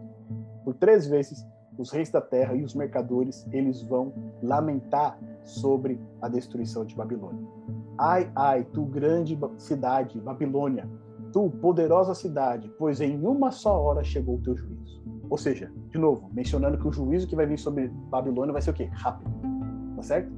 Por 0.63 0.73
três 0.73 1.05
vezes, 1.05 1.45
os 1.77 1.91
reis 1.91 2.09
da 2.09 2.21
terra 2.21 2.55
e 2.55 2.63
os 2.63 2.73
mercadores, 2.73 3.47
eles 3.51 3.81
vão 3.83 4.13
lamentar 4.41 5.19
sobre 5.43 5.99
a 6.21 6.27
destruição 6.27 6.85
de 6.85 6.95
Babilônia. 6.95 7.45
Ai, 7.97 8.31
ai, 8.35 8.63
tu 8.73 8.83
grande 8.85 9.37
cidade, 9.57 10.19
Babilônia, 10.19 10.89
tu 11.35 11.49
poderosa 11.49 12.15
cidade, 12.15 12.71
pois 12.79 13.01
em 13.01 13.19
uma 13.19 13.51
só 13.51 13.77
hora 13.77 14.01
chegou 14.05 14.35
o 14.35 14.41
teu 14.41 14.55
juízo. 14.55 15.03
Ou 15.29 15.37
seja, 15.37 15.69
de 15.89 15.97
novo, 15.97 16.29
mencionando 16.31 16.77
que 16.77 16.87
o 16.87 16.93
juízo 16.93 17.27
que 17.27 17.35
vai 17.35 17.45
vir 17.45 17.59
sobre 17.59 17.89
Babilônia 18.09 18.53
vai 18.53 18.61
ser 18.61 18.69
o 18.69 18.73
quê? 18.73 18.85
Rápido. 18.93 19.29
Tá 19.97 20.01
certo? 20.01 20.31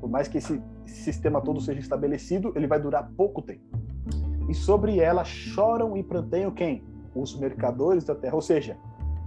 Por 0.00 0.08
mais 0.08 0.28
que 0.28 0.38
esse 0.38 0.62
sistema 0.86 1.40
todo 1.40 1.60
seja 1.60 1.80
estabelecido, 1.80 2.52
ele 2.54 2.68
vai 2.68 2.78
durar 2.78 3.10
pouco 3.16 3.42
tempo. 3.42 3.64
E 4.48 4.54
sobre 4.54 5.00
ela 5.00 5.24
choram 5.24 5.96
e 5.96 6.04
pranteiam 6.04 6.52
quem? 6.52 6.84
Os 7.16 7.36
mercadores 7.36 8.04
da 8.04 8.14
terra, 8.14 8.36
ou 8.36 8.42
seja, 8.42 8.76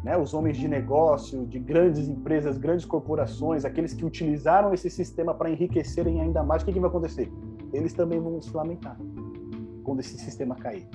né, 0.05 0.17
os 0.17 0.33
homens 0.33 0.55
de 0.55 0.69
negócio, 0.69 1.45
de 1.45 1.59
grandes 1.59 2.07
empresas, 2.07 2.57
grandes 2.57 2.85
corporações, 2.85 3.65
aqueles 3.65 3.93
que 3.93 4.05
utilizaram 4.05 4.73
esse 4.73 4.89
sistema 4.89 5.33
para 5.33 5.49
enriquecerem 5.49 6.21
ainda 6.21 6.41
mais, 6.41 6.63
o 6.63 6.65
que, 6.65 6.71
que 6.71 6.79
vai 6.79 6.89
acontecer? 6.89 7.29
Eles 7.73 7.91
também 7.91 8.17
vão 8.17 8.41
se 8.41 8.55
lamentar 8.55 8.97
quando 9.83 9.99
esse 9.99 10.17
sistema 10.17 10.55
cair. 10.55 10.87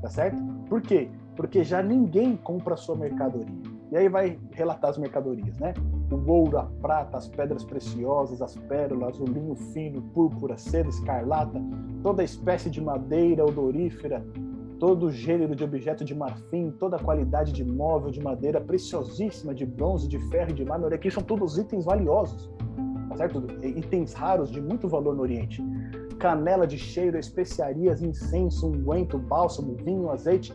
Tá 0.00 0.08
certo? 0.08 0.42
Por 0.68 0.80
quê? 0.80 1.08
Porque 1.34 1.64
já 1.64 1.82
ninguém 1.82 2.36
compra 2.36 2.74
a 2.74 2.76
sua 2.76 2.96
mercadoria. 2.96 3.54
E 3.90 3.96
aí 3.96 4.08
vai 4.08 4.38
relatar 4.52 4.90
as 4.90 4.98
mercadorias, 4.98 5.58
né? 5.58 5.72
O 6.10 6.30
ouro, 6.30 6.58
a 6.58 6.64
prata, 6.64 7.16
as 7.16 7.26
pedras 7.28 7.64
preciosas, 7.64 8.42
as 8.42 8.54
pérolas, 8.54 9.18
o 9.18 9.24
linho 9.24 9.54
fino, 9.54 10.02
púrpura, 10.14 10.56
seda, 10.56 10.88
escarlata, 10.88 11.60
toda 12.02 12.22
espécie 12.22 12.70
de 12.70 12.80
madeira 12.80 13.44
odorífera, 13.44 14.24
todo 14.78 15.10
gênero 15.10 15.56
de 15.56 15.64
objeto 15.64 16.04
de 16.04 16.14
marfim, 16.14 16.70
toda 16.78 16.98
qualidade 16.98 17.52
de 17.52 17.64
móvel, 17.64 18.10
de 18.10 18.22
madeira 18.22 18.60
preciosíssima, 18.60 19.54
de 19.54 19.66
bronze, 19.66 20.06
de 20.06 20.18
ferro, 20.28 20.52
de 20.52 20.64
mármore, 20.64 20.94
aqui 20.94 21.10
são 21.10 21.22
todos 21.22 21.58
itens 21.58 21.84
valiosos, 21.84 22.50
tá 23.08 23.16
certo? 23.16 23.44
Itens 23.62 24.12
raros 24.12 24.50
de 24.50 24.60
muito 24.60 24.86
valor 24.86 25.14
no 25.14 25.22
Oriente. 25.22 25.62
Canela 26.18 26.66
de 26.66 26.76
cheiro, 26.76 27.18
especiarias, 27.18 28.02
incenso, 28.02 28.68
unguento, 28.68 29.18
bálsamo, 29.18 29.76
vinho, 29.84 30.10
azeite, 30.10 30.52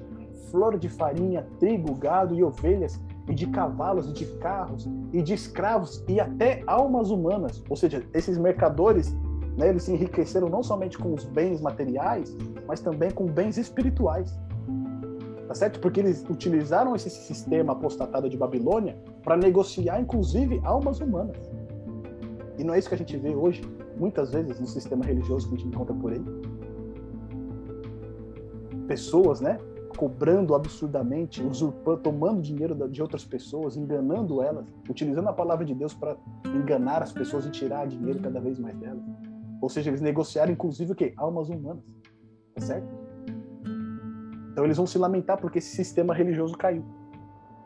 flor 0.51 0.77
de 0.77 0.89
farinha, 0.89 1.47
trigo, 1.59 1.95
gado 1.95 2.35
e 2.35 2.43
ovelhas, 2.43 2.99
e 3.27 3.33
de 3.33 3.47
cavalos, 3.47 4.09
e 4.09 4.13
de 4.13 4.25
carros, 4.37 4.87
e 5.11 5.21
de 5.21 5.33
escravos, 5.33 6.03
e 6.07 6.19
até 6.19 6.61
almas 6.67 7.09
humanas. 7.09 7.63
Ou 7.69 7.75
seja, 7.75 8.03
esses 8.13 8.37
mercadores 8.37 9.15
né? 9.57 9.69
Eles 9.69 9.83
se 9.83 9.91
enriqueceram 9.91 10.49
não 10.49 10.63
somente 10.63 10.97
com 10.97 11.13
os 11.13 11.23
bens 11.25 11.61
materiais, 11.61 12.35
mas 12.67 12.79
também 12.79 13.11
com 13.11 13.25
bens 13.25 13.57
espirituais. 13.57 14.37
Tá 15.47 15.55
certo? 15.55 15.79
Porque 15.79 15.99
eles 15.99 16.25
utilizaram 16.29 16.95
esse 16.95 17.09
sistema 17.09 17.73
apostatado 17.73 18.29
de 18.29 18.37
Babilônia 18.37 18.97
para 19.23 19.37
negociar, 19.37 19.99
inclusive, 19.99 20.59
almas 20.63 20.99
humanas. 20.99 21.37
E 22.57 22.63
não 22.63 22.73
é 22.73 22.79
isso 22.79 22.89
que 22.89 22.95
a 22.95 22.97
gente 22.97 23.15
vê 23.17 23.35
hoje, 23.35 23.61
muitas 23.97 24.31
vezes, 24.31 24.59
no 24.59 24.67
sistema 24.67 25.05
religioso 25.05 25.47
que 25.47 25.55
a 25.55 25.57
gente 25.57 25.67
encontra 25.67 25.95
por 25.95 26.11
aí. 26.11 26.21
Pessoas, 28.87 29.39
né? 29.41 29.57
cobrando 29.95 30.55
absurdamente, 30.55 31.41
usurpando, 31.41 32.01
tomando 32.01 32.41
dinheiro 32.41 32.75
de 32.89 33.01
outras 33.01 33.23
pessoas, 33.23 33.77
enganando 33.77 34.41
elas, 34.41 34.65
utilizando 34.89 35.29
a 35.29 35.33
palavra 35.33 35.65
de 35.65 35.73
Deus 35.73 35.93
para 35.93 36.17
enganar 36.45 37.01
as 37.01 37.11
pessoas 37.11 37.45
e 37.45 37.51
tirar 37.51 37.87
dinheiro 37.87 38.19
cada 38.19 38.39
vez 38.39 38.59
mais 38.59 38.75
delas. 38.77 39.03
Ou 39.61 39.69
seja, 39.69 39.89
eles 39.89 40.01
negociaram 40.01 40.51
inclusive 40.51 40.91
o 40.91 40.95
quê? 40.95 41.13
Almas 41.15 41.49
humanas. 41.49 41.83
Tá 42.55 42.61
certo? 42.61 42.87
Então 44.51 44.65
eles 44.65 44.77
vão 44.77 44.85
se 44.85 44.97
lamentar 44.97 45.39
porque 45.39 45.59
esse 45.59 45.75
sistema 45.75 46.13
religioso 46.13 46.57
caiu. 46.57 46.83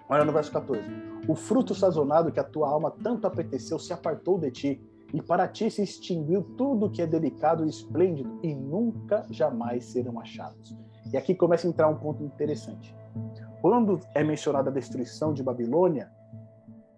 Olha 0.07 0.23
no 0.23 0.31
verso 0.31 0.51
14. 0.51 0.83
O 1.27 1.35
fruto 1.35 1.75
sazonado 1.75 2.31
que 2.31 2.39
a 2.39 2.43
tua 2.43 2.69
alma 2.69 2.91
tanto 2.91 3.27
apeteceu 3.27 3.77
se 3.77 3.91
apartou 3.91 4.39
de 4.39 4.51
ti, 4.51 4.81
e 5.13 5.21
para 5.21 5.47
ti 5.47 5.69
se 5.69 5.81
extinguiu 5.81 6.43
tudo 6.57 6.89
que 6.89 7.01
é 7.01 7.07
delicado 7.07 7.65
e 7.65 7.69
esplêndido, 7.69 8.39
e 8.43 8.53
nunca 8.53 9.25
jamais 9.29 9.85
serão 9.85 10.19
achados. 10.19 10.75
E 11.11 11.17
aqui 11.17 11.33
começa 11.33 11.67
a 11.67 11.69
entrar 11.69 11.87
um 11.87 11.95
ponto 11.95 12.23
interessante. 12.23 12.95
Quando 13.61 13.99
é 14.13 14.23
mencionada 14.23 14.69
a 14.69 14.73
destruição 14.73 15.33
de 15.33 15.41
Babilônia, 15.41 16.11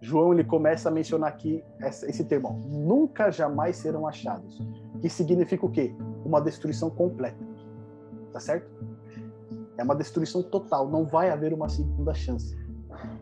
João 0.02 0.34
ele 0.34 0.44
começa 0.44 0.90
a 0.90 0.91
mencionar 0.91 1.30
aqui 1.30 1.64
esse 1.81 2.23
termo, 2.23 2.60
nunca 2.68 3.31
jamais 3.31 3.76
serão 3.76 4.07
achados, 4.07 4.60
que 5.02 5.10
significa 5.10 5.65
o 5.65 5.69
quê? 5.69 5.94
Uma 6.26 6.41
destruição 6.41 6.90
completa. 6.90 7.45
Tá 8.31 8.40
certo? 8.40 8.69
É 9.77 9.84
uma 9.84 9.95
destruição 9.95 10.41
total, 10.41 10.90
não 10.90 11.06
vai 11.06 11.30
haver 11.30 11.53
uma 11.53 11.69
segunda 11.69 12.14
chance. 12.14 12.57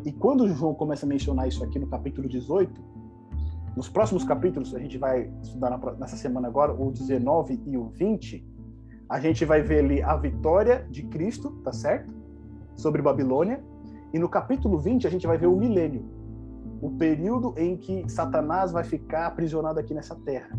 E 0.05 0.11
quando 0.11 0.47
João 0.47 0.73
começa 0.73 1.05
a 1.05 1.09
mencionar 1.09 1.47
isso 1.47 1.63
aqui 1.63 1.77
no 1.77 1.87
capítulo 1.87 2.27
18, 2.27 2.96
nos 3.77 3.87
próximos 3.87 4.23
capítulos, 4.23 4.73
a 4.73 4.79
gente 4.79 4.97
vai 4.97 5.31
estudar 5.39 5.79
nessa 5.99 6.17
semana 6.17 6.47
agora, 6.47 6.73
o 6.73 6.91
19 6.91 7.61
e 7.63 7.77
o 7.77 7.89
20, 7.89 8.43
a 9.07 9.19
gente 9.19 9.45
vai 9.45 9.61
ver 9.61 9.85
ali 9.85 10.01
a 10.01 10.15
vitória 10.15 10.87
de 10.89 11.03
Cristo, 11.03 11.51
tá 11.63 11.71
certo? 11.71 12.11
Sobre 12.75 13.03
Babilônia. 13.03 13.63
E 14.11 14.17
no 14.17 14.27
capítulo 14.27 14.79
20, 14.79 15.05
a 15.05 15.11
gente 15.11 15.27
vai 15.27 15.37
ver 15.37 15.45
o 15.45 15.55
milênio, 15.55 16.03
o 16.81 16.89
período 16.89 17.53
em 17.55 17.77
que 17.77 18.09
Satanás 18.09 18.71
vai 18.71 18.83
ficar 18.83 19.27
aprisionado 19.27 19.79
aqui 19.79 19.93
nessa 19.93 20.15
terra. 20.15 20.57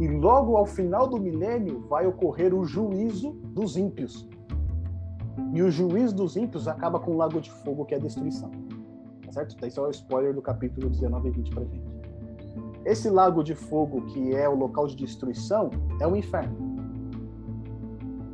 E 0.00 0.08
logo 0.08 0.56
ao 0.56 0.66
final 0.66 1.06
do 1.06 1.20
milênio 1.20 1.86
vai 1.88 2.04
ocorrer 2.04 2.52
o 2.52 2.64
juízo 2.64 3.30
dos 3.54 3.76
ímpios. 3.76 4.28
E 5.52 5.62
o 5.62 5.70
juízo 5.70 6.16
dos 6.16 6.36
ímpios 6.36 6.66
acaba 6.66 6.98
com 6.98 7.12
o 7.12 7.16
lago 7.16 7.40
de 7.40 7.52
fogo, 7.52 7.84
que 7.84 7.94
é 7.94 7.96
a 7.96 8.00
destruição. 8.00 8.50
Tá 9.24 9.30
certo? 9.34 9.54
Então, 9.54 9.68
isso 9.68 9.78
é 9.78 9.86
o 9.86 9.90
spoiler 9.90 10.34
do 10.34 10.42
capítulo 10.42 10.90
19 10.90 11.28
e 11.28 11.30
20 11.30 11.50
pra 11.52 11.64
gente. 11.64 11.89
Esse 12.84 13.10
lago 13.10 13.42
de 13.42 13.54
fogo, 13.54 14.02
que 14.06 14.34
é 14.34 14.48
o 14.48 14.54
local 14.54 14.86
de 14.86 14.96
destruição, 14.96 15.70
é 16.00 16.06
o 16.06 16.16
inferno. 16.16 16.70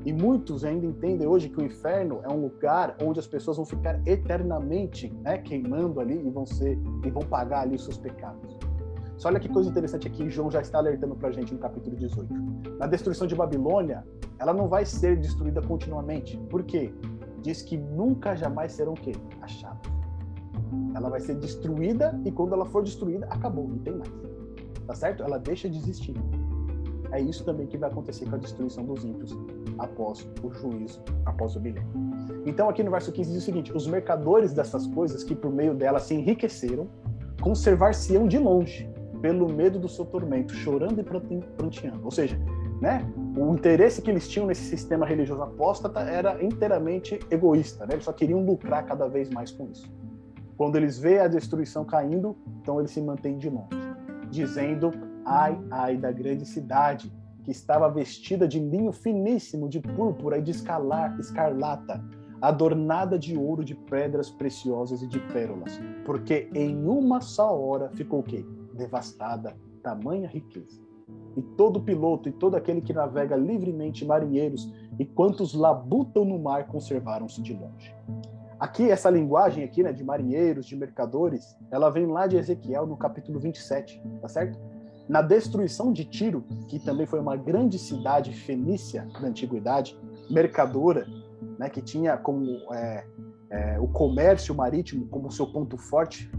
E 0.04 0.12
muitos 0.12 0.64
ainda 0.64 0.86
entendem 0.86 1.26
hoje 1.26 1.48
que 1.48 1.58
o 1.58 1.64
inferno 1.64 2.20
é 2.22 2.32
um 2.32 2.40
lugar 2.40 2.96
onde 3.02 3.18
as 3.18 3.26
pessoas 3.26 3.56
vão 3.56 3.66
ficar 3.66 4.00
eternamente 4.06 5.12
né, 5.22 5.38
queimando 5.38 5.98
ali 5.98 6.24
e 6.24 6.30
vão 6.30 6.46
ser 6.46 6.78
e 7.04 7.10
vão 7.10 7.22
pagar 7.22 7.62
ali 7.62 7.74
os 7.74 7.82
seus 7.82 7.98
pecados. 7.98 8.56
Só 9.16 9.28
olha 9.28 9.40
que 9.40 9.48
coisa 9.48 9.68
interessante 9.68 10.06
aqui, 10.06 10.30
João 10.30 10.48
já 10.48 10.60
está 10.60 10.78
alertando 10.78 11.16
para 11.16 11.30
a 11.30 11.32
gente 11.32 11.52
no 11.52 11.58
capítulo 11.58 11.96
18. 11.96 12.32
Na 12.78 12.86
destruição 12.86 13.26
de 13.26 13.34
Babilônia, 13.34 14.04
ela 14.38 14.52
não 14.52 14.68
vai 14.68 14.84
ser 14.84 15.16
destruída 15.16 15.60
continuamente. 15.60 16.36
Por 16.50 16.62
quê? 16.62 16.94
Diz 17.42 17.62
que 17.62 17.76
nunca 17.76 18.36
jamais 18.36 18.72
serão 18.72 18.92
o 18.92 18.96
quê? 18.96 19.10
Achados. 19.40 19.90
Ela 20.94 21.10
vai 21.10 21.18
ser 21.18 21.34
destruída 21.34 22.16
e 22.24 22.30
quando 22.30 22.52
ela 22.52 22.64
for 22.64 22.84
destruída, 22.84 23.26
acabou, 23.28 23.66
não 23.66 23.78
tem 23.78 23.96
mais. 23.96 24.35
Tá 24.86 24.94
certo? 24.94 25.22
Ela 25.22 25.38
deixa 25.38 25.68
de 25.68 25.78
existir. 25.78 26.14
É 27.12 27.20
isso 27.20 27.44
também 27.44 27.66
que 27.66 27.78
vai 27.78 27.90
acontecer 27.90 28.28
com 28.28 28.34
a 28.34 28.38
destruição 28.38 28.84
dos 28.84 29.04
ímpios 29.04 29.36
após 29.78 30.28
o 30.42 30.50
juízo, 30.52 31.02
após 31.24 31.56
o 31.56 31.60
milênio. 31.60 31.88
Então, 32.44 32.68
aqui 32.68 32.82
no 32.82 32.90
verso 32.90 33.12
15 33.12 33.32
diz 33.32 33.42
o 33.42 33.44
seguinte: 33.44 33.72
os 33.72 33.86
mercadores 33.86 34.52
dessas 34.52 34.86
coisas 34.86 35.22
que 35.22 35.34
por 35.34 35.52
meio 35.52 35.74
delas 35.74 36.02
se 36.04 36.14
enriqueceram, 36.14 36.88
conservar-se-ão 37.40 38.26
de 38.26 38.38
longe, 38.38 38.88
pelo 39.20 39.48
medo 39.48 39.78
do 39.78 39.88
seu 39.88 40.04
tormento, 40.04 40.54
chorando 40.54 41.00
e 41.00 41.04
pranteando. 41.04 42.04
Ou 42.04 42.10
seja, 42.10 42.38
né, 42.80 43.06
o 43.36 43.52
interesse 43.52 44.02
que 44.02 44.10
eles 44.10 44.28
tinham 44.28 44.46
nesse 44.46 44.64
sistema 44.64 45.06
religioso 45.06 45.42
apóstata 45.42 46.00
era 46.00 46.42
inteiramente 46.44 47.18
egoísta, 47.30 47.86
né? 47.86 47.94
eles 47.94 48.04
só 48.04 48.12
queriam 48.12 48.44
lucrar 48.44 48.84
cada 48.84 49.08
vez 49.08 49.30
mais 49.30 49.50
com 49.50 49.68
isso. 49.70 49.90
Quando 50.56 50.76
eles 50.76 50.98
veem 50.98 51.18
a 51.18 51.28
destruição 51.28 51.84
caindo, 51.84 52.36
então 52.60 52.78
eles 52.78 52.90
se 52.90 53.00
mantêm 53.00 53.36
de 53.36 53.50
longe, 53.50 53.68
dizendo 54.30 54.90
Ai, 55.28 55.58
ai 55.72 55.96
da 55.96 56.12
grande 56.12 56.46
cidade, 56.46 57.12
que 57.42 57.50
estava 57.50 57.90
vestida 57.90 58.46
de 58.46 58.60
linho 58.60 58.92
finíssimo, 58.92 59.68
de 59.68 59.80
púrpura 59.80 60.38
e 60.38 60.42
de 60.42 60.52
escalar, 60.52 61.18
escarlata, 61.18 62.00
adornada 62.40 63.18
de 63.18 63.36
ouro, 63.36 63.64
de 63.64 63.74
pedras 63.74 64.30
preciosas 64.30 65.02
e 65.02 65.08
de 65.08 65.18
pérolas, 65.32 65.80
porque 66.04 66.48
em 66.54 66.86
uma 66.86 67.20
só 67.20 67.58
hora 67.58 67.90
ficou 67.90 68.20
o 68.20 68.22
quê? 68.22 68.46
Devastada, 68.72 69.56
tamanha 69.82 70.28
riqueza. 70.28 70.80
E 71.36 71.42
todo 71.42 71.82
piloto 71.82 72.28
e 72.28 72.32
todo 72.32 72.54
aquele 72.54 72.80
que 72.80 72.92
navega 72.92 73.34
livremente, 73.34 74.04
marinheiros 74.04 74.72
e 74.96 75.04
quantos 75.04 75.54
labutam 75.54 76.24
no 76.24 76.38
mar, 76.38 76.68
conservaram-se 76.68 77.42
de 77.42 77.52
longe. 77.52 77.94
Aqui, 78.58 78.90
essa 78.90 79.10
linguagem 79.10 79.64
aqui, 79.64 79.82
né, 79.82 79.92
de 79.92 80.02
marinheiros, 80.02 80.66
de 80.66 80.74
mercadores, 80.74 81.56
ela 81.70 81.90
vem 81.90 82.06
lá 82.06 82.26
de 82.26 82.36
Ezequiel 82.36 82.86
no 82.86 82.96
capítulo 82.96 83.38
27, 83.38 84.02
tá 84.20 84.28
certo? 84.28 84.58
Na 85.06 85.20
destruição 85.20 85.92
de 85.92 86.04
Tiro, 86.04 86.42
que 86.66 86.78
também 86.78 87.06
foi 87.06 87.20
uma 87.20 87.36
grande 87.36 87.78
cidade 87.78 88.32
fenícia 88.32 89.06
da 89.20 89.28
antiguidade, 89.28 89.98
mercadora, 90.30 91.06
né, 91.58 91.68
que 91.68 91.82
tinha 91.82 92.16
como 92.16 92.46
é, 92.72 93.06
é, 93.50 93.78
o 93.78 93.88
comércio 93.88 94.54
marítimo 94.54 95.06
como 95.08 95.30
seu 95.30 95.46
ponto 95.46 95.76
forte, 95.76 96.30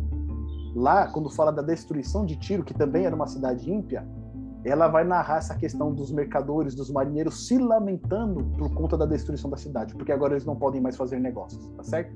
lá, 0.76 1.07
quando 1.11 1.30
fala 1.30 1.52
da 1.52 1.61
destruição 1.61 2.26
de 2.26 2.35
Tiro, 2.35 2.64
que 2.64 2.73
também 2.73 3.06
era 3.06 3.15
uma 3.15 3.27
cidade 3.27 3.72
ímpia, 3.72 4.07
ela 4.68 4.88
vai 4.88 5.03
narrar 5.03 5.38
essa 5.38 5.56
questão 5.56 5.94
dos 5.94 6.11
mercadores, 6.11 6.76
dos 6.76 6.91
marinheiros 6.91 7.48
se 7.48 7.57
lamentando 7.57 8.44
por 8.57 8.73
conta 8.73 8.98
da 8.98 9.06
destruição 9.06 9.49
da 9.49 9.57
cidade, 9.57 9.95
porque 9.95 10.11
agora 10.11 10.34
eles 10.34 10.45
não 10.45 10.56
podem 10.56 10.81
mais 10.81 10.95
fazer 10.95 11.19
negócios, 11.19 11.68
tá 11.69 11.84
certo? 11.84 12.15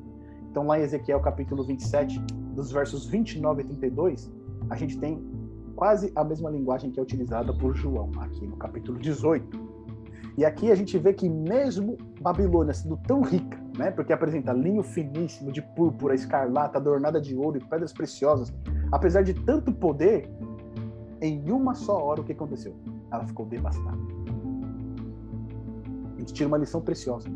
Então 0.49 0.67
lá 0.67 0.79
em 0.79 0.83
Ezequiel 0.83 1.19
capítulo 1.21 1.63
27, 1.63 2.19
dos 2.53 2.71
versos 2.71 3.05
29 3.05 3.61
e 3.61 3.65
32, 3.65 4.31
a 4.69 4.75
gente 4.75 4.99
tem 4.99 5.23
quase 5.75 6.11
a 6.15 6.23
mesma 6.23 6.49
linguagem 6.49 6.91
que 6.91 6.99
é 6.99 7.03
utilizada 7.03 7.53
por 7.53 7.75
João 7.75 8.11
aqui 8.19 8.45
no 8.45 8.57
capítulo 8.57 8.99
18. 8.99 9.71
E 10.37 10.45
aqui 10.45 10.71
a 10.71 10.75
gente 10.75 10.97
vê 10.97 11.13
que 11.13 11.27
mesmo 11.27 11.97
Babilônia 12.21 12.73
sendo 12.73 12.97
tão 12.97 13.21
rica, 13.21 13.59
né, 13.77 13.91
porque 13.91 14.13
apresenta 14.13 14.53
linho 14.53 14.83
finíssimo 14.83 15.51
de 15.51 15.61
púrpura, 15.61 16.15
escarlata, 16.15 16.77
adornada 16.77 17.19
de 17.19 17.35
ouro 17.35 17.57
e 17.57 17.63
pedras 17.63 17.91
preciosas, 17.91 18.53
apesar 18.91 19.23
de 19.23 19.33
tanto 19.33 19.73
poder, 19.73 20.29
em 21.21 21.51
uma 21.51 21.75
só 21.75 22.03
hora 22.03 22.21
o 22.21 22.23
que 22.23 22.31
aconteceu? 22.31 22.75
Ela 23.11 23.25
ficou 23.25 23.45
devastada. 23.45 23.97
A 26.15 26.19
gente 26.19 26.33
tira 26.33 26.47
uma 26.47 26.57
lição 26.57 26.81
preciosa. 26.81 27.29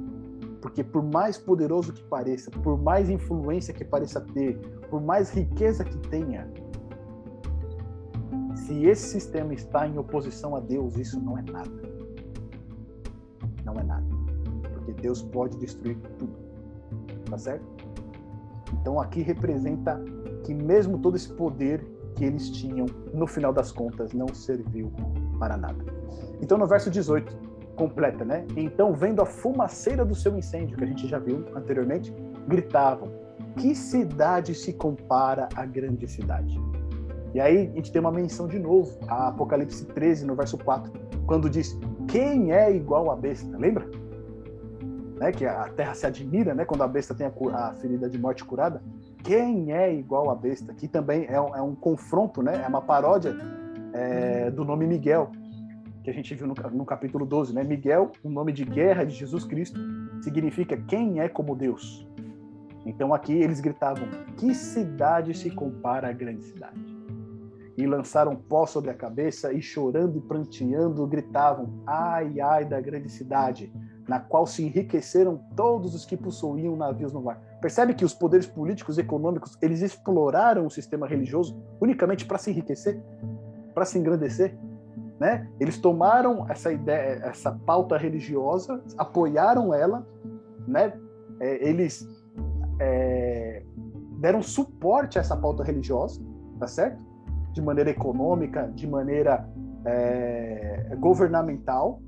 Porque 0.59 0.83
por 0.83 1.03
mais 1.03 1.37
poderoso 1.37 1.93
que 1.93 2.03
pareça, 2.03 2.49
por 2.49 2.81
mais 2.81 3.09
influência 3.09 3.73
que 3.73 3.85
pareça 3.85 4.19
ter, 4.19 4.57
por 4.89 4.99
mais 4.99 5.29
riqueza 5.29 5.85
que 5.85 5.97
tenha, 6.09 6.51
se 8.55 8.85
esse 8.85 9.09
sistema 9.09 9.53
está 9.53 9.87
em 9.87 9.95
oposição 9.99 10.55
a 10.55 10.59
Deus, 10.59 10.97
isso 10.97 11.19
não 11.19 11.37
é 11.37 11.43
nada. 11.43 11.95
Não 13.63 13.73
é 13.75 13.83
nada. 13.83 14.07
Porque 14.73 14.91
Deus 14.93 15.21
pode 15.21 15.55
destruir 15.57 15.97
tudo. 16.17 16.33
Tá 17.29 17.37
certo? 17.37 17.65
Então 18.81 18.99
aqui 18.99 19.21
representa 19.21 20.03
que 20.43 20.53
mesmo 20.53 20.97
todo 20.97 21.15
esse 21.15 21.31
poder 21.31 21.85
que 22.15 22.23
eles 22.25 22.49
tinham, 22.49 22.85
no 23.13 23.27
final 23.27 23.51
das 23.51 23.71
contas, 23.71 24.13
não 24.13 24.27
serviu 24.33 24.91
para 25.39 25.57
nada. 25.57 25.83
Então, 26.41 26.57
no 26.57 26.65
verso 26.65 26.89
18, 26.89 27.37
completa, 27.75 28.23
né? 28.23 28.45
Então, 28.55 28.93
vendo 28.93 29.21
a 29.21 29.25
fumaceira 29.25 30.05
do 30.05 30.15
seu 30.15 30.35
incêndio, 30.37 30.77
que 30.77 30.83
a 30.83 30.87
gente 30.87 31.07
já 31.07 31.19
viu 31.19 31.45
anteriormente, 31.55 32.13
gritavam: 32.47 33.11
Que 33.57 33.75
cidade 33.75 34.55
se 34.55 34.73
compara 34.73 35.49
à 35.55 35.65
grande 35.65 36.07
cidade? 36.07 36.59
E 37.33 37.39
aí 37.39 37.67
a 37.67 37.75
gente 37.75 37.91
tem 37.91 37.99
uma 37.99 38.11
menção 38.11 38.47
de 38.47 38.57
novo, 38.57 38.97
a 39.07 39.27
Apocalipse 39.27 39.85
13, 39.85 40.25
no 40.25 40.35
verso 40.35 40.57
4, 40.57 40.91
quando 41.27 41.49
diz: 41.49 41.77
Quem 42.07 42.53
é 42.53 42.73
igual 42.73 43.11
à 43.11 43.15
besta? 43.15 43.57
Lembra? 43.57 43.85
Né, 45.19 45.31
que 45.31 45.45
a 45.45 45.69
terra 45.69 45.93
se 45.93 46.05
admira, 46.05 46.53
né, 46.53 46.65
quando 46.65 46.81
a 46.81 46.87
besta 46.87 47.13
tem 47.13 47.25
a, 47.25 47.55
a 47.55 47.73
ferida 47.75 48.09
de 48.09 48.17
morte 48.17 48.43
curada 48.43 48.81
quem 49.25 49.73
é 49.73 49.91
igual 49.91 50.29
a 50.29 50.35
besta, 50.35 50.71
que 50.73 50.87
também 50.87 51.25
é 51.27 51.41
um, 51.41 51.55
é 51.55 51.61
um 51.61 51.73
confronto, 51.73 52.43
né? 52.43 52.61
é 52.63 52.67
uma 52.67 52.81
paródia 52.81 53.35
é, 53.91 54.51
do 54.51 54.63
nome 54.63 54.85
Miguel, 54.85 55.31
que 56.03 56.11
a 56.11 56.13
gente 56.13 56.33
viu 56.35 56.45
no, 56.45 56.53
no, 56.71 56.85
capítulo 56.85 57.25
12. 57.25 57.53
Né? 57.53 57.63
Miguel, 57.63 58.11
o 58.23 58.29
nome 58.29 58.53
de 58.53 58.63
guerra 58.63 59.03
de 59.03 59.15
Jesus 59.15 59.43
Cristo, 59.43 59.79
significa 60.21 60.77
quem 60.77 61.19
é 61.19 61.27
como 61.27 61.55
Deus. 61.55 62.07
Então 62.85 63.15
aqui 63.15 63.33
eles 63.33 63.59
gritavam: 63.59 64.07
Que 64.37 64.53
cidade 64.53 65.33
se 65.33 65.49
compara 65.49 66.09
à 66.09 66.13
grande 66.13 66.43
cidade? 66.43 66.95
E 67.75 67.85
lançaram 67.87 68.35
pó 68.35 68.67
sobre 68.67 68.91
a 68.91 68.93
cabeça 68.93 69.51
e 69.51 69.59
chorando 69.59 70.19
e 70.19 70.21
pranteando 70.21 71.05
gritavam: 71.07 71.81
Ai, 71.87 72.39
ai 72.39 72.63
da 72.63 72.79
grande 72.79 73.09
cidade, 73.09 73.73
na 74.07 74.19
qual 74.19 74.45
se 74.45 74.63
enriqueceram 74.63 75.39
todos 75.55 75.95
os 75.95 76.05
que 76.05 76.15
possuíam 76.15 76.75
navios 76.75 77.11
no 77.11 77.21
mar. 77.21 77.41
Percebe 77.59 77.93
que 77.93 78.05
os 78.05 78.13
poderes 78.13 78.45
políticos 78.45 78.97
e 78.97 79.01
econômicos, 79.01 79.57
eles 79.61 79.81
exploraram 79.81 80.65
o 80.65 80.69
sistema 80.69 81.07
religioso 81.07 81.59
unicamente 81.81 82.25
para 82.25 82.37
se 82.37 82.51
enriquecer, 82.51 83.01
para 83.73 83.85
se 83.85 83.97
engrandecer, 83.97 84.55
né? 85.19 85.49
Eles 85.59 85.77
tomaram 85.79 86.45
essa 86.49 86.71
ideia, 86.71 87.21
essa 87.25 87.51
pauta 87.51 87.97
religiosa, 87.97 88.81
apoiaram 88.97 89.73
ela, 89.73 90.05
né? 90.67 90.93
É, 91.39 91.67
eles 91.67 92.07
é, 92.79 93.63
deram 94.19 94.41
suporte 94.41 95.17
a 95.17 95.21
essa 95.21 95.35
pauta 95.35 95.63
religiosa, 95.63 96.21
tá 96.59 96.67
certo? 96.67 97.03
De 97.51 97.61
maneira 97.61 97.89
econômica, 97.89 98.71
de 98.75 98.87
maneira 98.87 99.49
é, 99.85 100.95
governamental, 100.99 102.01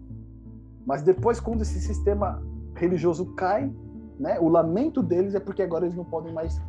mas 0.88 1.04
depois, 1.04 1.38
quando 1.38 1.64
esse 1.64 1.82
sistema 1.82 2.42
religioso 2.74 3.26
cai, 3.34 3.70
né? 4.18 4.40
O 4.40 4.48
lamento 4.48 5.04
deles 5.04 5.36
é 5.36 5.40
porque 5.40 5.62
agora 5.62 5.86
eles 5.86 5.98
não 5.98 6.06
podem 6.06 6.34
mais 6.34 6.62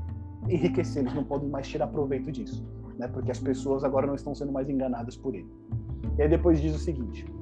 enriquecer, 0.49 1.03
eles 1.03 1.15
não 1.15 1.23
podem 1.23 1.49
mais 1.49 1.69
tirar 1.69 1.87
proveito 1.87 2.33
disso, 2.33 2.67
né? 2.99 3.07
Porque 3.07 3.31
as 3.31 3.39
pessoas 3.39 3.85
agora 3.85 4.09
não 4.09 4.17
estão 4.17 4.35
sendo 4.35 4.51
mais 4.51 4.69
enganadas 4.69 5.17
por 5.17 5.37
ele. 5.37 5.49
E 6.19 6.23
aí 6.23 6.29
depois 6.29 6.61
diz 6.61 6.75
o 6.75 6.79
seguinte: 6.81 7.33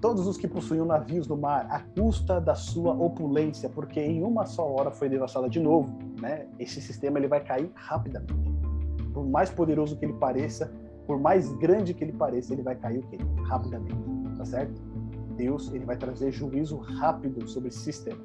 Todos 0.00 0.26
os 0.26 0.38
que 0.38 0.48
possuíam 0.48 0.86
navios 0.86 1.28
no 1.28 1.36
mar, 1.36 1.66
à 1.70 1.80
custa 1.80 2.40
da 2.40 2.54
sua 2.54 2.94
opulência, 2.94 3.68
porque 3.68 4.00
em 4.00 4.22
uma 4.22 4.46
só 4.46 4.66
hora 4.72 4.90
foi 4.90 5.10
devastada 5.10 5.50
de 5.50 5.60
novo, 5.60 5.98
né? 6.18 6.46
Esse 6.58 6.80
sistema 6.80 7.18
ele 7.18 7.28
vai 7.28 7.44
cair 7.44 7.70
rapidamente. 7.74 8.50
Por 9.12 9.26
mais 9.26 9.50
poderoso 9.50 9.98
que 9.98 10.06
ele 10.06 10.14
pareça, 10.14 10.72
por 11.06 11.20
mais 11.20 11.52
grande 11.58 11.92
que 11.92 12.02
ele 12.02 12.12
pareça, 12.12 12.54
ele 12.54 12.62
vai 12.62 12.74
cair 12.74 13.00
o 13.00 13.02
quê? 13.08 13.18
Rapidamente, 13.44 13.94
tá 14.38 14.46
certo? 14.46 14.89
Deus 15.40 15.72
ele 15.72 15.86
vai 15.86 15.96
trazer 15.96 16.30
juízo 16.30 16.76
rápido 16.76 17.48
sobre 17.48 17.70
esse 17.70 17.78
sistema. 17.78 18.20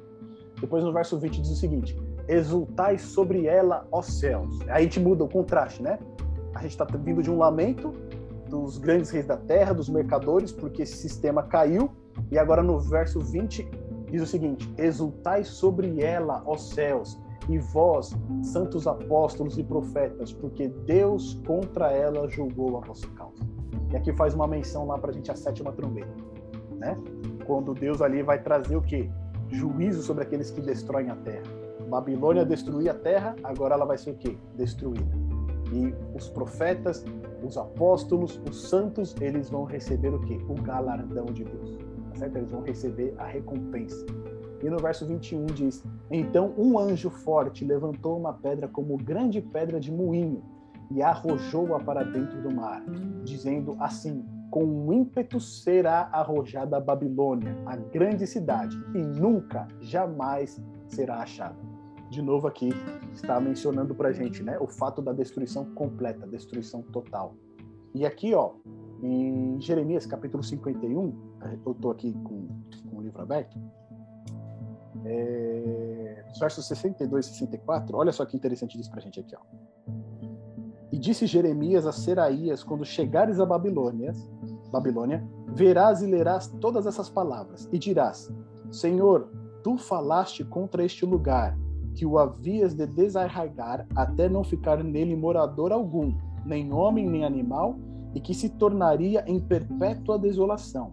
Depois 0.60 0.84
no 0.84 0.92
verso 0.92 1.18
20 1.18 1.40
diz 1.40 1.50
o 1.50 1.56
seguinte: 1.56 1.98
Exultai 2.28 2.98
sobre 2.98 3.46
ela, 3.46 3.86
ó 3.90 4.02
céus. 4.02 4.60
Aí 4.62 4.68
a 4.68 4.80
gente 4.82 5.00
muda 5.00 5.24
o 5.24 5.28
contraste, 5.28 5.82
né? 5.82 5.98
A 6.54 6.60
gente 6.60 6.72
está 6.72 6.84
vindo 6.84 7.22
de 7.22 7.30
um 7.30 7.38
lamento 7.38 7.92
dos 8.50 8.78
grandes 8.78 9.10
reis 9.10 9.26
da 9.26 9.36
terra, 9.36 9.72
dos 9.72 9.88
mercadores, 9.88 10.52
porque 10.52 10.82
esse 10.82 10.96
sistema 10.96 11.42
caiu. 11.42 11.90
E 12.30 12.38
agora 12.38 12.62
no 12.62 12.78
verso 12.78 13.20
20 13.20 13.66
diz 14.10 14.22
o 14.22 14.26
seguinte: 14.26 14.70
Exultai 14.76 15.42
sobre 15.42 16.02
ela, 16.02 16.42
ó 16.46 16.56
céus, 16.56 17.18
e 17.48 17.58
vós, 17.58 18.14
santos 18.42 18.86
apóstolos 18.86 19.56
e 19.56 19.64
profetas, 19.64 20.32
porque 20.32 20.68
Deus 20.68 21.40
contra 21.46 21.92
ela 21.92 22.28
julgou 22.28 22.76
a 22.76 22.80
vossa 22.80 23.06
causa. 23.08 23.42
E 23.92 23.96
aqui 23.96 24.12
faz 24.12 24.34
uma 24.34 24.46
menção 24.46 24.86
lá 24.86 24.98
para 24.98 25.10
a 25.10 25.14
gente 25.14 25.30
a 25.30 25.36
sétima 25.36 25.72
trombeta, 25.72 26.12
né? 26.86 26.96
Quando 27.46 27.74
Deus 27.74 28.00
ali 28.00 28.22
vai 28.22 28.42
trazer 28.42 28.76
o 28.76 28.82
quê? 28.82 29.10
juízo 29.50 30.02
sobre 30.02 30.24
aqueles 30.24 30.50
que 30.50 30.60
destroem 30.60 31.10
a 31.10 31.16
terra. 31.16 31.44
Babilônia 31.88 32.44
destruía 32.44 32.92
a 32.92 32.94
terra, 32.94 33.36
agora 33.44 33.74
ela 33.74 33.84
vai 33.84 33.96
ser 33.96 34.10
o 34.10 34.14
quê? 34.16 34.36
Destruída. 34.56 35.16
E 35.72 35.94
os 36.16 36.28
profetas, 36.28 37.04
os 37.42 37.56
apóstolos, 37.56 38.40
os 38.48 38.68
santos, 38.68 39.14
eles 39.20 39.50
vão 39.50 39.64
receber 39.64 40.12
o 40.12 40.20
quê? 40.20 40.38
O 40.48 40.54
galardão 40.54 41.26
de 41.26 41.44
Deus. 41.44 41.76
Tá 42.10 42.18
certo? 42.18 42.36
Eles 42.36 42.50
vão 42.50 42.62
receber 42.62 43.14
a 43.18 43.26
recompensa. 43.26 44.04
E 44.62 44.70
no 44.70 44.78
verso 44.78 45.06
21 45.06 45.46
diz: 45.46 45.84
Então 46.10 46.52
um 46.56 46.78
anjo 46.78 47.10
forte 47.10 47.64
levantou 47.64 48.18
uma 48.18 48.32
pedra 48.32 48.66
como 48.66 48.96
grande 48.96 49.40
pedra 49.40 49.78
de 49.78 49.92
moinho 49.92 50.42
e 50.90 51.02
arrojou-a 51.02 51.78
para 51.80 52.04
dentro 52.04 52.40
do 52.40 52.52
mar, 52.54 52.82
dizendo 53.22 53.76
assim: 53.78 54.24
com 54.50 54.64
um 54.64 54.92
ímpeto 54.92 55.40
será 55.40 56.08
arrojada 56.12 56.76
a 56.76 56.80
Babilônia, 56.80 57.56
a 57.66 57.76
grande 57.76 58.26
cidade, 58.26 58.76
e 58.94 58.98
nunca, 58.98 59.68
jamais 59.80 60.62
será 60.88 61.18
achada. 61.18 61.56
De 62.10 62.22
novo 62.22 62.46
aqui 62.46 62.70
está 63.12 63.40
mencionando 63.40 63.94
para 63.94 64.12
gente, 64.12 64.42
né, 64.42 64.56
o 64.58 64.66
fato 64.66 65.02
da 65.02 65.12
destruição 65.12 65.64
completa, 65.74 66.26
destruição 66.26 66.82
total. 66.82 67.34
E 67.94 68.06
aqui, 68.06 68.34
ó, 68.34 68.52
em 69.02 69.60
Jeremias 69.60 70.06
capítulo 70.06 70.42
51, 70.42 71.12
eu 71.64 71.72
estou 71.72 71.90
aqui 71.90 72.12
com, 72.12 72.46
com 72.88 72.98
o 72.98 73.02
livro 73.02 73.22
aberto, 73.22 73.58
é, 75.04 76.24
versos 76.38 76.66
62 76.66 77.26
e 77.26 77.28
64, 77.30 77.96
olha 77.96 78.12
só 78.12 78.24
que 78.24 78.36
interessante 78.36 78.76
diz 78.76 78.88
para 78.88 79.00
gente 79.00 79.20
aqui, 79.20 79.34
ó. 79.36 79.40
E 80.92 80.98
disse 80.98 81.26
Jeremias 81.26 81.86
a 81.86 81.92
Seraías: 81.92 82.62
Quando 82.62 82.84
chegares 82.84 83.40
a 83.40 83.46
Babilônia, 83.46 84.12
Babilônia, 84.70 85.26
verás 85.48 86.02
e 86.02 86.06
lerás 86.06 86.48
todas 86.60 86.86
essas 86.86 87.08
palavras 87.08 87.68
e 87.72 87.78
dirás: 87.78 88.32
Senhor, 88.70 89.30
tu 89.62 89.76
falaste 89.76 90.44
contra 90.44 90.84
este 90.84 91.04
lugar, 91.04 91.58
que 91.94 92.06
o 92.06 92.18
havias 92.18 92.74
de 92.74 92.86
desarraigar 92.86 93.86
até 93.94 94.28
não 94.28 94.44
ficar 94.44 94.82
nele 94.84 95.16
morador 95.16 95.72
algum, 95.72 96.14
nem 96.44 96.72
homem 96.72 97.08
nem 97.08 97.24
animal, 97.24 97.78
e 98.14 98.20
que 98.20 98.34
se 98.34 98.50
tornaria 98.50 99.24
em 99.26 99.40
perpétua 99.40 100.18
desolação. 100.18 100.92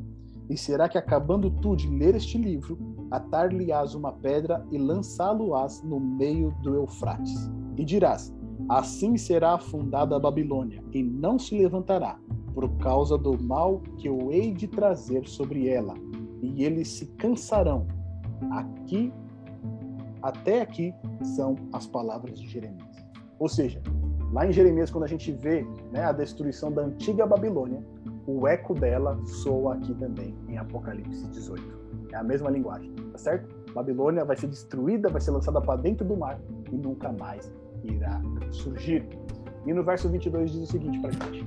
E 0.49 0.57
será 0.57 0.89
que 0.89 0.97
acabando 0.97 1.49
tu 1.49 1.75
de 1.75 1.87
ler 1.87 2.15
este 2.15 2.37
livro, 2.37 2.77
atar-lhe-ás 3.09 3.95
uma 3.95 4.11
pedra 4.11 4.65
e 4.71 4.77
lançá-lo-ás 4.77 5.81
no 5.83 5.99
meio 5.99 6.53
do 6.61 6.75
Eufrates? 6.75 7.49
E 7.77 7.85
dirás: 7.85 8.33
Assim 8.69 9.17
será 9.17 9.53
afundada 9.53 10.15
a 10.15 10.19
Babilônia, 10.19 10.81
e 10.93 11.03
não 11.03 11.37
se 11.37 11.57
levantará, 11.57 12.17
por 12.53 12.69
causa 12.77 13.17
do 13.17 13.41
mal 13.41 13.81
que 13.97 14.07
eu 14.07 14.31
hei 14.31 14.53
de 14.53 14.67
trazer 14.67 15.27
sobre 15.27 15.67
ela, 15.67 15.93
e 16.41 16.63
eles 16.63 16.87
se 16.87 17.07
cansarão. 17.17 17.85
Aqui, 18.51 19.11
até 20.21 20.61
aqui, 20.61 20.93
são 21.35 21.55
as 21.73 21.85
palavras 21.85 22.39
de 22.39 22.47
Jeremias. 22.47 23.05
Ou 23.39 23.49
seja, 23.49 23.81
lá 24.31 24.47
em 24.47 24.53
Jeremias, 24.53 24.89
quando 24.89 25.03
a 25.03 25.07
gente 25.07 25.31
vê 25.31 25.67
né, 25.91 26.05
a 26.05 26.11
destruição 26.11 26.71
da 26.71 26.83
antiga 26.83 27.25
Babilônia, 27.25 27.83
o 28.25 28.47
eco 28.47 28.73
dela 28.73 29.19
soa 29.25 29.75
aqui 29.75 29.93
também 29.95 30.33
em 30.47 30.57
Apocalipse 30.57 31.27
18. 31.29 31.83
É 32.13 32.15
a 32.15 32.23
mesma 32.23 32.49
linguagem, 32.49 32.93
tá 33.11 33.17
certo? 33.17 33.53
Babilônia 33.73 34.23
vai 34.23 34.37
ser 34.37 34.47
destruída, 34.47 35.09
vai 35.09 35.19
ser 35.19 35.31
lançada 35.31 35.59
para 35.59 35.81
dentro 35.81 36.07
do 36.07 36.15
mar 36.15 36.39
e 36.71 36.77
nunca 36.77 37.11
mais 37.11 37.51
irá 37.83 38.21
surgir. 38.51 39.07
E 39.65 39.73
no 39.73 39.83
verso 39.83 40.09
22 40.09 40.51
diz 40.51 40.63
o 40.63 40.71
seguinte 40.71 40.99
para 40.99 41.11
gente: 41.11 41.45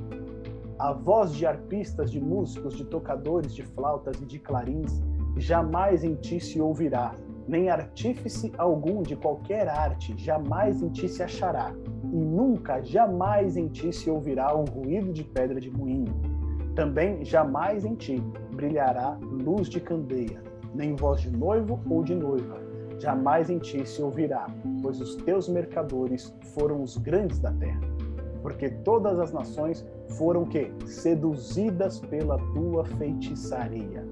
A 0.79 0.93
voz 0.93 1.33
de 1.33 1.47
arpistas, 1.47 2.11
de 2.11 2.21
músicos, 2.21 2.77
de 2.77 2.85
tocadores, 2.85 3.55
de 3.55 3.63
flautas 3.63 4.21
e 4.21 4.27
de 4.27 4.39
clarins 4.39 5.03
jamais 5.37 6.03
em 6.03 6.15
ti 6.15 6.41
se 6.41 6.61
ouvirá, 6.61 7.15
nem 7.47 7.69
artífice 7.69 8.53
algum 8.57 9.03
de 9.03 9.15
qualquer 9.15 9.69
arte 9.69 10.15
jamais 10.17 10.83
em 10.83 10.89
ti 10.89 11.09
se 11.09 11.23
achará, 11.23 11.75
e 12.05 12.17
nunca, 12.17 12.83
jamais 12.83 13.57
em 13.57 13.69
ti 13.69 13.93
se 13.93 14.11
ouvirá 14.11 14.57
um 14.57 14.65
ruído 14.65 15.13
de 15.13 15.23
pedra 15.23 15.61
de 15.61 15.71
moinho. 15.71 16.15
Também 16.75 17.25
jamais 17.25 17.85
em 17.85 17.95
ti 17.95 18.23
brilhará 18.55 19.19
luz 19.23 19.69
de 19.69 19.81
candeia, 19.81 20.43
nem 20.75 20.97
voz 20.97 21.21
de 21.21 21.31
noivo 21.31 21.81
ou 21.89 22.03
de 22.03 22.15
noiva. 22.15 22.66
Jamais 22.99 23.51
em 23.51 23.59
ti 23.59 23.87
se 23.87 24.01
ouvirá, 24.01 24.47
pois 24.83 25.01
os 25.01 25.17
teus 25.17 25.49
mercadores 25.49 26.35
foram 26.55 26.83
os 26.83 26.97
grandes 26.97 27.39
da 27.39 27.53
terra. 27.53 27.81
Porque 28.43 28.71
todas 28.71 29.19
as 29.19 29.33
nações 29.33 29.87
foram 30.17 30.45
que 30.45 30.73
seduzidas 30.87 31.99
pela 31.99 32.39
tua 32.55 32.85
feitiçaria 32.85 34.07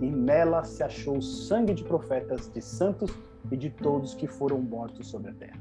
e 0.00 0.10
nela 0.10 0.64
se 0.64 0.82
achou 0.82 1.20
sangue 1.22 1.74
de 1.74 1.84
profetas, 1.84 2.50
de 2.52 2.60
santos 2.60 3.16
e 3.50 3.56
de 3.56 3.70
todos 3.70 4.14
que 4.14 4.26
foram 4.26 4.60
mortos 4.60 5.08
sobre 5.08 5.30
a 5.30 5.34
terra. 5.34 5.58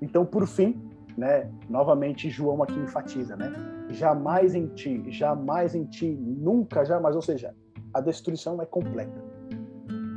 Então, 0.00 0.24
por 0.24 0.46
fim, 0.46 0.80
né, 1.16 1.50
novamente 1.68 2.30
João 2.30 2.62
aqui 2.62 2.78
enfatiza, 2.78 3.36
né? 3.36 3.52
Jamais 3.90 4.54
em 4.54 4.66
ti, 4.68 5.04
jamais 5.10 5.74
em 5.74 5.84
ti, 5.84 6.08
nunca, 6.10 6.84
jamais, 6.84 7.14
ou 7.14 7.22
seja, 7.22 7.54
a 7.92 8.00
destruição 8.00 8.60
é 8.62 8.66
completa. 8.66 9.22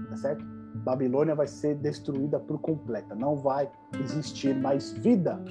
Tá 0.09 0.15
certo? 0.15 0.54
Babilônia 0.85 1.33
vai 1.33 1.47
ser 1.47 1.73
destruída 1.77 2.39
por 2.39 2.59
completa, 2.59 3.15
não 3.15 3.35
vai 3.35 3.67
existir 3.99 4.55
mais 4.55 4.91
vida 4.91 5.43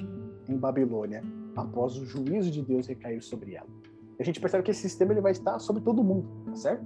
em 0.47 0.57
Babilônia 0.57 1.21
após 1.57 1.97
o 1.97 2.05
juízo 2.05 2.49
de 2.49 2.61
Deus 2.61 2.87
recair 2.87 3.21
sobre 3.21 3.53
ela. 3.53 3.67
E 4.17 4.21
a 4.21 4.25
gente 4.25 4.39
percebe 4.39 4.63
que 4.63 4.71
esse 4.71 4.79
sistema 4.79 5.11
ele 5.11 5.19
vai 5.19 5.33
estar 5.33 5.59
sobre 5.59 5.81
todo 5.81 6.01
mundo, 6.01 6.25
tá 6.45 6.55
certo? 6.55 6.85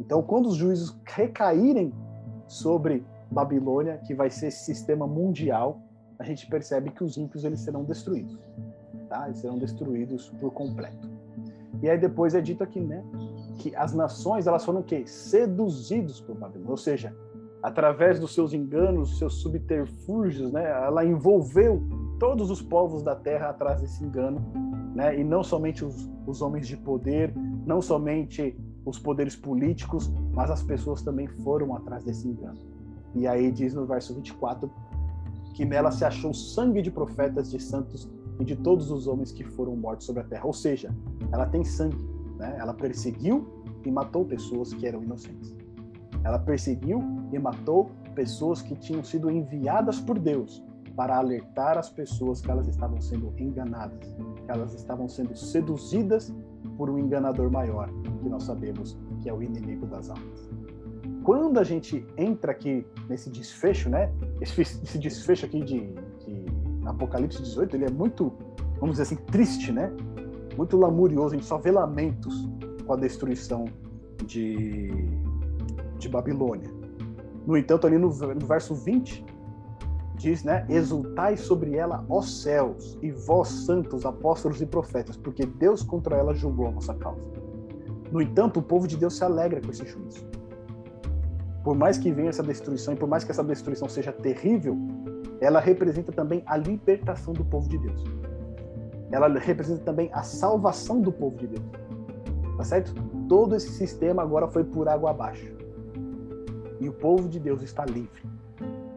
Então, 0.00 0.22
quando 0.22 0.46
os 0.46 0.56
juízos 0.56 0.98
recaírem 1.04 1.92
sobre 2.46 3.04
Babilônia, 3.30 3.98
que 3.98 4.14
vai 4.14 4.30
ser 4.30 4.46
esse 4.46 4.64
sistema 4.64 5.06
mundial, 5.06 5.82
a 6.18 6.24
gente 6.24 6.48
percebe 6.48 6.90
que 6.90 7.04
os 7.04 7.18
ímpios 7.18 7.44
eles 7.44 7.60
serão 7.60 7.84
destruídos, 7.84 8.38
tá? 9.06 9.26
Eles 9.26 9.40
serão 9.40 9.58
destruídos 9.58 10.30
por 10.40 10.50
completo. 10.54 11.10
E 11.82 11.90
aí 11.90 11.98
depois 11.98 12.34
é 12.34 12.40
dito 12.40 12.64
aqui, 12.64 12.80
né, 12.80 13.04
que 13.58 13.74
as 13.74 13.92
nações 13.92 14.46
elas 14.46 14.64
foram 14.64 14.80
o 14.80 14.84
quê? 14.84 15.06
Seduzidos 15.06 16.20
por 16.20 16.36
Babilônia, 16.36 16.70
ou 16.70 16.76
seja, 16.76 17.14
através 17.62 18.18
dos 18.18 18.32
seus 18.32 18.52
enganos, 18.52 19.18
seus 19.18 19.34
subterfúgios, 19.42 20.52
né, 20.52 20.70
ela 20.70 21.04
envolveu 21.04 21.82
todos 22.18 22.50
os 22.50 22.62
povos 22.62 23.02
da 23.02 23.14
terra 23.14 23.50
atrás 23.50 23.80
desse 23.80 24.02
engano, 24.02 24.40
né, 24.94 25.18
e 25.18 25.24
não 25.24 25.42
somente 25.42 25.84
os, 25.84 26.08
os 26.26 26.40
homens 26.40 26.66
de 26.66 26.76
poder, 26.76 27.34
não 27.66 27.82
somente 27.82 28.56
os 28.84 28.98
poderes 28.98 29.36
políticos, 29.36 30.10
mas 30.32 30.50
as 30.50 30.62
pessoas 30.62 31.02
também 31.02 31.26
foram 31.26 31.74
atrás 31.74 32.04
desse 32.04 32.26
engano. 32.26 32.58
E 33.14 33.26
aí 33.26 33.50
diz 33.50 33.74
no 33.74 33.84
verso 33.86 34.14
24 34.14 34.70
que 35.54 35.64
nela 35.64 35.90
se 35.90 36.04
achou 36.04 36.32
sangue 36.32 36.80
de 36.80 36.90
profetas, 36.90 37.50
de 37.50 37.60
santos 37.60 38.08
e 38.38 38.44
de 38.44 38.54
todos 38.54 38.90
os 38.92 39.08
homens 39.08 39.32
que 39.32 39.42
foram 39.42 39.74
mortos 39.74 40.06
sobre 40.06 40.22
a 40.22 40.24
terra. 40.24 40.46
Ou 40.46 40.52
seja, 40.52 40.94
ela 41.32 41.46
tem 41.46 41.64
sangue, 41.64 41.98
né? 42.38 42.56
Ela 42.58 42.72
perseguiu 42.72 43.46
e 43.84 43.90
matou 43.90 44.24
pessoas 44.24 44.72
que 44.72 44.86
eram 44.86 45.02
inocentes. 45.02 45.54
Ela 46.24 46.38
perseguiu 46.38 47.02
e 47.32 47.38
matou 47.38 47.90
pessoas 48.14 48.62
que 48.62 48.74
tinham 48.74 49.02
sido 49.04 49.30
enviadas 49.30 50.00
por 50.00 50.18
Deus 50.18 50.62
para 50.96 51.16
alertar 51.16 51.78
as 51.78 51.88
pessoas 51.88 52.40
que 52.40 52.50
elas 52.50 52.66
estavam 52.66 53.00
sendo 53.00 53.32
enganadas, 53.38 54.00
que 54.44 54.50
elas 54.50 54.74
estavam 54.74 55.08
sendo 55.08 55.36
seduzidas 55.36 56.34
por 56.76 56.90
um 56.90 56.98
enganador 56.98 57.50
maior, 57.52 57.88
que 58.20 58.28
nós 58.28 58.42
sabemos 58.42 58.98
que 59.20 59.28
é 59.28 59.32
o 59.32 59.40
inimigo 59.40 59.86
das 59.86 60.10
almas. 60.10 60.50
Quando 61.22 61.58
a 61.58 61.64
gente 61.64 62.04
entra 62.16 62.52
aqui 62.52 62.84
nesse 63.08 63.30
desfecho, 63.30 63.88
né? 63.88 64.12
Esse, 64.40 64.62
esse 64.62 64.98
desfecho 64.98 65.46
aqui 65.46 65.62
de, 65.62 65.92
de, 66.24 66.46
Apocalipse 66.84 67.42
18, 67.42 67.76
ele 67.76 67.84
é 67.84 67.90
muito, 67.90 68.32
vamos 68.80 68.98
dizer 68.98 69.02
assim, 69.02 69.16
triste, 69.26 69.70
né? 69.70 69.92
Muito 70.58 70.76
lamurioso, 70.76 71.28
a 71.28 71.38
gente 71.38 71.46
só 71.46 71.56
vê 71.56 71.70
lamentos 71.70 72.50
com 72.84 72.92
a 72.92 72.96
destruição 72.96 73.66
de, 74.26 74.90
de 75.96 76.08
Babilônia. 76.08 76.68
No 77.46 77.56
entanto, 77.56 77.86
ali 77.86 77.96
no, 77.96 78.08
no 78.08 78.46
verso 78.46 78.74
20, 78.74 79.24
diz, 80.16 80.42
né? 80.42 80.66
Exultai 80.68 81.36
sobre 81.36 81.76
ela, 81.76 82.04
ó 82.08 82.20
céus, 82.22 82.98
e 83.00 83.12
vós, 83.12 83.46
santos, 83.46 84.04
apóstolos 84.04 84.60
e 84.60 84.66
profetas, 84.66 85.16
porque 85.16 85.46
Deus 85.46 85.84
contra 85.84 86.16
ela 86.16 86.34
julgou 86.34 86.66
a 86.66 86.72
nossa 86.72 86.92
causa. 86.92 87.22
No 88.10 88.20
entanto, 88.20 88.58
o 88.58 88.62
povo 88.62 88.88
de 88.88 88.96
Deus 88.96 89.16
se 89.16 89.22
alegra 89.22 89.60
com 89.60 89.70
esse 89.70 89.86
juízo. 89.86 90.26
Por 91.62 91.76
mais 91.76 91.98
que 91.98 92.10
venha 92.10 92.30
essa 92.30 92.42
destruição, 92.42 92.94
e 92.94 92.96
por 92.96 93.08
mais 93.08 93.22
que 93.22 93.30
essa 93.30 93.44
destruição 93.44 93.88
seja 93.88 94.10
terrível, 94.10 94.76
ela 95.40 95.60
representa 95.60 96.10
também 96.10 96.42
a 96.46 96.56
libertação 96.56 97.32
do 97.32 97.44
povo 97.44 97.68
de 97.68 97.78
Deus. 97.78 98.17
Ela 99.10 99.28
representa 99.38 99.82
também 99.82 100.10
a 100.12 100.22
salvação 100.22 101.00
do 101.00 101.12
povo 101.12 101.36
de 101.36 101.46
Deus. 101.46 101.64
Tá 102.56 102.64
certo? 102.64 102.92
Todo 103.28 103.54
esse 103.54 103.70
sistema 103.70 104.22
agora 104.22 104.48
foi 104.48 104.64
por 104.64 104.88
água 104.88 105.10
abaixo. 105.10 105.56
E 106.80 106.88
o 106.88 106.92
povo 106.92 107.28
de 107.28 107.38
Deus 107.40 107.62
está 107.62 107.84
livre 107.84 108.22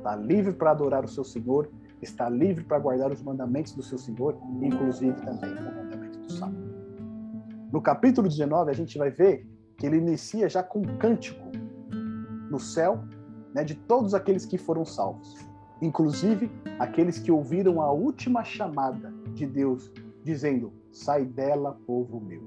está 0.02 0.16
livre 0.16 0.52
para 0.54 0.72
adorar 0.72 1.06
o 1.06 1.08
seu 1.08 1.24
Senhor, 1.24 1.70
está 2.02 2.28
livre 2.28 2.64
para 2.64 2.80
guardar 2.80 3.12
os 3.12 3.22
mandamentos 3.22 3.74
do 3.74 3.84
seu 3.84 3.98
Senhor, 3.98 4.36
inclusive 4.62 5.14
também 5.22 5.52
o 5.52 5.76
mandamento 5.76 6.20
do 6.20 6.32
sábado. 6.32 6.58
No 7.72 7.82
capítulo 7.82 8.28
19, 8.28 8.72
a 8.72 8.74
gente 8.74 8.98
vai 8.98 9.12
ver 9.12 9.48
que 9.78 9.86
ele 9.86 9.98
inicia 9.98 10.50
já 10.50 10.62
com 10.64 10.80
um 10.80 10.98
cântico 10.98 11.40
no 12.50 12.60
céu 12.60 13.04
né, 13.54 13.64
de 13.64 13.76
todos 13.76 14.14
aqueles 14.14 14.46
que 14.46 14.58
foram 14.58 14.84
salvos, 14.84 15.38
inclusive 15.82 16.52
aqueles 16.80 17.20
que 17.20 17.32
ouviram 17.32 17.80
a 17.80 17.92
última 17.92 18.44
chamada 18.44 19.14
de 19.34 19.45
Deus, 19.45 19.91
dizendo: 20.24 20.74
Sai 20.91 21.26
dela, 21.26 21.78
povo 21.86 22.20
meu. 22.20 22.41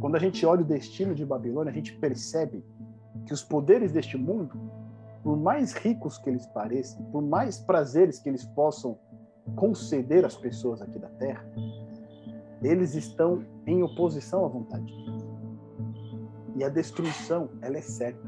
Quando 0.00 0.16
a 0.16 0.18
gente 0.18 0.44
olha 0.46 0.62
o 0.62 0.64
destino 0.64 1.14
de 1.14 1.24
Babilônia, 1.24 1.70
a 1.70 1.74
gente 1.74 1.96
percebe 1.96 2.64
que 3.26 3.32
os 3.32 3.42
poderes 3.42 3.92
deste 3.92 4.16
mundo 4.16 4.56
por 5.22 5.36
mais 5.36 5.74
ricos 5.74 6.16
que 6.16 6.30
eles 6.30 6.46
pareçam, 6.46 7.04
por 7.10 7.22
mais 7.22 7.58
prazeres 7.58 8.18
que 8.18 8.28
eles 8.28 8.44
possam 8.44 8.98
conceder 9.56 10.24
às 10.24 10.36
pessoas 10.36 10.80
aqui 10.80 10.98
da 10.98 11.08
Terra, 11.08 11.44
eles 12.62 12.94
estão 12.94 13.44
em 13.66 13.82
oposição 13.82 14.44
à 14.44 14.48
vontade 14.48 14.86
de 14.86 15.04
Deus. 15.04 15.22
E 16.56 16.64
a 16.64 16.68
destruição, 16.68 17.50
ela 17.60 17.76
é 17.76 17.82
certa. 17.82 18.26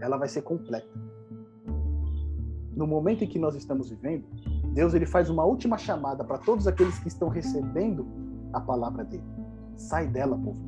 Ela 0.00 0.16
vai 0.16 0.28
ser 0.28 0.42
completa. 0.42 0.88
No 2.74 2.86
momento 2.86 3.22
em 3.22 3.28
que 3.28 3.38
nós 3.38 3.54
estamos 3.54 3.90
vivendo, 3.90 4.24
Deus 4.74 4.92
ele 4.92 5.06
faz 5.06 5.30
uma 5.30 5.44
última 5.44 5.78
chamada 5.78 6.22
para 6.24 6.36
todos 6.38 6.66
aqueles 6.66 6.98
que 6.98 7.08
estão 7.08 7.28
recebendo 7.28 8.06
a 8.52 8.60
palavra 8.60 9.04
dele. 9.04 9.24
Sai 9.76 10.06
dela, 10.08 10.36
povo. 10.36 10.60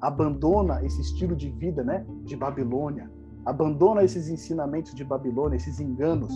Abandona 0.00 0.84
esse 0.84 1.00
estilo 1.00 1.34
de 1.34 1.50
vida, 1.50 1.82
né, 1.82 2.06
de 2.24 2.36
Babilônia, 2.36 3.10
Abandona 3.46 4.02
esses 4.02 4.28
ensinamentos 4.28 4.92
de 4.92 5.04
Babilônia, 5.04 5.56
esses 5.56 5.78
enganos, 5.78 6.34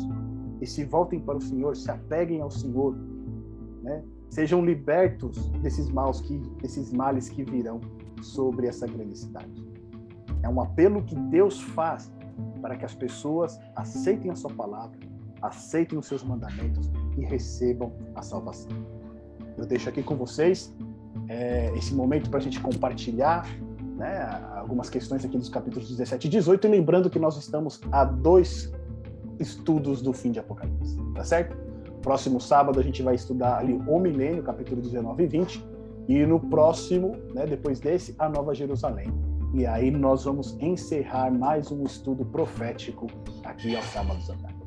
e 0.61 0.67
se 0.67 0.85
voltem 0.85 1.19
para 1.19 1.39
o 1.39 1.41
Senhor, 1.41 1.77
se 1.77 1.91
apeguem 1.91 2.41
ao 2.41 2.53
Senhor, 2.53 2.97
né? 3.83 4.05
Sejam 4.29 4.65
libertos 4.65 5.49
desses 5.61 5.91
maus 5.91 6.21
que, 6.21 6.39
desses 6.63 6.93
males 6.93 7.29
que 7.29 7.43
virão 7.43 7.81
sobre 8.23 8.69
essa 8.69 8.87
grande 8.87 9.19
cidade. 9.19 9.53
É 10.41 10.49
um 10.49 10.61
apelo 10.61 11.03
que 11.03 11.17
Deus 11.17 11.61
faz 11.61 12.13
para 12.63 12.77
que 12.77 12.85
as 12.85 12.95
pessoas 12.95 13.59
aceitem 13.75 14.31
a 14.31 14.37
sua 14.37 14.53
palavra, 14.53 14.97
aceitem 15.43 15.99
os 15.99 16.07
seus 16.07 16.23
mandamentos 16.23 16.91
e 17.17 17.25
recebam 17.25 17.93
a 18.15 18.23
salvação. 18.23 18.71
Eu 19.57 19.67
deixo 19.67 19.89
aqui 19.89 20.03
com 20.03 20.17
vocês 20.17 20.75
é, 21.29 21.73
esse 21.77 21.95
momento 21.95 22.31
para 22.31 22.39
a 22.39 22.43
gente 22.43 22.61
compartilhar 22.61 23.47
né, 23.97 24.27
algumas 24.57 24.89
questões 24.89 25.25
aqui 25.25 25.37
dos 25.37 25.51
capítulos 25.51 25.89
17 25.89 26.27
e 26.27 26.31
18, 26.31 26.67
e 26.67 26.71
lembrando 26.71 27.11
que 27.11 27.19
nós 27.19 27.37
estamos 27.37 27.81
a 27.93 28.05
dois 28.05 28.73
estudos 29.39 30.01
do 30.01 30.13
fim 30.13 30.33
de 30.33 30.39
Apocalipse, 30.39 30.97
tá 31.15 31.25
certo? 31.25 31.57
Próximo 32.01 32.41
sábado 32.41 32.81
a 32.81 32.83
gente 32.83 33.03
vai 33.03 33.15
estudar 33.15 33.59
ali 33.59 33.75
o 33.75 33.99
milênio, 33.99 34.43
capítulo 34.43 34.81
19 34.81 35.23
e 35.23 35.27
20, 35.27 35.65
e 36.09 36.27
no 36.27 36.41
próximo, 36.41 37.17
né, 37.35 37.47
depois 37.47 37.79
desse, 37.79 38.15
a 38.19 38.29
Nova 38.29 38.55
Jerusalém. 38.55 39.13
E 39.53 39.67
aí 39.67 39.91
nós 39.91 40.25
vamos 40.25 40.57
encerrar 40.61 41.31
mais 41.31 41.71
um 41.71 41.85
estudo 41.85 42.25
profético 42.25 43.07
aqui 43.45 43.77
aos 43.77 43.85
sábados 43.87 44.31
à. 44.31 44.60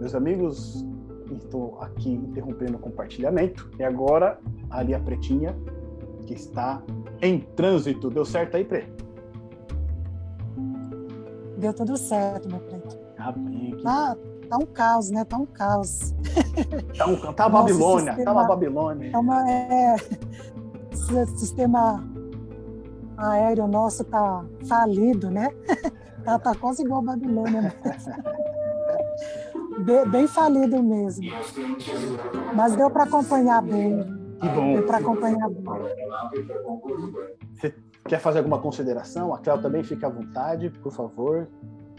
Meus 0.00 0.14
amigos, 0.14 0.82
estou 1.30 1.78
aqui 1.82 2.10
interrompendo 2.10 2.76
o 2.76 2.78
compartilhamento. 2.78 3.70
E 3.78 3.84
agora, 3.84 4.40
ali 4.70 4.94
a 4.94 4.98
pretinha, 4.98 5.54
que 6.26 6.32
está 6.32 6.82
em 7.20 7.40
trânsito. 7.40 8.08
Deu 8.08 8.24
certo 8.24 8.56
aí, 8.56 8.64
Pre? 8.64 8.90
Deu 11.58 11.74
tudo 11.74 11.98
certo, 11.98 12.48
meu 12.48 12.60
preto. 12.60 12.98
Ah, 13.18 13.30
bem, 13.32 13.76
que... 13.76 13.82
tá, 13.82 14.16
tá 14.48 14.56
um 14.56 14.64
caos, 14.64 15.10
né? 15.10 15.22
Tá 15.22 15.36
um 15.36 15.44
caos. 15.44 16.14
Tá, 16.96 17.06
um, 17.06 17.16
tá 17.34 17.44
a 17.44 17.48
Babilônia, 17.50 18.14
sistema, 18.14 18.24
tá 18.24 18.32
uma 18.32 18.44
Babilônia. 18.48 19.10
É 19.12 19.18
uma, 19.18 19.50
é, 19.50 19.96
sistema 21.36 22.02
aéreo 23.18 23.68
nosso 23.68 24.02
tá 24.04 24.46
falido, 24.66 25.30
né? 25.30 25.50
Tá, 26.22 26.38
tá 26.38 26.54
quase 26.54 26.82
igual 26.82 27.00
a 27.00 27.04
Babilônia. 27.04 27.74
bem, 29.80 30.26
falido 30.26 30.82
mesmo. 30.82 31.30
Mas 32.54 32.76
deu 32.76 32.90
para 32.90 33.04
acompanhar 33.04 33.62
bem. 33.62 34.02
Que 34.40 34.48
bom. 34.48 34.74
Deu 34.74 34.86
para 34.86 34.98
acompanhar 34.98 35.48
bem. 35.48 35.64
Você 37.54 37.74
quer 38.06 38.20
fazer 38.20 38.38
alguma 38.38 38.58
consideração? 38.58 39.34
A 39.34 39.38
Cléo 39.38 39.60
também 39.60 39.82
fica 39.82 40.06
à 40.06 40.10
vontade, 40.10 40.70
por 40.70 40.92
favor. 40.92 41.48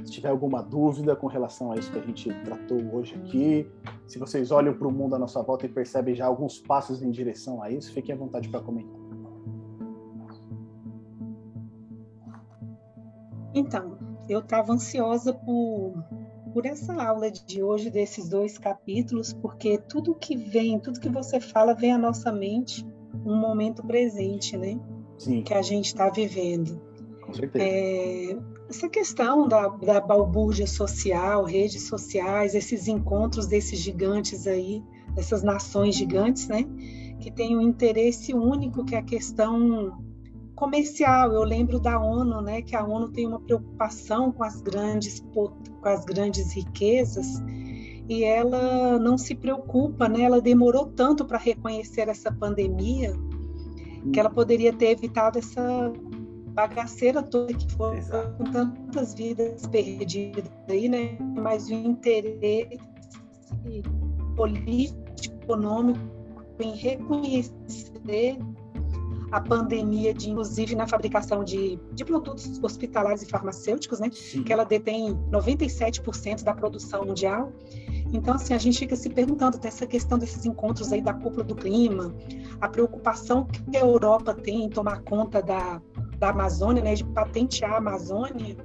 Se 0.04 0.12
tiver 0.12 0.30
alguma 0.30 0.64
dúvida 0.64 1.16
com 1.16 1.28
relação 1.28 1.72
a 1.72 1.76
isso 1.76 1.92
que 1.92 2.00
a 2.00 2.02
gente 2.02 2.34
tratou 2.44 2.80
hoje 2.94 3.16
aqui, 3.16 3.70
se 4.08 4.18
vocês 4.18 4.52
olham 4.52 4.74
para 4.74 4.88
o 4.88 4.92
mundo 4.92 5.16
à 5.16 5.20
nossa 5.20 5.42
volta 5.44 5.68
e 5.68 5.70
percebem 5.70 6.16
já 6.16 6.26
alguns 6.26 6.60
passos 6.60 7.04
em 7.04 7.12
direção 7.12 7.62
a 7.62 7.70
isso, 7.70 7.94
fiquem 7.94 8.16
à 8.16 8.18
vontade 8.18 8.50
para 8.50 8.62
comentar. 8.62 9.00
Então, 13.54 13.98
eu 14.30 14.40
estava 14.40 14.72
ansiosa 14.74 15.34
por, 15.34 15.94
por 16.54 16.66
essa 16.66 16.94
aula 16.94 17.32
de 17.32 17.64
hoje, 17.64 17.90
desses 17.90 18.30
dois 18.30 18.58
capítulos, 18.58 19.34
porque 19.34 19.78
tudo 19.78 20.16
que 20.16 20.36
vem, 20.36 20.80
tudo 20.80 21.00
que 21.00 21.10
você 21.10 21.40
fala, 21.40 21.74
vem 21.74 21.94
à 21.94 21.98
nossa 21.98 22.32
mente 22.32 22.86
um 23.26 23.36
momento 23.36 23.84
presente, 23.84 24.58
né? 24.58 24.80
Sim. 25.18 25.44
Que 25.44 25.54
a 25.54 25.62
gente 25.62 25.88
está 25.88 26.10
vivendo. 26.10 26.82
Com 27.22 27.34
certeza. 27.34 27.64
É, 27.64 28.38
essa 28.70 28.90
questão 28.90 29.48
da, 29.48 29.68
da 29.68 30.00
balbúrdia 30.00 30.68
social, 30.68 31.44
redes 31.44 31.88
sociais, 31.88 32.56
esses 32.56 32.88
encontros 32.88 33.48
desses 33.48 33.80
gigantes 33.80 34.48
aí, 34.48 34.84
dessas 35.14 35.44
nações 35.44 35.96
gigantes, 35.96 36.48
né? 36.48 36.66
Que 37.20 37.32
têm 37.32 37.56
um 37.56 37.62
interesse 37.62 38.34
único, 38.34 38.84
que 38.84 38.96
é 38.96 39.00
a 39.00 39.04
questão 39.04 40.02
comercial. 40.62 41.34
Eu 41.34 41.44
lembro 41.44 41.80
da 41.80 42.00
ONU, 42.00 42.40
né, 42.40 42.62
que 42.62 42.76
a 42.76 42.86
ONU 42.86 43.10
tem 43.10 43.26
uma 43.26 43.40
preocupação 43.40 44.32
com 44.32 44.44
as 44.44 44.62
grandes 44.62 45.20
com 45.34 45.52
as 45.84 46.06
grandes 46.06 46.54
riquezas 46.54 47.42
e 48.08 48.24
ela 48.24 49.00
não 49.00 49.18
se 49.18 49.34
preocupa, 49.34 50.08
né? 50.08 50.22
Ela 50.22 50.40
demorou 50.40 50.86
tanto 50.86 51.26
para 51.26 51.40
reconhecer 51.40 52.08
essa 52.08 52.32
pandemia 52.32 53.16
que 54.14 54.20
ela 54.20 54.30
poderia 54.30 54.72
ter 54.72 54.92
evitado 54.92 55.40
essa 55.40 55.92
bagaceira 56.54 57.24
toda 57.24 57.54
que 57.54 57.72
foi 57.74 57.98
Exato. 57.98 58.38
com 58.38 58.44
tantas 58.52 59.16
vidas 59.16 59.66
perdidas 59.66 60.52
aí, 60.70 60.88
né? 60.88 61.18
Mas 61.42 61.70
o 61.70 61.74
interesse 61.74 62.78
político, 64.36 65.02
econômico 65.44 66.00
em 66.60 66.76
reconhecer 66.76 68.38
a 69.32 69.40
pandemia, 69.40 70.14
de, 70.14 70.30
inclusive 70.30 70.76
na 70.76 70.86
fabricação 70.86 71.44
de, 71.44 71.80
de 71.94 72.04
produtos 72.04 72.62
hospitalares 72.62 73.22
e 73.22 73.26
farmacêuticos, 73.26 74.00
né? 74.00 74.10
Sim. 74.12 74.44
Que 74.44 74.52
ela 74.52 74.66
detém 74.66 75.16
97% 75.32 76.44
da 76.44 76.54
produção 76.54 77.06
mundial. 77.06 77.52
Então, 78.14 78.34
assim, 78.34 78.54
a 78.54 78.58
gente 78.58 78.80
fica 78.80 78.96
se 78.96 79.10
perguntando 79.10 79.58
dessa 79.58 79.88
questão 79.88 80.18
desses 80.18 80.46
encontros 80.46 80.92
aí 80.92 81.02
da 81.02 81.14
cúpula 81.14 81.46
do 81.46 81.56
clima, 81.56 82.14
a 82.60 82.68
preocupação 82.68 83.46
que 83.46 83.78
a 83.78 83.80
Europa 83.80 84.34
tem 84.34 84.66
em 84.66 84.70
tomar 84.70 85.02
conta 85.04 85.42
da, 85.42 85.82
da 86.18 86.30
Amazônia, 86.30 86.84
né, 86.84 86.94
de 86.94 87.06
patentear 87.06 87.74
a 87.74 87.78
Amazônia, 87.78 88.58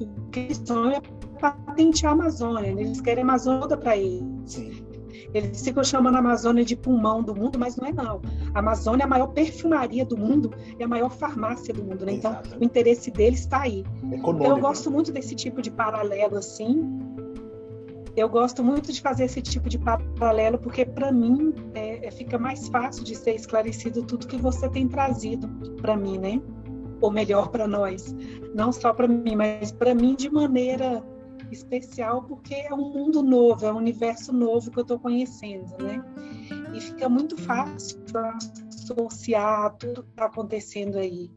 o 0.00 0.30
que 0.30 0.40
eles 0.40 0.60
sonham 0.64 0.92
é 0.92 1.00
patentear 1.38 2.12
a 2.12 2.14
Amazônia, 2.14 2.74
né? 2.74 2.82
eles 2.82 3.00
querem 3.00 3.22
a 3.22 3.26
Amazônia 3.26 3.76
para 3.76 3.96
eles. 3.96 4.24
Sim. 4.46 4.91
Eles 5.32 5.62
ficam 5.62 5.82
chamando 5.82 6.16
a 6.16 6.18
Amazônia 6.18 6.64
de 6.64 6.76
pulmão 6.76 7.22
do 7.22 7.34
mundo, 7.34 7.58
mas 7.58 7.76
não 7.76 7.86
é 7.86 7.92
não. 7.92 8.20
A 8.54 8.58
Amazônia 8.58 9.04
é 9.04 9.06
a 9.06 9.08
maior 9.08 9.28
perfumaria 9.28 10.04
do 10.04 10.16
mundo 10.16 10.52
e 10.78 10.82
a 10.82 10.88
maior 10.88 11.10
farmácia 11.10 11.72
do 11.72 11.82
mundo, 11.82 12.04
né? 12.04 12.12
Então, 12.12 12.32
Exato. 12.32 12.58
o 12.60 12.64
interesse 12.64 13.10
deles 13.10 13.40
está 13.40 13.62
aí. 13.62 13.84
Econômico. 14.12 14.50
Eu 14.50 14.58
gosto 14.58 14.90
muito 14.90 15.12
desse 15.12 15.34
tipo 15.34 15.62
de 15.62 15.70
paralelo 15.70 16.36
assim. 16.36 17.00
Eu 18.14 18.28
gosto 18.28 18.62
muito 18.62 18.92
de 18.92 19.00
fazer 19.00 19.24
esse 19.24 19.40
tipo 19.40 19.70
de 19.70 19.78
paralelo 19.78 20.58
porque 20.58 20.84
para 20.84 21.10
mim 21.10 21.54
é, 21.74 22.06
é, 22.06 22.10
fica 22.10 22.38
mais 22.38 22.68
fácil 22.68 23.04
de 23.04 23.16
ser 23.16 23.34
esclarecido 23.34 24.02
tudo 24.02 24.26
que 24.26 24.36
você 24.36 24.68
tem 24.68 24.86
trazido 24.86 25.48
para 25.80 25.96
mim, 25.96 26.18
né? 26.18 26.42
Ou 27.00 27.10
melhor 27.10 27.48
para 27.48 27.66
nós, 27.66 28.14
não 28.54 28.70
só 28.70 28.92
para 28.92 29.08
mim, 29.08 29.34
mas 29.34 29.72
para 29.72 29.94
mim 29.94 30.14
de 30.14 30.30
maneira 30.30 31.02
especial 31.52 32.22
porque 32.22 32.54
é 32.54 32.72
um 32.72 32.92
mundo 32.92 33.22
novo, 33.22 33.64
é 33.66 33.72
um 33.72 33.76
universo 33.76 34.32
novo 34.32 34.70
que 34.70 34.78
eu 34.78 34.82
estou 34.82 34.98
conhecendo, 34.98 35.76
né? 35.82 36.02
E 36.74 36.80
fica 36.80 37.08
muito 37.08 37.36
fácil 37.36 38.00
associar 38.68 39.76
tudo 39.76 40.02
que 40.02 40.10
está 40.10 40.26
acontecendo 40.26 40.98
aí, 40.98 41.30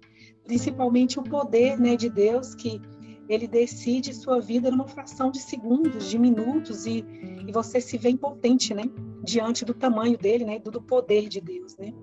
principalmente 0.43 1.19
o 1.19 1.23
poder, 1.23 1.79
né, 1.79 1.95
de 1.95 2.09
Deus 2.09 2.55
que 2.55 2.81
ele 3.27 3.47
decide 3.47 4.13
sua 4.13 4.39
vida 4.39 4.69
numa 4.69 4.87
fração 4.87 5.31
de 5.31 5.39
segundos, 5.39 6.09
de 6.09 6.17
minutos 6.19 6.85
e, 6.85 7.03
e 7.47 7.51
você 7.51 7.81
se 7.81 7.97
vê 7.97 8.09
impotente, 8.09 8.73
né, 8.73 8.83
diante 9.23 9.65
do 9.65 9.73
tamanho 9.73 10.17
dele, 10.17 10.45
né, 10.45 10.59
do, 10.59 10.71
do 10.71 10.81
poder 10.81 11.27
de 11.27 11.41
Deus, 11.41 11.75
né? 11.77 11.93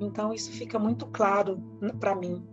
Então 0.00 0.32
isso 0.32 0.50
fica 0.52 0.78
muito 0.78 1.06
claro 1.06 1.62
para 1.98 2.14
mim. 2.14 2.44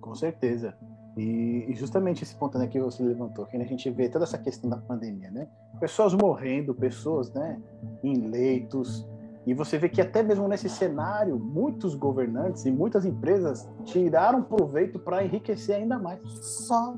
Com 0.00 0.14
certeza. 0.14 0.76
E, 1.16 1.66
e, 1.68 1.74
justamente 1.74 2.22
esse 2.22 2.34
ponto 2.34 2.56
né, 2.58 2.66
que 2.66 2.80
você 2.80 3.02
levantou, 3.02 3.44
que 3.44 3.56
a 3.56 3.64
gente 3.64 3.90
vê 3.90 4.08
toda 4.08 4.24
essa 4.24 4.38
questão 4.38 4.70
da 4.70 4.78
pandemia, 4.78 5.30
né? 5.30 5.46
Pessoas 5.78 6.14
morrendo, 6.14 6.74
pessoas 6.74 7.30
né, 7.32 7.60
em 8.02 8.28
leitos, 8.28 9.06
e 9.46 9.54
você 9.54 9.76
vê 9.76 9.88
que 9.88 10.00
até 10.00 10.22
mesmo 10.22 10.46
nesse 10.46 10.68
cenário, 10.68 11.38
muitos 11.38 11.94
governantes 11.94 12.64
e 12.64 12.70
muitas 12.70 13.04
empresas 13.04 13.68
tiraram 13.84 14.42
proveito 14.42 14.98
para 14.98 15.24
enriquecer 15.24 15.76
ainda 15.76 15.98
mais. 15.98 16.20
Só. 16.66 16.94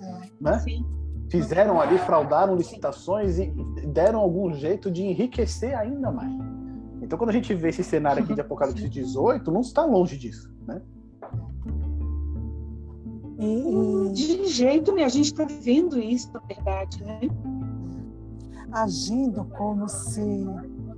É, 0.00 0.30
né? 0.40 0.58
Sim. 0.60 0.84
Fizeram 1.28 1.80
ali, 1.80 1.98
fraudaram 1.98 2.56
licitações 2.56 3.38
e 3.38 3.46
deram 3.88 4.20
algum 4.20 4.52
jeito 4.52 4.90
de 4.90 5.02
enriquecer 5.02 5.76
ainda 5.76 6.10
mais. 6.10 6.32
Então, 7.02 7.18
quando 7.18 7.30
a 7.30 7.32
gente 7.32 7.52
vê 7.54 7.68
esse 7.68 7.84
cenário 7.84 8.22
aqui 8.22 8.34
de 8.34 8.40
Apocalipse 8.40 8.88
18, 8.88 9.50
não 9.50 9.60
está 9.60 9.84
longe 9.84 10.16
disso, 10.16 10.54
né? 10.66 10.80
E, 13.38 14.10
de 14.12 14.46
jeito 14.46 14.92
nenhum, 14.92 15.06
a 15.06 15.10
gente 15.10 15.26
está 15.26 15.44
vendo 15.44 15.98
isso, 15.98 16.30
na 16.32 16.40
verdade, 16.40 17.02
né? 17.04 17.20
Agindo 18.72 19.44
como 19.56 19.88
se 19.88 20.46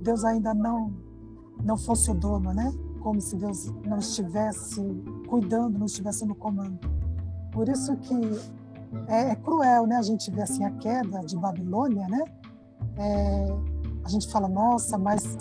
Deus 0.01 0.23
ainda 0.23 0.53
não, 0.53 0.93
não 1.63 1.77
fosse 1.77 2.11
o 2.11 2.13
dono, 2.13 2.53
né? 2.53 2.71
Como 3.01 3.19
se 3.19 3.35
Deus 3.35 3.71
não 3.85 3.97
estivesse 3.97 4.81
cuidando, 5.27 5.79
não 5.79 5.85
estivesse 5.85 6.25
no 6.25 6.35
comando. 6.35 6.79
Por 7.51 7.67
isso 7.67 7.95
que 7.97 8.15
é, 9.07 9.31
é 9.31 9.35
cruel, 9.35 9.87
né? 9.87 9.95
A 9.97 10.01
gente 10.01 10.29
vê 10.29 10.43
assim 10.43 10.63
a 10.63 10.71
queda 10.71 11.19
de 11.21 11.35
Babilônia, 11.35 12.07
né? 12.07 12.23
É, 12.97 13.47
a 14.03 14.09
gente 14.09 14.29
fala, 14.31 14.47
nossa, 14.47 14.97
mas 14.97 15.37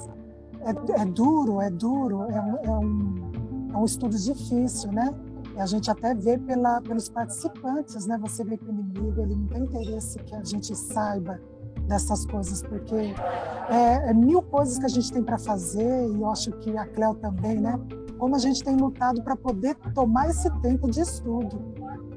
é, 0.60 1.01
é 1.01 1.05
duro, 1.05 1.60
é 1.60 1.70
duro, 1.70 2.23
é 2.23 2.66
é 2.66 2.70
um, 2.70 3.70
é 3.73 3.77
um 3.77 3.85
estudo 3.85 4.16
difícil, 4.16 4.90
né? 4.93 5.14
A 5.58 5.66
gente 5.66 5.90
até 5.90 6.14
vê 6.14 6.38
pela, 6.38 6.80
pelos 6.80 7.08
participantes, 7.08 8.06
né? 8.06 8.18
Você 8.20 8.44
vê 8.44 8.56
que 8.56 8.66
o 8.66 8.70
inimigo 8.70 9.20
ele 9.20 9.34
não 9.34 9.46
tem 9.46 9.62
interesse 9.62 10.18
que 10.18 10.34
a 10.34 10.44
gente 10.44 10.74
saiba 10.76 11.40
dessas 11.86 12.26
coisas, 12.26 12.62
porque 12.62 13.14
é, 13.70 14.10
é 14.10 14.14
mil 14.14 14.42
coisas 14.42 14.78
que 14.78 14.84
a 14.84 14.88
gente 14.88 15.12
tem 15.12 15.22
para 15.22 15.38
fazer 15.38 16.08
e 16.08 16.20
eu 16.20 16.30
acho 16.30 16.50
que 16.52 16.76
a 16.76 16.84
Cleo 16.86 17.14
também, 17.14 17.58
né? 17.58 17.78
Como 18.18 18.34
a 18.34 18.38
gente 18.38 18.62
tem 18.62 18.76
lutado 18.76 19.22
para 19.22 19.36
poder 19.36 19.74
tomar 19.94 20.28
esse 20.28 20.50
tempo 20.60 20.90
de 20.90 21.00
estudo, 21.00 21.58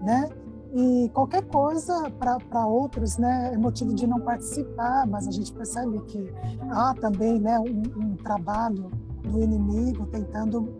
né? 0.02 0.30
E 0.74 1.10
qualquer 1.14 1.44
coisa 1.46 2.12
para 2.12 2.66
outros, 2.68 3.18
né, 3.18 3.52
é 3.54 3.58
motivo 3.58 3.92
de 3.94 4.06
não 4.06 4.20
participar, 4.20 5.08
mas 5.08 5.28
a 5.28 5.32
gente 5.32 5.52
percebe 5.52 6.00
que 6.02 6.32
há 6.70 6.94
também, 6.94 7.40
né, 7.40 7.60
um, 7.60 7.82
um 8.00 8.16
trabalho 8.16 8.92
do 9.24 9.42
inimigo 9.42 10.06
tentando, 10.06 10.72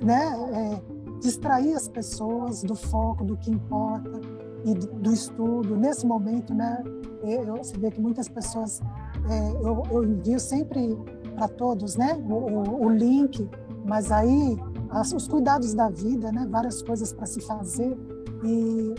né, 0.00 0.24
é, 0.54 0.95
distrair 1.20 1.74
as 1.74 1.88
pessoas 1.88 2.62
do 2.62 2.74
foco, 2.74 3.24
do 3.24 3.36
que 3.36 3.50
importa 3.50 4.20
e 4.64 4.74
do, 4.74 4.86
do 4.86 5.12
estudo. 5.12 5.76
Nesse 5.76 6.06
momento, 6.06 6.54
né, 6.54 6.82
eu, 7.22 7.56
você 7.56 7.76
vê 7.78 7.90
que 7.90 8.00
muitas 8.00 8.28
pessoas, 8.28 8.80
é, 9.28 9.50
eu, 9.62 9.82
eu, 9.90 10.04
envio 10.04 10.38
sempre 10.38 10.96
para 11.34 11.48
todos, 11.48 11.96
né, 11.96 12.14
o, 12.28 12.34
o, 12.34 12.86
o, 12.86 12.90
link, 12.90 13.48
mas 13.84 14.10
aí 14.10 14.56
as, 14.90 15.12
os 15.12 15.28
cuidados 15.28 15.74
da 15.74 15.88
vida, 15.88 16.32
né, 16.32 16.46
várias 16.50 16.82
coisas 16.82 17.12
para 17.12 17.26
se 17.26 17.40
fazer 17.40 17.96
e 18.44 18.94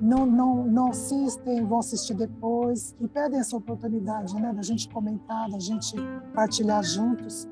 não, 0.00 0.26
não, 0.26 0.64
não 0.64 0.88
assistem, 0.88 1.64
vão 1.64 1.78
assistir 1.78 2.14
depois 2.14 2.94
e 3.00 3.08
perdem 3.08 3.40
essa 3.40 3.56
oportunidade 3.56 4.34
né, 4.34 4.52
da 4.52 4.62
gente 4.62 4.88
comentar, 4.88 5.50
da 5.50 5.58
gente 5.58 5.96
partilhar 6.34 6.82
juntos. 6.82 7.48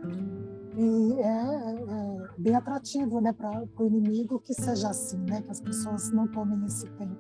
E 0.76 1.14
é, 1.20 1.74
é 1.88 2.13
bem 2.38 2.54
atrativo 2.54 3.20
né, 3.20 3.32
para 3.32 3.64
o 3.78 3.86
inimigo 3.86 4.40
que 4.40 4.54
seja 4.54 4.90
assim, 4.90 5.18
né, 5.18 5.42
que 5.42 5.50
as 5.50 5.60
pessoas 5.60 6.10
não 6.10 6.26
tomem 6.28 6.64
esse 6.64 6.88
tempo. 6.90 7.16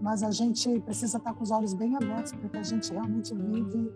Mas 0.00 0.22
a 0.22 0.30
gente 0.30 0.80
precisa 0.80 1.18
estar 1.18 1.34
com 1.34 1.42
os 1.42 1.50
olhos 1.50 1.74
bem 1.74 1.96
abertos, 1.96 2.32
porque 2.32 2.56
a 2.56 2.62
gente 2.62 2.92
realmente 2.92 3.34
vive 3.34 3.92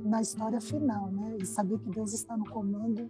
na 0.00 0.20
história 0.20 0.60
final, 0.60 1.10
né? 1.10 1.36
E 1.40 1.46
saber 1.46 1.78
que 1.78 1.90
Deus 1.90 2.12
está 2.12 2.36
no 2.36 2.44
comando, 2.44 3.08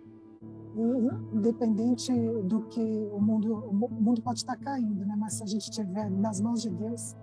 independente 1.33 2.13
do 2.43 2.63
que 2.67 3.09
o 3.13 3.21
mundo, 3.21 3.65
o 3.67 3.75
mundo 3.75 4.21
pode 4.23 4.41
estar 4.41 4.57
caindo, 4.57 5.05
né? 5.07 5.15
Mas 5.17 5.35
se 5.35 5.43
a 5.43 5.47
gente 5.47 5.71
estiver 5.71 6.11
nas 6.11 6.41
mãos 6.41 6.63
de 6.63 6.71
Deus, 6.71 7.17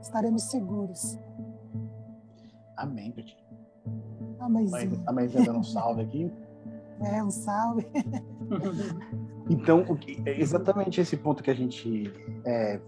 estaremos 0.00 0.42
seguros. 0.44 1.18
Amém, 2.76 3.12
Petit. 3.12 3.36
Amém. 4.38 4.68
Amém. 5.06 5.28
dando 5.28 5.58
um 5.58 5.62
salve 5.62 6.02
aqui. 6.02 6.32
É, 7.00 7.22
um 7.22 7.30
salve. 7.30 7.86
então, 9.50 9.84
é 10.24 10.40
exatamente 10.40 11.00
esse 11.00 11.16
ponto 11.16 11.42
que 11.42 11.50
a 11.50 11.54
gente 11.54 12.10
é, 12.44 12.80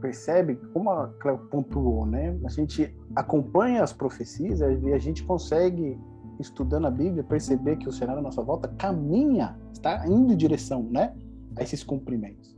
percebe, 0.00 0.56
como 0.72 0.90
a 0.90 1.08
Cleo 1.18 1.38
pontuou, 1.50 2.06
né? 2.06 2.38
A 2.44 2.50
gente 2.50 2.94
acompanha 3.14 3.82
as 3.82 3.92
profecias 3.92 4.60
e 4.60 4.92
a 4.92 4.98
gente 4.98 5.22
consegue, 5.24 5.98
estudando 6.38 6.86
a 6.86 6.90
Bíblia, 6.90 7.24
perceber 7.24 7.76
que 7.76 7.88
o 7.88 7.92
cenário 7.92 8.20
à 8.20 8.22
nossa 8.22 8.42
volta 8.42 8.68
caminha, 8.68 9.56
está 9.72 10.06
indo 10.06 10.32
em 10.32 10.36
direção, 10.36 10.82
né? 10.82 11.14
A 11.56 11.62
esses 11.62 11.82
cumprimentos. 11.82 12.54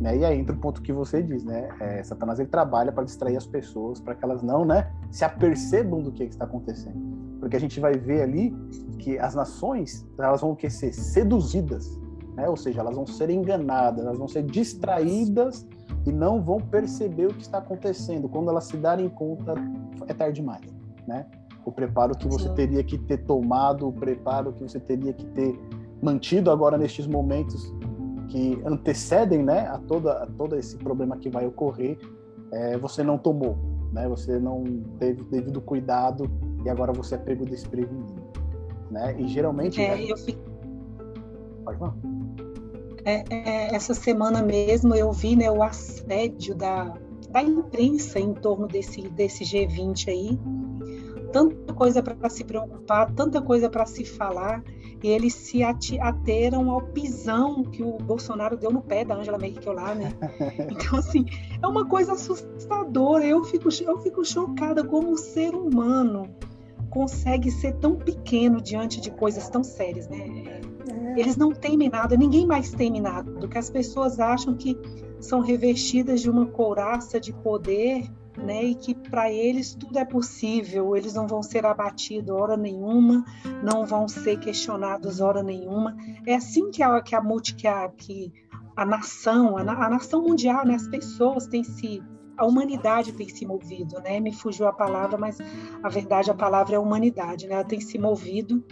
Né? 0.00 0.18
E 0.18 0.24
aí 0.24 0.38
entra 0.38 0.54
o 0.54 0.58
ponto 0.58 0.80
que 0.80 0.92
você 0.92 1.22
diz, 1.22 1.44
né? 1.44 1.68
É, 1.80 2.02
Satanás 2.02 2.38
ele 2.38 2.48
trabalha 2.48 2.90
para 2.90 3.04
distrair 3.04 3.36
as 3.36 3.46
pessoas, 3.46 4.00
para 4.00 4.14
que 4.14 4.24
elas 4.24 4.42
não, 4.42 4.64
né, 4.64 4.90
se 5.10 5.24
apercebam 5.24 6.02
do 6.02 6.10
que 6.10 6.24
está 6.24 6.44
acontecendo. 6.44 7.19
Porque 7.40 7.56
a 7.56 7.60
gente 7.60 7.80
vai 7.80 7.94
ver 7.94 8.22
ali 8.22 8.54
que 8.98 9.18
as 9.18 9.34
nações, 9.34 10.06
elas 10.18 10.42
vão 10.42 10.54
que 10.54 10.68
ser 10.68 10.92
seduzidas, 10.92 11.98
né? 12.36 12.48
Ou 12.48 12.56
seja, 12.56 12.80
elas 12.80 12.94
vão 12.94 13.06
ser 13.06 13.30
enganadas, 13.30 14.04
elas 14.04 14.18
vão 14.18 14.28
ser 14.28 14.42
distraídas 14.42 15.66
e 16.06 16.12
não 16.12 16.42
vão 16.42 16.58
perceber 16.60 17.26
o 17.26 17.34
que 17.34 17.42
está 17.42 17.58
acontecendo. 17.58 18.28
Quando 18.28 18.50
elas 18.50 18.64
se 18.64 18.76
darem 18.76 19.08
conta, 19.08 19.54
é 20.06 20.14
tarde 20.14 20.40
demais, 20.40 20.62
né? 21.08 21.26
O 21.64 21.72
preparo 21.72 22.16
que 22.16 22.28
você 22.28 22.48
teria 22.50 22.84
que 22.84 22.98
ter 22.98 23.18
tomado, 23.18 23.88
o 23.88 23.92
preparo 23.92 24.52
que 24.52 24.62
você 24.62 24.78
teria 24.78 25.12
que 25.12 25.24
ter 25.26 25.58
mantido 26.02 26.50
agora 26.50 26.78
nestes 26.78 27.06
momentos 27.06 27.72
que 28.28 28.60
antecedem, 28.64 29.42
né, 29.42 29.66
a 29.66 29.78
toda 29.78 30.22
a 30.22 30.26
todo 30.26 30.56
esse 30.56 30.76
problema 30.76 31.16
que 31.16 31.28
vai 31.28 31.46
ocorrer, 31.46 31.98
é, 32.52 32.78
você 32.78 33.02
não 33.02 33.18
tomou, 33.18 33.58
né? 33.92 34.08
Você 34.08 34.38
não 34.38 34.64
teve 34.98 35.22
devido 35.24 35.60
cuidado 35.60 36.30
e 36.64 36.68
agora 36.68 36.92
você 36.92 37.14
é 37.14 37.18
pego 37.18 37.44
desprevenido, 37.44 38.22
né? 38.90 39.14
E 39.18 39.28
geralmente. 39.28 39.80
É, 39.80 39.96
né? 39.96 40.04
eu 40.08 40.16
fico... 40.16 40.40
Pode 41.64 41.78
falar. 41.78 41.94
É, 43.04 43.24
é, 43.30 43.74
essa 43.74 43.94
semana 43.94 44.42
mesmo 44.42 44.94
eu 44.94 45.10
vi 45.12 45.34
né, 45.34 45.50
o 45.50 45.62
assédio 45.62 46.54
da, 46.54 46.94
da 47.30 47.42
imprensa 47.42 48.18
em 48.18 48.34
torno 48.34 48.66
desse, 48.66 49.02
desse 49.08 49.44
G20 49.44 50.08
aí. 50.08 50.38
Tanta 51.32 51.72
coisa 51.72 52.02
para 52.02 52.28
se 52.28 52.44
preocupar, 52.44 53.10
tanta 53.12 53.40
coisa 53.40 53.70
para 53.70 53.86
se 53.86 54.04
falar, 54.04 54.64
e 55.02 55.08
eles 55.08 55.32
se 55.32 55.62
ateram 55.62 56.70
ao 56.70 56.82
pisão 56.82 57.62
que 57.62 57.82
o 57.82 57.92
Bolsonaro 57.98 58.56
deu 58.56 58.70
no 58.70 58.82
pé 58.82 59.04
da 59.04 59.14
Angela 59.14 59.38
Merkel 59.38 59.72
lá, 59.72 59.94
né? 59.94 60.12
Então, 60.68 60.98
assim, 60.98 61.24
é 61.62 61.66
uma 61.66 61.86
coisa 61.86 62.12
assustadora. 62.12 63.24
Eu 63.24 63.44
fico, 63.44 63.68
eu 63.82 63.98
fico 64.00 64.24
chocada 64.24 64.84
como 64.84 65.12
um 65.12 65.16
ser 65.16 65.54
humano 65.54 66.28
consegue 66.90 67.50
ser 67.50 67.74
tão 67.76 67.96
pequeno 67.96 68.60
diante 68.60 69.00
de 69.00 69.10
coisas 69.10 69.48
tão 69.48 69.62
sérias, 69.62 70.08
né? 70.08 70.60
Eles 71.16 71.36
não 71.36 71.52
temem 71.52 71.88
nada, 71.88 72.16
ninguém 72.16 72.46
mais 72.46 72.72
teme 72.72 73.00
nada, 73.00 73.30
do 73.32 73.48
que 73.48 73.56
as 73.56 73.70
pessoas 73.70 74.20
acham 74.20 74.54
que 74.54 74.76
são 75.20 75.40
revestidas 75.40 76.20
de 76.20 76.28
uma 76.28 76.46
couraça 76.46 77.20
de 77.20 77.32
poder, 77.32 78.10
né, 78.36 78.64
e 78.64 78.74
que 78.74 78.94
para 78.94 79.30
eles 79.30 79.74
tudo 79.74 79.98
é 79.98 80.04
possível, 80.04 80.96
eles 80.96 81.14
não 81.14 81.26
vão 81.26 81.42
ser 81.42 81.66
abatidos 81.66 82.34
hora 82.34 82.56
nenhuma, 82.56 83.24
não 83.62 83.84
vão 83.84 84.08
ser 84.08 84.38
questionados 84.38 85.20
hora 85.20 85.42
nenhuma. 85.42 85.96
É 86.26 86.36
assim 86.36 86.70
que 86.70 86.82
a 86.82 87.00
que 87.02 87.14
a 87.14 87.22
que 87.56 87.66
a, 87.66 87.88
que 87.88 88.32
a 88.76 88.86
nação, 88.86 89.56
a, 89.56 89.60
a 89.60 89.90
nação 89.90 90.22
mundial, 90.22 90.64
né, 90.64 90.74
as 90.74 90.88
pessoas 90.88 91.46
têm 91.46 91.62
se 91.62 92.02
a 92.40 92.46
humanidade 92.46 93.12
tem 93.12 93.28
se 93.28 93.44
movido, 93.44 94.00
né? 94.00 94.18
Me 94.18 94.32
fugiu 94.32 94.66
a 94.66 94.72
palavra, 94.72 95.18
mas 95.18 95.36
a 95.82 95.88
verdade 95.90 96.30
a 96.30 96.34
palavra 96.34 96.74
é 96.74 96.78
humanidade, 96.78 97.46
né? 97.46 97.54
Ela 97.54 97.64
tem 97.64 97.80
se 97.80 97.98
movido 97.98 98.64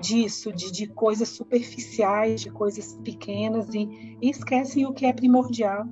disso, 0.00 0.52
de, 0.52 0.70
de 0.70 0.86
coisas 0.86 1.28
superficiais, 1.28 2.42
de 2.42 2.50
coisas 2.50 2.94
pequenas 3.02 3.74
e, 3.74 4.16
e 4.22 4.30
esquecem 4.30 4.86
o 4.86 4.92
que 4.92 5.04
é 5.04 5.12
primordial, 5.12 5.86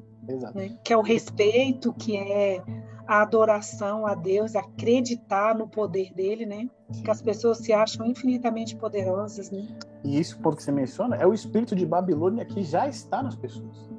né? 0.54 0.78
que 0.84 0.92
é 0.92 0.96
o 0.96 1.02
respeito, 1.02 1.92
que 1.94 2.16
é 2.16 2.62
a 3.08 3.22
adoração 3.22 4.06
a 4.06 4.14
Deus, 4.14 4.54
acreditar 4.54 5.52
no 5.56 5.68
poder 5.68 6.14
dele, 6.14 6.46
né? 6.46 6.68
Que 7.02 7.10
as 7.10 7.20
pessoas 7.20 7.58
se 7.58 7.72
acham 7.72 8.06
infinitamente 8.06 8.76
poderosas, 8.76 9.50
né? 9.50 9.66
E 10.04 10.20
isso, 10.20 10.38
porque 10.40 10.62
você 10.62 10.70
menciona, 10.70 11.16
é 11.16 11.26
o 11.26 11.34
espírito 11.34 11.74
de 11.74 11.84
Babilônia 11.84 12.44
que 12.44 12.62
já 12.62 12.86
está 12.86 13.20
nas 13.20 13.34
pessoas, 13.34 13.90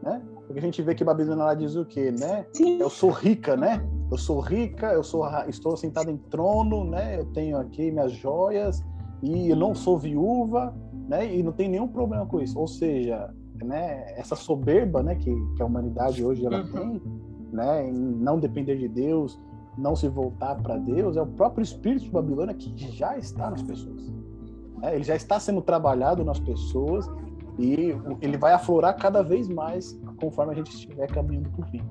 né? 0.00 0.22
Porque 0.46 0.58
a 0.58 0.62
gente 0.62 0.80
vê 0.80 0.94
que 0.94 1.04
Babilônia 1.04 1.44
lá 1.44 1.54
diz 1.54 1.74
o 1.74 1.84
quê, 1.84 2.12
né? 2.12 2.46
Sim. 2.52 2.78
Eu 2.78 2.88
sou 2.88 3.10
rica, 3.10 3.56
né? 3.56 3.84
Eu 4.10 4.16
sou 4.16 4.40
rica, 4.40 4.92
eu 4.92 5.02
sou 5.02 5.26
estou 5.48 5.76
sentada 5.76 6.10
em 6.10 6.16
trono, 6.16 6.84
né? 6.84 7.18
Eu 7.18 7.24
tenho 7.26 7.58
aqui 7.58 7.90
minhas 7.90 8.12
joias, 8.12 8.84
e 9.22 9.50
eu 9.50 9.56
não 9.56 9.74
sou 9.74 9.98
viúva, 9.98 10.74
né? 11.08 11.34
E 11.34 11.42
não 11.42 11.52
tem 11.52 11.68
nenhum 11.68 11.88
problema 11.88 12.26
com 12.26 12.40
isso. 12.40 12.58
Ou 12.58 12.68
seja, 12.68 13.34
né? 13.64 14.04
Essa 14.16 14.36
soberba, 14.36 15.02
né? 15.02 15.16
Que, 15.16 15.34
que 15.56 15.62
a 15.62 15.66
humanidade 15.66 16.24
hoje 16.24 16.46
ela 16.46 16.60
uhum. 16.60 16.72
tem, 16.72 17.02
né? 17.52 17.88
Em 17.88 17.92
não 17.92 18.38
depender 18.38 18.76
de 18.76 18.88
Deus, 18.88 19.40
não 19.76 19.94
se 19.94 20.08
voltar 20.08 20.54
para 20.56 20.76
Deus, 20.76 21.16
é 21.16 21.22
o 21.22 21.26
próprio 21.26 21.62
espírito 21.62 22.04
de 22.04 22.10
Babilônia 22.10 22.54
que 22.54 22.72
já 22.92 23.18
está 23.18 23.50
nas 23.50 23.62
pessoas. 23.62 24.08
Né? 24.78 24.94
Ele 24.94 25.04
já 25.04 25.14
está 25.14 25.38
sendo 25.38 25.60
trabalhado 25.60 26.24
nas 26.24 26.38
pessoas 26.38 27.08
e 27.58 27.94
ele 28.20 28.36
vai 28.36 28.52
aflorar 28.52 28.96
cada 28.96 29.22
vez 29.22 29.48
mais 29.48 29.98
conforme 30.20 30.52
a 30.52 30.56
gente 30.56 30.70
estiver 30.70 31.06
caminhando 31.08 31.48
por 31.50 31.66
fim. 31.66 31.82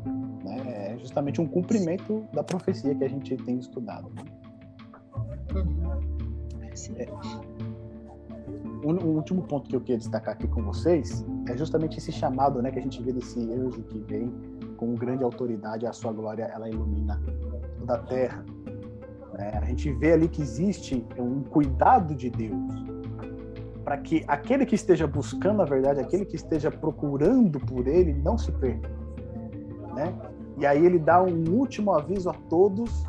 Né? 0.44 0.94
É 0.94 0.98
justamente 1.00 1.42
um 1.42 1.48
cumprimento 1.48 2.26
da 2.34 2.44
profecia 2.44 2.94
que 2.94 3.04
a 3.04 3.10
gente 3.10 3.36
tem 3.38 3.58
estudado. 3.58 4.12
É, 6.98 7.08
o, 8.84 9.08
último 9.08 9.42
ponto 9.44 9.70
que 9.70 9.76
eu 9.76 9.82
queria 9.82 9.98
destacar 9.98 10.36
aqui 10.36 10.48
com 10.48 10.62
vocês 10.62 11.26
é 11.50 11.58
justamente 11.58 11.98
esse 11.98 12.12
chamado, 12.12 12.62
né, 12.62 12.70
que 12.70 12.78
a 12.78 12.82
gente 12.82 13.02
vê 13.02 13.12
desse 13.12 13.40
anjo 13.52 13.82
que 13.84 13.98
vem 14.00 14.32
com 14.78 14.94
grande 14.94 15.24
autoridade, 15.24 15.88
a 15.88 15.94
sua 15.94 16.12
glória 16.12 16.44
ela 16.44 16.70
ilumina 16.70 17.20
toda 17.80 17.96
a 17.96 17.98
terra. 18.00 18.46
É, 19.38 19.58
a 19.58 19.66
gente 19.66 19.92
vê 19.94 20.14
ali 20.14 20.28
que 20.28 20.42
existe 20.42 21.06
um 21.18 21.42
cuidado 21.44 22.14
de 22.14 22.30
Deus 22.30 22.95
para 23.86 23.98
que 24.00 24.26
aquele 24.28 24.66
que 24.66 24.74
esteja 24.74 25.06
buscando 25.06 25.62
a 25.62 25.66
verdade, 25.66 26.00
aquele 26.00 26.26
que 26.26 26.36
esteja 26.36 26.72
procurando 26.72 27.60
por 27.60 27.88
Ele, 27.88 28.14
não 28.14 28.36
se 28.36 28.52
perca, 28.52 28.90
né? 29.94 30.12
E 30.58 30.66
aí 30.66 30.84
ele 30.84 30.98
dá 30.98 31.22
um 31.22 31.44
último 31.52 31.94
aviso 31.94 32.30
a 32.30 32.34
todos 32.34 33.06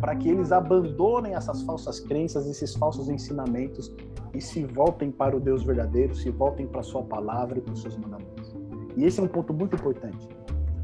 para 0.00 0.16
que 0.16 0.28
eles 0.28 0.50
abandonem 0.50 1.34
essas 1.34 1.62
falsas 1.62 2.00
crenças, 2.00 2.46
esses 2.46 2.74
falsos 2.74 3.08
ensinamentos 3.08 3.94
e 4.32 4.40
se 4.40 4.64
voltem 4.64 5.10
para 5.10 5.36
o 5.36 5.40
Deus 5.40 5.62
verdadeiro, 5.62 6.14
se 6.14 6.30
voltem 6.30 6.66
para 6.66 6.80
a 6.80 6.84
sua 6.84 7.02
palavra 7.02 7.58
e 7.58 7.60
para 7.60 7.74
os 7.74 7.82
seus 7.82 7.96
mandamentos. 7.96 8.56
E 8.96 9.04
esse 9.04 9.20
é 9.20 9.22
um 9.22 9.28
ponto 9.28 9.52
muito 9.52 9.76
importante, 9.76 10.26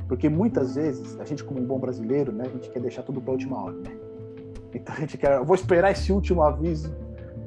porque 0.06 0.28
muitas 0.28 0.74
vezes 0.74 1.18
a 1.18 1.24
gente 1.24 1.42
como 1.44 1.60
um 1.60 1.64
bom 1.64 1.78
brasileiro, 1.78 2.30
né, 2.30 2.44
a 2.46 2.50
gente 2.50 2.68
quer 2.70 2.80
deixar 2.80 3.04
tudo 3.04 3.20
para 3.20 3.30
a 3.30 3.34
última 3.34 3.62
hora, 3.62 3.76
né? 3.76 3.96
Então 4.74 4.94
a 4.94 5.00
gente 5.00 5.16
quer, 5.16 5.42
vou 5.42 5.54
esperar 5.54 5.92
esse 5.92 6.12
último 6.12 6.42
aviso 6.42 6.94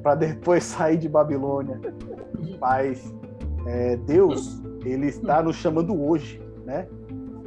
para 0.04 0.14
depois 0.14 0.62
sair 0.76 0.98
de 0.98 1.08
Babilônia. 1.08 1.80
Mas 2.60 3.12
é, 3.66 3.96
Deus, 3.96 4.62
ele 4.84 5.06
está 5.06 5.42
nos 5.42 5.56
chamando 5.56 6.00
hoje, 6.00 6.40
né? 6.64 6.86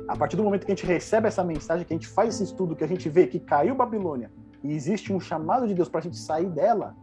A 0.08 0.16
partir 0.16 0.36
do 0.36 0.44
momento 0.44 0.66
que 0.66 0.72
a 0.72 0.76
gente 0.76 0.86
recebe 0.86 1.28
essa 1.28 1.44
mensagem, 1.44 1.86
que 1.86 1.94
a 1.94 1.96
gente 1.96 2.08
faz 2.08 2.36
esse 2.36 2.46
estudo, 2.46 2.76
que 2.76 2.84
a 2.84 2.88
gente 2.88 3.08
vê 3.10 3.28
que 3.28 3.40
caiu 3.40 3.76
Babilônia 3.76 4.32
e 4.64 4.74
existe 4.74 5.14
um 5.14 5.20
chamado 5.20 5.68
de 5.68 5.74
Deus 5.74 5.90
para 5.90 6.00
a 6.00 6.04
gente 6.04 6.18
sair 6.18 6.50
dela, 6.50 6.96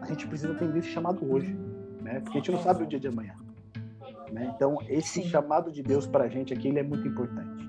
a 0.00 0.06
gente 0.06 0.26
precisa 0.28 0.52
atender 0.52 0.78
esse 0.78 0.88
chamado 0.88 1.20
hoje, 1.30 1.58
né? 2.02 2.20
Porque 2.20 2.38
a 2.38 2.40
gente 2.40 2.52
não 2.52 2.60
sabe 2.60 2.84
o 2.84 2.86
dia 2.86 3.00
de 3.00 3.08
amanhã. 3.08 3.34
Né? 4.30 4.52
Então, 4.54 4.78
esse 4.88 5.22
Sim. 5.22 5.28
chamado 5.28 5.72
de 5.72 5.82
Deus 5.82 6.06
para 6.06 6.24
a 6.24 6.28
gente 6.28 6.52
aqui 6.52 6.68
ele 6.68 6.78
é 6.78 6.82
muito 6.82 7.06
importante. 7.08 7.68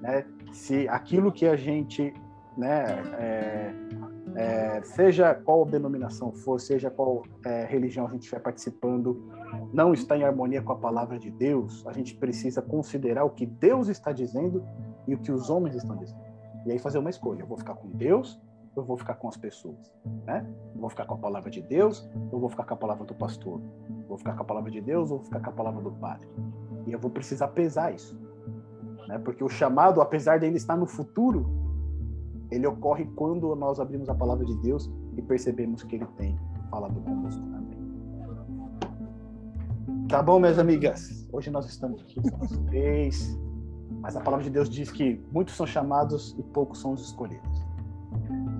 Né? 0.00 0.24
Se 0.52 0.88
aquilo 0.88 1.30
que 1.30 1.46
a 1.46 1.56
gente 1.56 2.12
né, 2.56 2.84
é, 3.18 3.74
é, 4.38 4.80
seja 4.82 5.34
qual 5.34 5.64
denominação 5.64 6.32
for, 6.32 6.60
seja 6.60 6.90
qual 6.90 7.22
é, 7.44 7.64
religião 7.64 8.06
a 8.06 8.10
gente 8.10 8.20
estiver 8.20 8.40
participando, 8.40 9.30
não 9.72 9.92
está 9.92 10.16
em 10.16 10.22
harmonia 10.22 10.62
com 10.62 10.72
a 10.72 10.76
palavra 10.76 11.18
de 11.18 11.30
Deus, 11.30 11.84
a 11.86 11.92
gente 11.92 12.14
precisa 12.14 12.62
considerar 12.62 13.24
o 13.24 13.30
que 13.30 13.44
Deus 13.44 13.88
está 13.88 14.12
dizendo 14.12 14.64
e 15.06 15.14
o 15.14 15.18
que 15.18 15.32
os 15.32 15.50
homens 15.50 15.74
estão 15.74 15.96
dizendo. 15.96 16.20
E 16.64 16.72
aí 16.72 16.78
fazer 16.78 16.98
uma 16.98 17.10
escolha. 17.10 17.40
Eu 17.40 17.46
vou 17.46 17.58
ficar 17.58 17.74
com 17.74 17.88
Deus 17.88 18.40
eu 18.76 18.84
vou 18.84 18.96
ficar 18.96 19.14
com 19.14 19.28
as 19.28 19.36
pessoas, 19.36 19.92
né? 20.24 20.46
Eu 20.72 20.80
vou 20.80 20.88
ficar 20.88 21.04
com 21.04 21.14
a 21.14 21.18
palavra 21.18 21.50
de 21.50 21.60
Deus, 21.60 22.08
eu 22.30 22.38
vou 22.38 22.48
ficar 22.48 22.64
com 22.64 22.74
a 22.74 22.76
palavra 22.76 23.04
do 23.04 23.14
pastor, 23.14 23.60
eu 23.88 24.06
vou 24.06 24.18
ficar 24.18 24.34
com 24.34 24.42
a 24.42 24.44
palavra 24.44 24.70
de 24.70 24.80
Deus, 24.80 25.10
ou 25.10 25.18
vou 25.18 25.24
ficar 25.24 25.40
com 25.40 25.50
a 25.50 25.52
palavra 25.52 25.82
do 25.82 25.90
padre. 25.92 26.28
E 26.86 26.92
eu 26.92 26.98
vou 26.98 27.10
precisar 27.10 27.48
pesar 27.48 27.92
isso, 27.92 28.16
né? 29.08 29.18
Porque 29.18 29.42
o 29.42 29.48
chamado, 29.48 30.00
apesar 30.00 30.38
dele 30.38 30.56
estar 30.56 30.76
no 30.76 30.86
futuro, 30.86 31.67
ele 32.50 32.66
ocorre 32.66 33.04
quando 33.14 33.54
nós 33.54 33.78
abrimos 33.78 34.08
a 34.08 34.14
palavra 34.14 34.44
de 34.44 34.56
Deus 34.56 34.90
e 35.16 35.22
percebemos 35.22 35.82
que 35.82 35.96
ele 35.96 36.06
tem 36.16 36.38
falado 36.70 37.00
conosco 37.00 37.42
também. 37.42 37.78
Tá 40.08 40.22
bom, 40.22 40.40
minhas 40.40 40.58
amigas? 40.58 41.28
Hoje 41.32 41.50
nós 41.50 41.66
estamos 41.66 42.00
aqui 42.02 42.20
com 42.20 42.38
nós 42.38 42.58
três, 42.66 43.38
mas 44.00 44.16
a 44.16 44.20
palavra 44.20 44.44
de 44.44 44.50
Deus 44.50 44.68
diz 44.68 44.90
que 44.90 45.22
muitos 45.30 45.54
são 45.54 45.66
chamados 45.66 46.34
e 46.38 46.42
poucos 46.42 46.80
são 46.80 46.92
os 46.92 47.02
escolhidos. 47.02 47.68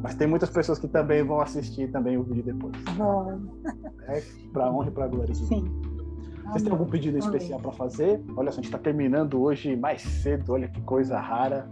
Mas 0.03 0.15
tem 0.15 0.29
muitas 0.29 0.51
pessoas 0.51 0.79
que 0.79 0.87
também 0.87 1.25
vão 1.25 1.41
assistir 1.41 1.91
também 1.91 2.17
o 2.17 2.23
vídeo 2.23 2.45
depois. 2.45 2.77
Bom. 2.97 3.41
É, 4.03 4.23
para 4.53 4.71
honra 4.71 4.89
e 4.89 4.91
para 4.91 5.09
glória 5.09 5.33
de 5.33 5.41
Deus. 5.41 5.49
Sim. 5.49 5.89
Vocês 6.47 6.63
têm 6.63 6.73
algum 6.73 6.87
pedido 6.87 7.19
especial 7.19 7.61
para 7.61 7.73
fazer? 7.73 8.23
Olha 8.37 8.51
só, 8.51 8.59
a 8.59 8.63
gente 8.63 8.67
está 8.67 8.79
terminando 8.79 9.41
hoje 9.41 9.77
mais 9.77 10.01
cedo. 10.01 10.53
Olha 10.53 10.69
que 10.69 10.81
coisa 10.83 11.19
rara. 11.19 11.69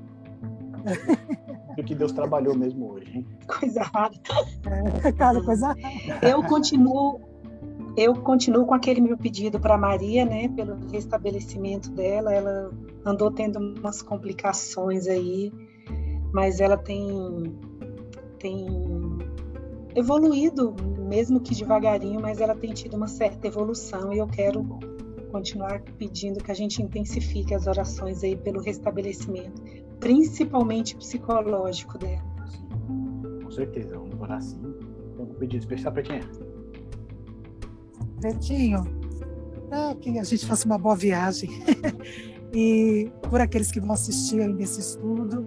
o 1.83 1.85
que 1.85 1.95
Deus 1.95 2.13
trabalhou 2.13 2.57
mesmo 2.57 2.93
hoje, 2.93 3.11
hein? 3.15 3.27
Coisa 3.47 3.83
rara. 3.83 4.15
É, 5.05 5.13
cara, 5.13 5.43
coisa 5.43 5.69
rara. 5.69 5.79
Eu 6.23 6.43
continuo, 6.43 7.21
eu 7.97 8.15
continuo 8.15 8.67
com 8.67 8.75
aquele 8.75 9.01
meu 9.01 9.17
pedido 9.17 9.61
para 9.61 9.79
Maria, 9.79 10.25
né, 10.25 10.49
pelo 10.49 10.77
restabelecimento 10.91 11.91
dela. 11.91 12.33
Ela 12.33 12.71
andou 13.05 13.31
tendo 13.31 13.59
umas 13.59 14.03
complicações 14.03 15.07
aí, 15.07 15.53
mas 16.33 16.61
ela 16.61 16.77
tem 16.77 17.55
tem 18.39 18.67
evoluído, 19.95 20.75
mesmo 21.09 21.41
que 21.41 21.55
devagarinho, 21.55 22.21
mas 22.21 22.41
ela 22.41 22.55
tem 22.55 22.73
tido 22.73 22.97
uma 22.97 23.09
certa 23.09 23.47
evolução 23.47 24.13
e 24.13 24.19
eu 24.19 24.27
quero 24.27 24.79
continuar 25.27 25.83
pedindo 25.99 26.43
que 26.43 26.51
a 26.51 26.55
gente 26.55 26.83
intensifique 26.83 27.55
as 27.55 27.67
orações 27.67 28.23
aí 28.23 28.37
pelo 28.37 28.61
restabelecimento, 28.61 29.63
principalmente 30.01 30.97
psicológico 30.97 31.99
dela. 31.99 32.23
Com 33.43 33.51
certeza, 33.51 33.99
vamos 33.99 34.21
orar 34.21 34.43
sim. 34.43 34.61
Tem 35.17 35.25
um 35.25 35.35
pedido 35.35 35.61
especial 35.61 35.93
para 35.93 36.03
quem 36.03 36.17
é? 36.17 36.21
Pretinho, 38.21 38.85
para 39.69 39.95
que 39.97 40.19
a 40.19 40.25
gente 40.25 40.47
faça 40.47 40.67
uma 40.67 40.79
boa 40.79 40.97
viagem. 40.97 41.51
e 42.53 43.11
por 43.29 43.41
aqueles 43.41 43.71
que 43.71 43.81
vão 43.81 43.93
assistir 43.93 44.41
ainda 44.41 44.63
esse 44.63 44.81
estudo, 44.81 45.47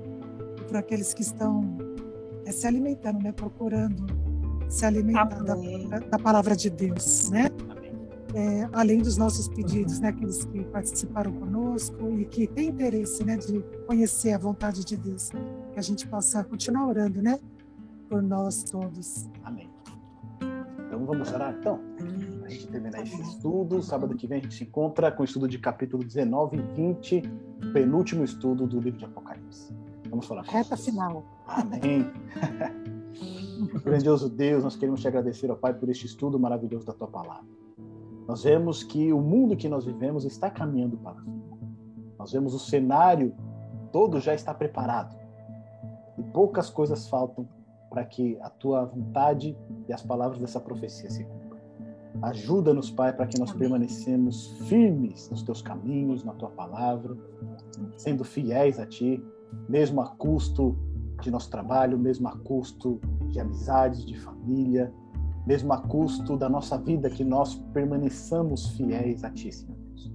por 0.68 0.78
aqueles 0.78 1.14
que 1.14 1.22
estão 1.22 1.78
é 2.46 2.52
se 2.52 2.66
alimentando, 2.66 3.22
né? 3.22 3.32
Procurando 3.32 4.06
se 4.70 4.86
alimentar 4.86 5.44
da, 5.44 5.56
da, 6.00 6.20
palavra 6.20 6.56
de 6.56 6.70
Deus, 6.70 7.30
né? 7.32 7.50
É, 8.34 8.70
além 8.74 9.00
dos 9.00 9.18
nossos 9.18 9.48
pedidos, 9.48 10.00
né? 10.00 10.10
Aqueles 10.10 10.46
que 10.46 10.64
participaram 10.66 11.32
conosco 11.34 12.20
e 12.20 12.26
que 12.26 12.48
têm 12.48 12.70
interesse, 12.70 13.24
né? 13.24 13.38
De 13.38 13.60
conhecer 13.88 14.34
a 14.34 14.38
vontade 14.38 14.86
de 14.86 14.96
Deus, 14.96 15.32
que 15.74 15.80
a 15.80 15.82
gente 15.82 16.08
possa 16.08 16.44
continuar 16.44 16.88
orando, 16.88 17.22
né? 17.22 17.40
Por 18.08 18.22
nós 18.22 18.64
todos. 18.64 19.28
Amém. 19.44 19.70
Então 20.88 21.06
vamos 21.06 21.32
orar, 21.32 21.56
então. 21.60 21.80
A 22.44 22.50
gente 22.50 22.68
terminar 22.68 23.02
esse 23.04 23.22
estudo. 23.22 23.82
Sábado 23.82 24.16
que 24.16 24.28
vem 24.28 24.40
a 24.40 24.42
gente 24.42 24.56
se 24.56 24.64
encontra 24.64 25.12
com 25.12 25.22
o 25.22 25.26
estudo 25.26 25.48
de 25.48 25.60
capítulo 25.60 26.04
19 26.04 26.58
e 26.58 26.62
20, 26.62 27.22
penúltimo 27.74 28.24
estudo 28.24 28.66
do 28.66 28.80
livro 28.80 29.00
de 29.00 29.06
Apocalipse. 29.06 29.74
Vamos 30.10 30.26
falar. 30.26 30.44
Reta 30.44 30.76
final. 30.76 31.24
Amém. 31.48 32.12
Grandioso 33.84 34.30
Deus, 34.30 34.64
nós 34.64 34.76
queremos 34.76 35.02
te 35.02 35.08
agradecer, 35.08 35.52
ó 35.52 35.56
Pai, 35.56 35.74
por 35.74 35.90
este 35.90 36.06
estudo 36.06 36.40
maravilhoso 36.40 36.86
da 36.86 36.94
tua 36.94 37.08
palavra. 37.08 37.46
Nós 38.30 38.44
vemos 38.44 38.84
que 38.84 39.12
o 39.12 39.20
mundo 39.20 39.58
que 39.58 39.68
nós 39.68 39.86
vivemos 39.86 40.24
está 40.24 40.52
caminhando 40.52 40.96
para 40.98 41.18
o 41.18 41.20
fim. 41.20 41.42
Nós 42.20 42.32
vemos 42.32 42.54
o 42.54 42.60
cenário 42.60 43.34
todo 43.92 44.20
já 44.20 44.36
está 44.36 44.54
preparado. 44.54 45.18
E 46.16 46.22
poucas 46.22 46.70
coisas 46.70 47.08
faltam 47.08 47.50
para 47.90 48.06
que 48.06 48.38
a 48.42 48.50
tua 48.52 48.86
vontade 48.86 49.58
e 49.88 49.92
as 49.92 50.04
palavras 50.04 50.38
dessa 50.38 50.60
profecia 50.60 51.10
se 51.10 51.24
cumpram. 51.24 51.60
Ajuda-nos, 52.22 52.92
Pai, 52.92 53.12
para 53.12 53.26
que 53.26 53.40
nós 53.40 53.52
permanecemos 53.52 54.60
firmes 54.68 55.28
nos 55.32 55.42
teus 55.42 55.64
caminhos, 55.64 56.24
na 56.24 56.34
tua 56.34 56.52
palavra, 56.52 57.18
sendo 57.98 58.24
fiéis 58.24 58.80
a 58.80 58.86
ti, 58.86 59.20
mesmo 59.68 60.02
a 60.02 60.08
custo 60.08 60.78
de 61.20 61.32
nosso 61.32 61.50
trabalho, 61.50 61.98
mesmo 61.98 62.28
a 62.28 62.38
custo 62.38 63.02
de 63.30 63.40
amizades, 63.40 64.06
de 64.06 64.16
família, 64.20 64.94
mesmo 65.46 65.74
a 65.74 65.78
custo 65.78 66.38
da 66.38 66.50
nossa 66.50 66.78
vida, 66.78 67.10
que 67.10 67.24
nós 67.24 67.56
permaneçamos 67.74 68.70
fiéis 68.72 69.24
a 69.24 69.30
Ti, 69.30 69.52
Senhor 69.52 69.76
Deus. 69.76 70.12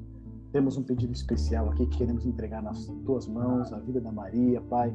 Temos 0.53 0.77
um 0.77 0.83
pedido 0.83 1.13
especial 1.13 1.71
aqui 1.71 1.87
que 1.87 1.99
queremos 1.99 2.25
entregar 2.25 2.63
nas 2.63 2.87
Tuas 3.05 3.27
mãos, 3.27 3.73
a 3.73 3.79
vida 3.79 4.01
da 4.01 4.13
Maria, 4.13 4.61
Pai. 4.61 4.95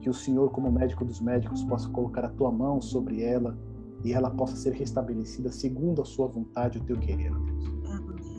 Que 0.00 0.08
o 0.08 0.14
Senhor, 0.14 0.50
como 0.50 0.70
médico 0.70 1.04
dos 1.04 1.20
médicos, 1.20 1.64
possa 1.64 1.88
colocar 1.90 2.24
a 2.24 2.30
Tua 2.30 2.50
mão 2.50 2.80
sobre 2.80 3.22
ela 3.22 3.56
e 4.04 4.12
ela 4.12 4.30
possa 4.30 4.56
ser 4.56 4.72
restabelecida 4.72 5.50
segundo 5.50 6.02
a 6.02 6.04
Sua 6.04 6.28
vontade 6.28 6.78
e 6.78 6.80
o 6.80 6.84
Teu 6.84 6.96
querer, 6.96 7.32
Deus. 7.32 7.76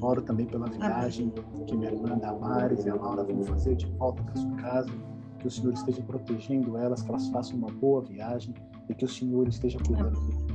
Oro 0.01 0.21
também 0.21 0.45
pela 0.45 0.67
viagem 0.67 1.33
que 1.65 1.75
minha 1.75 1.91
irmã 1.91 2.17
Damares 2.17 2.85
e 2.85 2.89
a 2.89 2.95
Laura 2.95 3.23
vão 3.23 3.43
fazer 3.43 3.75
de 3.75 3.87
volta 3.97 4.21
para 4.23 4.35
sua 4.35 4.55
casa 4.57 4.91
que 5.39 5.47
o 5.47 5.51
Senhor 5.51 5.73
esteja 5.73 6.01
protegendo 6.03 6.77
elas, 6.77 7.01
que 7.01 7.09
elas 7.09 7.27
façam 7.29 7.57
uma 7.57 7.71
boa 7.71 8.01
viagem 8.01 8.53
e 8.89 8.93
que 8.93 9.05
o 9.05 9.07
Senhor 9.07 9.47
esteja 9.47 9.79
cuidando 9.79 10.19
delas. 10.19 10.46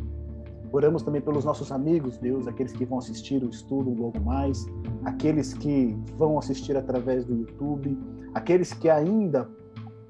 Oramos 0.73 1.03
também 1.03 1.21
pelos 1.21 1.45
nossos 1.45 1.71
amigos, 1.71 2.17
Deus, 2.17 2.49
aqueles 2.49 2.73
que 2.73 2.87
vão 2.87 2.99
assistir 2.99 3.45
o 3.45 3.51
estudo 3.51 3.93
logo 3.93 4.19
mais, 4.21 4.67
aqueles 5.05 5.53
que 5.53 5.95
vão 6.17 6.39
assistir 6.39 6.75
através 6.77 7.27
do 7.27 7.35
YouTube, 7.35 7.99
aqueles 8.33 8.73
que 8.73 8.89
ainda 8.89 9.49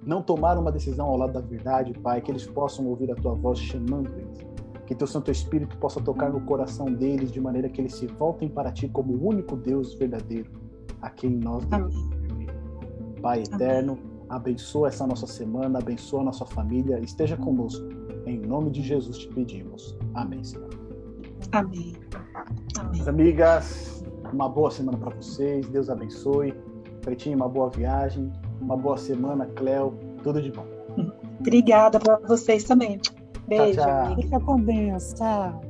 não 0.07 0.23
tomaram 0.23 0.61
uma 0.61 0.71
decisão 0.71 1.07
ao 1.07 1.17
lado 1.17 1.33
da 1.33 1.41
verdade, 1.41 1.93
Pai, 1.99 2.21
que 2.21 2.31
eles 2.31 2.47
possam 2.47 2.87
ouvir 2.87 3.11
a 3.11 3.17
tua 3.17 3.35
voz 3.35 3.59
chamando 3.59 4.09
eles. 4.17 4.39
Que 4.87 4.95
teu 4.95 5.07
Santo 5.07 5.31
Espírito 5.31 5.77
possa 5.79 6.01
tocar 6.01 6.31
no 6.31 6.41
coração 6.43 6.87
deles 6.87 7.33
de 7.33 7.41
maneira 7.41 7.69
que 7.69 7.81
eles 7.81 7.95
se 7.95 8.07
voltem 8.07 8.49
para 8.49 8.71
ti 8.71 8.89
como 8.89 9.15
o 9.15 9.29
único 9.29 9.57
Deus 9.57 9.95
verdadeiro 9.95 10.51
a 11.01 11.11
quem 11.11 11.31
nós 11.31 11.65
devemos 11.65 11.95
servir. 11.95 12.55
Pai 13.21 13.43
eterno, 13.43 13.99
abençoa 14.29 14.89
essa 14.89 15.07
nossa 15.07 15.27
semana, 15.27 15.81
abençoa 15.81 16.21
a 16.21 16.25
nossa 16.25 16.45
família, 16.45 17.01
esteja 17.01 17.37
conosco. 17.37 17.85
Em 18.27 18.39
nome 18.39 18.71
de 18.71 18.83
Jesus 18.83 19.19
te 19.19 19.29
pedimos. 19.29 19.97
Amém, 20.15 20.43
Senhor. 20.45 20.71
Amém. 21.53 21.95
Amém. 22.79 23.09
Amigas, 23.09 24.05
uma 24.33 24.49
boa 24.49 24.71
semana 24.71 24.97
para 24.99 25.15
vocês. 25.15 25.69
Deus 25.69 25.91
abençoe. 25.91 26.55
Pretinho, 27.01 27.37
uma 27.37 27.49
boa 27.49 27.69
viagem. 27.71 28.33
Uma 28.61 28.77
boa 28.77 28.97
semana, 28.97 29.47
Cléo. 29.47 29.95
Tudo 30.23 30.41
de 30.41 30.53
bom. 30.53 30.67
Obrigada 31.41 31.99
para 31.99 32.17
vocês 32.27 32.65
também. 32.65 33.01
Beijo. 33.49 33.81
Tchau, 33.81 34.05
tchau. 34.05 34.17
Fica 34.17 34.41
com 34.41 34.57
Deus. 34.61 35.13
Tchau. 35.15 35.61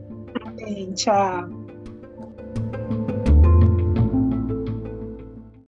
Amém. 0.44 0.92
Tchau. 0.92 1.61